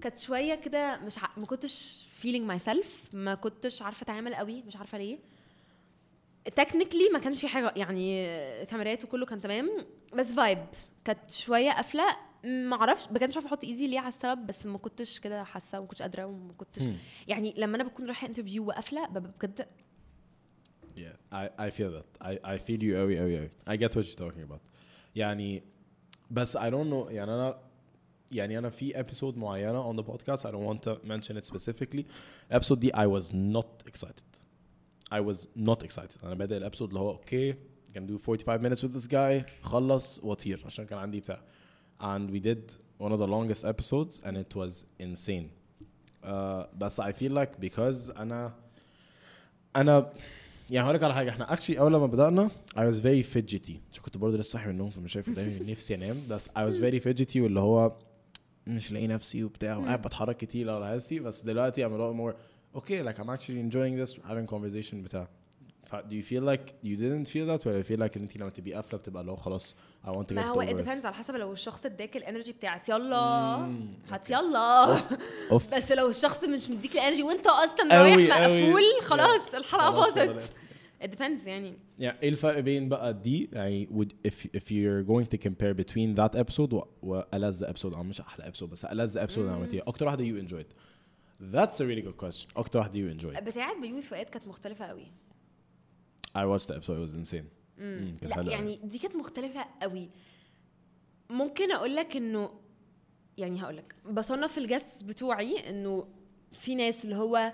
كانت 0.00 0.18
شوية 0.18 0.54
كده 0.54 0.96
مش 0.96 1.18
ع... 1.18 1.28
ما 1.36 1.46
كنتش 1.46 2.06
feeling 2.22 2.40
myself 2.40 3.00
ما 3.12 3.34
كنتش 3.34 3.82
عارفة 3.82 4.04
أتعامل 4.04 4.34
قوي 4.34 4.62
مش 4.66 4.76
عارفة 4.76 4.98
ليه. 4.98 5.18
technically 6.56 7.08
ما 7.12 7.18
كانش 7.18 7.40
في 7.40 7.48
حاجة 7.48 7.72
يعني 7.76 8.26
كاميرات 8.66 9.04
وكله 9.04 9.26
كان 9.26 9.40
تمام 9.40 9.70
بس 10.14 10.32
vibe 10.32 10.58
كانت 11.04 11.30
شوية 11.30 11.70
قافلة 11.70 12.04
ما 12.44 12.76
أعرفش 12.76 13.06
بجد 13.06 13.28
مش 13.28 13.36
عارفة 13.36 13.48
أحط 13.48 13.64
إيدي 13.64 13.86
ليه 13.86 13.98
على 14.00 14.08
السبب 14.08 14.46
بس 14.46 14.66
ما 14.66 14.78
كنتش 14.78 15.18
كده 15.20 15.44
حاسة 15.44 15.78
وما 15.78 15.88
كنتش 15.88 16.02
قادرة 16.02 16.24
وما 16.24 16.52
كنتش. 16.52 16.82
يعني 17.28 17.54
لما 17.56 17.76
أنا 17.76 17.84
بكون 17.84 18.06
رايحة 18.06 18.26
interview 18.28 18.66
وقافلة 18.66 19.06
ببقى 19.06 19.32
بجد 19.40 19.66
Yeah, 21.00 21.16
I, 21.32 21.66
I 21.66 21.70
feel 21.70 21.90
that. 21.96 22.08
I, 22.28 22.32
I 22.54 22.56
feel 22.58 22.80
you 22.82 22.94
أوي 22.94 23.20
أوي 23.20 23.38
أوي. 23.38 23.50
I 23.68 23.76
get 23.76 23.92
what 23.94 24.04
you're 24.06 24.18
talking 24.18 24.42
about. 24.50 24.60
يعني 25.16 25.62
بس 26.30 26.56
I 26.56 26.60
don't 26.70 26.90
know 26.90 27.10
يعني 27.10 27.34
أنا 27.34 27.58
يعني 28.32 28.58
أنا 28.58 28.70
في 28.70 28.92
episode 29.04 29.36
معينة 29.38 29.92
on 29.92 29.96
the 29.96 30.06
podcast 30.06 30.40
I 30.42 30.50
don't 30.50 30.66
want 30.70 30.82
to 30.88 31.06
mention 31.08 31.36
it 31.36 31.44
specifically. 31.54 32.02
episode 32.52 32.78
دي 32.78 32.92
I 32.92 33.06
was 33.20 33.24
not 33.32 33.90
excited. 33.92 34.45
I 35.12 35.20
was 35.20 35.46
not 35.56 35.82
excited. 35.84 36.24
أنا 36.24 36.34
بادئ 36.34 36.56
الابيسود 36.56 36.88
اللي 36.88 37.00
هو 37.00 37.10
أوكي 37.10 37.54
can 37.96 38.00
do 38.08 38.18
45 38.18 38.60
minutes 38.62 38.82
with 38.82 38.92
this 39.00 39.06
guy. 39.06 39.50
خلص 39.62 40.20
وأطير 40.24 40.62
عشان 40.66 40.84
كان 40.86 40.98
عندي 40.98 41.20
بتاع. 41.20 41.40
And 42.00 42.30
we 42.30 42.40
did 42.40 42.72
one 42.98 43.12
of 43.12 43.18
the 43.18 43.26
longest 43.26 43.64
episodes 43.64 44.20
and 44.24 44.36
it 44.36 44.54
was 44.56 44.84
insane. 45.00 45.48
Uh, 46.24 46.66
بس 46.78 47.00
I 47.00 47.12
feel 47.12 47.32
like 47.32 47.60
because 47.60 48.16
أنا 48.16 48.52
أنا 49.76 50.12
يعني 50.70 50.86
هقول 50.86 50.94
لك 50.94 51.02
على 51.02 51.14
حاجة. 51.14 51.30
إحنا 51.30 51.52
actually 51.52 51.78
أول 51.78 51.92
لما 51.92 52.06
بدأنا 52.06 52.50
I 52.76 52.92
was 52.92 52.96
very 53.00 53.34
fidgety. 53.36 53.72
عشان 53.92 54.02
كنت 54.04 54.16
برضه 54.16 54.38
لسه 54.38 54.52
صاحي 54.52 54.66
من 54.66 54.72
النوم 54.72 54.90
فمش 54.90 55.12
شايف 55.12 55.30
قدامي 55.30 55.58
نفسي 55.72 55.94
أنام. 55.94 56.16
بس 56.30 56.48
I 56.48 56.52
was 56.70 56.74
very 56.74 57.00
fidgety 57.04 57.36
واللي 57.36 57.60
هو 57.60 57.96
مش 58.66 58.92
لاقي 58.92 59.06
نفسي 59.06 59.44
وبتاع. 59.44 59.76
وقاعد 59.76 60.02
بتحرك 60.02 60.36
كتير 60.36 60.70
على 60.70 60.86
حاسي 60.86 61.20
بس 61.20 61.42
دلوقتي 61.44 61.88
I'm 61.88 61.92
a 61.92 61.96
lot 61.98 62.16
more 62.20 62.36
okay 62.74 63.02
like 63.02 63.18
I'm 63.18 63.30
actually 63.30 63.60
enjoying 63.60 63.96
this 64.04 64.12
having 64.28 64.46
conversation 64.54 64.94
بتاع 64.94 65.28
do 65.92 66.14
you 66.14 66.22
feel 66.32 66.42
like 66.52 66.72
you 66.84 66.96
didn't 66.96 67.28
feel 67.34 67.46
that 67.50 67.66
ولا 67.66 67.82
you 67.82 67.86
feel 67.86 67.98
like 68.00 68.16
ان 68.16 68.22
انت 68.22 68.36
لما 68.36 68.50
تبقي 68.50 68.72
قافله 68.72 68.98
بتبقى 68.98 69.20
اللي 69.20 69.32
هو 69.32 69.36
خلاص 69.36 69.74
I 70.04 70.08
want 70.08 70.12
to 70.12 70.30
get 70.30 70.32
ما 70.32 70.46
هو 70.46 70.62
it 70.62 70.68
depends. 70.68 71.04
على 71.06 71.14
حسب 71.14 71.34
لو 71.34 71.52
الشخص 71.52 71.86
اداك 71.86 72.16
ال 72.16 72.21
energy 72.21 72.52
بتاعت 72.52 72.88
يلا. 72.88 73.16
هات 74.10 74.30
يلا. 74.30 75.00
بس 75.76 75.92
لو 75.92 76.10
الشخص 76.10 76.44
مش 76.44 76.70
مديك 76.70 76.92
الانرجي 76.94 77.22
وانت 77.22 77.46
أصلا 77.46 78.02
رايح. 78.02 78.40
مقفول 78.40 78.82
خلاص 79.02 79.54
الحلقة 79.54 79.90
باظت. 79.90 80.50
it 81.04 81.06
depends 81.06 81.46
يعني. 81.46 81.74
يعني 81.98 82.18
إيه 82.22 82.28
الفرق 82.28 82.60
بين 82.60 82.88
بقى 82.88 83.14
دي؟ 83.14 83.48
يعني 83.52 83.86
would 83.86 84.28
if 84.30 84.34
if 84.56 84.64
you're 84.64 85.04
going 85.08 85.26
to 85.34 85.38
compare 85.48 85.74
between 85.84 86.16
that 86.20 86.38
episode 86.44 86.72
و- 86.72 86.84
والذ 87.02 87.64
episode. 87.64 87.96
أو 87.96 88.02
مش 88.02 88.20
أحلى 88.20 88.52
episode 88.52 88.64
بس 88.64 88.84
ألذ 88.84 89.18
episode 89.26 89.38
اللي 89.38 89.52
عملتيها. 89.52 89.82
أكتر 89.86 90.06
واحدة 90.06 90.24
you 90.24 90.42
enjoyed. 90.48 90.74
That's 91.40 91.74
a 91.80 91.84
really 91.84 92.02
good 92.02 92.24
question. 92.24 92.48
أكتر 92.56 92.78
واحدة 92.78 92.92
you 92.92 93.18
enjoyed 93.20 93.40
بتاعت 93.42 93.76
بيومي 93.76 94.02
فؤاد 94.02 94.26
كانت 94.26 94.46
مختلفة 94.46 94.84
قوي. 94.86 95.12
I 96.38 96.40
watched 96.40 96.66
the 96.66 96.74
episode 96.74 96.96
it 96.98 97.08
was 97.08 97.14
insane. 97.14 97.44
مم، 97.78 98.16
لا 98.22 98.52
يعني 98.52 98.80
دي 98.84 98.98
كانت 98.98 99.16
مختلفة 99.16 99.66
قوي. 99.82 100.10
ممكن 101.30 101.72
أقول 101.72 101.96
لك 101.96 102.16
إنه 102.16 102.50
يعني 103.38 103.62
هقول 103.62 103.76
لك 103.76 103.94
بصنف 104.10 104.58
الجس 104.58 105.02
بتوعي 105.02 105.70
إنه 105.70 106.08
في 106.52 106.74
ناس 106.74 107.04
اللي 107.04 107.16
هو 107.16 107.52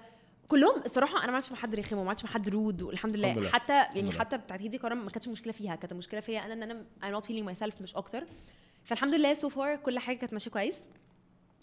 كلهم 0.48 0.82
الصراحة 0.86 1.18
أنا 1.18 1.26
ما 1.26 1.34
عادش 1.34 1.52
مع 1.52 1.58
حد 1.58 1.74
رخم 1.74 1.98
وما 1.98 2.08
عادش 2.08 2.24
مع 2.24 2.30
حد 2.30 2.48
rude 2.48 2.82
والحمد 2.82 3.16
لله, 3.16 3.38
لله. 3.38 3.48
حتى 3.50 3.72
يعني 3.72 4.02
لله. 4.02 4.18
حتى 4.18 4.38
بتاعت 4.38 4.62
هيدي 4.62 4.78
كرم 4.78 5.04
ما 5.04 5.10
كانتش 5.10 5.28
مشكلة 5.28 5.52
فيها. 5.52 5.74
كانت 5.76 5.92
المشكلة 5.92 6.20
فيا 6.20 6.40
أنا 6.44 6.52
إن 6.52 6.62
أنا 6.62 6.86
I'm 7.20 7.22
not 7.22 7.26
feeling 7.26 7.58
myself 7.58 7.82
مش 7.82 7.96
أكتر. 7.96 8.26
فالحمد 8.84 9.14
لله 9.14 9.34
so 9.34 9.48
far 9.48 9.76
كل 9.76 9.98
حاجة 9.98 10.16
كانت 10.16 10.32
ماشية 10.32 10.50
كويس. 10.50 10.84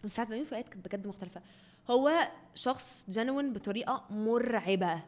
بس 0.03 0.15
ساعات 0.15 0.27
بيومي 0.29 0.45
فؤاد 0.45 0.63
كانت 0.63 0.85
بجد 0.87 1.07
مختلفة. 1.07 1.41
هو 1.89 2.31
شخص 2.55 3.05
genuine 3.09 3.53
بطريقة 3.53 4.05
مرعبة. 4.09 5.01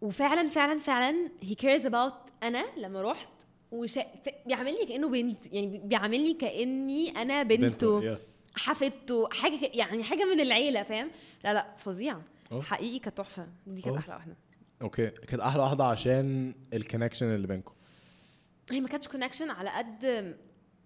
وفعلا 0.00 0.48
فعلا 0.48 0.78
فعلا 0.78 1.28
he 1.44 1.54
cares 1.54 1.84
about 1.84 2.12
أنا 2.42 2.64
لما 2.76 3.02
رحت 3.02 3.28
وشا... 3.72 4.02
ت- 4.02 4.34
بيعاملني 4.46 4.86
كأنه 4.86 5.08
بنت 5.08 5.46
يعني 5.52 5.66
بي- 5.66 5.78
بيعاملني 5.78 6.34
كأني 6.34 7.10
أنا 7.22 7.42
بنته 7.42 8.14
yeah. 8.14 8.18
حفيدته 8.54 9.28
حاجة 9.32 9.56
ك... 9.56 9.76
يعني 9.76 10.02
حاجة 10.04 10.24
من 10.34 10.40
العيلة 10.40 10.82
فاهم؟ 10.82 11.10
لا 11.44 11.54
لا 11.54 11.66
فظيع. 11.78 12.18
حقيقي 12.60 12.98
كانت 12.98 13.18
تحفة. 13.18 13.46
دي 13.66 13.82
كانت. 13.82 13.96
أحلى 13.96 14.14
واحدة. 14.14 14.36
Okay. 14.82 15.06
كانت 15.10 15.40
أحلى 15.42 15.62
واحدة 15.62 15.84
عشان 15.84 16.54
ال 16.72 16.77
connection 16.77 17.26
اللي 17.34 17.46
بينكم. 17.46 17.74
هي 18.70 18.80
ما 18.80 18.88
كانتش 18.88 19.08
connection 19.08 19.50
على 19.50 19.70
قد 19.70 20.36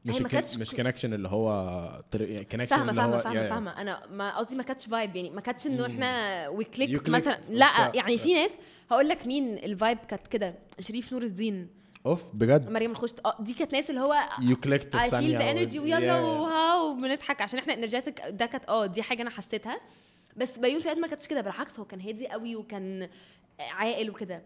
مش 0.06 0.20
ما 0.20 0.28
كانتش 0.28 0.56
مش 0.56 0.70
كو- 0.70 0.76
connection 0.76 1.14
اللي 1.14 1.28
هو 1.28 2.02
connection 2.50 2.66
فاهمة 2.66 2.92
هو 2.92 2.94
فاهمة 2.94 3.18
فاهمة 3.18 3.46
yeah. 3.46 3.50
فاهمة. 3.50 3.80
أنا 3.80 4.06
ما 4.10 4.38
قصدي 4.38 4.54
ما 4.54 4.62
كانتش 4.62 4.86
vibe 4.86 5.16
يعني 5.16 5.30
ما 5.30 5.40
كانتش 5.40 5.66
إنه 5.66 5.86
إحنا 5.86 6.48
we 6.48 6.64
click 6.64 7.08
مثلا. 7.08 7.40
لا 7.50 7.92
يعني 7.94 8.18
في 8.18 8.34
ناس 8.34 8.50
هقول 8.90 9.08
لك 9.08 9.26
مين 9.26 9.58
الفايب 9.58 9.98
كانت 9.98 10.26
كده. 10.26 10.54
شريف 10.80 11.12
نور 11.12 11.22
الدين. 11.22 11.68
أوف 12.06 12.22
بجد؟ 12.34 12.70
مريم 12.70 12.90
الخشت. 12.90 13.20
آه 13.26 13.36
دي 13.40 13.52
كانت 13.52 13.72
ناس 13.72 13.90
اللي 13.90 14.00
هو 14.00 14.16
يو 14.42 14.56
كليكت 14.56 14.94
اي 14.94 15.00
في 15.00 15.10
فيل 15.10 15.10
ثانية 15.10 15.38
ذا 15.38 15.44
و- 15.44 15.50
انرجي 15.50 15.78
ويلا 15.78 15.98
Yeah. 16.20 16.24
وها 16.24 16.82
وبنضحك. 16.82 17.42
عشان 17.42 17.58
إحنا 17.58 17.74
انرجيتك 17.74 18.22
ده 18.30 18.46
كانت 18.46 18.64
آه 18.68 18.86
دي 18.86 19.02
حاجة 19.02 19.22
أنا 19.22 19.30
حسيتها. 19.30 19.80
بس 20.36 20.58
بيومي 20.58 20.82
فؤاد 20.82 20.98
ما 20.98 21.06
كانتش 21.06 21.26
كده. 21.26 21.40
بالعكس 21.40 21.78
هو 21.78 21.84
كان 21.84 22.00
هادي 22.00 22.28
قوي 22.28 22.56
وكان 22.56 23.08
عاقل 23.60 24.10
وكده. 24.10 24.42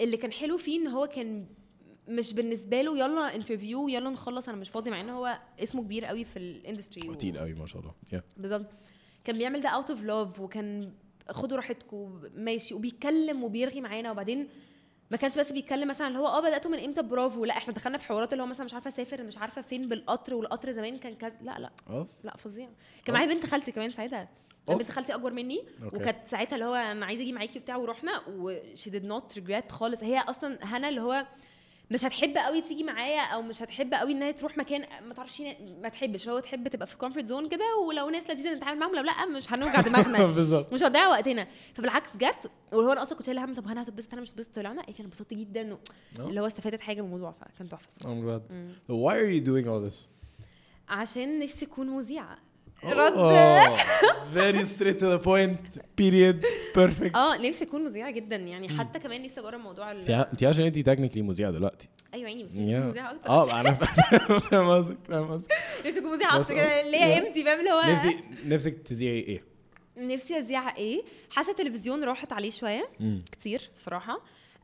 اللي 0.00 0.16
كان 0.16 0.32
حلو 0.32 0.58
فيه 0.58 0.80
إن 0.80 0.86
هو 0.86 1.06
كان 1.06 1.46
مش 2.08 2.34
بالنسبة 2.34 2.82
له 2.82 2.98
يلا 2.98 3.34
انترفيو 3.34 3.88
يلا 3.88 4.10
نخلص 4.10 4.48
أنا 4.48 4.56
مش 4.56 4.70
فاضي 4.70 4.90
مع 4.90 5.00
إن 5.00 5.10
هو 5.10 5.38
اسمه 5.62 5.82
كبير 5.82 6.04
قوي 6.04 6.24
في 6.24 6.38
الاندستري 6.38 7.14
تقيل 7.14 7.38
قوي 7.38 7.54
ما 7.54 7.66
شاء 7.66 7.82
الله. 7.82 7.94
Yeah. 8.14 8.22
بالظبط. 8.36 8.66
كان 9.24 9.38
بيعمل 9.38 9.60
ده 9.60 9.68
out 9.68 9.90
of 9.90 10.02
love 10.02 10.40
وكان 10.40 10.92
خدوا 11.30 11.56
راحتكم 11.56 12.22
ماشي 12.34 12.74
وبيتكلم 12.74 13.44
وبيرغي 13.44 13.80
معانا. 13.80 14.10
وبعدين 14.10 14.48
ما 15.10 15.16
كانش 15.16 15.38
بس 15.38 15.52
بيتكلم 15.52 15.88
مثلا 15.88 16.08
اللي 16.08 16.18
هو 16.18 16.26
آه 16.26 16.40
بدأتوا 16.40 16.70
من 16.70 16.78
إمتى؟ 16.78 17.02
برافو. 17.02 17.44
لا 17.44 17.56
إحنا 17.56 17.74
دخلنا 17.74 17.98
في 17.98 18.04
حوارات 18.04 18.32
اللي 18.32 18.42
هو 18.42 18.46
مثلا 18.46 18.64
مش 18.64 18.74
عارفة 18.74 18.88
أسافر 18.88 19.22
مش 19.22 19.38
عارفة 19.38 19.62
فين 19.62 19.88
بالقطر 19.88 20.34
والقطر 20.34 20.72
زمان 20.72 20.98
كان 20.98 21.14
كذا. 21.14 21.36
لا 21.42 21.58
لا. 21.58 21.70
Oof 21.90 22.08
لا 22.24 22.36
فظيع. 22.36 22.68
كان 23.04 23.14
معايا 23.14 23.28
بنت 23.28 23.46
خالتي 23.46 23.72
كمان 23.72 23.90
ساعتها. 23.90 24.28
كان 24.66 24.72
oof. 24.74 24.78
بنت 24.82 24.90
خالتي 24.90 25.14
أكبر 25.14 25.32
مني. 25.32 25.64
Okay. 25.82 25.96
وكانت 25.96 26.26
ساعتها 26.26 26.54
اللي 26.54 26.64
هو 26.64 26.74
أنا 26.74 27.06
عايزة 27.06 27.22
أجي 27.22 27.32
معاكي 27.32 27.58
وبتاع 27.58 27.76
ورحنا 27.76 28.22
و 28.28 28.43
she 28.43 28.90
did 28.90 29.04
not 29.04 29.34
regret 29.34 29.72
خالص. 29.72 30.02
هي 30.02 30.18
أصلا 30.18 30.58
هنا 30.62 30.88
اللي 30.88 31.00
هو 31.00 31.26
مش 31.90 32.04
هتحب 32.04 32.36
قوي 32.36 32.60
تيجي 32.60 32.84
معايا 32.84 33.20
أو 33.20 33.42
مش 33.42 33.62
هتحب 33.62 33.94
قوي 33.94 34.12
ان 34.12 34.22
هي 34.22 34.32
تروح 34.32 34.58
مكان 34.58 34.84
ما 35.08 35.14
تعرفش 35.14 35.42
ما 35.82 35.88
تحبش. 35.88 36.28
هو 36.28 36.38
تحب 36.40 36.68
تبقى 36.68 36.86
في 36.86 36.96
comfort 36.96 37.26
zone 37.26 37.48
كده 37.48 37.64
ولو 37.88 38.08
ناس 38.10 38.30
لذيذة 38.30 38.54
نتعامل 38.54 38.78
معاهم 38.80 38.94
لو 38.96 39.02
لأ 39.02 39.26
مش 39.26 39.52
هنوجع 39.52 39.80
دماغنا. 39.80 40.26
بالظبط. 40.36 40.72
مش 40.72 40.82
هنضيع 40.82 41.08
وقتنا. 41.08 41.46
فبالعكس 41.74 42.16
جت 42.16 42.50
واللي 42.72 42.88
هو 42.88 42.92
أنا 42.92 43.02
أصلا 43.02 43.18
كنت 43.18 43.26
شايلة 43.26 43.44
هم 43.44 43.54
طب 43.54 43.68
أنا 43.68 43.82
هتتبسط 43.82 44.12
أنا 44.12 44.22
مش 44.22 44.30
هتبسط. 44.30 44.54
طلعنا 44.54 44.82
قالت 44.82 44.90
لي 44.90 44.96
أنا 44.98 45.04
انبسطت 45.06 45.34
جدا. 45.34 45.72
آه. 45.72 46.28
اللي 46.28 46.40
هو 46.40 46.46
استفادت 46.46 46.80
حاجة 46.80 47.00
من 47.02 47.06
الموضوع 47.06 47.30
فكان 47.54 47.68
تحفة. 47.68 48.00
I'm 48.00 48.04
glad 48.24 48.42
so 48.88 48.92
why 48.92 49.14
are 49.14 49.30
you 49.40 49.46
doing 49.46 49.68
all 49.68 49.90
this? 49.92 50.06
عشان 50.88 51.38
نفسي 51.38 51.64
أكون 51.64 51.86
مذيعة. 51.90 52.38
Oh, 52.88 54.34
very 54.34 54.64
straight 54.64 54.98
to 54.98 55.06
the 55.14 55.18
point. 55.30 55.60
Period. 56.00 56.44
Perfect. 56.74 57.16
آه 57.16 57.36
نفسي 57.36 57.64
اكون 57.64 57.84
مذيعه 57.84 58.10
جدا 58.10 58.36
يعني. 58.36 58.68
حتى 58.78 58.98
كمان 58.98 59.22
نفسي 59.22 59.40
أجرب 59.40 59.60
موضوع 59.60 59.92
ال- 59.92 60.10
انت 60.10 60.44
عشان 60.44 60.64
انت 60.64 60.78
technically 60.78 61.22
مذيعة 61.22 61.50
دلوقتي. 61.50 61.88
أيوه 62.14 62.28
يعني 62.28 62.44
بس 62.44 62.50
نفسي 62.54 62.76
اكون. 62.78 62.88
مذيعة 62.88 63.12
أكتر. 63.12 63.28
آه 63.30 63.60
أنا 63.60 63.72
فاهم 64.50 64.68
قصدك 64.70 64.96
فاهم 65.08 65.32
قصدك. 65.32 65.52
نفسي 65.86 66.00
اكون 66.00 66.10
مذيعة 66.12 66.40
أكتر. 66.40 66.54
كده 66.54 66.62
آه. 66.62 66.82
ليا 66.90 67.20
Yeah. 67.20 67.24
قيمتي 67.24 67.44
فاهم 67.44 67.58
اللي 67.58 67.70
هو 67.70 67.92
نفسي 67.92 68.16
نفسك 68.46 68.74
تذيعي 68.82 69.18
إيه؟ 69.20 69.44
نفسي 69.96 70.38
اذيع 70.38 70.76
إيه؟ 70.76 71.02
حاسة 71.30 71.50
التلفزيون 71.50 72.04
راحت 72.04 72.32
عليه 72.32 72.50
شوية. 72.50 72.88
كتير 73.32 73.70
الصراحه 73.72 74.20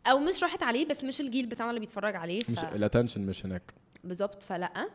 أو 0.06 0.18
مش 0.18 0.42
راحت 0.42 0.62
عليه 0.62 0.86
بس 0.86 1.04
مش 1.04 1.20
الجيل 1.20 1.46
بتاعنا 1.46 1.70
اللي 1.70 1.80
بيتفرج 1.80 2.16
عليه 2.16 2.40
ف... 2.40 2.50
مش 2.50 2.58
ال 2.64 2.70
attention 2.70 3.20
مش 3.20 3.46
هناك. 3.46 3.62
بالظبط 4.04 4.42
فلأ. 4.42 4.86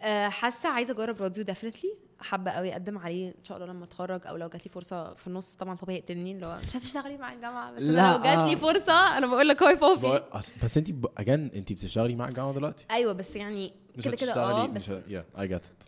آه، 0.00 0.28
حاسة 0.28 0.68
عايزة 0.68 0.92
أجرب 0.92 1.22
راديو 1.22 1.44
definitely 1.44 1.94
حابة 2.20 2.50
قوي 2.50 2.72
أقدم 2.72 2.98
عليه 2.98 3.28
إن 3.28 3.44
شاء 3.44 3.58
الله 3.58 3.68
لما 3.72 3.84
أتخرج 3.84 4.26
أو 4.26 4.36
لو 4.36 4.48
جات 4.48 4.64
لي 4.66 4.70
فرصة 4.72 5.14
في 5.14 5.26
النص 5.26 5.54
طبعا 5.54 5.74
بابا 5.74 5.92
هيقتلني 5.92 6.32
اللي 6.32 6.46
هو 6.46 6.58
مش 6.68 6.76
هتشتغلي 6.76 7.16
مع 7.16 7.32
الجامعة 7.32 7.72
بس 7.72 7.82
لا. 7.82 8.16
لو 8.16 8.22
جات 8.22 8.38
لي 8.50 8.56
فرصة 8.56 9.18
أنا 9.18 9.26
بقول 9.26 9.48
لك 9.48 9.62
بس, 9.62 9.98
بابي 9.98 10.18
أص- 10.32 10.64
بس 10.64 10.76
انت 10.76 10.90
اجان 11.18 11.50
انت 11.54 11.72
بتشتغلي 11.72 12.14
مع 12.14 12.28
الجامعة 12.28 12.52
دلوقتي؟ 12.52 12.84
أيوه 12.90 13.12
بس 13.12 13.36
يعني 13.36 13.72
مش 13.96 14.04
كده 14.04 14.16
كده 14.16 14.34
آه 14.34 14.66
بس 14.66 14.88
مش 14.88 15.02
يا 15.08 15.24
اي 15.38 15.48
جت 15.48 15.54
ات 15.64 15.82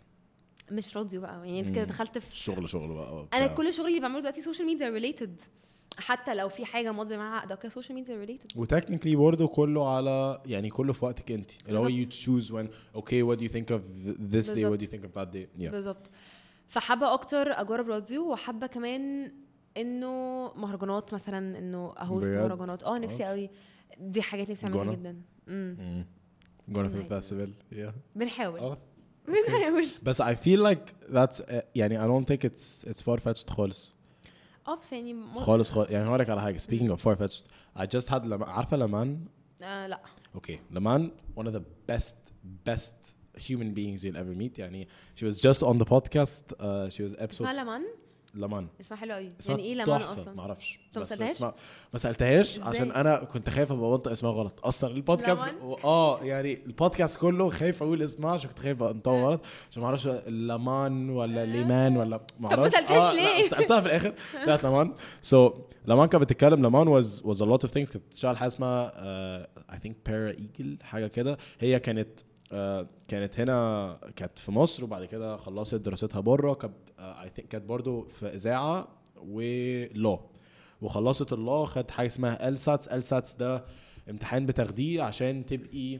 مش 0.71 0.97
راديو 0.97 1.21
بقى. 1.21 1.31
يعني 1.33 1.59
أنت 1.59 1.75
كده 1.75 1.83
دخلت 1.83 2.17
في 2.17 2.35
شغل 2.37 2.69
شغل 2.69 2.93
بقى 2.93 3.09
أنا 3.09 3.19
وبتاع. 3.21 3.47
كل 3.47 3.73
شغلي 3.73 3.89
اللي 3.89 3.99
بعمله 3.99 4.19
دلوقتي 4.19 4.41
سوشيال 4.41 4.67
ميديا 4.67 4.89
ريليتد 4.89 5.41
حتى 5.97 6.35
لو 6.35 6.49
في 6.49 6.65
حاجة 6.65 6.91
ماضي 6.91 7.17
معاها 7.17 7.45
ده 7.45 7.55
كده 7.55 7.69
سوشيال 7.69 7.95
ميديا 7.95 8.15
ريليتد 8.17 8.51
وتكنيكلي 8.55 9.15
برضه 9.15 9.47
كله 9.47 9.89
على 9.95 10.41
يعني 10.45 10.69
كله 10.69 10.93
في 10.93 11.05
وقتك 11.05 11.31
انت. 11.31 11.51
اللي 11.67 11.79
هو 11.79 12.65
okay 12.95 13.35
what 13.37 13.39
do 13.39 13.43
you 13.43 13.51
think 13.53 13.67
of 13.75 13.81
th- 13.81 14.17
this 14.33 14.47
day 14.55 14.63
what 14.63 14.77
بالظبط. 14.77 14.79
do 14.79 14.83
you 14.83 14.87
think 14.89 15.03
of 15.05 15.13
that 15.19 15.33
day. 15.35 15.61
Yeah. 15.63 15.69
بالظبط. 15.71 16.09
فحابة 16.67 17.13
أكتر 17.13 17.51
أجرب 17.61 17.89
راديو 17.89 18.31
وحابة 18.31 18.67
كمان 18.67 19.31
إنه 19.77 20.51
مهرجانات 20.55 21.13
مثلا 21.13 21.57
إنه 21.57 21.93
أ 21.97 22.02
host؟ 22.02 22.27
مهرجانات. 22.27 22.83
آه 22.83 22.97
نفسي. 22.97 23.23
قوي 23.23 23.49
دي 23.99 24.21
حاجات 24.21 24.49
نفسي 24.49 24.65
أعملها 24.65 24.83
جونا؟ 24.83 24.95
جدا. 24.95 25.21
امم 25.47 26.05
film 26.73 27.13
festival. 27.13 27.49
Yeah. 27.75 27.91
بنحاول. 28.15 28.59
آه. 28.59 28.77
بنحاول. 29.27 29.87
بس 30.03 30.21
I 30.21 30.35
feel 30.35 30.59
like 30.71 31.13
that's 31.15 31.39
uh, 31.41 31.53
يعني 31.75 31.99
I 31.99 32.07
don't 32.07 32.27
think 32.33 32.49
it's 32.49 32.89
it's 32.89 33.01
far 33.01 33.17
fetched 33.19 33.49
خالص. 33.49 33.95
اه 34.68 34.74
بس 34.74 34.92
يعني 34.92 35.14
م... 35.14 35.38
خالص 35.38 35.70
خالص 35.70 35.90
يعني 35.90 36.08
هقول 36.08 36.18
لك 36.18 36.30
على 36.30 36.40
حاجه 36.40 36.58
speaking 36.58 36.88
of 36.90 36.96
far 37.00 37.16
fetched 37.18 37.44
I 37.78 37.86
just 37.96 38.08
had 38.08 38.26
لما 38.26 38.46
عارفه 38.46 38.76
لمان 38.76 39.24
آه 39.62 39.86
لا 39.86 40.00
Okay, 40.36 40.58
Laman, 40.76 41.02
one 41.40 41.46
of 41.46 41.52
the 41.58 41.62
best, 41.92 42.16
best 42.68 42.94
human 43.48 43.72
beings 43.78 44.04
you'll 44.04 44.16
ever 44.22 44.34
meet. 44.42 44.58
يعني 44.58 44.88
she 45.16 45.24
was 45.24 45.40
just 45.40 45.62
on 45.62 45.78
the 45.78 45.86
podcast. 45.86 46.52
Uh, 46.60 46.88
she 46.90 47.02
was 47.02 47.14
episode. 47.18 47.46
اسمها 47.46 47.64
لمن 47.64 47.84
لمان. 48.33 48.67
اسمها 48.81 48.99
حلو 48.99 49.13
قوي. 49.13 49.29
يعني 49.49 49.63
إيه 49.63 49.83
تحفة، 49.83 50.13
أصلا؟ 50.13 50.33
ما 50.33 50.41
أعرفش 50.41 50.79
ما؟ 50.95 51.01
اسمها 51.01 51.53
ما 51.93 51.99
سألتهاش؟ 51.99 52.59
عشان 52.59 52.91
أنا 52.91 53.23
كنت 53.23 53.49
خايف 53.49 53.71
أبقى 53.71 53.89
بنطق 53.89 54.11
اسمها 54.11 54.31
غلط. 54.31 54.65
أصلا 54.65 54.91
البودكاست؟ 54.91 55.45
آه 55.83 56.23
يعني 56.23 56.65
البودكاست 56.65 57.19
كله 57.19 57.49
خايف 57.49 57.83
أقول 57.83 58.01
اسمها 58.01 58.31
عشان 58.31 58.49
كنت 58.49 58.59
خايف 58.59 58.83
انطقه 58.83 59.23
غلط. 59.25 59.41
عشان 59.71 59.81
ما 59.81 59.87
أعرفش 59.87 60.07
لمان 60.27 61.09
ولا 61.09 61.45
ليمان 61.45 61.97
ولا 61.97 62.09
ما 62.39 62.49
طب 62.49 62.55
ما 62.55 62.59
أعرفش. 62.59 62.75
سألتهاش 62.75 63.15
لا، 63.15 63.19
ليه؟ 63.21 63.47
سألتها 63.47 63.81
في 63.81 63.85
الآخر. 63.87 64.13
طلعت 64.45 64.65
لمان 64.65 64.93
سو 65.21 65.53
لمان 65.85 66.07
كانت 66.07 66.23
بتتكلم. 66.23 66.65
لمان 66.65 67.01
was 67.01 67.05
was 67.05 67.37
a 67.37 67.45
lot 67.45 67.67
of 67.67 67.71
things. 67.71 67.73
كانت 67.91 67.97
بتشتغل 67.97 68.37
حاجة 68.37 68.47
اسمها 68.47 69.43
I 69.71 69.75
think 69.75 69.93
para 70.09 70.35
eagle 70.37 70.83
حاجة 70.83 71.07
كده. 71.07 71.37
هي 71.59 71.79
كانت 71.79 72.19
آه، 72.19 72.23
كانت 73.07 73.39
هنا 73.39 73.99
كانت 74.15 74.39
في 74.39 74.51
مصر 74.51 74.83
وبعد 74.83 75.05
كده 75.05 75.37
خلصت 75.37 75.75
دراستها 75.75 76.19
بره. 76.21 76.53
كانت 76.53 76.73
I 76.99 77.29
think 77.35 77.47
كانت 77.47 77.65
برضو 77.65 78.07
في 78.07 78.27
إذاعة 78.27 78.87
و 79.17 79.43
law 79.43 80.19
وخلصت 80.81 81.33
الله 81.33 81.65
خدت 81.65 81.91
حاجة 81.91 82.07
اسمها 82.07 82.49
ال 82.49 82.57
SATs 82.57 82.87
ال 82.87 82.96
SATs 82.96 83.33
ده 83.33 83.65
امتحان 84.09 84.45
بتاخديه 84.45 85.01
عشان 85.03 85.45
تبقي 85.45 85.99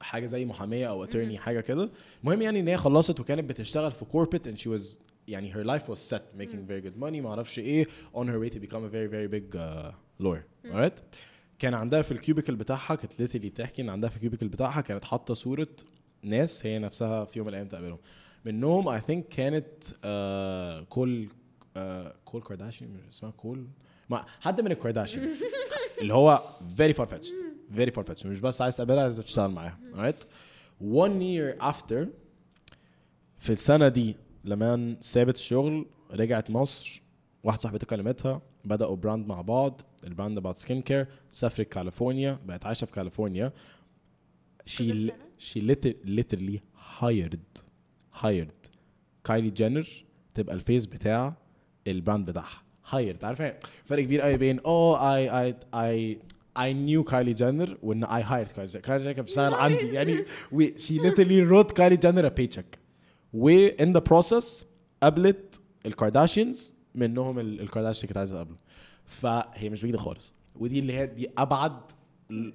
حاجة 0.00 0.26
زي 0.26 0.44
محامية 0.44 0.86
أو 0.88 1.04
attorney 1.04 1.38
حاجة 1.38 1.60
كده. 1.60 1.90
المهم 2.22 2.42
يعني 2.42 2.60
إن 2.60 2.68
هي 2.68 2.76
خلصت 2.76 3.20
وكانت 3.20 3.50
بتشتغل 3.50 3.90
في 3.92 4.04
corporate 4.04 4.48
and 4.48 4.60
she 4.62 4.78
was 4.78 4.96
يعني 5.28 5.52
her 5.52 5.66
life 5.66 5.84
was 5.92 5.98
set 6.14 6.40
making 6.40 6.70
very 6.70 6.84
good 6.86 7.00
money 7.02 7.20
ما 7.20 7.28
أعرفش 7.28 7.58
إيه 7.58 7.86
on 8.14 8.24
her 8.26 8.40
way 8.44 8.54
to 8.54 8.58
become 8.58 8.82
a 8.84 8.90
very 8.92 9.08
very 9.12 9.28
big 9.38 9.56
uh, 9.56 9.92
lawyer. 10.24 10.72
alright 10.72 10.98
كان 11.58 11.74
عندها 11.74 12.02
في 12.02 12.12
ال 12.12 12.18
cubicle 12.18 12.56
بتاعها 12.56 12.94
كانت 12.94 13.12
literally 13.12 13.46
بتحكي 13.46 13.82
إن 13.82 13.88
عندها 13.88 14.10
في 14.10 14.16
ال 14.16 14.20
cubicle 14.20 14.48
بتاعها 14.48 14.80
كانت 14.80 15.04
حاطة 15.04 15.34
صورة 15.34 15.68
ناس 16.22 16.66
هي 16.66 16.78
نفسها 16.78 17.24
في 17.24 17.38
يوم 17.38 17.46
من 17.46 17.50
الأيام 17.50 17.68
تقابلهم. 17.68 17.98
منهم 18.44 18.88
I 18.88 19.00
think 19.00 19.28
كانت 19.28 19.84
uh, 19.84 20.88
Khloé 20.88 21.28
uh, 21.28 21.80
Khloé 22.24 22.42
Kardashian 22.42 23.00
اسمها 23.10 23.30
Khloé 23.30 23.66
ما 24.10 24.24
حد 24.40 24.60
من 24.60 24.72
ال 24.72 24.77
Kardashians. 24.77 25.42
اللي 26.00 26.14
هو 26.14 26.42
very 26.76 26.92
far 26.94 27.06
fetched 27.06 27.32
very 27.76 27.90
far 27.90 28.04
fetched 28.10 28.26
مش 28.26 28.40
بس 28.40 28.62
عايز 28.62 28.76
تقابلها 28.76 29.02
عايز 29.02 29.16
تشتغل 29.16 29.50
معاها. 29.50 29.78
Alright. 29.94 30.24
One 30.80 31.20
year 31.20 31.62
after 31.74 32.06
في 33.38 33.50
السنة 33.50 33.88
دي 33.88 34.16
لما 34.44 34.96
سابت 35.00 35.34
الشغل 35.36 35.86
رجعت 36.12 36.50
مصر 36.50 37.02
واحدة 37.44 37.60
صاحبتي 37.60 37.86
كلمتها. 37.86 38.42
بدأوا 38.68 38.96
brand 38.96 39.26
مع 39.26 39.40
بعض 39.40 39.80
ال 40.04 40.10
brand 40.10 40.40
about 40.40 40.56
skin 40.56 40.82
care 40.82 41.06
سافرت 41.30 41.68
كاليفورنيا 41.68 42.38
بقت 42.46 42.66
عايشة 42.66 42.84
في 42.84 42.92
كاليفورنيا. 42.92 43.52
She 45.48 45.60
liter- 45.60 45.98
literally 46.18 46.58
hired 47.00 47.62
hired. 48.22 48.70
كايلي 49.24 49.50
جينر 49.50 49.88
تبقى 50.34 50.54
ال 50.54 50.60
face 50.60 50.86
بتاع 50.86 51.34
ال 51.86 51.93
brand 51.93 52.26
بتاعها. 52.30 52.62
Hired. 52.92 53.24
عارفة؟ 53.24 53.54
فرق 53.86 54.02
كبير 54.04 54.20
قوي 54.20 54.36
بين 54.36 54.60
آه 54.66 55.14
I 55.14 55.30
I 55.30 56.18
I 56.58 56.72
knew 56.72 57.10
كايلي 57.10 57.32
جينر 57.34 57.78
وإن 57.82 58.04
I 58.06 58.08
hired 58.08 58.52
كايلي 58.54 58.66
جينر 58.68 58.80
كايلي 58.82 59.02
جينر 59.02 59.12
كانت 59.12 59.20
بتشتغل 59.20 59.54
عندي. 59.54 59.86
يعني 59.86 60.16
we, 60.54 60.64
she 60.64 60.92
literally 61.00 61.50
wrote 61.52 61.72
كايلي 61.72 61.96
جينر 61.96 62.28
a 62.30 62.32
paycheck. 62.32 62.78
و 63.32 63.68
in 63.68 63.92
the 63.96 64.00
process 64.12 64.64
قابلت 65.02 65.60
الكارداشيانز 65.86 66.74
منهم 66.94 67.38
ال- 67.38 67.60
الكارداشيان 67.60 68.06
كانت 68.06 68.16
عايزة 68.18 68.34
تقابله 68.34 68.56
فهي 69.04 69.70
مش 69.70 69.82
بعيدة 69.82 69.98
خالص. 69.98 70.34
ودي 70.56 70.78
اللي 70.78 70.92
هي 70.92 71.06
دي 71.06 71.28
أبعد 71.38 71.80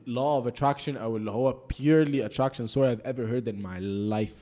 law 0.08 0.44
of 0.44 0.48
attraction 0.54 0.98
أو 0.98 1.18
اللي 1.18 1.32
هو 1.32 1.68
purely 1.74 2.30
attraction 2.30 2.66
story 2.74 2.96
I've 2.96 3.06
ever 3.06 3.26
heard 3.32 3.48
in 3.48 3.66
my 3.66 3.80
life. 4.12 4.38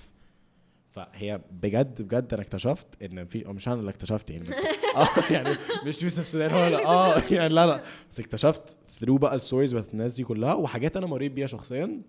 فهي 0.92 1.42
بجد 1.52 2.02
بجد 2.02 2.34
أنا 2.34 2.42
اكتشفت 2.42 2.88
إن 3.04 3.26
في 3.26 3.44
مش 3.48 3.68
أنا 3.68 3.80
اللي 3.80 3.90
اكتشفت 3.92 4.30
يعني 4.30 4.44
بس 4.44 4.56
آه 4.96 5.34
يعني 5.34 5.50
مش 5.86 6.04
يوسف 6.04 6.28
سودان 6.28 6.52
هو 6.52 6.60
آه 6.60 7.22
يعني 7.32 7.54
لا 7.54 7.68
لا. 7.68 7.82
بس 8.10 8.20
اكتشفت 8.20 8.78
through 9.00 9.18
بقى 9.18 9.36
ال 9.36 9.41
stories 9.41 9.74
بتاعت 9.74 9.94
الناس 9.94 10.14
دي 10.16 10.24
كلها 10.24 10.54
وحاجات 10.54 10.98
أنا 10.98 11.06
مريت 11.08 11.32
بيها 11.32 11.48
شخصيا. 11.48 12.02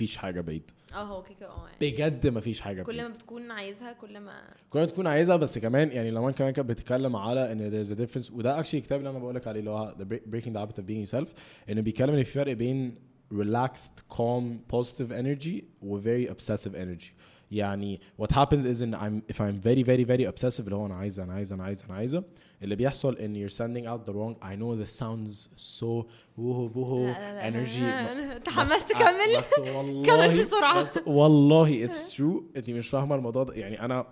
مفيش 0.00 0.16
حاجة 0.16 0.40
بعيد. 0.40 0.70
آه 0.94 0.96
هو 1.02 1.22
كده 1.22 1.46
آه 1.48 1.66
يعني. 1.68 1.92
بجد 1.92 2.26
مفيش 2.26 2.60
حاجة 2.60 2.82
كل 2.82 3.02
ما 3.02 3.08
بتكون 3.08 3.50
عايزها 3.50 3.92
كل 3.92 4.20
ما 4.20 4.42
كل 4.70 4.78
ما 4.78 4.84
تكون 4.86 5.06
عايزها 5.06 5.36
بس 5.36 5.58
كمان 5.58 5.92
يعني 5.92 6.10
لما 6.10 6.30
كمان 6.32 6.50
كانت 6.52 6.68
بتتكلم 6.68 7.16
على 7.16 7.52
إن 7.52 7.70
there's 7.84 7.88
a 7.88 7.92
difference 7.94 8.32
وده 8.32 8.62
actually 8.62 8.74
الكتاب 8.74 8.98
اللي 8.98 9.10
أنا 9.10 9.18
بقول 9.18 9.34
لك 9.34 9.46
عليه 9.48 9.60
اللي 9.60 9.70
هو 9.70 9.94
the 9.98 10.02
Break- 10.04 10.32
breaking 10.34 10.52
the 10.52 10.58
habit 10.58 10.78
of 10.82 10.86
being 10.86 11.10
yourself 11.10 11.28
إنه 11.70 11.80
بيتكلم 11.80 12.14
إن 12.14 12.22
في 12.24 12.30
فرق 12.32 12.52
بين 12.52 12.94
relaxed 13.34 14.14
calm 14.16 14.74
positive 14.76 15.10
energy 15.12 15.62
و 15.82 16.00
very 16.00 16.30
obsessive 16.30 16.72
energy. 16.74 17.06
يعني 17.50 18.00
what 18.22 18.34
happens 18.34 18.64
is 18.64 18.82
إن 18.82 18.96
I'm 18.96 19.32
if 19.32 19.36
I'm 19.36 19.60
very 19.66 19.84
very 19.84 20.04
very 20.04 20.32
obsessive 20.32 20.60
اللي 20.60 20.74
هو 20.76 20.86
أنا 20.86 20.94
عايزة 20.94 21.22
أنا 21.24 21.32
عايزة 21.32 21.54
أنا 21.54 21.64
عايزة 21.64 21.84
أنا 21.86 21.94
عايزة 21.94 22.24
اللي 22.62 22.76
بيحصل 22.76 23.16
ان 23.16 23.48
you're 23.48 23.52
sending 23.52 23.86
out 23.88 24.10
the 24.10 24.14
wrong 24.14 24.44
I 24.44 24.54
know 24.56 24.84
this 24.84 24.92
sounds 25.02 25.48
so 25.80 26.04
بوهو 26.38 26.68
بوهو 26.68 27.14
energy 27.40 28.38
تحمست 28.44 28.92
كمل 28.92 29.38
بس 29.38 29.58
والله 29.58 30.04
كمل 30.06 30.44
بسرعة. 30.44 30.82
بس 30.82 30.98
والله 31.06 31.88
it's 31.88 32.12
true 32.16 32.42
انت 32.56 32.70
مش 32.70 32.88
فاهمه 32.88 33.14
الموضوع 33.16 33.42
ده 33.44 33.54
يعني 33.54 33.84
أنا 33.84 34.06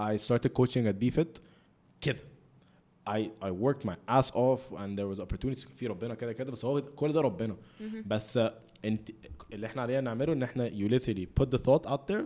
I 0.00 0.16
started 0.28 0.50
coaching 0.60 0.86
at 0.92 1.04
BFIT 1.04 1.40
كده 2.00 2.18
I 3.08 3.20
I 3.42 3.50
worked 3.50 3.84
my 3.88 3.96
ass 4.18 4.30
off 4.30 4.60
and 4.78 4.98
there 4.98 5.08
was 5.14 5.20
opportunities 5.20 5.68
في 5.76 5.86
ربنا 5.86 6.14
كده 6.14 6.32
كده 6.32 6.52
بس 6.52 6.64
هو 6.64 6.82
كل 6.82 7.12
ده 7.12 7.20
ربنا 7.20 7.56
بس 8.06 8.38
uh, 8.38 8.50
انت 8.84 9.10
اللي 9.52 9.66
إحنا 9.66 9.82
علينا 9.82 10.00
نعمله 10.00 10.32
ان 10.32 10.42
إحنا 10.42 10.68
you 10.70 10.90
literally 10.90 11.26
put 11.42 11.46
the 11.46 11.58
thought 11.58 11.88
out 11.90 12.12
there 12.12 12.24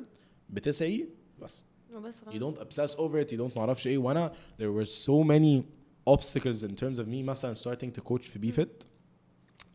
بتسعي 0.51 1.09
بس 1.39 1.65
بس 1.99 2.21
you 2.21 2.39
don't 2.39 2.61
obsess 2.61 2.97
over 2.97 3.25
it. 3.25 3.33
You 3.33 3.39
don't 3.39 3.57
معرفش 3.57 3.87
إيه. 3.87 3.99
وأنا 3.99 4.33
there 4.59 4.83
were 4.83 4.89
so 4.89 5.25
many 5.25 5.63
obstacles 6.15 6.65
in 6.65 6.75
terms 6.83 6.99
of 6.99 7.07
me 7.07 7.23
مثلا 7.23 7.55
starting 7.55 7.91
to 7.99 8.03
coach 8.09 8.23
في 8.23 8.53
BFIT 8.53 8.87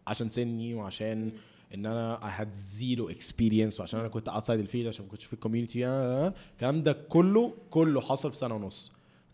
عشان 0.08 0.30
سني 0.30 0.74
وعشان 0.74 1.32
إن 1.74 1.86
أنا 1.86 2.20
I 2.20 2.42
had 2.42 2.54
zero 2.54 3.16
experience 3.16 3.80
وعشان 3.80 4.00
أنا 4.00 4.10
كنت 4.10 4.30
outside 4.30 4.50
ال 4.50 4.56
field 4.56 4.88
عشان 4.88 5.06
ما 5.06 5.12
كنتش 5.12 5.26
في 5.26 5.34
ال 5.34 5.39
community 5.39 5.88
الكلام 5.88 6.84
ده 6.84 6.94
كله 6.94 7.54
كله 7.70 8.02
حصل 8.02 8.32
في 8.32 8.38
سنة 8.38 8.56
ونص. 8.56 8.92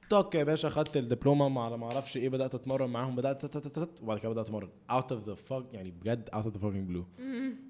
طق 0.09 0.36
يا 0.36 0.43
باشا 0.43 0.69
خدت 0.69 0.97
الدبلومة 0.97 1.49
مع 1.49 1.75
ما 1.75 1.86
أعرفش 1.86 2.17
إيه 2.17 2.29
بدأت 2.29 2.55
أتمرن 2.55 2.89
معاهم 2.89 3.15
بدأت 3.15 3.55
وبعد 4.01 4.19
كده 4.19 4.29
بدأت 4.29 4.45
أتمرن. 4.45 4.69
Out 4.91 5.11
of 5.11 5.29
the 5.29 5.36
fuck 5.49 5.73
يعني 5.73 5.91
بجد 5.91 6.29
out 6.29 6.43
of 6.43 6.49
the 6.49 6.59
fucking 6.61 6.93
blue. 6.93 7.23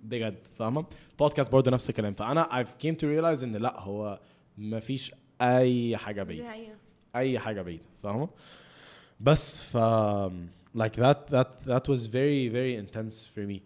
بجد 0.04 0.48
فاهمة؟ 0.56 0.86
بودكاست 1.20 1.52
برضه 1.52 1.72
نفس 1.72 1.90
الكلام. 1.90 2.14
فأنا 2.14 2.64
I've 2.64 2.84
came 2.84 2.96
to 2.96 3.04
realize 3.04 3.44
إن 3.44 3.56
لأ 3.56 3.80
هو 3.80 4.20
ما 4.62 4.80
فيش 4.80 5.12
أي 5.42 5.98
حاجة 5.98 6.24
بعيدة. 6.24 6.54
أي 7.16 7.40
حاجة 7.40 7.62
بعيدة 7.62 7.86
فاهمة؟ 8.04 8.30
بس 9.20 9.64
ف 9.64 9.78
like 10.78 10.96
that 10.96 11.20
that 11.36 11.50
that 11.66 11.86
was 11.88 12.06
very 12.06 12.48
very 12.48 12.76
intense 12.84 13.26
for 13.36 13.46
me. 13.54 13.60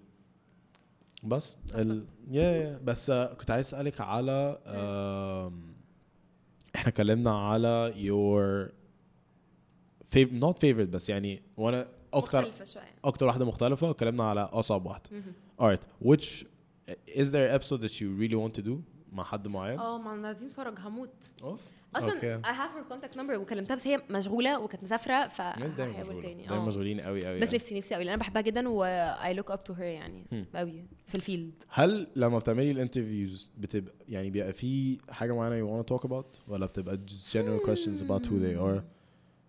بس 1.23 1.55
ال 1.75 2.05
yeah, 2.27 2.33
yeah. 2.33 2.83
بس 2.83 3.11
uh, 3.11 3.13
كنت 3.13 3.51
عايز 3.51 3.65
أسألك 3.67 4.01
على 4.01 4.57
um, 4.65 5.75
إحنا 6.75 6.89
اتكلمنا 6.89 7.31
على 7.49 7.93
your 7.93 8.71
fav 10.15 10.29
not 10.43 10.55
favorite 10.59 10.89
بس 10.89 11.09
يعني 11.09 11.41
وأنا 11.57 11.87
أكتر 12.13 12.39
مختلفة 12.41 12.65
شوية. 12.65 12.83
أكتر 13.03 13.25
واحدة 13.25 13.45
مختلفة 13.45 13.91
اتكلمنا 13.91 14.23
على 14.23 14.41
أصعب 14.41 14.85
واحدة. 14.85 15.09
alright 15.61 16.05
which 16.07 16.45
is 17.07 17.31
there 17.31 17.47
an 17.49 17.55
episode 17.55 17.81
that 17.81 18.01
you 18.01 18.09
really 18.21 18.35
want 18.35 18.53
to 18.53 18.61
do? 18.61 18.83
مع 19.16 19.24
حد 19.24 19.47
معين؟ 19.47 19.80
آه 19.80 19.97
مع 19.97 20.16
نادين 20.16 20.49
فرج 20.49 20.80
هموت. 20.80 21.09
أوف. 21.43 21.61
أصلا 21.95 22.41
I 22.41 22.45
have 22.45 22.78
her 22.78 22.93
contact 22.93 23.18
number 23.18 23.34
وكلمتها 23.34 23.76
بس 23.76 23.88
هي 23.88 24.01
مشغولة 24.09 24.59
وكانت 24.59 24.84
مسافرة 24.84 25.28
ف 25.28 25.41
الناس 25.41 25.74
دايما 25.74 25.99
مشغولة. 25.99 26.22
دايما 26.22 26.55
آه. 26.55 26.66
مشغولين 26.66 27.01
قوي 27.01 27.26
قوي 27.26 27.39
بس 27.39 27.43
يعني. 27.45 27.55
نفسي 27.57 27.78
نفسي 27.78 27.95
قوي 27.95 28.03
لأن 28.03 28.13
أنا 28.13 28.20
بحبها 28.22 28.41
جدا 28.41 28.70
و 28.70 28.86
I 29.16 29.38
look 29.38 29.53
up 29.53 29.72
to 29.72 29.78
her 29.78 29.82
يعني 29.82 30.47
قوي 30.55 30.86
في 31.07 31.16
ال 31.15 31.22
field. 31.22 31.63
هل 31.70 32.07
لما 32.16 32.39
بتعملي 32.39 32.72
ال 32.71 32.79
interviews 32.79 33.51
بتبقى 33.57 33.93
يعني 34.09 34.30
بيبقى 34.30 34.53
في 34.53 34.97
حاجة 35.09 35.36
معينة 35.36 35.68
you 35.68 35.84
want 35.84 35.88
to 35.88 35.95
talk 35.95 36.09
about 36.09 36.39
ولا 36.49 36.66
بتبقى 36.66 36.99
just 37.09 37.32
general 37.34 37.68
questions 37.68 38.01
about 38.01 38.26
who 38.26 38.39
they 38.39 38.57
are 38.59 38.82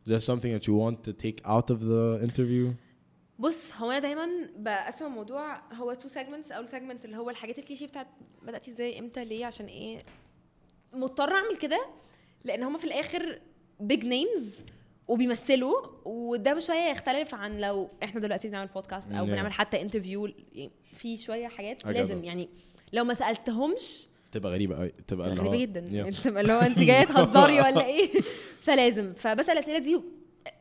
is 0.07 0.13
there 0.13 0.27
something 0.31 0.53
that 0.59 0.67
you 0.69 0.75
want 0.85 0.97
to 1.09 1.13
take 1.13 1.41
out 1.47 1.71
of 1.75 1.79
the 1.81 2.21
interview? 2.29 2.73
بص 3.39 3.73
هو 3.77 3.91
أنا 3.91 3.99
دايما 3.99 4.29
بقسم 4.57 5.07
الموضوع 5.07 5.73
هو 5.73 5.95
two 5.95 6.09
segments 6.09 6.53
أول 6.53 6.69
segment 6.69 7.05
اللي 7.05 7.17
هو 7.17 7.31
الحاجات 7.31 7.59
الكليشيه 7.59 7.87
بتاعت 7.87 8.07
بداتي 8.43 8.71
إزاي 8.71 8.99
إمتى 8.99 9.25
ليه 9.25 9.47
عشان 9.47 9.67
إيه 9.67 10.05
مضطر 10.93 11.31
أعمل 11.33 11.57
كده 11.57 11.87
لأن 12.45 12.63
هما 12.63 12.79
في 12.79 12.85
الآخر 12.85 13.41
big 13.81 14.05
names 14.05 14.55
وبيمثلوا 15.09 15.75
وده 16.05 16.55
بشويه 16.55 16.91
يختلف 16.91 17.35
عن 17.35 17.61
لو 17.61 17.89
إحنا 18.03 18.21
دلوقتي 18.21 18.49
بنعمل 18.49 18.69
بودكاست 18.75 19.13
أو 19.13 19.27
Yeah. 19.27 19.29
بنعمل 19.29 19.53
حتى 19.53 19.83
interview 19.83 20.33
في 20.95 21.17
شوية 21.17 21.49
حاجات 21.49 21.85
لازم. 21.85 22.25
يعني 22.25 22.49
لو 22.93 23.05
ما 23.05 23.15
سألتهمش 23.15 24.09
تبقى 24.33 24.53
غريبة 24.53 24.77
قوي 24.77 24.93
تبقى 25.09 25.29
غريبة 25.29 25.57
جدا 25.57 25.87
Yeah. 25.87 26.07
انت 26.09 26.27
اللي 26.27 26.53
هو 26.53 26.61
أنت 26.61 26.79
جاية 26.79 27.05
تهزري 27.05 27.61
ولا 27.61 27.87
إيه 27.87 28.21
فلازم 28.67 29.13
فبسأل 29.15 29.59
الاسئله 29.59 29.79
دي 29.79 30.01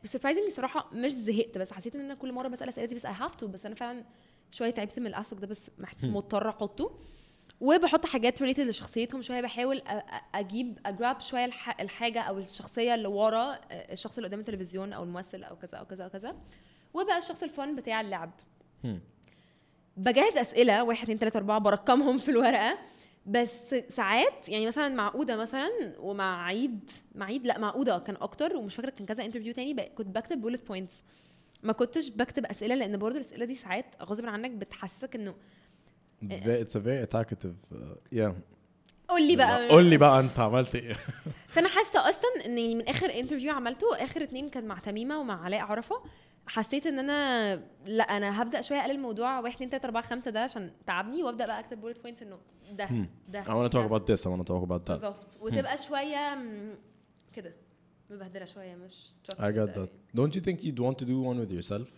surprisingly 0.04 0.50
صراحة 0.50 0.90
مش 0.92 1.12
زهقت 1.12 1.58
بس 1.58 1.72
حسيت 1.72 1.94
إن 1.94 2.00
أنا 2.00 2.14
كل 2.14 2.32
مرة 2.32 2.48
بسأل 2.48 2.64
الاسئله 2.64 2.86
دي 2.86 2.94
بس 2.94 3.04
I 3.06 3.12
have 3.12 3.34
to 3.34 3.46
بس 3.46 3.66
أنا 3.66 3.74
فعلا 3.74 4.04
شوية 4.50 4.70
تعبت 4.70 4.98
من 4.98 5.06
ال 5.06 5.12
task 5.12 5.36
ده 5.36 5.46
بس 5.46 5.70
مضطرة 6.02 6.50
أحطه. 6.50 6.98
وبحط 7.60 8.06
حاجات 8.06 8.42
related 8.42 8.66
لشخصيتهم 8.66 9.22
شوية 9.22 9.40
بحاول 9.40 9.82
أجيب 10.34 10.78
أ 10.86 10.93
grab 10.93 11.20
شوية 11.20 11.44
الح- 11.44 11.80
الحاجة 11.80 12.20
أو 12.20 12.38
الشخصية 12.38 12.94
اللي 12.94 13.08
ورا 13.08 13.58
الشخص 13.72 14.16
اللي 14.16 14.28
قدام 14.28 14.40
التلفزيون 14.40 14.92
أو 14.92 15.02
الممثل 15.02 15.44
أو 15.44 15.56
كذا 15.56 15.78
أو 15.78 15.84
كذا 15.84 16.04
أو 16.04 16.10
كذا. 16.10 16.36
وبقى 16.94 17.18
الشخص 17.18 17.42
الفن 17.42 17.76
بتاع 17.76 18.00
اللعب. 18.00 18.30
بجهز 19.96 20.36
أسئلة 20.36 20.84
واحد 20.84 21.02
اتنين 21.02 21.18
تلاتة 21.18 21.36
أربعة 21.36 21.58
برقمهم 21.58 22.18
في 22.18 22.30
الورقة. 22.30 22.78
بس 23.26 23.74
ساعات 23.88 24.48
يعني 24.48 24.66
مثلا 24.66 24.88
مع 24.88 25.12
اوده 25.14 25.36
مثلا 25.36 25.70
ومع 25.98 26.44
عيد 26.44 26.90
مع 27.14 27.26
عيد 27.26 27.46
لأ 27.46 27.58
مع 27.58 27.70
اوده 27.74 27.98
كان 27.98 28.16
أكتر 28.20 28.56
ومش 28.56 28.74
فاكرة 28.74 28.90
كان 28.90 29.06
كذا 29.06 29.24
interview 29.24 29.52
تاني 29.52 29.74
كنت 29.74 30.06
بكتب 30.06 30.40
bullet 30.40 30.66
points 30.66 31.02
ما 31.62 31.72
كنتش 31.72 32.10
بكتب 32.10 32.46
أسئلة 32.46 32.74
لأن 32.74 32.96
برضه 32.96 33.16
الأسئلة 33.16 33.44
دي 33.44 33.54
ساعات 33.54 33.86
غصب 34.02 34.26
عنك 34.26 34.50
بتحسسك 34.50 35.14
إنه 35.14 35.34
a 36.24 36.78
very 36.78 37.02
attackative 37.06 37.56
uh, 37.72 38.16
yeah. 38.18 38.32
قول 39.08 39.28
لي 39.28 39.36
بقى. 39.36 39.68
قول 39.68 39.84
لي 39.84 39.96
بقى 39.96 40.20
أنت 40.20 40.38
عملت 40.38 40.74
إيه. 40.74 40.96
فأنا 41.54 41.68
حاسة 41.68 42.08
أصلا 42.08 42.30
ان 42.46 42.54
من 42.54 42.88
آخر 42.88 43.10
interview 43.10 43.52
عملته 43.52 44.04
آخر 44.04 44.22
اتنين 44.22 44.50
كان 44.50 44.64
مع 44.64 44.78
تميمة 44.78 45.20
ومع 45.20 45.44
علاء 45.44 45.60
عرفة. 45.60 46.02
حسيت 46.46 46.86
إن 46.86 46.98
أنا 46.98 47.54
لا 47.86 48.04
أنا 48.04 48.42
هبدأ 48.42 48.60
شوية 48.60 48.78
أقلل 48.80 48.94
الموضوع 48.94 49.40
1 49.40 49.54
2 49.54 49.70
3 49.70 49.84
4 49.86 50.02
5 50.02 50.30
ده 50.30 50.40
عشان 50.42 50.70
تعبني 50.86 51.22
وأبدأ 51.22 51.46
بقى 51.46 51.60
أكتب 51.60 51.80
bullet 51.80 52.00
points 52.02 52.22
إنه 52.22 52.38
ده 52.72 52.88
ده 53.28 53.42
I 53.42 53.46
want 53.46 53.70
to 53.70 53.72
talk 53.72 53.90
about 53.90 54.06
this 54.06 54.20
I 54.26 54.28
want 54.30 54.40
to 54.46 54.52
talk 54.52 54.62
about 54.68 54.84
that. 54.86 54.90
بالظبط. 54.90 55.38
وتبقى 55.40 55.78
شوية 55.78 56.38
كده 57.32 57.54
مبهدلة 58.10 58.44
شوية 58.44 58.74
مش 58.74 58.92
I 58.94 59.30
structured 59.32 59.40
أوي. 59.40 59.66
that. 59.86 59.88
Don't 60.18 60.34
you 60.36 60.40
think 60.40 60.64
you'd 60.64 60.78
want 60.80 60.98
to 60.98 61.04
do 61.04 61.20
one 61.30 61.38
with 61.40 61.52
yourself? 61.52 61.88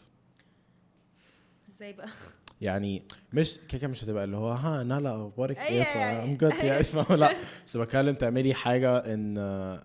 إزاي 1.71 1.93
بقى؟ 1.93 2.09
يعني 2.61 3.03
مش 3.33 3.59
كده 3.69 3.89
مش 3.89 4.05
هتبقى 4.05 4.25
اللي 4.25 4.37
هو 4.37 4.51
ها 4.51 4.83
نالا 4.83 5.17
أخبارك 5.27 5.59
إيه 5.59 5.65
أيوة، 5.69 5.85
so 5.85 5.97
يعني. 5.97 6.39
يعني 6.63 7.17
لا. 7.17 7.31
بس 7.67 7.77
بتكلم 7.77 8.15
تعملي 8.15 8.55
حاجة 8.55 8.97
ان 8.99 9.37
uh, 9.39 9.83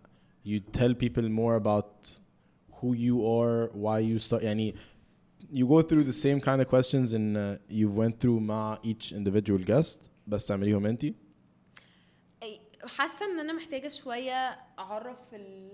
you 0.49 0.79
tell 0.79 0.93
people 1.05 1.23
more 1.29 1.63
about 1.63 2.22
who 2.83 2.93
you 2.93 3.17
are 3.23 3.71
why 3.73 3.99
you 3.99 4.19
start 4.29 4.43
يعني 4.43 4.75
you 5.51 5.65
go 5.67 5.81
through 5.81 6.03
the 6.03 6.13
same 6.13 6.39
kind 6.39 6.61
of 6.61 6.67
questions 6.67 7.13
and 7.13 7.37
uh, 7.37 7.57
you 7.69 7.89
went 7.89 8.19
through 8.19 8.39
مع 8.41 8.77
each 8.83 9.13
individual 9.13 9.63
guest 9.65 10.09
بس 10.27 10.47
تعمليهم 10.47 10.85
انت 10.85 11.05
حاسه 12.87 13.25
ان 13.25 13.39
أنا 13.39 13.53
محتاجه 13.53 13.87
شوية 13.87 14.49
اعرف 14.79 15.33
ال 15.33 15.69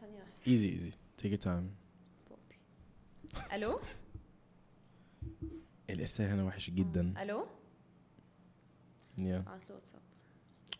ثانية 0.00 0.18
واحدة 0.20 0.44
easy 0.44 0.74
easy 0.80 0.94
take 1.22 1.30
your 1.30 1.44
time 1.44 1.64
بوبي. 2.30 2.58
ألو 3.52 3.80
الارسال 5.90 6.26
هنا 6.26 6.44
وحش 6.44 6.70
جدا 6.70 7.14
ألو 7.22 7.46
واتساب 9.18 10.00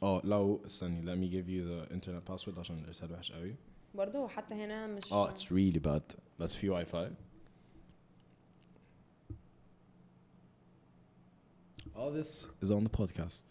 آه 0.02 0.20
لو 0.24 0.62
استني 0.66 1.02
let 1.02 1.18
me 1.18 1.32
give 1.34 1.48
you 1.48 1.64
the 1.64 1.94
internet 1.94 2.32
password 2.32 2.58
عشان 2.58 2.78
الارسال 2.78 3.12
وحش 3.12 3.32
قوي 3.32 3.56
برضه 3.94 4.28
حتى 4.28 4.54
هنا 4.54 4.86
مش 4.86 5.12
آه 5.12 5.34
it's 5.34 5.42
really 5.42 5.80
bad 5.86 6.16
بس 6.38 6.56
في 6.56 6.68
واي 6.68 6.84
فاي 6.84 7.10
All 11.96 12.10
this 12.10 12.48
is 12.60 12.70
on 12.72 12.82
the 12.82 12.90
podcast. 13.00 13.44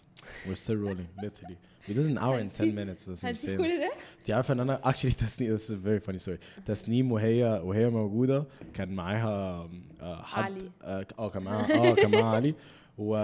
We're 0.45 0.56
still 0.56 0.76
rolling, 0.76 1.07
literally. 1.26 1.57
We 1.88 1.94
did 1.94 2.06
an 2.06 2.18
hour 2.18 2.40
and 2.40 2.53
10 2.53 2.76
minutes. 2.76 3.06
That's 3.06 3.24
insane. 3.24 3.57
كل 3.57 3.80
ده 3.80 3.91
انت 4.20 4.32
عارفه 4.32 4.53
ان 4.53 4.60
أنا 4.60 4.82
actually 4.91 5.14
تسنيم 5.26 5.57
this 5.57 5.61
is 5.61 5.70
a 5.70 5.76
very 5.76 5.99
funny 6.10 6.20
story. 6.20 6.64
تسنيم 6.65 7.11
وهي 7.11 7.44
وهي 7.64 7.90
موجوده 7.90 8.45
كان 8.74 8.95
معاها 8.95 9.70
آه، 10.02 10.22
حد 10.22 10.44
علي. 10.44 10.72
آه 11.20 11.30
كان 11.30 11.44
معاها 11.44 11.91
آه 11.91 11.95
كان 11.95 12.11
معاها 12.11 12.36
علي 12.36 12.56
و 12.98 13.15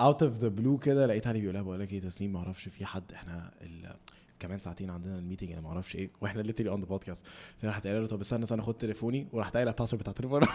out 0.00 0.18
of 0.18 0.42
the 0.42 0.50
blue 0.60 0.84
كده 0.84 1.06
لقيت 1.06 1.26
علي 1.26 1.40
بيقول 1.40 1.54
لها 1.54 1.62
بقول 1.62 1.80
لك 1.80 1.92
إيه 1.92 2.00
تسنيم 2.00 2.32
ما 2.32 2.38
أعرفش 2.38 2.68
في 2.68 2.86
حد 2.86 3.12
إحنا 3.12 3.50
ال... 3.62 3.96
كمان 4.42 4.58
ساعتين 4.58 4.90
عندنا 4.90 5.18
ال 5.18 5.22
meeting 5.22 5.52
أنا 5.52 5.60
ما 5.60 5.68
أعرفش 5.68 5.96
إيه. 5.96 6.10
وإحنا 6.20 6.42
literally 6.42 6.70
on 6.70 6.80
the 6.80 6.86
podcast 6.86 7.24
فراحت 7.58 7.86
قايله 7.86 8.00
له 8.00 8.06
طب 8.06 8.20
استنى 8.20 8.42
استنى 8.42 8.62
خد 8.62 8.74
تليفوني. 8.74 9.26
وراحت 9.32 9.54
قايله 9.56 9.70
ال 9.70 9.74
password 9.74 10.02
بتاع 10.02 10.12
تليفوني 10.12 10.46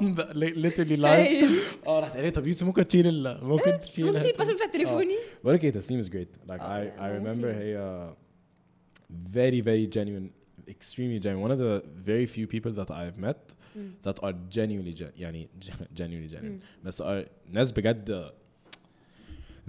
on 0.00 0.14
the 0.14 0.32
literally 0.34 0.96
live 0.96 1.78
آه 1.86 2.00
راحت 2.00 2.12
قايله 2.12 2.30
طب 2.30 2.46
يوسف 2.46 2.66
ممكن 2.66 2.86
تشيل. 2.86 3.24
ممكن 3.44 3.80
تشيل 3.80 4.06
ممكن 4.06 4.18
تشيل 4.18 4.30
ال 4.30 4.33
password 4.33 4.56
بتاع 4.56 4.66
تليفوني؟ 4.72 5.14
بقول 5.44 5.54
لك 5.54 5.64
إيه 5.64 5.70
تسنيم 5.70 6.02
is 6.02 6.06
great. 6.06 6.48
Like 6.48 6.60
آه، 6.60 6.84
I 6.84 6.98
I 6.98 7.00
لا، 7.00 7.18
remember 7.18 7.44
ممكن. 7.44 7.48
هي 7.48 8.14
very 9.32 9.62
very 9.64 9.86
genuine 9.98 10.30
extremely 10.70 11.18
genuine. 11.24 11.42
One 11.48 11.52
of 11.56 11.58
the 11.58 11.82
very 12.10 12.26
few 12.36 12.46
people 12.54 12.72
that 12.80 12.90
I've 12.90 13.18
met 13.26 13.42
that 14.06 14.16
are 14.24 14.34
genuinely 14.56 14.94
gen 15.00 15.10
يعني 15.16 15.48
genuinely 16.00 16.32
genuine. 16.34 16.44
مم. 16.44 16.60
بس 16.84 17.02
are 17.02 17.26
ناس 17.50 17.72
بجد 17.72 18.30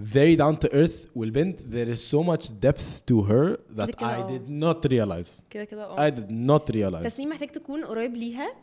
very 0.01 0.37
down 0.37 0.55
to 0.65 0.69
earth 0.73 1.07
والبنت 1.15 1.59
there 1.59 1.97
is 1.97 2.01
so 2.15 2.23
much 2.27 2.45
depth 2.47 3.11
to 3.11 3.21
her 3.29 3.57
that 3.77 3.85
كده 3.85 3.91
كده 3.91 4.07
I 4.07 4.19
اه. 4.19 4.37
did 4.37 4.49
not 4.49 4.89
realize 4.89 5.41
كده 5.49 5.63
كده 5.63 5.85
اه 5.85 6.09
I 6.09 6.13
did 6.13 6.29
not 6.49 6.73
realize 6.75 7.03
تسنيم 7.03 7.29
محتاج 7.29 7.49
تكون 7.51 7.85
قريب 7.85 8.15
ليها 8.15 8.53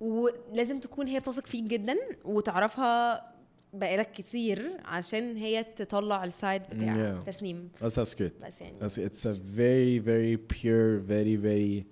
ولازم 0.00 0.80
تكون 0.80 1.06
هي 1.06 1.20
بتثق 1.20 1.46
فيك 1.46 1.62
جدا 1.64 1.96
وتعرفها 2.24 3.22
بقالك 3.72 4.12
كتير 4.12 4.70
عشان 4.84 5.36
هي 5.36 5.64
تطلع 5.76 6.24
السايد 6.24 6.62
بتاع 6.62 6.94
Yeah. 7.22 7.26
تسنيم 7.26 7.68
that's 7.82 7.86
that's 7.94 8.14
great 8.14 8.46
بس 8.46 8.60
يعني 8.60 8.78
that's 8.80 8.94
it's 9.10 9.20
a 9.26 9.34
very 9.58 9.98
very 10.08 10.36
pure 10.54 11.00
very 11.10 11.36
very 11.44 11.84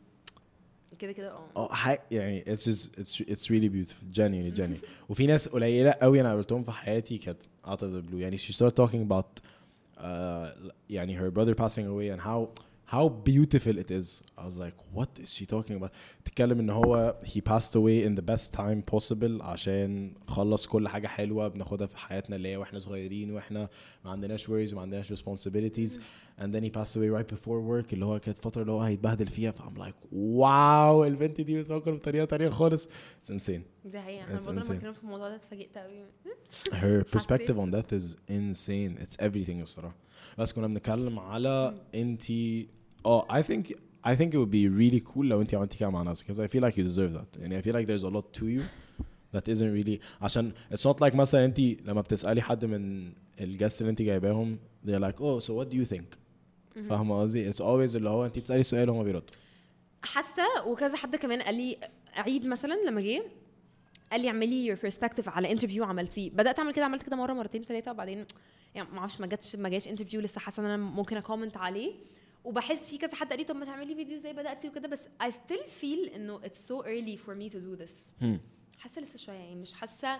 كده 1.00 1.12
كده 1.12 1.32
اه 1.32 1.46
اه 1.56 1.74
حق 1.74 2.00
يعني 2.10 2.44
it's 2.44 2.60
just 2.64 3.00
it's 3.00 3.20
it's 3.28 3.44
really 3.50 3.68
beautiful 3.68 4.18
genuinely 4.18 4.56
genuinely 4.58 4.88
وفي 5.08 5.26
ناس 5.26 5.48
قليله 5.48 5.90
قوي 5.90 6.20
انا 6.20 6.28
قابلتهم 6.28 6.62
في 6.64 6.70
حياتي 6.72 7.18
كانت 7.18 7.42
out 7.66 7.78
of 7.78 7.80
the 7.80 8.10
blue 8.10 8.14
يعني 8.14 8.38
she 8.38 8.52
started 8.52 8.76
talking 8.76 9.10
about 9.10 9.40
uh, 9.98 10.02
يعني 10.90 11.18
her 11.18 11.30
brother 11.30 11.54
passing 11.54 11.86
away 11.86 12.16
and 12.16 12.20
how 12.20 12.62
how 12.93 13.07
beautiful 13.29 13.75
it 13.83 13.89
is. 13.99 14.07
I 14.37 14.43
was 14.49 14.57
like 14.65 14.77
what 14.97 15.11
is 15.23 15.29
she 15.33 15.45
talking 15.45 15.75
about? 15.81 15.91
تتكلم 16.25 16.59
إن 16.59 16.69
هو 16.69 17.15
he 17.23 17.41
passed 17.41 17.75
away 17.75 18.05
in 18.07 18.15
the 18.15 18.25
best 18.33 18.53
time 18.53 18.81
possible 18.95 19.41
عشان 19.41 20.13
خلص 20.27 20.67
كل 20.67 20.87
حاجة 20.87 21.07
حلوة 21.07 21.47
بناخدها 21.47 21.87
في 21.87 21.97
حياتنا 21.97 22.35
اللي 22.35 22.49
هي 22.49 22.57
وإحنا 22.57 22.79
صغيرين 22.79 23.31
وإحنا 23.31 23.69
ما 24.05 24.11
عندناش 24.11 24.47
worries 24.47 24.73
وما 24.73 24.81
عندناش 24.81 25.13
responsibilities. 25.13 25.97
And 26.39 26.53
then 26.55 26.63
he 26.63 26.69
passed 26.79 26.95
away 26.97 27.09
right 27.17 27.27
before 27.35 27.59
work 27.71 27.93
اللي 27.93 28.05
هو 28.05 28.19
كانت 28.19 28.37
فترة 28.37 28.61
اللي 28.61 28.71
هو 28.71 28.81
هيتبهدل 28.81 29.27
فيها. 29.27 29.51
فأم 29.51 29.77
لايك 29.77 29.95
واو 30.11 31.05
البنت 31.05 31.41
دي 31.41 31.59
بتفكر 31.61 31.91
بطريقة 31.95 32.25
تانية 32.25 32.49
خالص. 32.49 32.85
It's 32.85 33.27
insane. 33.29 33.61
دي 33.85 33.99
حقيقة. 34.01 34.23
أنا 34.27 34.39
It's 34.39 34.43
برضه 34.45 34.51
لما 34.51 34.61
insane. 34.61 34.71
اتكلمت 34.71 34.95
في 34.97 35.03
الموضوع 35.03 35.29
ده 35.29 35.35
اتفاجئت 35.35 35.77
قوي 35.77 36.05
her 36.71 37.03
perspective 37.05 37.51
حسيت- 37.51 37.57
on 37.57 37.71
death 37.71 37.91
is 37.93 38.15
insane. 38.29 39.03
It's 39.05 39.25
everything 39.25 39.59
الصراحة. 39.61 39.95
بس 40.37 40.53
كنا 40.53 40.67
بنتكلم 40.67 41.19
على 41.19 41.75
انت 41.95 42.23
آه 43.05 43.41
I 43.41 43.43
think 43.43 43.73
I 44.07 44.15
think 44.15 44.31
it 44.33 44.37
would 44.37 44.51
be 44.51 44.67
really 44.67 45.13
cool 45.13 45.17
لو 45.25 45.41
انت 45.41 45.55
عملتي 45.55 45.77
كده 45.77 45.89
مع 45.89 46.01
نفسك. 46.03 46.25
Because 46.31 46.37
I 46.39 46.47
feel 46.53 46.61
like 46.61 46.75
you 46.75 46.83
deserve 46.83 47.13
that. 47.19 47.39
يعني 47.39 47.61
I 47.61 47.65
feel 47.65 47.73
like 47.73 47.87
there's 47.87 48.03
a 48.03 48.15
lot 48.15 48.39
to 48.39 48.43
you 48.43 48.61
that 49.35 49.53
isn't 49.53 49.71
really 49.83 49.99
عشان 50.21 50.51
it's 50.73 50.83
not 50.85 50.95
like 51.01 51.15
مثلا 51.15 51.45
انت 51.45 51.59
لما 51.59 52.01
بتسألي 52.01 52.41
حد 52.41 52.65
من 52.65 53.11
الجست 53.39 53.81
اللي 53.81 53.89
انت 53.89 54.01
جايباهم 54.01 54.57
they're 54.85 55.01
like 55.09 55.17
oh 55.19 55.45
so 55.45 55.49
what 55.49 55.73
do 55.73 55.75
you 55.77 55.93
think 55.95 56.17
فاهمة 56.89 57.21
قصدي؟ 57.21 57.53
it's 57.53 57.57
always 57.57 57.95
اللي 57.95 58.09
هو 58.09 58.25
انت 58.25 58.39
بتسألي 58.39 58.63
سؤال 58.63 58.89
وهم 58.89 59.03
بيردوا. 59.03 59.35
حاسة 60.03 60.43
وكذا 60.67 60.95
حد 60.97 61.15
كمان 61.15 61.41
قال 61.41 61.55
لي 61.55 61.77
عيد 62.15 62.45
مثلا 62.45 62.73
لما 62.87 63.01
جه 63.01 63.23
قال 64.11 64.21
لي 64.21 64.27
اعملي 64.27 64.75
your 64.75 64.79
perspective 64.79 65.27
على 65.27 65.51
انترفيو 65.51 65.83
عملتيه. 65.83 66.29
بدأت 66.29 66.59
أعمل 66.59 66.73
كده 66.73 66.85
عملت 66.85 67.03
كده 67.03 67.15
مرة 67.15 67.33
مرتين 67.33 67.63
ثلاثة 67.63 67.91
وبعدين 67.91 68.25
يعني 68.75 68.89
ما 68.91 68.99
أعرفش 68.99 69.19
ما 69.19 69.27
جاتش 69.27 69.55
ما 69.55 69.69
جاش 69.69 69.87
interview 69.87 70.21
لسه 70.21 70.39
حاسة 70.39 70.61
إن 70.61 70.65
أنا 70.65 70.77
ممكن 70.77 71.17
أ 71.17 71.22
comment 71.22 71.57
عليه. 71.57 71.91
وبحس 72.43 72.89
في 72.89 72.97
كذا 72.97 73.15
حد 73.15 73.29
قال 73.29 73.39
لي 73.39 73.43
طب 73.45 73.55
ما 73.55 73.65
تعملي 73.65 73.95
فيديو 73.95 74.17
زي 74.17 74.33
بدأتي 74.33 74.67
وكده. 74.67 74.87
بس 74.87 75.03
I 75.23 75.27
still 75.31 75.65
feel 75.81 76.15
إنه 76.15 76.41
it's 76.41 76.67
so 76.69 76.83
early 76.85 77.17
for 77.17 77.35
me 77.35 77.53
to 77.53 77.57
do 77.57 77.83
this. 77.83 78.23
Hmm. 78.23 78.37
حاسة 78.79 79.01
لسه 79.01 79.17
شوية 79.17 79.35
يعني 79.35 79.55
مش 79.55 79.73
حاسة. 79.73 80.19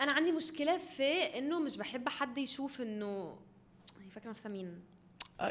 أنا 0.00 0.12
عندي 0.12 0.32
مشكلة 0.32 0.78
في 0.78 1.38
إنه 1.38 1.60
مش 1.60 1.76
بحب 1.76 2.08
حد 2.08 2.38
يشوف 2.38 2.80
إنه 2.80 3.36
هي 4.04 4.10
فاكرة 4.10 4.30
نفسها 4.30 4.50
مين؟ 4.50 4.80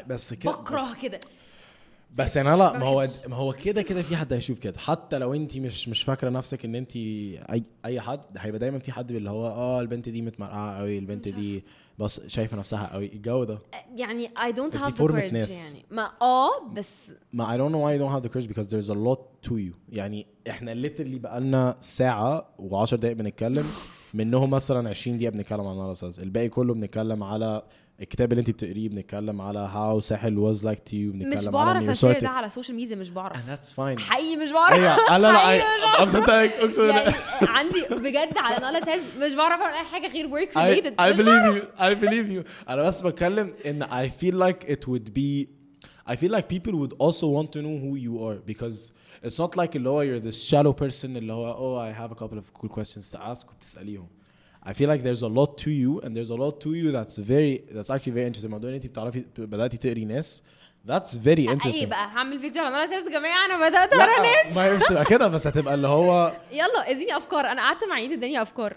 بس 0.06 0.34
كده 0.34 0.52
بكره 0.52 0.96
كده. 1.02 1.20
بس 2.14 2.36
يعني 2.36 2.48
لا 2.48 2.78
ما 2.78 2.86
هو. 2.86 3.06
ما 3.28 3.36
هو 3.36 3.52
كده 3.52 3.82
كده 3.82 4.02
في 4.02 4.16
حد 4.16 4.32
هيشوف 4.32 4.58
كده. 4.58 4.78
حتى 4.78 5.18
لو 5.18 5.34
انت 5.34 5.56
مش 5.56 5.88
مش 5.88 6.02
فاكرة 6.02 6.30
نفسك 6.30 6.64
إن 6.64 6.74
انت 6.74 6.96
أي 6.96 7.64
أي 7.84 8.00
حد 8.00 8.20
هيبقى 8.38 8.58
دايما 8.58 8.78
في 8.78 8.92
حد 8.92 9.10
اللي 9.10 9.30
هو 9.30 9.46
آه 9.46 9.80
البنت 9.80 10.08
دي 10.08 10.22
متمرقعة 10.22 10.78
قوي 10.78 10.98
البنت 10.98 11.28
دي 11.28 11.64
بس 11.98 12.26
شايفة 12.26 12.56
نفسها 12.56 12.92
قوي. 12.92 13.06
الجو 13.12 13.44
ده. 13.44 13.58
يعني 13.96 14.28
I 14.28 14.52
don't 14.52 14.74
have 14.74 14.94
the 14.94 14.98
courage. 14.98 15.34
يعني. 15.34 15.84
ما 15.90 16.10
آه 16.22 16.68
بس 16.72 16.90
ما 17.32 17.56
I 17.56 17.58
don't 17.60 17.72
know 17.72 17.78
why 17.84 17.94
you 17.96 18.00
don't 18.04 18.14
have 18.16 18.28
the 18.30 18.34
courage 18.34 18.48
because 18.48 18.68
there's 18.68 18.88
a 18.90 18.98
lot 19.08 19.48
to 19.48 19.52
you. 19.52 19.74
يعني 19.88 20.26
إحنا 20.50 20.74
literally 20.74 21.20
بقالنا 21.20 21.76
ساعة 21.80 22.46
و10 22.58 22.94
دقايق 22.94 23.16
بنتكلم. 23.16 23.64
منهم 24.14 24.50
مثلا 24.50 24.88
20 24.88 25.18
دقيقة 25.18 25.30
بنتكلم 25.30 25.66
عن 25.66 25.94
الباقي 26.18 26.48
كله 26.48 26.74
بنتكلم 26.74 27.22
على 27.22 27.62
الكتاب 28.00 28.32
اللي 28.32 28.40
انت 28.40 28.50
بتقريه 28.50 28.88
بنتكلم 28.88 29.40
على 29.40 29.58
how 29.58 30.00
Sahel 30.00 30.38
was 30.38 30.64
like 30.64 30.78
to 30.78 30.96
you 30.96 31.12
بنتكلم 31.12 31.30
مش 31.34 31.46
بعرف 31.46 31.88
أشير 31.88 32.20
ده 32.20 32.28
على 32.28 32.46
السوشيال 32.46 32.76
ميديا 32.76 32.96
مش 32.96 33.10
بعرف. 33.10 33.36
And 33.36 33.58
that's 33.58 33.70
fine. 33.70 34.00
حقيقي 34.00 34.36
مش 34.36 34.50
بعرف. 34.50 34.74
أيوه 34.74 35.18
لا 35.18 35.32
لا 35.32 35.52
يعني 35.52 37.14
عندي 37.42 37.84
بجد 37.90 38.38
على 38.38 38.60
نالا 38.60 38.84
says 38.84 39.22
مش 39.22 39.34
بعرف 39.34 39.60
أعمل 39.60 39.74
أي 39.74 39.84
حاجة 39.84 40.12
غير 40.12 40.26
work 40.26 40.56
related 40.56 41.00
I 41.00 41.12
believe 41.12 41.44
you 41.44 41.62
I 41.80 41.94
believe 41.94 42.28
you 42.28 42.42
أنا 42.68 42.82
بس 42.82 43.02
بتكلم 43.02 43.54
إن 43.66 43.82
I 43.82 44.10
feel 44.10 44.38
like 44.38 44.70
it 44.70 44.88
would 44.88 45.14
be 45.14 45.48
I 46.10 46.16
feel 46.16 46.30
like 46.30 46.48
people 46.48 46.74
would 46.74 46.94
also 47.00 47.26
want 47.38 47.54
to 47.54 47.60
know 47.60 47.78
who 47.78 47.96
you 47.96 48.30
are 48.30 48.34
because 48.36 48.92
it's 49.24 49.40
not 49.40 49.56
like 49.56 49.76
اللي 49.76 49.88
هو 49.88 50.02
you 50.02 50.16
the 50.16 50.30
shallow 50.30 50.72
person 50.72 51.16
اللي 51.16 51.32
هو 51.32 51.52
أو 51.52 51.84
I 51.84 51.92
have 51.92 52.12
a 52.12 52.14
couple 52.14 52.36
of 52.36 52.50
cool 52.50 52.70
questions 52.70 53.10
to 53.10 53.18
ask 53.18 53.50
وبتسأليهم. 53.50 54.08
I 54.66 54.72
feel 54.72 54.88
like 54.92 55.02
there's 55.02 55.22
a 55.22 55.28
lot 55.40 55.50
to 55.64 55.70
you 55.70 56.00
and 56.04 56.10
there's 56.16 56.30
a 56.30 56.38
lot 56.44 56.54
to 56.64 56.70
you 56.80 56.86
that's 56.96 57.16
very 57.18 57.52
that's 57.76 57.90
actually 57.90 58.14
very 58.18 58.26
interesting. 58.30 58.50
موضوع 58.50 58.70
ان 58.70 58.74
انت 58.74 58.86
بتعرفي 58.86 59.24
بدأتي 59.38 59.76
تقري 59.76 60.04
ناس 60.04 60.42
that's 60.88 61.14
very 61.24 61.28
إيه 61.38 61.58
interesting. 61.58 61.84
بقى 61.84 62.06
هعمل 62.06 62.40
فيديو 62.40 62.62
على 62.62 62.76
analysis 62.76 63.06
يا 63.06 63.18
جماعة 63.18 63.44
أنا 63.46 63.68
بدات 63.68 63.92
اقرا 63.94 64.22
ناس 64.22 64.46
لا 64.46 64.54
ما 64.54 64.64
هي 64.64 64.76
مش 64.76 64.82
تبقى 64.82 65.04
كده 65.04 65.28
بس 65.28 65.46
هتبقى 65.46 65.74
اللي 65.74 65.88
هو 65.88 66.32
يلا 66.52 66.90
اديني 66.90 67.16
افكار 67.16 67.40
أنا 67.40 67.62
قعدت 67.62 67.84
مع 67.84 67.94
عيد 67.94 68.12
اداني 68.12 68.42
افكار 68.42 68.76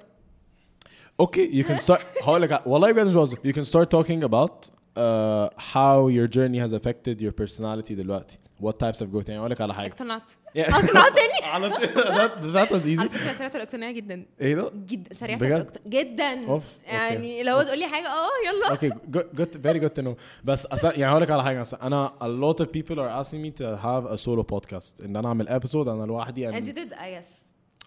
Okay, 1.24 1.48
you 1.52 1.64
can 1.64 1.80
start. 1.88 2.02
هقول 2.24 2.42
لك 2.42 2.62
والله 2.68 2.92
بجد 2.92 3.06
مش 3.08 3.14
بهزر. 3.14 3.38
You 3.48 3.54
can 3.54 3.64
start 3.66 3.90
talking 3.90 4.24
about 4.30 4.70
uh, 4.98 5.50
how 5.74 6.08
your 6.08 6.28
journey 6.28 6.58
has 6.58 6.74
affected 6.74 7.22
your 7.22 7.32
personality 7.32 7.94
دلوقتي. 7.94 8.38
What 8.62 8.80
types 8.80 9.02
of 9.02 9.08
growth 9.12 9.30
يعني 9.30 9.40
أقول 9.40 9.52
لك 9.52 9.62
على 9.62 9.74
حاجة. 9.74 9.88
اقتنعت. 9.88 10.22
Yeah. 10.58 10.60
اقنعتني 10.60 11.46
على 11.54 11.70
طول. 11.70 11.88
That, 12.56 12.70
was 12.70 12.74
على 12.74 12.98
easy 12.98 13.02
فكرة 13.10 13.34
سريعه 13.34 13.52
الاقتناع 13.56 13.92
جدا. 13.92 14.26
إيه 14.42 14.56
ده؟ 14.56 14.72
جدا 14.76 15.14
سريعة 15.16 15.40
بجد؟ 15.40 15.78
جدا. 15.88 16.48
أوكي. 16.48 16.66
يعني 16.86 17.44
لو 17.44 17.62
تقول 17.62 17.80
لي 17.80 17.88
حاجة 17.88 18.08
آه 18.08 18.30
يلا. 18.48 18.94
Good, 18.96 19.38
good 19.38 19.58
very 19.64 19.80
good 19.84 20.02
to 20.02 20.06
know. 20.06 20.16
بس 20.44 20.68
يعني 20.84 21.12
هقول 21.12 21.22
لك 21.22 21.32
على 21.32 21.44
حاجة. 21.44 21.66
أنا 21.82 22.14
a 22.22 22.26
lot 22.26 22.60
of 22.64 22.68
people 22.68 22.98
are 23.00 23.24
asking 23.24 23.42
me 23.46 23.52
to 23.62 23.66
have 23.84 24.06
a 24.14 24.18
solo 24.18 24.44
podcast. 24.44 25.06
إن 25.06 25.16
أنا 25.16 25.28
أعمل 25.28 25.62
episode 25.62 25.76
أنا 25.88 26.04
لوحدي 26.06 26.50
انت 26.50 26.70
and 26.70 26.74
did 26.74 26.94
I 26.94 27.14
yes 27.14 27.28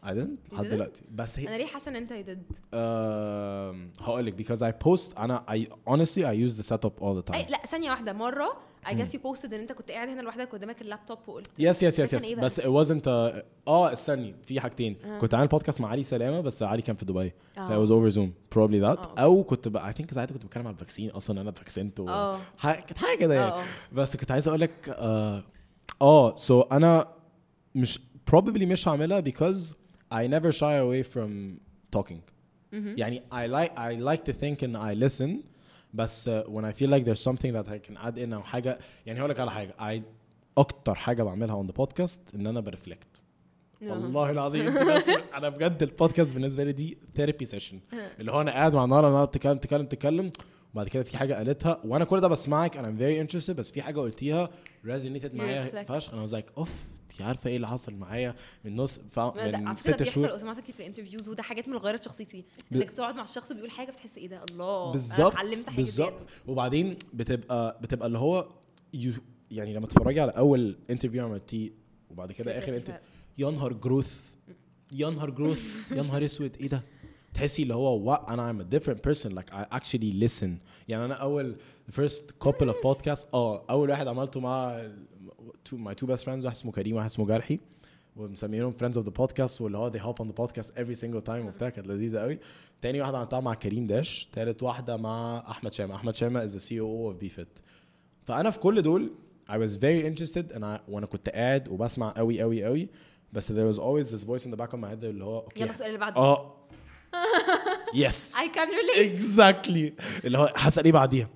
I 0.05 0.09
didn't 0.09 0.53
لحد؟ 0.53 0.65
دلوقتي 0.65 1.03
بس 1.11 1.39
هي 1.39 1.49
أنا 1.49 1.57
ليه 1.57 1.67
حاسة 1.67 1.91
إن 1.91 1.97
أنت 1.97 2.13
did 2.12 2.43
um, 2.53 4.03
هقول 4.03 4.27
لك 4.27 4.43
because 4.43 4.61
I 4.61 4.73
post 4.87 5.19
أنا 5.19 5.45
I 5.51 5.91
honestly 5.91 6.23
I 6.23 6.49
use 6.49 6.57
the 6.57 6.67
setup 6.73 7.03
all 7.03 7.23
the 7.23 7.33
time 7.33 7.51
لا 7.51 7.63
ثانية 7.67 7.91
واحدة 7.91 8.13
مرة 8.13 8.71
I 8.89 8.95
guess 8.95 9.15
you 9.15 9.21
posted 9.21 9.55
إن 9.55 9.61
أنت 9.61 9.73
كنت 9.73 9.91
قاعد 9.91 10.09
هنا 10.09 10.21
لوحدك 10.21 10.49
قدامك 10.49 10.83
اللابتوب 10.83 11.19
وقلت 11.27 11.51
yes 11.59 11.83
yes 11.83 11.99
yes 11.99 12.12
yes? 12.12 12.33
بس 12.33 12.61
it 12.61 12.65
wasn't 12.65 13.05
a... 13.05 13.43
آه 13.69 13.93
استني 13.93 14.35
في 14.43 14.61
حاجتين 14.61 14.97
كنت 15.21 15.35
عامل 15.35 15.49
بودكاست 15.49 15.81
مع 15.81 15.89
علي 15.89 16.03
سلامة 16.03 16.41
بس 16.41 16.63
علي 16.63 16.83
كان 16.83 16.97
في 16.97 17.05
دبي 17.05 17.33
آه. 17.59 17.69
ف 17.69 17.71
it 17.71 17.89
was 17.89 17.91
over 17.91 18.17
Zoom 18.17 18.31
probably 18.55 18.81
that 18.81 19.07
آه،. 19.07 19.15
أو 19.19 19.45
كنت 19.45 19.69
بقى 19.69 19.93
I 19.93 19.97
think 19.97 20.15
ساعتها 20.15 20.35
كنت 20.35 20.45
بتكلم 20.45 20.67
على 20.67 20.75
ال 20.75 20.79
vaccine 20.79 21.11
أصلا 21.11 21.41
أنا 21.41 21.51
اتفاكسنت 21.51 22.01
و... 22.01 22.09
آه. 22.09 22.37
كانت 22.63 22.99
حاجة 22.99 23.19
كده 23.19 23.35
آه، 23.35 23.41
يعني 23.41 23.63
آه. 23.63 23.65
بس 23.93 24.17
كنت 24.17 24.31
عايز 24.31 24.49
أقول 24.49 24.61
لك 24.61 24.97
آه 26.03 26.35
so 26.37 26.73
أنا 26.73 27.09
مش 27.75 28.01
probably 28.31 28.63
مش 28.63 28.89
هعملها 28.89 29.21
because 29.21 29.75
I 30.12 30.27
never 30.27 30.53
shy 30.53 30.74
away 30.85 31.03
from 31.15 31.31
talking. 31.97 32.20
يعني 32.73 33.23
I 33.32 33.47
like 33.47 33.70
I 33.78 33.95
like 34.01 34.24
to 34.31 34.32
think 34.32 34.62
and 34.62 34.77
I 34.77 34.95
listen 35.09 35.31
بس 35.95 36.28
uh, 36.28 36.32
when 36.47 36.65
I 36.65 36.73
feel 36.73 36.89
like 36.91 37.05
there's 37.05 37.24
something 37.31 37.53
that 37.53 37.69
I 37.69 37.78
can 37.89 37.97
add 37.97 38.19
in 38.19 38.32
أو 38.32 38.43
حاجة 38.43 38.78
يعني 39.07 39.20
هقول 39.20 39.31
لك 39.31 39.41
على 39.41 39.51
حاجة 39.51 39.74
I 39.81 40.03
أكتر 40.59 40.95
حاجة 40.95 41.23
بعملها 41.23 41.62
on 41.62 41.66
the 41.66 41.74
podcast 41.82 42.35
إن 42.35 42.47
أنا 42.47 42.61
ب 42.61 42.68
reflect 42.68 43.23
والله 43.82 44.31
العظيم 44.31 44.65
بس 44.97 45.09
أنا 45.35 45.49
بجد 45.49 45.82
البودكاست 45.82 46.35
بالنسبة 46.35 46.65
لي 46.65 46.73
دي 46.73 46.99
therapy 47.17 47.45
session 47.45 47.81
اللي 48.20 48.32
هو 48.32 48.41
أنا 48.41 48.51
قاعد 48.51 48.74
مع 48.74 48.85
نهار 48.85 49.11
نهار 49.11 49.27
تتكلم 49.27 49.59
تتكلم 49.59 49.87
تتكلم 49.87 50.31
وبعد 50.74 50.89
كده 50.89 51.03
في 51.03 51.19
حاجة 51.19 51.35
قالتها 51.35 51.81
وأنا 51.85 52.05
كل 52.05 52.20
ده 52.20 52.28
بسمعك 52.28 52.77
أنا 52.77 52.97
very 52.97 53.21
interested 53.21 53.57
بس 53.57 53.70
في 53.70 53.82
حاجة 53.82 54.01
قلتيها 54.01 54.51
resonated 54.85 55.35
معايا. 55.35 55.85
فشخ 55.85 56.15
أنا 56.15 56.27
like 56.27 56.52
oof 56.59 56.71
انت 57.12 57.23
عارفة 57.23 57.51
إيه 57.51 57.57
اللي 57.57 57.69
حصل 57.69 57.94
معايا 57.94 58.35
من 58.65 58.77
نص 58.77 58.98
فا 59.12 59.23
على 59.40 59.59
من 59.59 59.77
ست 59.77 59.90
ده 59.90 59.97
بيحصل 59.97 60.15
شهور 60.15 60.31
automatically 60.31 60.73
في 60.73 60.81
ال 60.81 60.85
interviews 60.85 61.29
وده 61.28 61.43
حاجات 61.43 61.69
من 61.69 61.77
غيرت 61.77 62.02
شخصيتي 62.05 62.44
ب- 62.70 62.77
إنك 62.77 62.90
تقعد 62.90 63.15
مع 63.15 63.23
الشخص 63.23 63.52
بيقول 63.52 63.70
حاجة 63.70 63.90
بتحس 63.90 64.19
إيه 64.19 64.28
ده 64.28 64.44
الله 64.51 64.93
بالظبط 64.93 65.32
اتعلمت 65.32 65.66
حاجة 65.70 65.77
بالظبط. 65.77 66.12
وبعدين 66.47 66.97
بتبقى 67.15 67.78
بتبقى 67.82 68.07
اللي 68.07 68.19
هو 68.19 68.48
you 68.97 69.09
يعني 69.51 69.74
لما 69.74 69.86
تتفرجي 69.86 70.20
على 70.20 70.31
أول 70.32 70.77
interview 70.91 71.25
عملتيه 71.24 71.70
وبعد 72.11 72.32
كده 72.32 72.59
آخر 72.59 72.77
انت. 72.77 73.01
يا 73.39 73.51
نهار 73.51 73.73
growth 73.73 74.25
يا 74.93 75.11
نهار 75.11 75.31
growth 75.31 75.91
يا 75.90 76.02
نهار 76.02 76.24
أسود 76.24 76.57
إيه 76.61 76.69
ده 76.69 76.82
تحسي 77.35 77.62
اللي 77.62 77.74
هو 77.74 78.15
what? 78.15 78.28
أنا 78.28 78.52
I'm 78.52 78.62
a 78.65 78.77
different 78.78 78.98
person. 79.11 79.31
Like 79.31 79.52
I 79.52 79.77
actually 79.78 80.28
listen. 80.28 80.48
يعني 80.89 81.05
أنا 81.05 81.15
أول 81.15 81.57
first 81.93 82.24
couple 82.44 82.66
of 82.66 82.77
podcasts 82.86 83.35
آه 83.35 83.65
أول 83.70 83.90
واحد 83.90 84.07
عملته 84.09 84.40
مع 84.40 84.89
two, 85.69 85.77
my 85.77 85.94
two 85.94 86.07
best 86.07 86.23
friends 86.24 86.44
واحد 86.44 86.47
اسمه 86.47 86.73
كريم 86.73 86.97
واحد 86.97 87.11
اسمه 87.11 87.27
جرحي. 87.27 87.59
ومسمينهم 88.16 88.74
friends 88.82 88.94
of 88.94 89.05
the 89.05 89.12
podcast 89.23 89.61
واللي 89.61 89.78
هو 89.78 89.90
they 89.90 89.98
hop 89.98 90.24
on 90.24 90.27
the 90.27 90.43
podcast 90.43 90.70
every 90.70 91.01
single 91.01 91.27
time 91.27 91.47
وبتاع 91.47 91.69
كانت 91.69 91.86
لذيذة 91.86 92.19
قوي 92.19 92.39
تاني 92.82 93.01
واحدة 93.01 93.19
عملتها 93.19 93.40
مع 93.40 93.55
كريم 93.55 93.86
داش. 93.86 94.28
تالت 94.32 94.62
واحدة 94.62 94.97
مع 94.97 95.44
أحمد 95.51 95.73
شامة. 95.73 95.94
أحمد 95.94 96.15
شامة 96.15 96.47
is 96.47 96.51
the 96.51 96.61
CEO 96.61 97.12
of 97.12 97.24
BFit 97.24 97.62
فأنا 98.24 98.51
في 98.51 98.59
كل 98.59 98.82
دول 98.82 99.11
I 99.48 99.52
was 99.52 99.77
very 99.77 100.05
interested 100.05 100.52
and 100.52 100.62
I, 100.62 100.81
وأنا 100.89 101.07
كنت 101.07 101.28
قاعد 101.28 101.69
وبسمع 101.69 102.12
قوي 102.16 102.40
قوي 102.40 102.65
قوي 102.65 102.89
بس 103.32 103.52
there 103.52 103.74
was 103.74 103.78
always 103.78 104.11
this 104.11 104.24
voice 104.24 104.47
in 104.47 104.51
the 104.51 104.57
back 104.57 104.73
of 104.73 104.78
my 104.81 104.89
head 104.89 105.05
اللي 105.05 105.24
هو 105.24 105.39
أوكي 105.39 105.61
يلا 105.61 105.70
السؤال 105.70 105.89
اللي 105.89 105.98
بعده. 105.98 106.16
آه 106.16 106.60
يس 107.94 108.36
I 108.36 108.48
can 108.48 108.70
relate 108.70 109.20
exactly 109.22 110.04
اللي 110.26 110.38
هو 110.38 110.54
هسأل 110.56 110.86
ايه 110.86 110.92
بعديها 110.92 111.30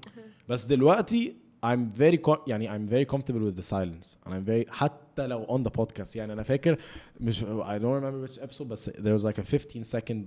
بس 0.49 0.65
دلوقتي 0.65 1.35
I'm 1.65 1.99
very 1.99 2.17
co- 2.29 2.39
يعني 2.47 2.69
I'm 2.69 2.89
very 2.91 3.15
comfortable 3.15 3.43
with 3.51 3.57
the 3.61 3.67
silence 3.75 4.17
and 4.25 4.33
I'm 4.33 4.45
very 4.49 4.69
حتى 4.71 5.27
لو 5.27 5.45
on 5.45 5.67
the 5.69 5.71
podcast 5.81 6.15
يعني 6.15 6.33
انا 6.33 6.43
فاكر 6.43 6.77
مش 7.19 7.41
I 7.43 7.79
don't 7.79 8.01
remember 8.01 8.27
which 8.29 8.39
episode 8.41 8.63
بس 8.63 8.89
there 8.89 9.17
was 9.19 9.23
like 9.25 9.39
a 9.41 9.43
15 9.43 9.83
second 9.83 10.25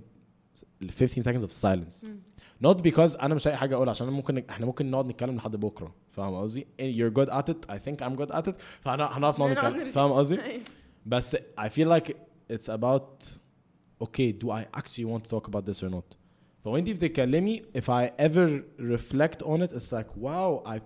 15 0.91 1.23
seconds 1.23 1.43
of 1.43 1.51
silence 1.51 2.05
not 2.65 2.77
because 2.81 3.21
انا 3.21 3.35
مش 3.35 3.45
لاقي 3.45 3.57
حاجه 3.57 3.75
اقول 3.75 3.89
عشان 3.89 4.07
أنا 4.07 4.15
ممكن 4.15 4.43
احنا 4.49 4.65
ممكن 4.65 4.91
نقعد 4.91 5.05
نتكلم 5.05 5.35
لحد 5.35 5.55
بكره 5.55 5.95
فاهم 6.09 6.35
قصدي 6.35 6.67
you're 6.79 7.13
good 7.19 7.29
at 7.29 7.53
it 7.53 7.71
I 7.71 7.77
think 7.77 8.05
I'm 8.05 8.19
good 8.21 8.31
at 8.35 8.47
it 8.51 8.53
فهنعرف 8.81 9.39
نقعد 9.39 9.39
نقعد 9.39 9.51
نتكلم 9.51 9.77
نرغي. 9.77 9.91
فاهم 9.91 10.11
قصدي 10.11 10.41
أيوة. 10.41 10.63
بس 11.05 11.35
I 11.35 11.69
feel 11.69 11.87
like 11.87 12.11
it's 12.53 12.69
about 12.73 13.25
okay 14.04 14.32
do 14.32 14.50
I 14.50 14.62
actually 14.80 15.04
want 15.12 15.22
to 15.24 15.30
talk 15.36 15.46
about 15.48 15.64
this 15.70 15.82
or 15.82 15.90
not? 15.90 16.16
فوانتي 16.64 16.92
بتتكلمي 16.94 17.62
if 17.78 17.84
I 17.84 18.10
ever 18.18 18.62
reflect 18.80 19.42
on 19.42 19.62
it 19.62 19.72
it's 19.72 19.92
like 19.92 20.16
wow 20.16 20.62
I 20.66 20.80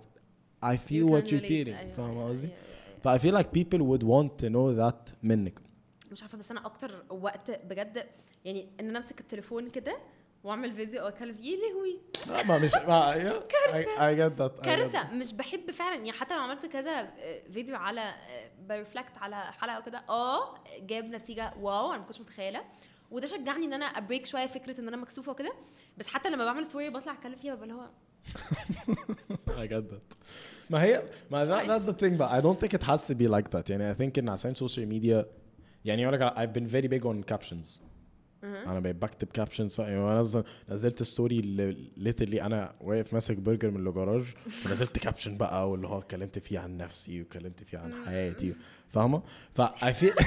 I 0.62 0.76
feel 0.76 1.06
You 1.06 1.12
what 1.12 1.24
you're 1.30 1.40
feeling. 1.50 1.74
أيوة، 1.76 1.92
فاهم 1.96 2.10
أيوة، 2.10 2.30
قصدي. 2.30 2.48
ف 3.04 3.08
I 3.08 3.18
feel 3.18 3.34
like 3.34 3.46
people 3.58 3.78
would 3.80 4.02
want 4.02 4.44
to 4.44 4.48
know 4.50 4.76
that 4.80 5.12
منك. 5.22 5.58
مش 6.12 6.22
عارفة 6.22 6.38
بس 6.38 6.50
أنا 6.50 6.66
أكتر 6.66 7.04
وقت 7.10 7.50
بجد 7.64 8.06
يعني 8.44 8.68
إن 8.80 8.88
أنا 8.88 8.98
أمسك 8.98 9.20
التليفون 9.20 9.70
كده 9.70 9.96
وأعمل 10.44 10.72
فيديو 10.72 11.02
أو 11.02 11.08
اتكلم 11.08 11.34
فيه 11.34 11.56
لهوي 11.56 12.00
لا 12.28 12.46
ما 12.46 12.58
مش 12.58 12.70
ما 12.88 13.12
get 13.52 13.72
that 13.72 13.86
I 13.98 14.16
get 14.40 14.64
كارثة. 14.64 15.10
مش 15.12 15.32
بحب 15.32 15.70
فعلا 15.70 15.94
يعني 15.96 16.12
حتى 16.12 16.34
لو 16.34 16.40
عملت 16.40 16.66
كذا 16.66 16.90
آه، 17.00 17.42
فيديو 17.52 17.76
على 17.76 18.14
ب 18.68 18.74
reflect 18.74 19.12
على 19.16 19.36
حلقة 19.36 19.78
وكده 19.78 20.04
آه 20.08 20.54
جاب 20.80 21.04
نتيجة 21.04 21.54
wow 21.60 21.90
أنا 21.90 21.98
ما 21.98 22.04
كنتش 22.04 22.20
متخيلة. 22.20 22.60
وده 23.12 23.26
شجعني 23.26 23.64
إن 23.64 23.72
أنا 23.72 23.84
أ 23.84 23.91
break 23.91 24.26
شوية 24.26 24.46
فكرة 24.46 24.80
إن 24.80 24.88
أنا 24.88 24.96
مكسوفة 24.96 25.32
وكده. 25.32 25.52
بس 25.98 26.06
حتى 26.06 26.30
لما 26.30 26.44
بعمل 26.44 26.66
story 26.66 26.90
بطلع 26.90 27.12
أتكلم 27.12 27.36
فيها 27.36 27.54
ببقى 27.54 27.64
اللي 27.68 27.74
هو 27.74 27.88
that. 29.90 30.16
ما 30.70 30.82
هي 30.82 31.02
ما 31.30 31.44
that, 31.46 31.66
that's 31.68 31.86
the 31.86 31.92
thing 31.92 32.16
but 32.16 32.30
I 32.30 32.40
don't 32.40 32.58
think 32.60 32.74
it 32.74 32.82
has 32.82 33.06
to 33.06 33.14
be 33.14 33.28
like 33.28 33.50
that. 33.50 33.70
يعني 33.70 33.94
I 33.94 33.98
think 33.98 34.18
إن 34.18 34.28
عشان 34.28 34.54
social 34.54 34.86
media 34.86 35.26
يعني 35.84 36.06
أقول 36.06 36.20
لك 36.20 36.34
I've 36.34 36.52
been 36.58 36.68
very 36.72 36.88
big 36.88 37.04
on 37.06 37.34
captions. 37.34 37.80
أنا 38.44 38.80
بقيت 38.80 38.96
بكتب 38.96 39.28
captions 39.36 39.78
يعني 39.80 39.96
أنا 39.98 40.20
نزل- 40.20 40.44
نزلت 40.68 41.02
story 41.02 41.40
literally 42.04 42.42
أنا 42.42 42.74
واقف 42.80 43.12
ماسك 43.14 43.36
برجر 43.36 43.70
من 43.70 43.86
الجراج 43.88 44.24
ونزلت 44.66 44.98
caption 44.98 45.36
بقى 45.36 45.70
واللي 45.70 45.88
هو 45.88 45.98
اتكلمت 45.98 46.38
فيه 46.38 46.58
عن 46.58 46.76
نفسي 46.76 47.20
واتكلمت 47.20 47.62
فيه 47.64 47.78
عن 47.78 48.04
حياتي 48.06 48.54
فاهمة؟ 48.92 49.22
ف 49.54 49.62
I 49.62 49.92
feel 49.92 50.14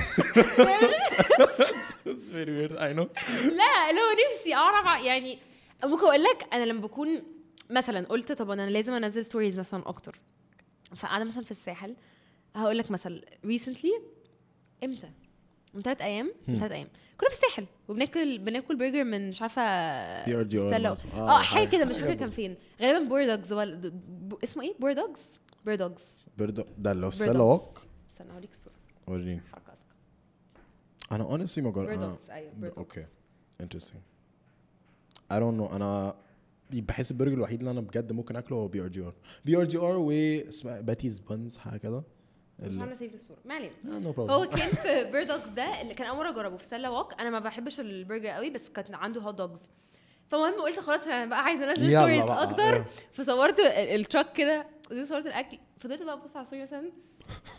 it's 2.06 2.30
very 2.30 2.52
weird 2.58 2.72
I 2.78 2.94
know 2.98 3.08
لا 3.44 3.92
لو 3.92 4.06
نفسي 4.28 4.54
أعرف 4.54 5.06
يعني 5.06 5.38
ممكن 5.84 6.04
أقول 6.06 6.24
لك 6.24 6.48
أنا 6.54 6.66
لما 6.66 6.82
بكون 6.82 7.24
مثلا 7.70 8.08
قلت 8.08 8.32
طب 8.32 8.50
أنا 8.50 8.70
لازم 8.70 8.94
أنزل 8.94 9.26
stories 9.26 9.60
مثلا 9.60 9.90
أكتر 9.90 10.20
فقاعدة 10.96 11.24
مثلا 11.26 11.44
في 11.44 11.52
الساحل 11.52 11.96
هقول 12.56 12.78
لك 12.78 12.92
مثلا 12.92 13.22
recently 13.46 13.92
إمتى؟ 14.84 15.10
من 15.76 15.82
ثلاث 15.82 16.02
أيام 16.02 16.34
من 16.48 16.60
ثلاث 16.60 16.72
أيام. 16.72 16.88
كنا 17.18 17.30
في 17.30 17.36
الساحل 17.36 17.66
وبناكل 17.88 18.38
بناكل 18.40 18.76
برجر 18.76 19.04
من 19.04 19.30
مش 19.30 19.42
عارفة 19.42 19.62
ستيلا. 20.48 20.96
آه 21.14 21.40
آه، 21.40 21.42
حاجة 21.42 21.70
كده 21.70 21.86
مش 21.86 21.98
فاكرة 21.98 22.14
كان 22.14 22.30
فين. 22.30 22.56
غالبا 22.82 23.10
بور 23.10 23.26
دوجز 23.26 23.54
ولا 23.54 23.92
اسمه 24.44 24.64
إيه؟ 24.64 24.74
بور 24.80 24.94
دوجز؟ 24.94 25.30
بور 25.66 25.76
دوجز. 25.76 26.18
برضه 26.38 26.66
ده 26.78 26.92
اللي 26.92 27.12
في 27.12 27.18
بور 27.18 27.26
سله 27.26 27.34
دوجز. 27.34 27.62
ووك 27.62 27.88
استنى 28.12 28.32
اوريك 28.32 28.52
الصورة. 28.52 28.76
وريني. 29.08 29.42
أنا 31.12 31.24
honestly 31.24 31.60
ما 31.60 31.72
جربت 31.72 32.30
أوكي 32.78 33.06
interesting. 33.64 34.02
I 35.32 35.36
don't 35.36 35.58
know 35.60 35.74
أنا 35.74 36.16
بحس 36.72 37.12
البرجر 37.12 37.34
الوحيد 37.34 37.60
اللي 37.60 37.72
أنا 37.72 37.82
بجد 37.82 38.12
ممكن 38.12 38.36
أكله 38.36 38.58
هو 38.58 38.68
بي 38.68 38.82
ار 38.82 38.88
جي 38.88 39.02
ار 39.02 39.14
بي 39.46 39.58
ار 39.58 39.64
جي 39.64 39.78
ار 39.78 39.98
واسمها 39.98 40.82
باتيز 40.82 41.20
بانز 41.20 41.58
حاجة 41.58 41.78
كده. 41.78 42.04
مش 42.60 42.78
عاملة 42.80 42.96
سيف 42.96 43.16
الصورة 43.16 43.38
ما 43.46 43.54
علينا. 43.54 43.74
نو 43.84 44.12
هو 44.12 44.12
بروبلم 44.12 44.46
كان 44.58 44.70
في 44.70 45.12
بيردوجز 45.12 45.50
ده 45.50 45.82
اللي 45.82 45.94
كان 45.94 46.08
أول 46.08 46.18
مرة 46.18 46.30
أجربه 46.30 46.58
في 46.58 46.64
ستيلا 46.64 46.90
ووك 46.90 47.14
أنا 47.22 47.30
ما 47.30 47.40
بحبش 47.40 47.80
البرجر 47.80 48.28
قوي 48.28 48.50
بس 48.50 48.70
كان 48.70 48.96
عنده 48.96 49.22
هوت 49.22 49.36
دوجز 49.36 49.70
فالمهم 50.28 50.54
قلت 50.62 50.80
خلاص 50.80 51.04
أنا 51.08 51.26
بقى 51.26 51.44
عايزة 51.44 51.72
أنزل 51.72 51.90
stories 51.92 52.22
أكتر. 52.22 52.64
أيوه. 52.64 52.86
فصورت 53.14 53.60
ال- 53.60 53.66
التراك 53.66 54.34
كده. 54.34 54.68
ودي 54.92 55.06
صورت 55.06 55.26
الأكل. 55.28 55.58
فضلت 55.80 56.02
بقى 56.02 56.14
أبص 56.14 56.36
على 56.36 56.44
الصورة 56.46 56.62
مثلا. 56.62 56.92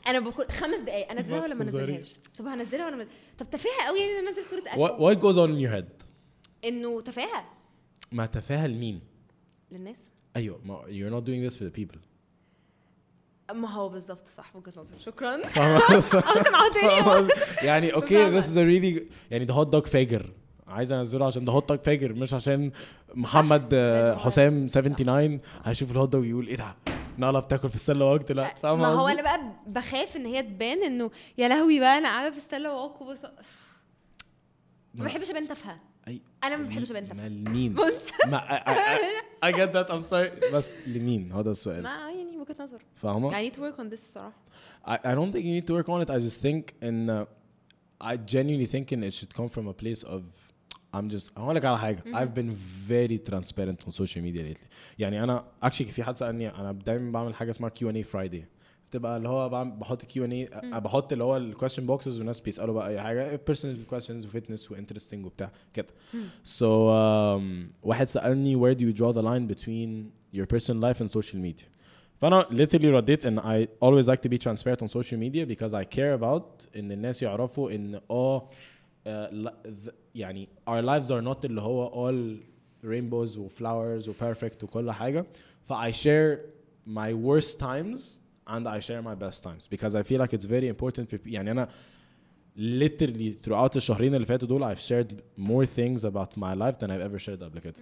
أنا 0.07 0.21
بكون 0.21 0.45
خمس 0.51 0.79
دقايق. 0.79 1.11
أنزلها 1.11 1.43
ولا 1.43 1.55
ما. 1.55 1.63
أنزلهاش؟ 1.63 2.17
طب 2.39 2.47
هنزلها 2.47 2.87
ولا 2.87 2.97
ما 2.97 3.07
طب 3.39 3.51
تفاهة 3.51 3.87
قوي 3.87 3.99
يعني 4.01 4.29
أنزل 4.29 4.45
صورة 4.45 4.63
أكل. 4.67 5.21
Goes 5.21 5.37
on 5.37 5.51
in 5.59 5.67
your 5.69 5.75
head? 5.77 6.07
إنه 6.65 7.01
تفاهة. 7.01 7.45
ما 8.13 8.27
تفاهل 8.27 8.75
مين 8.75 9.01
للناس. 9.73 9.99
أيوه 10.37 10.61
ما 10.65 10.83
you're 10.83 11.13
not 11.21 11.27
doing 11.29 11.51
this 11.51 11.59
for 11.59 11.65
the 11.65 11.81
people. 11.81 11.99
ما 13.55 13.71
هو 13.71 13.89
بالظبط 13.89 14.29
صح 14.37 14.57
وجهة 14.57 14.73
نظر. 14.77 14.99
شكرا؟ 14.99 15.35
اقنعتني 15.35 17.29
يعني 17.69 17.91
أوكي 17.95 18.43
is 18.43 18.45
a 18.45 18.57
really 18.59 19.03
يعني 19.31 19.47
the 19.47 19.51
hot 19.51 19.75
dog 19.75 19.87
فاجر 19.91 20.31
عايز 20.67 20.93
أنزله 20.93 21.25
عشان 21.27 21.45
ده 21.45 21.53
hot 21.53 21.69
dog 21.69 21.79
فاجر 21.81 22.13
مش 22.13 22.35
عشان 22.35 22.71
محمد 23.15 23.69
آه، 23.73 24.13
هو- 24.15 24.19
حسام 24.19 24.67
79 24.67 25.41
هيشوف 25.65 25.91
ال 25.91 25.95
hot 25.95 26.09
dog 26.13 26.23
ويقول 26.25 26.47
إيه 26.47 26.57
ده؟ 26.57 26.77
نالا 27.19 27.41
بتاكل 27.41 27.69
في 27.69 27.75
السلة 27.75 28.05
وقت؟ 28.13 28.33
لا 28.33 28.55
فاهم 28.55 28.81
ما 28.81 28.87
هو؟ 28.87 29.09
أنا 29.09 29.23
بقى 29.23 29.41
بخاف 29.67 30.17
إن 30.17 30.27
هي 30.27 30.43
تبان 30.43 30.83
إنه 30.83 31.11
يا 31.39 31.49
لهوي 31.49 31.81
بقى 31.81 31.99
أنا 31.99 32.09
قاعدة 32.09 32.35
في 32.35 32.41
ستيلا 32.41 32.71
Walk 32.73 33.01
وبص 33.01 33.23
ما 34.95 35.05
بحبش 35.05 35.31
أبان 35.31 35.49
تافهة. 35.49 35.77
أي- 36.11 36.13
أنا 36.45 36.57
ما 36.57 36.69
بحبش 36.69 36.91
أبان 36.91 37.09
تافهة. 37.09 37.29
لمين؟ 37.29 37.75
بص. 37.75 38.27
ما 38.27 38.41
I 39.45 39.53
get 39.53 39.71
that 39.73 39.91
I'm 39.93 40.11
sorry. 40.11 40.55
بس 40.55 40.75
لمين؟ 40.87 41.33
هذا 41.33 41.51
السؤال. 41.51 41.83
ما 41.83 42.11
يعني 42.36 42.38
وجهه 42.38 42.56
نظر 42.60 42.82
فاهمة؟ 42.96 43.30
I 43.30 43.50
need 43.52 43.56
to 43.56 43.60
work 43.60 43.80
on 43.80 43.90
this 43.90 43.94
الصراحه 43.94 44.34
I, 44.86 44.92
I 44.96 45.16
don't 45.16 45.32
think 45.32 45.44
you 45.46 45.62
need 45.62 45.68
to 45.68 45.74
work 45.74 45.90
on 45.90 46.02
it. 46.02 46.10
I 46.10 46.20
just 46.20 46.42
think 46.42 46.74
in 46.82 47.10
uh, 47.10 47.26
I 48.02 48.16
genuinely 48.18 48.66
think 48.66 48.92
in 48.92 49.04
it 49.04 49.14
should 49.14 49.34
come 49.40 49.50
from 49.50 49.68
a 49.68 49.74
place 49.74 50.04
of 50.04 50.22
I'm 50.94 51.10
just 51.10 51.32
هقول 51.38 51.56
لك 51.56 51.66
على 51.66 51.78
حاجة 51.78 52.04
I've 52.06 52.34
been 52.36 52.52
very 52.90 53.18
transparent 53.32 53.88
on 53.88 53.92
social 53.92 54.22
media 54.22 54.44
lately 54.44 54.68
يعني 55.00 55.24
أنا 55.24 55.46
actually 55.66 55.92
في 55.92 56.04
حد 56.04 56.16
سألني 56.16 56.50
أنا 56.50 56.72
دايما 56.72 57.12
بعمل 57.12 57.36
حاجة 57.36 57.50
اسمها 57.50 57.70
Q&A 57.80 58.06
Friday 58.16 58.44
بتبقى 58.90 59.18
اللي 59.18 59.30
هو 59.30 59.50
بعمل 59.50 59.72
بحط 59.72 60.06
كيو 60.06 60.26
ان 60.26 60.32
اي 60.32 60.50
بحط 60.64 61.12
اللي 61.12 61.24
هو 61.24 61.38
الكويشن 61.38 61.86
بوكسز 61.86 62.18
والناس 62.18 62.40
بيسالوا 62.40 62.74
بقى 62.74 62.90
اي 62.90 63.02
حاجه 63.02 63.40
بيرسونال 63.48 63.86
كويشنز 63.88 64.26
وفتنس 64.26 64.72
وانترستنج 64.72 65.26
وبتاع 65.26 65.52
كده 65.74 65.88
so 66.44 66.60
um, 66.92 67.44
واحد 67.84 68.08
سالني 68.08 68.56
where 68.56 68.78
do 68.78 68.82
you 68.82 68.98
draw 69.02 69.12
the 69.14 69.22
line 69.24 69.54
between 69.56 70.12
your 70.40 70.46
personal 70.46 70.82
life 70.82 71.02
and 71.02 71.10
social 71.10 71.38
media 71.48 71.68
فانا 72.18 72.42
literally 72.44 72.86
رديت 72.86 73.26
ان 73.26 73.40
I 73.40 73.68
always 73.86 74.06
like 74.08 74.22
to 74.22 74.30
be 74.30 74.38
transparent 74.38 74.82
on 74.82 74.88
social 74.88 75.18
media 75.18 75.46
because 75.46 75.74
I 75.74 75.84
care 75.84 76.14
about 76.22 76.78
ان 76.78 76.92
الناس 76.92 77.24
يعرفوا 77.24 77.72
ان 77.72 78.02
اه 78.12 78.50
آه، 79.08 79.30
لا- 79.34 79.54
th- 79.86 79.92
يعني 80.16 80.50
our 80.70 80.82
lives 80.84 81.08
are 81.08 81.22
not 81.34 81.46
اللي 81.46 81.62
هو 81.62 81.88
all 82.12 82.44
rainbows 82.86 83.38
و 83.38 83.50
flowers 83.50 84.08
و 84.10 84.14
perfect 84.22 84.64
وكل 84.64 84.92
حاجة 84.92 85.26
ف 85.64 85.74
I 85.74 85.92
share 85.92 86.38
my 86.88 87.14
worst 87.14 87.60
times 87.60 88.00
and 88.48 88.68
I 88.68 88.80
share 88.80 89.02
my 89.02 89.16
best 89.26 89.44
times 89.44 89.68
because 89.76 89.96
I 89.96 90.04
feel 90.04 90.20
like 90.24 90.34
it's 90.34 90.46
very 90.46 90.68
important 90.68 91.10
for 91.10 91.20
يعني 91.26 91.52
أنا 91.52 91.68
literally 92.58 93.34
throughout 93.46 93.76
الشهرين 93.76 94.16
اللي 94.16 94.26
فاتوا 94.26 94.48
دول 94.48 94.76
I've 94.76 94.80
shared 94.80 95.12
more 95.40 95.66
things 95.66 96.04
about 96.04 96.38
my 96.38 96.54
life 96.54 96.78
than 96.80 96.90
I've 96.92 97.02
ever 97.12 97.20
shared 97.20 97.44
قبل 97.44 97.60
كده 97.60 97.74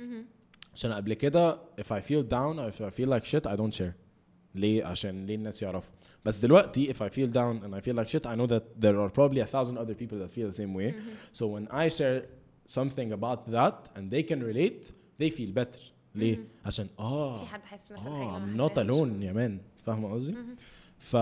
عشان 0.74 0.94
قبل 0.94 1.14
كده 1.14 1.58
if 1.82 1.86
I 1.92 2.00
feel 2.02 2.24
down 2.24 2.60
or 2.60 2.70
if 2.74 2.82
I 2.82 2.90
feel 3.00 3.10
like 3.10 3.26
shit 3.26 3.48
I 3.48 3.56
don't 3.56 3.74
share 3.74 3.94
ليه 4.55 4.85
عشان 4.85 5.27
ليه 5.27 5.35
الناس 5.35 5.63
يعرفوا 5.63 5.93
بس 6.25 6.39
دلوقتي 6.41 6.95
if 6.95 6.97
I 6.97 7.09
feel 7.09 7.31
down 7.35 7.65
and 7.67 7.75
I 7.75 7.81
feel 7.81 7.95
like 8.01 8.09
shit 8.09 8.27
I 8.27 8.35
know 8.37 8.47
that 8.47 8.63
there 8.85 8.97
are 9.01 9.11
probably 9.11 9.41
a 9.41 9.47
thousand 9.47 9.77
other 9.79 9.95
people 9.95 10.19
that 10.19 10.31
feel 10.31 10.49
the 10.53 10.59
same 10.63 10.75
way 10.75 10.95
so 11.33 11.47
when 11.47 11.67
I 11.71 11.89
share 11.89 12.23
something 12.67 13.13
about 13.19 13.41
that 13.57 13.77
and 13.97 14.11
they 14.11 14.23
can 14.31 14.41
relate 14.43 14.93
they 15.19 15.31
feel 15.31 15.51
better 15.61 15.83
ليه 16.15 16.39
عشان 16.65 16.87
آه 16.99 17.37
في 17.37 17.47
حد 17.47 17.63
حاسس 17.63 17.93
نفس 17.93 18.07
الحاجة 18.07 18.23
آه 18.23 18.39
I'm 18.39 18.59
not 18.59 18.75
alone 18.75 19.23
يا 19.23 19.33
مان 19.33 19.59
فاهمة 19.87 20.13
قصدي؟ 20.15 20.35
ف 20.99 21.17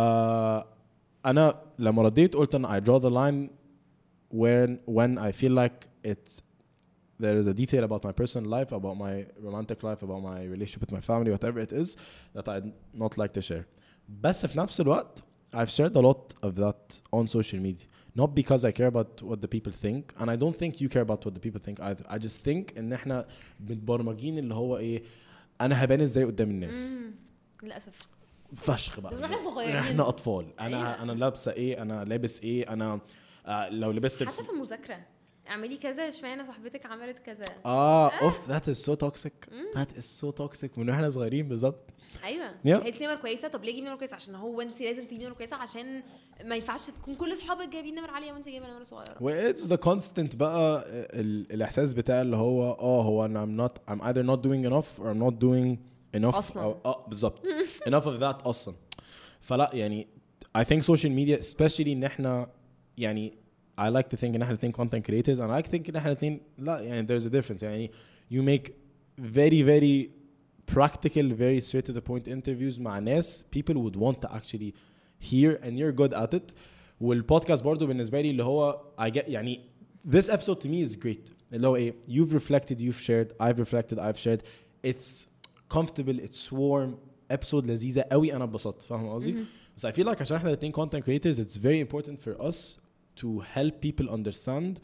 أنا 1.26 1.62
لما 1.78 2.02
رديت 2.02 2.36
قلت 2.36 2.54
ان 2.54 2.66
I 2.66 2.80
draw 2.84 2.98
the 3.02 3.10
line 3.10 3.50
when 4.30 4.78
when 4.86 5.18
I 5.18 5.32
feel 5.32 5.52
like 5.52 5.86
it 6.04 6.42
there 7.24 7.36
is 7.42 7.46
a 7.54 7.56
detail 7.62 7.82
about 7.88 8.02
my 8.08 8.14
personal 8.22 8.48
life, 8.56 8.70
about 8.80 8.96
my 9.06 9.14
romantic 9.48 9.78
life, 9.88 10.00
about 10.06 10.22
my 10.30 10.38
relationship 10.54 10.82
with 10.84 10.92
my 10.98 11.02
family, 11.10 11.30
whatever 11.36 11.58
it 11.66 11.72
is 11.82 11.88
that 12.36 12.46
I'd 12.54 12.68
not 13.04 13.12
like 13.22 13.32
to 13.38 13.42
share. 13.48 13.64
بس 14.20 14.46
في 14.46 14.58
نفس 14.58 14.80
الوقت 14.80 15.22
I've 15.54 15.70
shared 15.70 15.96
a 15.96 16.00
lot 16.00 16.22
of 16.46 16.52
that 16.64 17.00
on 17.12 17.26
social 17.26 17.60
media. 17.68 17.86
Not 18.22 18.30
because 18.40 18.62
I 18.64 18.72
care 18.78 18.90
about 18.94 19.12
what 19.28 19.38
the 19.44 19.50
people 19.56 19.72
think, 19.84 20.02
and 20.20 20.26
I 20.34 20.36
don't 20.42 20.56
think 20.62 20.72
you 20.82 20.88
care 20.94 21.04
about 21.08 21.20
what 21.26 21.34
the 21.38 21.42
people 21.46 21.60
think 21.66 21.78
either. 21.80 22.04
I 22.08 22.18
just 22.18 22.38
think 22.48 22.78
ان 22.78 22.92
إحنا 22.92 23.26
متبرمجين 23.60 24.38
اللي 24.38 24.54
هو 24.54 24.76
إيه 24.76 25.02
أنا 25.60 25.84
هبان 25.84 26.00
إزاي 26.00 26.24
قدام 26.24 26.50
الناس. 26.50 27.02
للاسف 27.62 27.98
فشخ 28.54 29.00
بقى 29.00 29.14
وإحنا 29.14 29.36
صغيرين. 29.38 29.76
إحنا 29.76 30.08
اطفال 30.08 30.60
أنا 30.60 30.66
أيوة. 30.66 31.02
أنا 31.02 31.12
لابسه 31.12 31.52
إيه 31.52 31.82
أنا 31.82 32.04
لابس 32.04 32.42
إيه 32.42 32.72
أنا 32.72 33.00
آه 33.46 33.68
لو 33.68 33.90
لبست 33.90 34.22
حتى 34.22 34.44
في 34.44 34.50
المذاكره 34.50 34.98
اعملي 35.48 35.76
كذا 35.76 36.08
اشمعنى 36.08 36.44
صاحبتك 36.44 36.86
عملت 36.86 37.18
كذا؟ 37.18 37.44
آه 37.66 38.08
أوف 38.10 38.48
that 38.48 38.68
is 38.68 38.76
so 38.76 38.94
toxic 38.94 39.48
that 39.76 39.96
is 39.96 40.04
so 40.04 40.30
toxic 40.30 40.78
من 40.78 40.90
وإحنا 40.90 41.10
صغيرين 41.10 41.48
بالظبط. 41.48 41.80
أيوه. 42.24 42.48
Yeah. 42.50 42.66
هي 42.84 42.90
دي 42.90 43.06
نمر 43.06 43.14
كويسة. 43.16 43.48
طب 43.48 43.64
ليه 43.64 43.74
جيبي 43.74 43.86
نمر 43.86 43.96
كويسه 43.96 44.14
عشان 44.14 44.34
هو 44.34 44.60
انت 44.60 44.80
لازم 44.80 45.04
تجيبي 45.04 45.24
نمر 45.26 45.34
كويسة 45.34 45.56
عشان 45.56 46.02
ما 46.44 46.56
ينفعش 46.56 46.86
تكون 46.86 47.14
كل 47.14 47.32
أصحابك 47.32 47.68
جايبين 47.68 47.94
نمر 47.94 48.10
عالية 48.10 48.32
وانت 48.32 48.48
جايبة 48.48 48.68
نمر 48.70 48.84
صغيرة. 48.84 49.16
what's 49.20 49.66
the 49.66 49.76
constant 49.76 50.36
بقى 50.36 50.84
ال- 50.88 51.52
الإحساس 51.52 51.94
بتاع 51.94 52.22
اللي 52.22 52.36
هو 52.36 52.72
آه 52.72 53.02
هو 53.02 53.24
أنا 53.24 53.44
I'm 53.46 53.68
not 53.68 53.92
I'm 53.92 54.00
either 54.02 54.22
not 54.22 54.42
doing 54.46 54.70
enough 54.72 55.02
or 55.02 55.06
I'm 55.14 55.22
not 55.28 55.34
doing 55.44 55.76
enough. 56.20 56.34
أصلاً. 56.36 56.62
أو 56.62 56.76
آه 56.86 57.06
بالظبط. 57.08 57.46
Enough 57.88 58.04
of 58.04 58.20
that 58.20 58.46
أصلا. 58.46 58.74
فلا 59.40 59.70
يعني 59.74 60.06
I 60.58 60.60
think 60.62 60.82
social 60.82 61.10
media 61.10 61.40
especially 61.42 61.86
إن 61.88 62.04
إحنا 62.04 62.50
يعني 62.98 63.41
I 63.81 63.89
like 63.89 64.09
to 64.09 64.17
think 64.17 64.23
ان 64.35 64.41
احنا 64.41 64.53
الاثنين 64.53 64.73
content 64.73 65.03
creators 65.07 65.37
and 65.39 65.51
I 65.51 65.61
like 65.61 65.67
to 65.67 65.71
think 65.71 65.89
ان 65.89 65.95
احنا 65.95 66.11
الاثنين 66.11 66.39
لا 66.57 66.79
يعني 66.81 67.07
there's 67.07 67.23
a 67.23 67.29
difference 67.29 67.63
يعني 67.63 67.91
you 68.33 68.41
make 68.41 68.71
very 69.21 69.61
very 69.63 70.09
practical 70.75 71.31
very 71.33 71.61
straight 71.61 71.85
to 71.85 71.93
the 71.93 72.01
point 72.01 72.27
interviews 72.27 72.79
مع 72.79 72.99
ناس 72.99 73.45
people 73.57 73.73
would 73.75 73.95
want 73.95 74.21
to 74.21 74.33
actually 74.33 74.73
hear 75.19 75.59
and 75.63 75.77
you're 75.77 75.91
good 75.91 76.13
at 76.13 76.33
it 76.33 76.53
والبودكاست 77.01 77.63
برضو 77.63 77.87
بالنسبه 77.87 78.21
لي 78.21 78.29
اللي 78.29 78.43
هو 78.43 78.81
I 79.01 79.09
get 79.09 79.29
يعني 79.29 79.59
this 80.11 80.29
episode 80.29 80.59
to 80.61 80.67
me 80.67 80.89
is 80.89 80.95
great 80.95 81.31
اللي 81.53 81.67
هو 81.67 81.75
ايه 81.75 81.93
you've 82.09 82.33
reflected 82.33 82.79
you've 82.79 83.01
shared 83.07 83.27
I've 83.47 83.59
reflected 83.59 83.97
I've 83.99 84.17
shared 84.17 84.41
it's 84.87 85.27
comfortable 85.77 86.19
it's 86.19 86.51
warm 86.51 86.89
episode 87.33 87.65
لذيذه 87.67 88.01
قوي 88.01 88.33
انا 88.33 88.43
اتبسطت 88.43 88.81
فاهم 88.81 89.09
قصدي 89.09 89.35
بس 89.77 89.85
I 89.85 89.89
feel 89.89 90.05
like 90.05 90.21
عشان 90.21 90.37
احنا 90.37 90.49
الاثنين 90.49 90.73
content 90.73 91.03
creators 91.03 91.37
it's 91.39 91.57
very 91.57 91.79
important 91.89 92.17
for 92.27 92.41
us 92.51 92.79
to 93.20 93.42
help 93.56 93.74
people 93.86 94.08
understand 94.08 94.78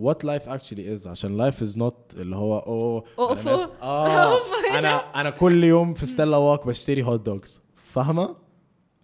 what 0.00 0.18
life 0.24 0.46
actually 0.48 0.86
is 0.96 1.06
عشان 1.06 1.50
life 1.50 1.54
is 1.56 1.76
not 1.76 2.20
اللي 2.20 2.36
هو 2.36 2.58
اوه 2.58 3.04
أوه، 3.18 3.32
أنا 3.40 3.42
ناس- 3.42 3.60
أوه. 3.60 3.82
آه 3.82 4.78
أنا 4.78 5.20
أنا 5.20 5.30
كل 5.30 5.64
يوم 5.64 5.94
في 5.94 6.06
ستيلا 6.06 6.36
واك 6.36 6.66
بشتري 6.66 7.02
هوت 7.02 7.20
دوجز 7.26 7.60
فاهمة؟ 7.76 8.36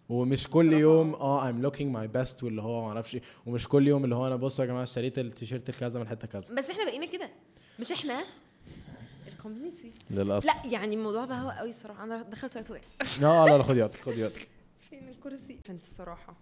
ومش 0.09 0.49
كل 0.49 0.73
يوم 0.73 1.15
آه 1.15 1.53
I'm 1.53 1.65
looking 1.66 1.93
my 1.97 2.16
best 2.19 2.43
واللي 2.43 2.62
هو 2.62 2.83
ما 2.83 2.89
أعرفش 2.89 3.15
إيه. 3.15 3.23
ومش 3.47 3.69
كل 3.69 3.89
يوم 3.89 4.05
اللي 4.05 4.15
هو 4.15 4.27
أنا 4.27 4.37
بصوا 4.37 4.65
يا 4.65 4.70
جماعة 4.70 4.83
اشتريت 4.83 5.19
التيشيرت 5.19 5.69
الكذا 5.69 6.01
من 6.01 6.09
حتة 6.09 6.27
كذا. 6.29 6.55
بس 6.55 6.70
إحنا 6.70 6.85
بقينا 6.85 7.07
كده. 7.07 7.31
مش 7.81 7.93
إحنا. 7.93 8.20
الكوميونتي 9.33 9.93
للأسف. 10.11 10.47
لا 10.65 10.70
يعني 10.73 10.95
الموضوع 10.95 11.25
بقى 11.25 11.43
هو 11.43 11.51
قوي 11.51 11.69
الصراحه 11.70 12.05
أنا 12.05 12.23
دخلت 12.23 12.70
وقت 12.70 12.83
لا 13.20 13.47
لا 13.57 13.62
خدي 13.62 13.83
وقتك 13.83 14.01
خدي 14.01 14.23
وقتك 14.23 14.49
فين 14.91 15.09
الكرسي 15.09 15.59
فانت 15.65 15.83
الصراحه 15.85 16.37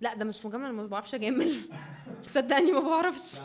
لا 0.00 0.14
ده 0.14 0.24
مش 0.24 0.46
مجمل 0.46 0.72
ما 0.72 0.86
بعرفش 0.86 1.14
أجامل. 1.14 1.54
صدقني 2.34 2.72
ما 2.72 2.80
بعرفش. 2.80 3.38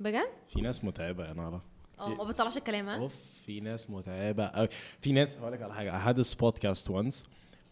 بجد؟ 0.00 0.28
في 0.48 0.60
ناس 0.60 0.84
متعبة 0.84 1.28
يا 1.28 1.32
نارا 1.32 1.62
آه 2.00 2.08
ما 2.08 2.24
بطلعش 2.24 2.56
الكلام 2.56 2.88
ها؟ 2.88 2.96
أوف 2.96 3.14
في 3.46 3.60
ناس 3.60 3.90
متعبة 3.90 4.46
قوي 4.46 4.68
في 5.00 5.12
ناس 5.12 5.38
هقول 5.38 5.52
لك 5.52 5.62
على 5.62 5.74
حاجة. 5.74 5.90
I 5.98 6.08
had 6.08 6.16
this 6.24 6.34
podcast 6.34 6.90
once. 6.90 7.26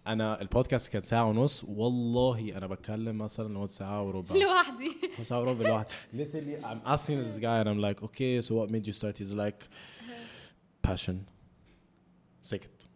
أنا 0.07 0.41
البودكاست 0.41 0.93
كان 0.93 1.03
ساعة 1.03 1.25
ونص. 1.25 1.65
والله 1.69 2.57
أنا 2.57 2.67
بتكلم 2.67 3.19
مثلا 3.19 3.55
لو 3.55 3.67
ساعة 3.67 4.03
وربع. 4.03 4.35
لوحدي. 4.37 4.93
ساعة 5.23 5.41
وربع 5.41 5.69
لوحدي. 5.69 5.89
Literally 6.15 6.65
I'm 6.65 6.89
asking 6.89 7.23
this 7.25 7.39
guy 7.41 7.61
and 7.63 7.69
I'm 7.69 7.81
like 7.81 8.03
okay 8.03 8.41
so 8.43 8.55
what 8.55 8.71
made 8.71 8.87
you 8.87 8.93
start 8.93 9.17
he's 9.19 9.33
like 9.33 9.61
passion? 10.83 11.17
سكت 12.46 12.88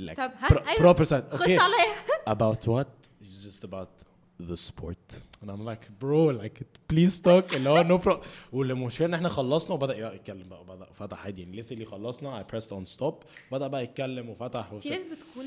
like 0.00 0.14
طب 0.16 0.30
ها 0.38 0.48
pro- 0.48 0.68
ايوه 0.68 0.94
proper 0.94 1.06
side 1.06 1.34
خش 1.36 1.46
okay 1.46 1.58
عليا 1.58 1.94
about 2.28 2.58
what 2.68 2.86
it's 3.22 3.46
just 3.46 3.64
about 3.68 3.88
the 4.50 4.56
sport 4.56 5.06
and 5.42 5.48
I'm 5.50 5.64
like 5.72 5.84
bro 6.02 6.22
like 6.42 6.58
please 6.92 7.20
talk 7.20 7.54
اللي 7.56 7.68
هو 7.70 7.98
no 7.98 8.02
pro 8.02 8.16
والمشكله 8.52 9.06
ان 9.06 9.14
احنا 9.14 9.28
خلصنا 9.28 9.74
وبدا 9.74 10.14
يتكلم 10.14 10.48
بقى 10.48 10.60
وبدا 10.60 10.86
فتح 10.92 11.24
عادي 11.24 11.42
يعني 11.42 11.64
literally 11.64 11.90
خلصنا 11.90 12.42
I 12.42 12.52
pressed 12.54 12.68
on 12.70 12.96
stop 12.98 13.14
بدا 13.52 13.66
بقى 13.66 13.82
يتكلم 13.84 14.28
وفتح 14.28 14.68
في 14.68 14.74
وبتاع. 14.74 14.92
ناس 14.96 15.04
بتكون 15.04 15.46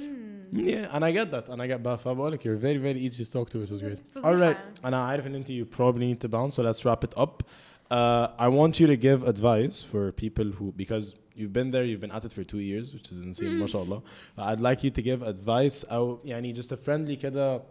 Yeah, 0.53 0.91
and 0.93 1.03
I 1.03 1.11
get 1.19 1.31
that 1.35 1.49
and 1.53 1.61
I 1.61 1.67
get 1.77 1.84
that 1.88 1.99
فبقول 1.99 2.31
لك 2.31 2.41
you're 2.43 2.61
very 2.61 2.80
very 2.80 2.99
easy 3.11 3.26
to 3.26 3.31
talk 3.34 3.49
to 3.49 3.57
which 3.57 3.71
was 3.71 3.81
great 3.84 3.99
فظيعة. 4.19 4.53
alright 4.53 4.85
انا 4.85 5.05
عارف 5.05 5.27
ان 5.27 5.35
انت 5.35 5.47
you 5.51 5.65
probably 5.77 6.13
need 6.13 6.27
to 6.27 6.31
bounce 6.31 6.55
so 6.55 6.63
let's 6.63 6.84
wrap 6.85 7.07
it 7.09 7.21
up 7.21 7.43
uh, 7.91 8.27
I 8.39 8.47
want 8.59 8.73
you 8.80 8.88
to 8.88 8.97
give 9.07 9.23
advice 9.34 9.77
for 9.91 10.11
people 10.23 10.47
who 10.57 10.65
because 10.84 11.05
you've 11.35 11.53
been 11.53 11.71
there 11.71 11.84
you've 11.85 12.01
been 12.01 12.11
at 12.17 12.26
it 12.26 12.34
for 12.34 12.43
two 12.43 12.59
years 12.59 12.93
which 12.93 13.09
is 13.11 13.21
insane 13.21 13.59
ما 13.59 13.67
شاء 13.67 13.84
الله 13.84 14.01
I'd 14.38 14.59
like 14.61 14.84
you 14.84 14.89
to 14.89 15.01
give 15.01 15.21
advice 15.23 15.85
أو 15.91 16.19
يعني 16.26 16.53
just 16.55 16.71
a 16.71 16.77
friendly 16.77 17.15
كده 17.21 17.61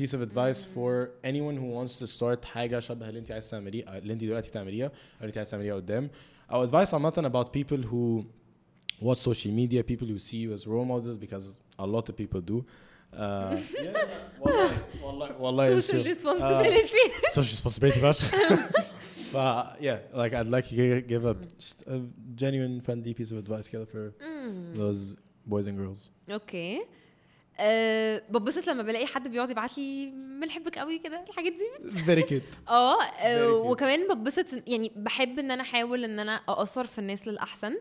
piece 0.00 0.12
of 0.14 0.20
advice 0.22 0.64
for 0.64 1.10
anyone 1.24 1.56
who 1.56 1.68
wants 1.78 1.98
to 1.98 2.06
start 2.06 2.44
حاجة 2.44 2.80
شبه 2.80 3.08
اللي 3.08 3.18
انت 3.20 3.30
عايز 3.30 3.50
تعمليها 3.50 3.98
اللي 3.98 4.12
انت 4.12 4.24
دلوقتي 4.24 4.48
بتعمليها 4.50 4.86
أو 4.86 4.92
اللي 5.20 5.28
انت 5.28 5.36
عايز 5.38 5.50
تعمليها 5.50 5.74
قدام 5.74 6.10
أو 6.50 6.68
advice 6.68 6.94
عامة 6.94 7.30
about 7.32 7.48
people 7.58 7.82
who 7.86 8.24
watch 9.04 9.18
social 9.18 9.50
media, 9.50 9.82
people 9.82 10.06
who 10.06 10.18
see 10.18 10.38
you 10.44 10.52
as 10.52 10.66
role 10.66 10.84
model 10.84 11.14
because 11.26 11.58
a 11.78 11.86
lot 11.86 12.08
of 12.08 12.14
people 12.16 12.40
do. 12.40 12.58
uh, 13.14 13.56
yeah, 13.84 13.96
والله 14.40 14.70
والله 15.02 15.36
والله 15.40 15.80
social 15.80 15.94
it's- 15.94 16.06
responsibility 16.06 17.04
uh, 17.26 17.30
social 17.30 17.54
responsibility 17.56 17.98
فشخ 18.00 18.34
ف 19.33 19.35
yeah 19.79 19.99
like 20.13 20.33
I'd 20.33 20.51
like 20.55 20.67
to 20.69 21.01
give 21.01 21.25
a 21.25 21.35
just 21.59 21.77
a 21.87 22.01
genuine 22.35 22.81
friendly 22.81 23.13
piece 23.13 23.31
of 23.31 23.37
advice 23.37 23.67
كده 23.67 23.85
for 23.85 24.13
those 24.73 25.15
boys 25.49 25.67
and 25.67 25.77
girls. 25.77 26.11
أوكي 26.29 26.81
أه 27.59 28.23
ببسط 28.29 28.67
لما 28.67 28.83
بلاقي 28.83 29.05
حد 29.05 29.27
بيقعد 29.27 29.49
يبعت 29.49 29.77
لي 29.77 30.11
بنحبك 30.41 30.77
قوي 30.77 30.99
كده 30.99 31.25
الحاجات 31.29 31.53
دي. 31.53 31.89
Very 31.91 32.29
cute. 32.29 32.43
آه 32.69 33.01
آه،. 33.01 33.51
وكمان 33.51 34.07
ببسط 34.07 34.45
يعني 34.67 34.91
بحب 34.95 35.39
إن 35.39 35.51
أنا 35.51 35.63
أحاول 35.63 36.03
إن 36.03 36.19
أنا 36.19 36.41
ااثر 36.49 36.83
في 36.83 36.99
الناس 36.99 37.27
للأحسن 37.27 37.75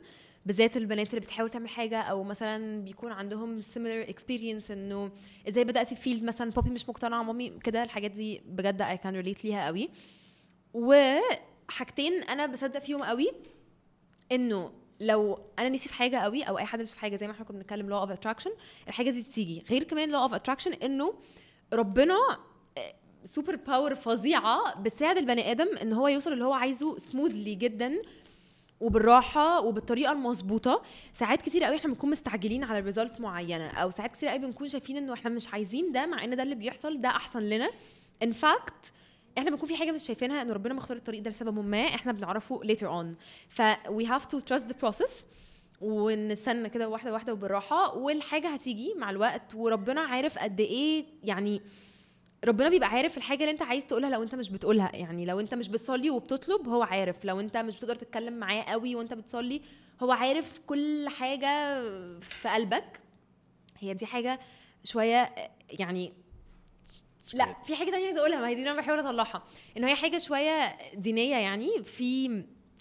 بالذات 0.47 0.77
البنات 0.77 1.11
اللي 1.11 1.21
بتحاول 1.21 1.51
تعمل 1.51 1.69
حاجة 1.69 2.01
أو 2.01 2.25
مثلا 2.25 2.85
بيكون 2.85 3.13
عندهم 3.13 3.63
similar 3.63 4.09
experience 4.09 4.71
إنه 4.71 5.11
إزاي 5.49 5.65
بدأت 5.65 5.89
في 5.89 5.97
فيلد 5.97 6.25
مثلا 6.25 6.51
بابي 6.51 6.71
مش 6.71 6.89
مقتنعة 6.89 7.23
مامي 7.23 7.53
كده 7.65 7.83
الحاجات 7.83 8.11
دي 8.11 8.43
بجد 8.47 8.83
I 8.83 8.97
can 9.05 9.25
relate 9.25 9.45
ليها 9.45 9.67
قوي. 9.67 9.89
وحاجتين 10.75 12.23
أنا 12.23 12.47
بصدق 12.47 12.79
فيهم 12.79 13.03
قوي 13.03 13.29
إنه 14.33 14.73
لو 15.01 15.39
أنا 15.59 15.69
نسي 15.69 15.89
في 15.89 15.95
حاجة 15.95 16.17
قوي 16.17 16.43
أو 16.43 16.59
أي 16.59 16.65
حد 16.65 16.81
نسي 16.83 16.99
حاجة 16.99 17.17
زي 17.17 17.27
ما 17.27 17.33
إحنا 17.33 17.45
كنا 17.45 17.59
بنتكلم 17.59 17.89
law 17.89 18.09
of 18.09 18.13
attraction 18.13 18.51
الحاجة 18.89 19.11
دي 19.11 19.23
بتيجي 19.23 19.65
غير 19.71 19.83
كمان 19.85 20.13
law 20.13 20.31
of 20.31 20.35
attraction 20.35 20.85
إنه 20.85 21.15
ربنا 21.73 22.17
super 23.25 23.57
power 23.57 23.95
فظيعة 23.95 24.81
بتساعد 24.81 25.17
البني 25.17 25.51
آدم 25.51 25.77
إن 25.83 25.93
هو 25.93 26.09
يوصل 26.09 26.33
اللي 26.33 26.45
هو 26.45 26.53
عايزه 26.53 26.99
smoothly 26.99 27.55
جدا 27.55 28.03
وبالراحة 28.81 29.61
وبالطريقة 29.61 30.13
المظبوطة. 30.13 30.83
ساعات 31.13 31.43
كتير 31.43 31.65
قوي 31.65 31.77
إحنا 31.77 31.89
بنكون 31.89 32.11
مستعجلين 32.11 32.65
على 32.65 32.81
result 32.81 33.21
معينة 33.21 33.69
أو 33.71 33.91
ساعات 33.91 34.13
كتير 34.13 34.29
قوي 34.29 34.39
بنكون 34.39 34.69
شايفين 34.69 34.97
إنه 34.97 35.13
إحنا 35.13 35.31
مش 35.31 35.49
عايزين 35.49 35.93
ده 35.93 36.07
مع 36.07 36.25
إن 36.25 36.37
ده 36.37 36.43
اللي 36.43 36.55
بيحصل 36.55 37.01
ده 37.01 37.09
أحسن 37.09 37.43
لنا. 37.43 37.71
in 38.23 38.33
fact 38.33 38.93
إحنا 39.39 39.51
بنكون 39.51 39.69
في 39.69 39.77
حاجة 39.77 39.93
مش 39.93 40.07
شايفينها 40.07 40.43
إن 40.43 40.51
ربنا 40.51 40.75
مختار 40.75 40.97
الطريق 40.97 41.23
ده 41.23 41.31
لسبب 41.31 41.65
ما 41.65 41.81
إحنا 41.87 42.13
بنعرفه 42.13 42.61
later 42.65 42.87
on. 43.03 43.07
ف 43.49 43.63
we 43.73 44.05
have 44.05 44.23
to 44.25 44.41
trust 44.51 44.63
the 44.65 44.87
process 44.87 45.13
ونستنى 45.81 46.69
كده 46.69 46.89
واحدة 46.89 47.13
واحدة 47.13 47.33
وبالراحة 47.33 47.97
والحاجة 47.97 48.49
هتيجي 48.49 48.95
مع 48.97 49.11
الوقت 49.11 49.55
وربنا 49.55 50.01
عارف 50.01 50.39
قد 50.39 50.61
إيه 50.61 51.05
يعني 51.25 51.63
ربنا 52.45 52.69
بيبقى 52.69 52.89
عارف 52.89 53.17
الحاجة 53.17 53.41
اللي 53.41 53.51
أنت 53.51 53.63
عايز 53.63 53.87
تقولها 53.87 54.11
لو 54.11 54.23
أنت 54.23 54.35
مش 54.35 54.51
بتقولها. 54.51 54.91
يعني 54.97 55.25
لو 55.25 55.41
أنت 55.41 55.55
مش 55.55 55.69
بتصلي 55.69 56.11
وبتطلب 56.11 56.69
هو 56.69 56.83
عارف. 56.83 57.25
لو 57.25 57.41
أنت 57.41 57.57
مش 57.57 57.77
بتقدر 57.77 57.95
تتكلم 57.95 58.33
معاه 58.33 58.63
قوي 58.63 58.95
وأنت 58.95 59.15
بتصلي 59.15 59.63
هو 60.03 60.13
عارف 60.13 60.61
كل 60.67 61.09
حاجة 61.09 61.81
في 62.21 62.49
قلبك. 62.49 63.01
هي 63.79 63.95
دي 63.95 64.07
حاجة 64.07 64.41
شوية 64.85 65.35
يعني 65.71 66.13
لا 67.35 67.57
في 67.65 67.75
حاجة 67.77 67.91
تانية 67.91 68.05
عايزة 68.05 68.21
أقولها 68.21 68.39
ما 68.41 68.49
هي 68.49 68.55
دي 68.55 68.61
اللي 68.61 68.71
أنا 68.71 68.81
بحاول 68.81 68.99
أطلعها. 68.99 69.43
إن 69.77 69.85
هي 69.85 69.95
حاجة 69.95 70.19
شوية 70.19 70.79
دينية 70.95 71.37
يعني 71.37 71.85
في 71.85 72.29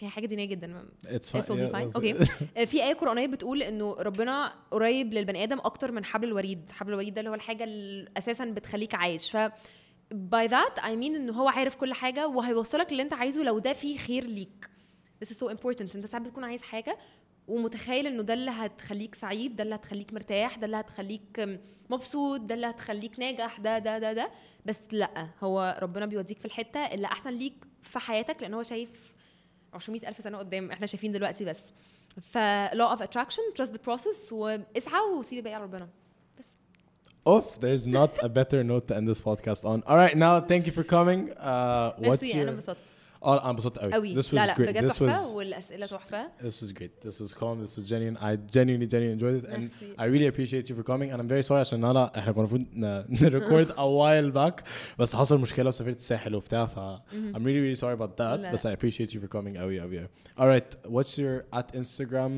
هي 0.02 0.10
حاجة 0.10 0.26
دينية 0.26 0.46
جدا. 0.46 0.86
Fine. 1.06 1.08
that's- 1.08 1.96
أوكي 1.96 2.14
في 2.66 2.84
آية 2.84 2.94
قرآنية 2.94 3.28
بتقول 3.28 3.64
إنه 3.64 3.94
ربنا 4.00 4.54
قريب 4.72 5.14
للبني 5.14 5.44
آدم 5.44 5.60
أكتر 5.60 5.92
من 5.92 6.06
حبل 6.06 6.28
الوريد. 6.28 6.72
حبل 6.72 6.90
الوريد 6.90 7.14
ده 7.14 7.20
اللي 7.20 7.30
هو 7.30 7.34
الحاجة 7.36 7.64
اللي 7.64 8.10
أساسا 8.18 8.46
بتخليك 8.46 8.96
عايش. 8.96 9.32
ف 9.32 9.38
by 10.14 10.48
that 10.50 10.80
I 10.82 10.90
mean 10.90 11.16
إنه 11.16 11.34
هو 11.34 11.48
عارف 11.50 11.76
كل 11.76 11.94
حاجة 11.94 12.28
وهيوصلك 12.28 12.92
اللي 12.92 13.04
أنت 13.04 13.14
عايزه 13.14 13.44
لو 13.44 13.60
ده 13.60 13.74
فيه 13.74 13.98
خير 13.98 14.24
ليك. 14.24 14.70
This 15.26 15.28
is 15.28 15.32
so 15.38 15.52
important. 15.54 15.96
أنت 15.96 16.06
ساعات 16.06 16.26
بتكون 16.26 16.44
عايز 16.44 16.62
حاجة 16.62 16.98
ومتخيل 17.48 18.08
إنه 18.08 18.24
ده 18.24 18.34
اللي 18.34 18.52
هتخليك 18.52 19.16
سعيد 19.16 19.56
ده 19.56 19.64
اللي 19.64 19.76
هتخليك 19.76 20.14
مرتاح 20.14 20.56
ده 20.58 20.66
اللي 20.66 20.78
هتخليك 20.78 21.60
مبسوط 21.90 22.42
ده 22.42 22.56
اللي 22.56 22.68
هتخليك 22.68 23.20
ناجح 23.20 23.60
ده 23.60 23.80
ده 23.80 24.00
ده 24.00 24.14
ده. 24.14 24.32
بس 24.66 24.80
لأ 24.92 25.28
هو 25.44 25.78
ربنا 25.82 26.06
بيوديك 26.06 26.40
في 26.40 26.46
الحتة 26.46 26.80
اللي 26.80 27.08
أحسن 27.08 27.30
ليك 27.34 27.54
في 27.82 28.00
حياتك 28.00 28.42
لأن 28.42 28.54
هو 28.54 28.64
شايف 28.64 29.14
200 29.90 30.08
ألف 30.10 30.18
سنة 30.24 30.38
قدام 30.38 30.72
إحنا 30.72 30.86
شايفين 30.88 31.12
دلوقتي 31.12 31.46
بس. 31.46 31.60
ف 32.22 32.38
law 32.74 32.98
of 32.98 33.02
attraction 33.02 33.62
trust 33.62 33.70
the 33.70 33.92
process 33.92 34.32
واسعى 34.34 35.02
وسيب 35.20 35.38
الباقي 35.38 35.56
على 35.56 35.64
ربنا. 35.64 35.88
Off, 37.30 37.60
there's 37.60 37.86
not 37.86 38.12
a 38.24 38.30
better 38.30 38.64
note 38.64 38.88
to 38.88 38.96
end 38.96 39.06
this 39.12 39.20
podcast 39.30 39.62
on. 39.72 39.78
All 39.90 39.98
right, 40.04 40.16
now 40.16 40.40
thank 40.52 40.64
you 40.68 40.72
for 40.78 40.86
coming. 40.96 41.22
Uh, 41.38 41.92
what's 42.08 42.34
your 42.34 42.48
انبسطت 43.27 43.27
Oh, 43.27 43.29
انا 43.29 43.51
انبسطت 43.51 43.79
قوي. 43.79 43.93
قوي 43.93 44.23
This 44.23 44.27
was 44.27 44.35
لا 44.35 44.47
لا 44.47 44.55
great. 44.55 44.61
بجد 44.61 44.89
This 44.91 44.99
تحفه 44.99 45.31
was 45.31 45.35
والاسئله 45.35 45.87
تحفه 45.87 46.27
this 46.41 46.53
was 46.63 46.73
great. 46.73 47.09
This 47.09 47.19
was 47.21 47.35
calm. 47.35 47.65
This 47.67 47.77
was 47.79 47.87
genuine. 47.89 48.17
I 48.17 48.37
genuinely 48.57 48.87
genuinely 48.93 49.13
enjoyed 49.19 49.45
it 49.45 49.55
and 49.55 49.63
Merci. 49.63 49.99
I 49.99 50.05
really 50.07 50.27
appreciate 50.33 50.69
you 50.71 50.75
for 50.79 50.83
coming 50.93 51.09
and 51.13 51.21
I'm 51.23 51.29
very 51.29 51.43
sorry 51.49 51.61
عشان 51.61 51.85
انا 51.85 52.19
احنا 52.19 52.33
كنا 52.33 52.41
المفروض 52.41 52.65
نريكورد 53.23 53.69
a 53.73 53.75
while 53.75 54.35
back 54.37 54.65
بس 54.99 55.17
حصل 55.17 55.41
مشكلة 55.41 55.69
وسافرت 55.69 55.97
الساحل 55.97 56.35
وبتاع 56.35 56.67
ف 56.67 56.79
I'm 56.79 57.39
really 57.45 57.63
really 57.77 57.81
sorry 57.81 57.97
about 58.01 58.17
that 58.19 58.21
لا. 58.21 58.53
بس 58.53 58.67
I 58.67 58.71
appreciate 58.71 59.11
you 59.13 59.19
for 59.19 59.29
coming 59.37 59.57
قوي 59.59 59.81
قوي 59.81 59.99
قوي. 59.99 60.09
All 60.39 60.61
right, 60.61 60.91
what's 60.91 61.19
your 61.19 61.59
at 61.59 61.77
Instagram 61.77 62.33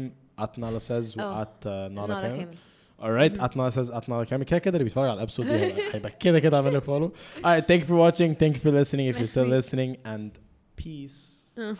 at 0.44 0.58
Nala 0.58 0.80
says 0.80 1.16
و 1.16 1.20
Oh. 1.20 1.42
at 1.42 1.66
uh, 1.66 1.66
Nala 1.66 2.08
نالا 2.08 2.20
كامل. 2.28 2.38
كامل 2.38 2.56
alright 3.02 3.34
at 3.40 3.56
Nala 3.56 3.70
says 3.70 3.90
at 3.90 4.04
Nala 4.08 4.24
كامل 4.30 4.44
كده 4.44 4.58
كده 4.58 4.72
اللي 4.76 4.84
بيتفرج 4.84 5.04
على 5.08 5.14
الابسود 5.16 5.46
دي 5.46 5.52
هيبقى- 5.72 5.94
هيبقى 5.94 6.10
كده 6.20 6.40
كده 6.40 6.56
عامل 6.56 6.74
لك 6.74 6.84
follow. 6.84 7.10
Alright, 7.44 7.64
thank 7.66 7.82
you 7.84 7.88
for 7.88 7.96
watching. 7.96 8.34
Thank 8.42 8.54
you 8.56 8.60
for 8.60 8.72
listening 8.82 9.06
if 9.14 9.18
you're 9.18 9.32
still 9.36 9.48
Merci. 9.48 9.56
listening 9.56 9.96
and 10.06 10.30
peace. 10.79 11.59
آه. 11.59 11.75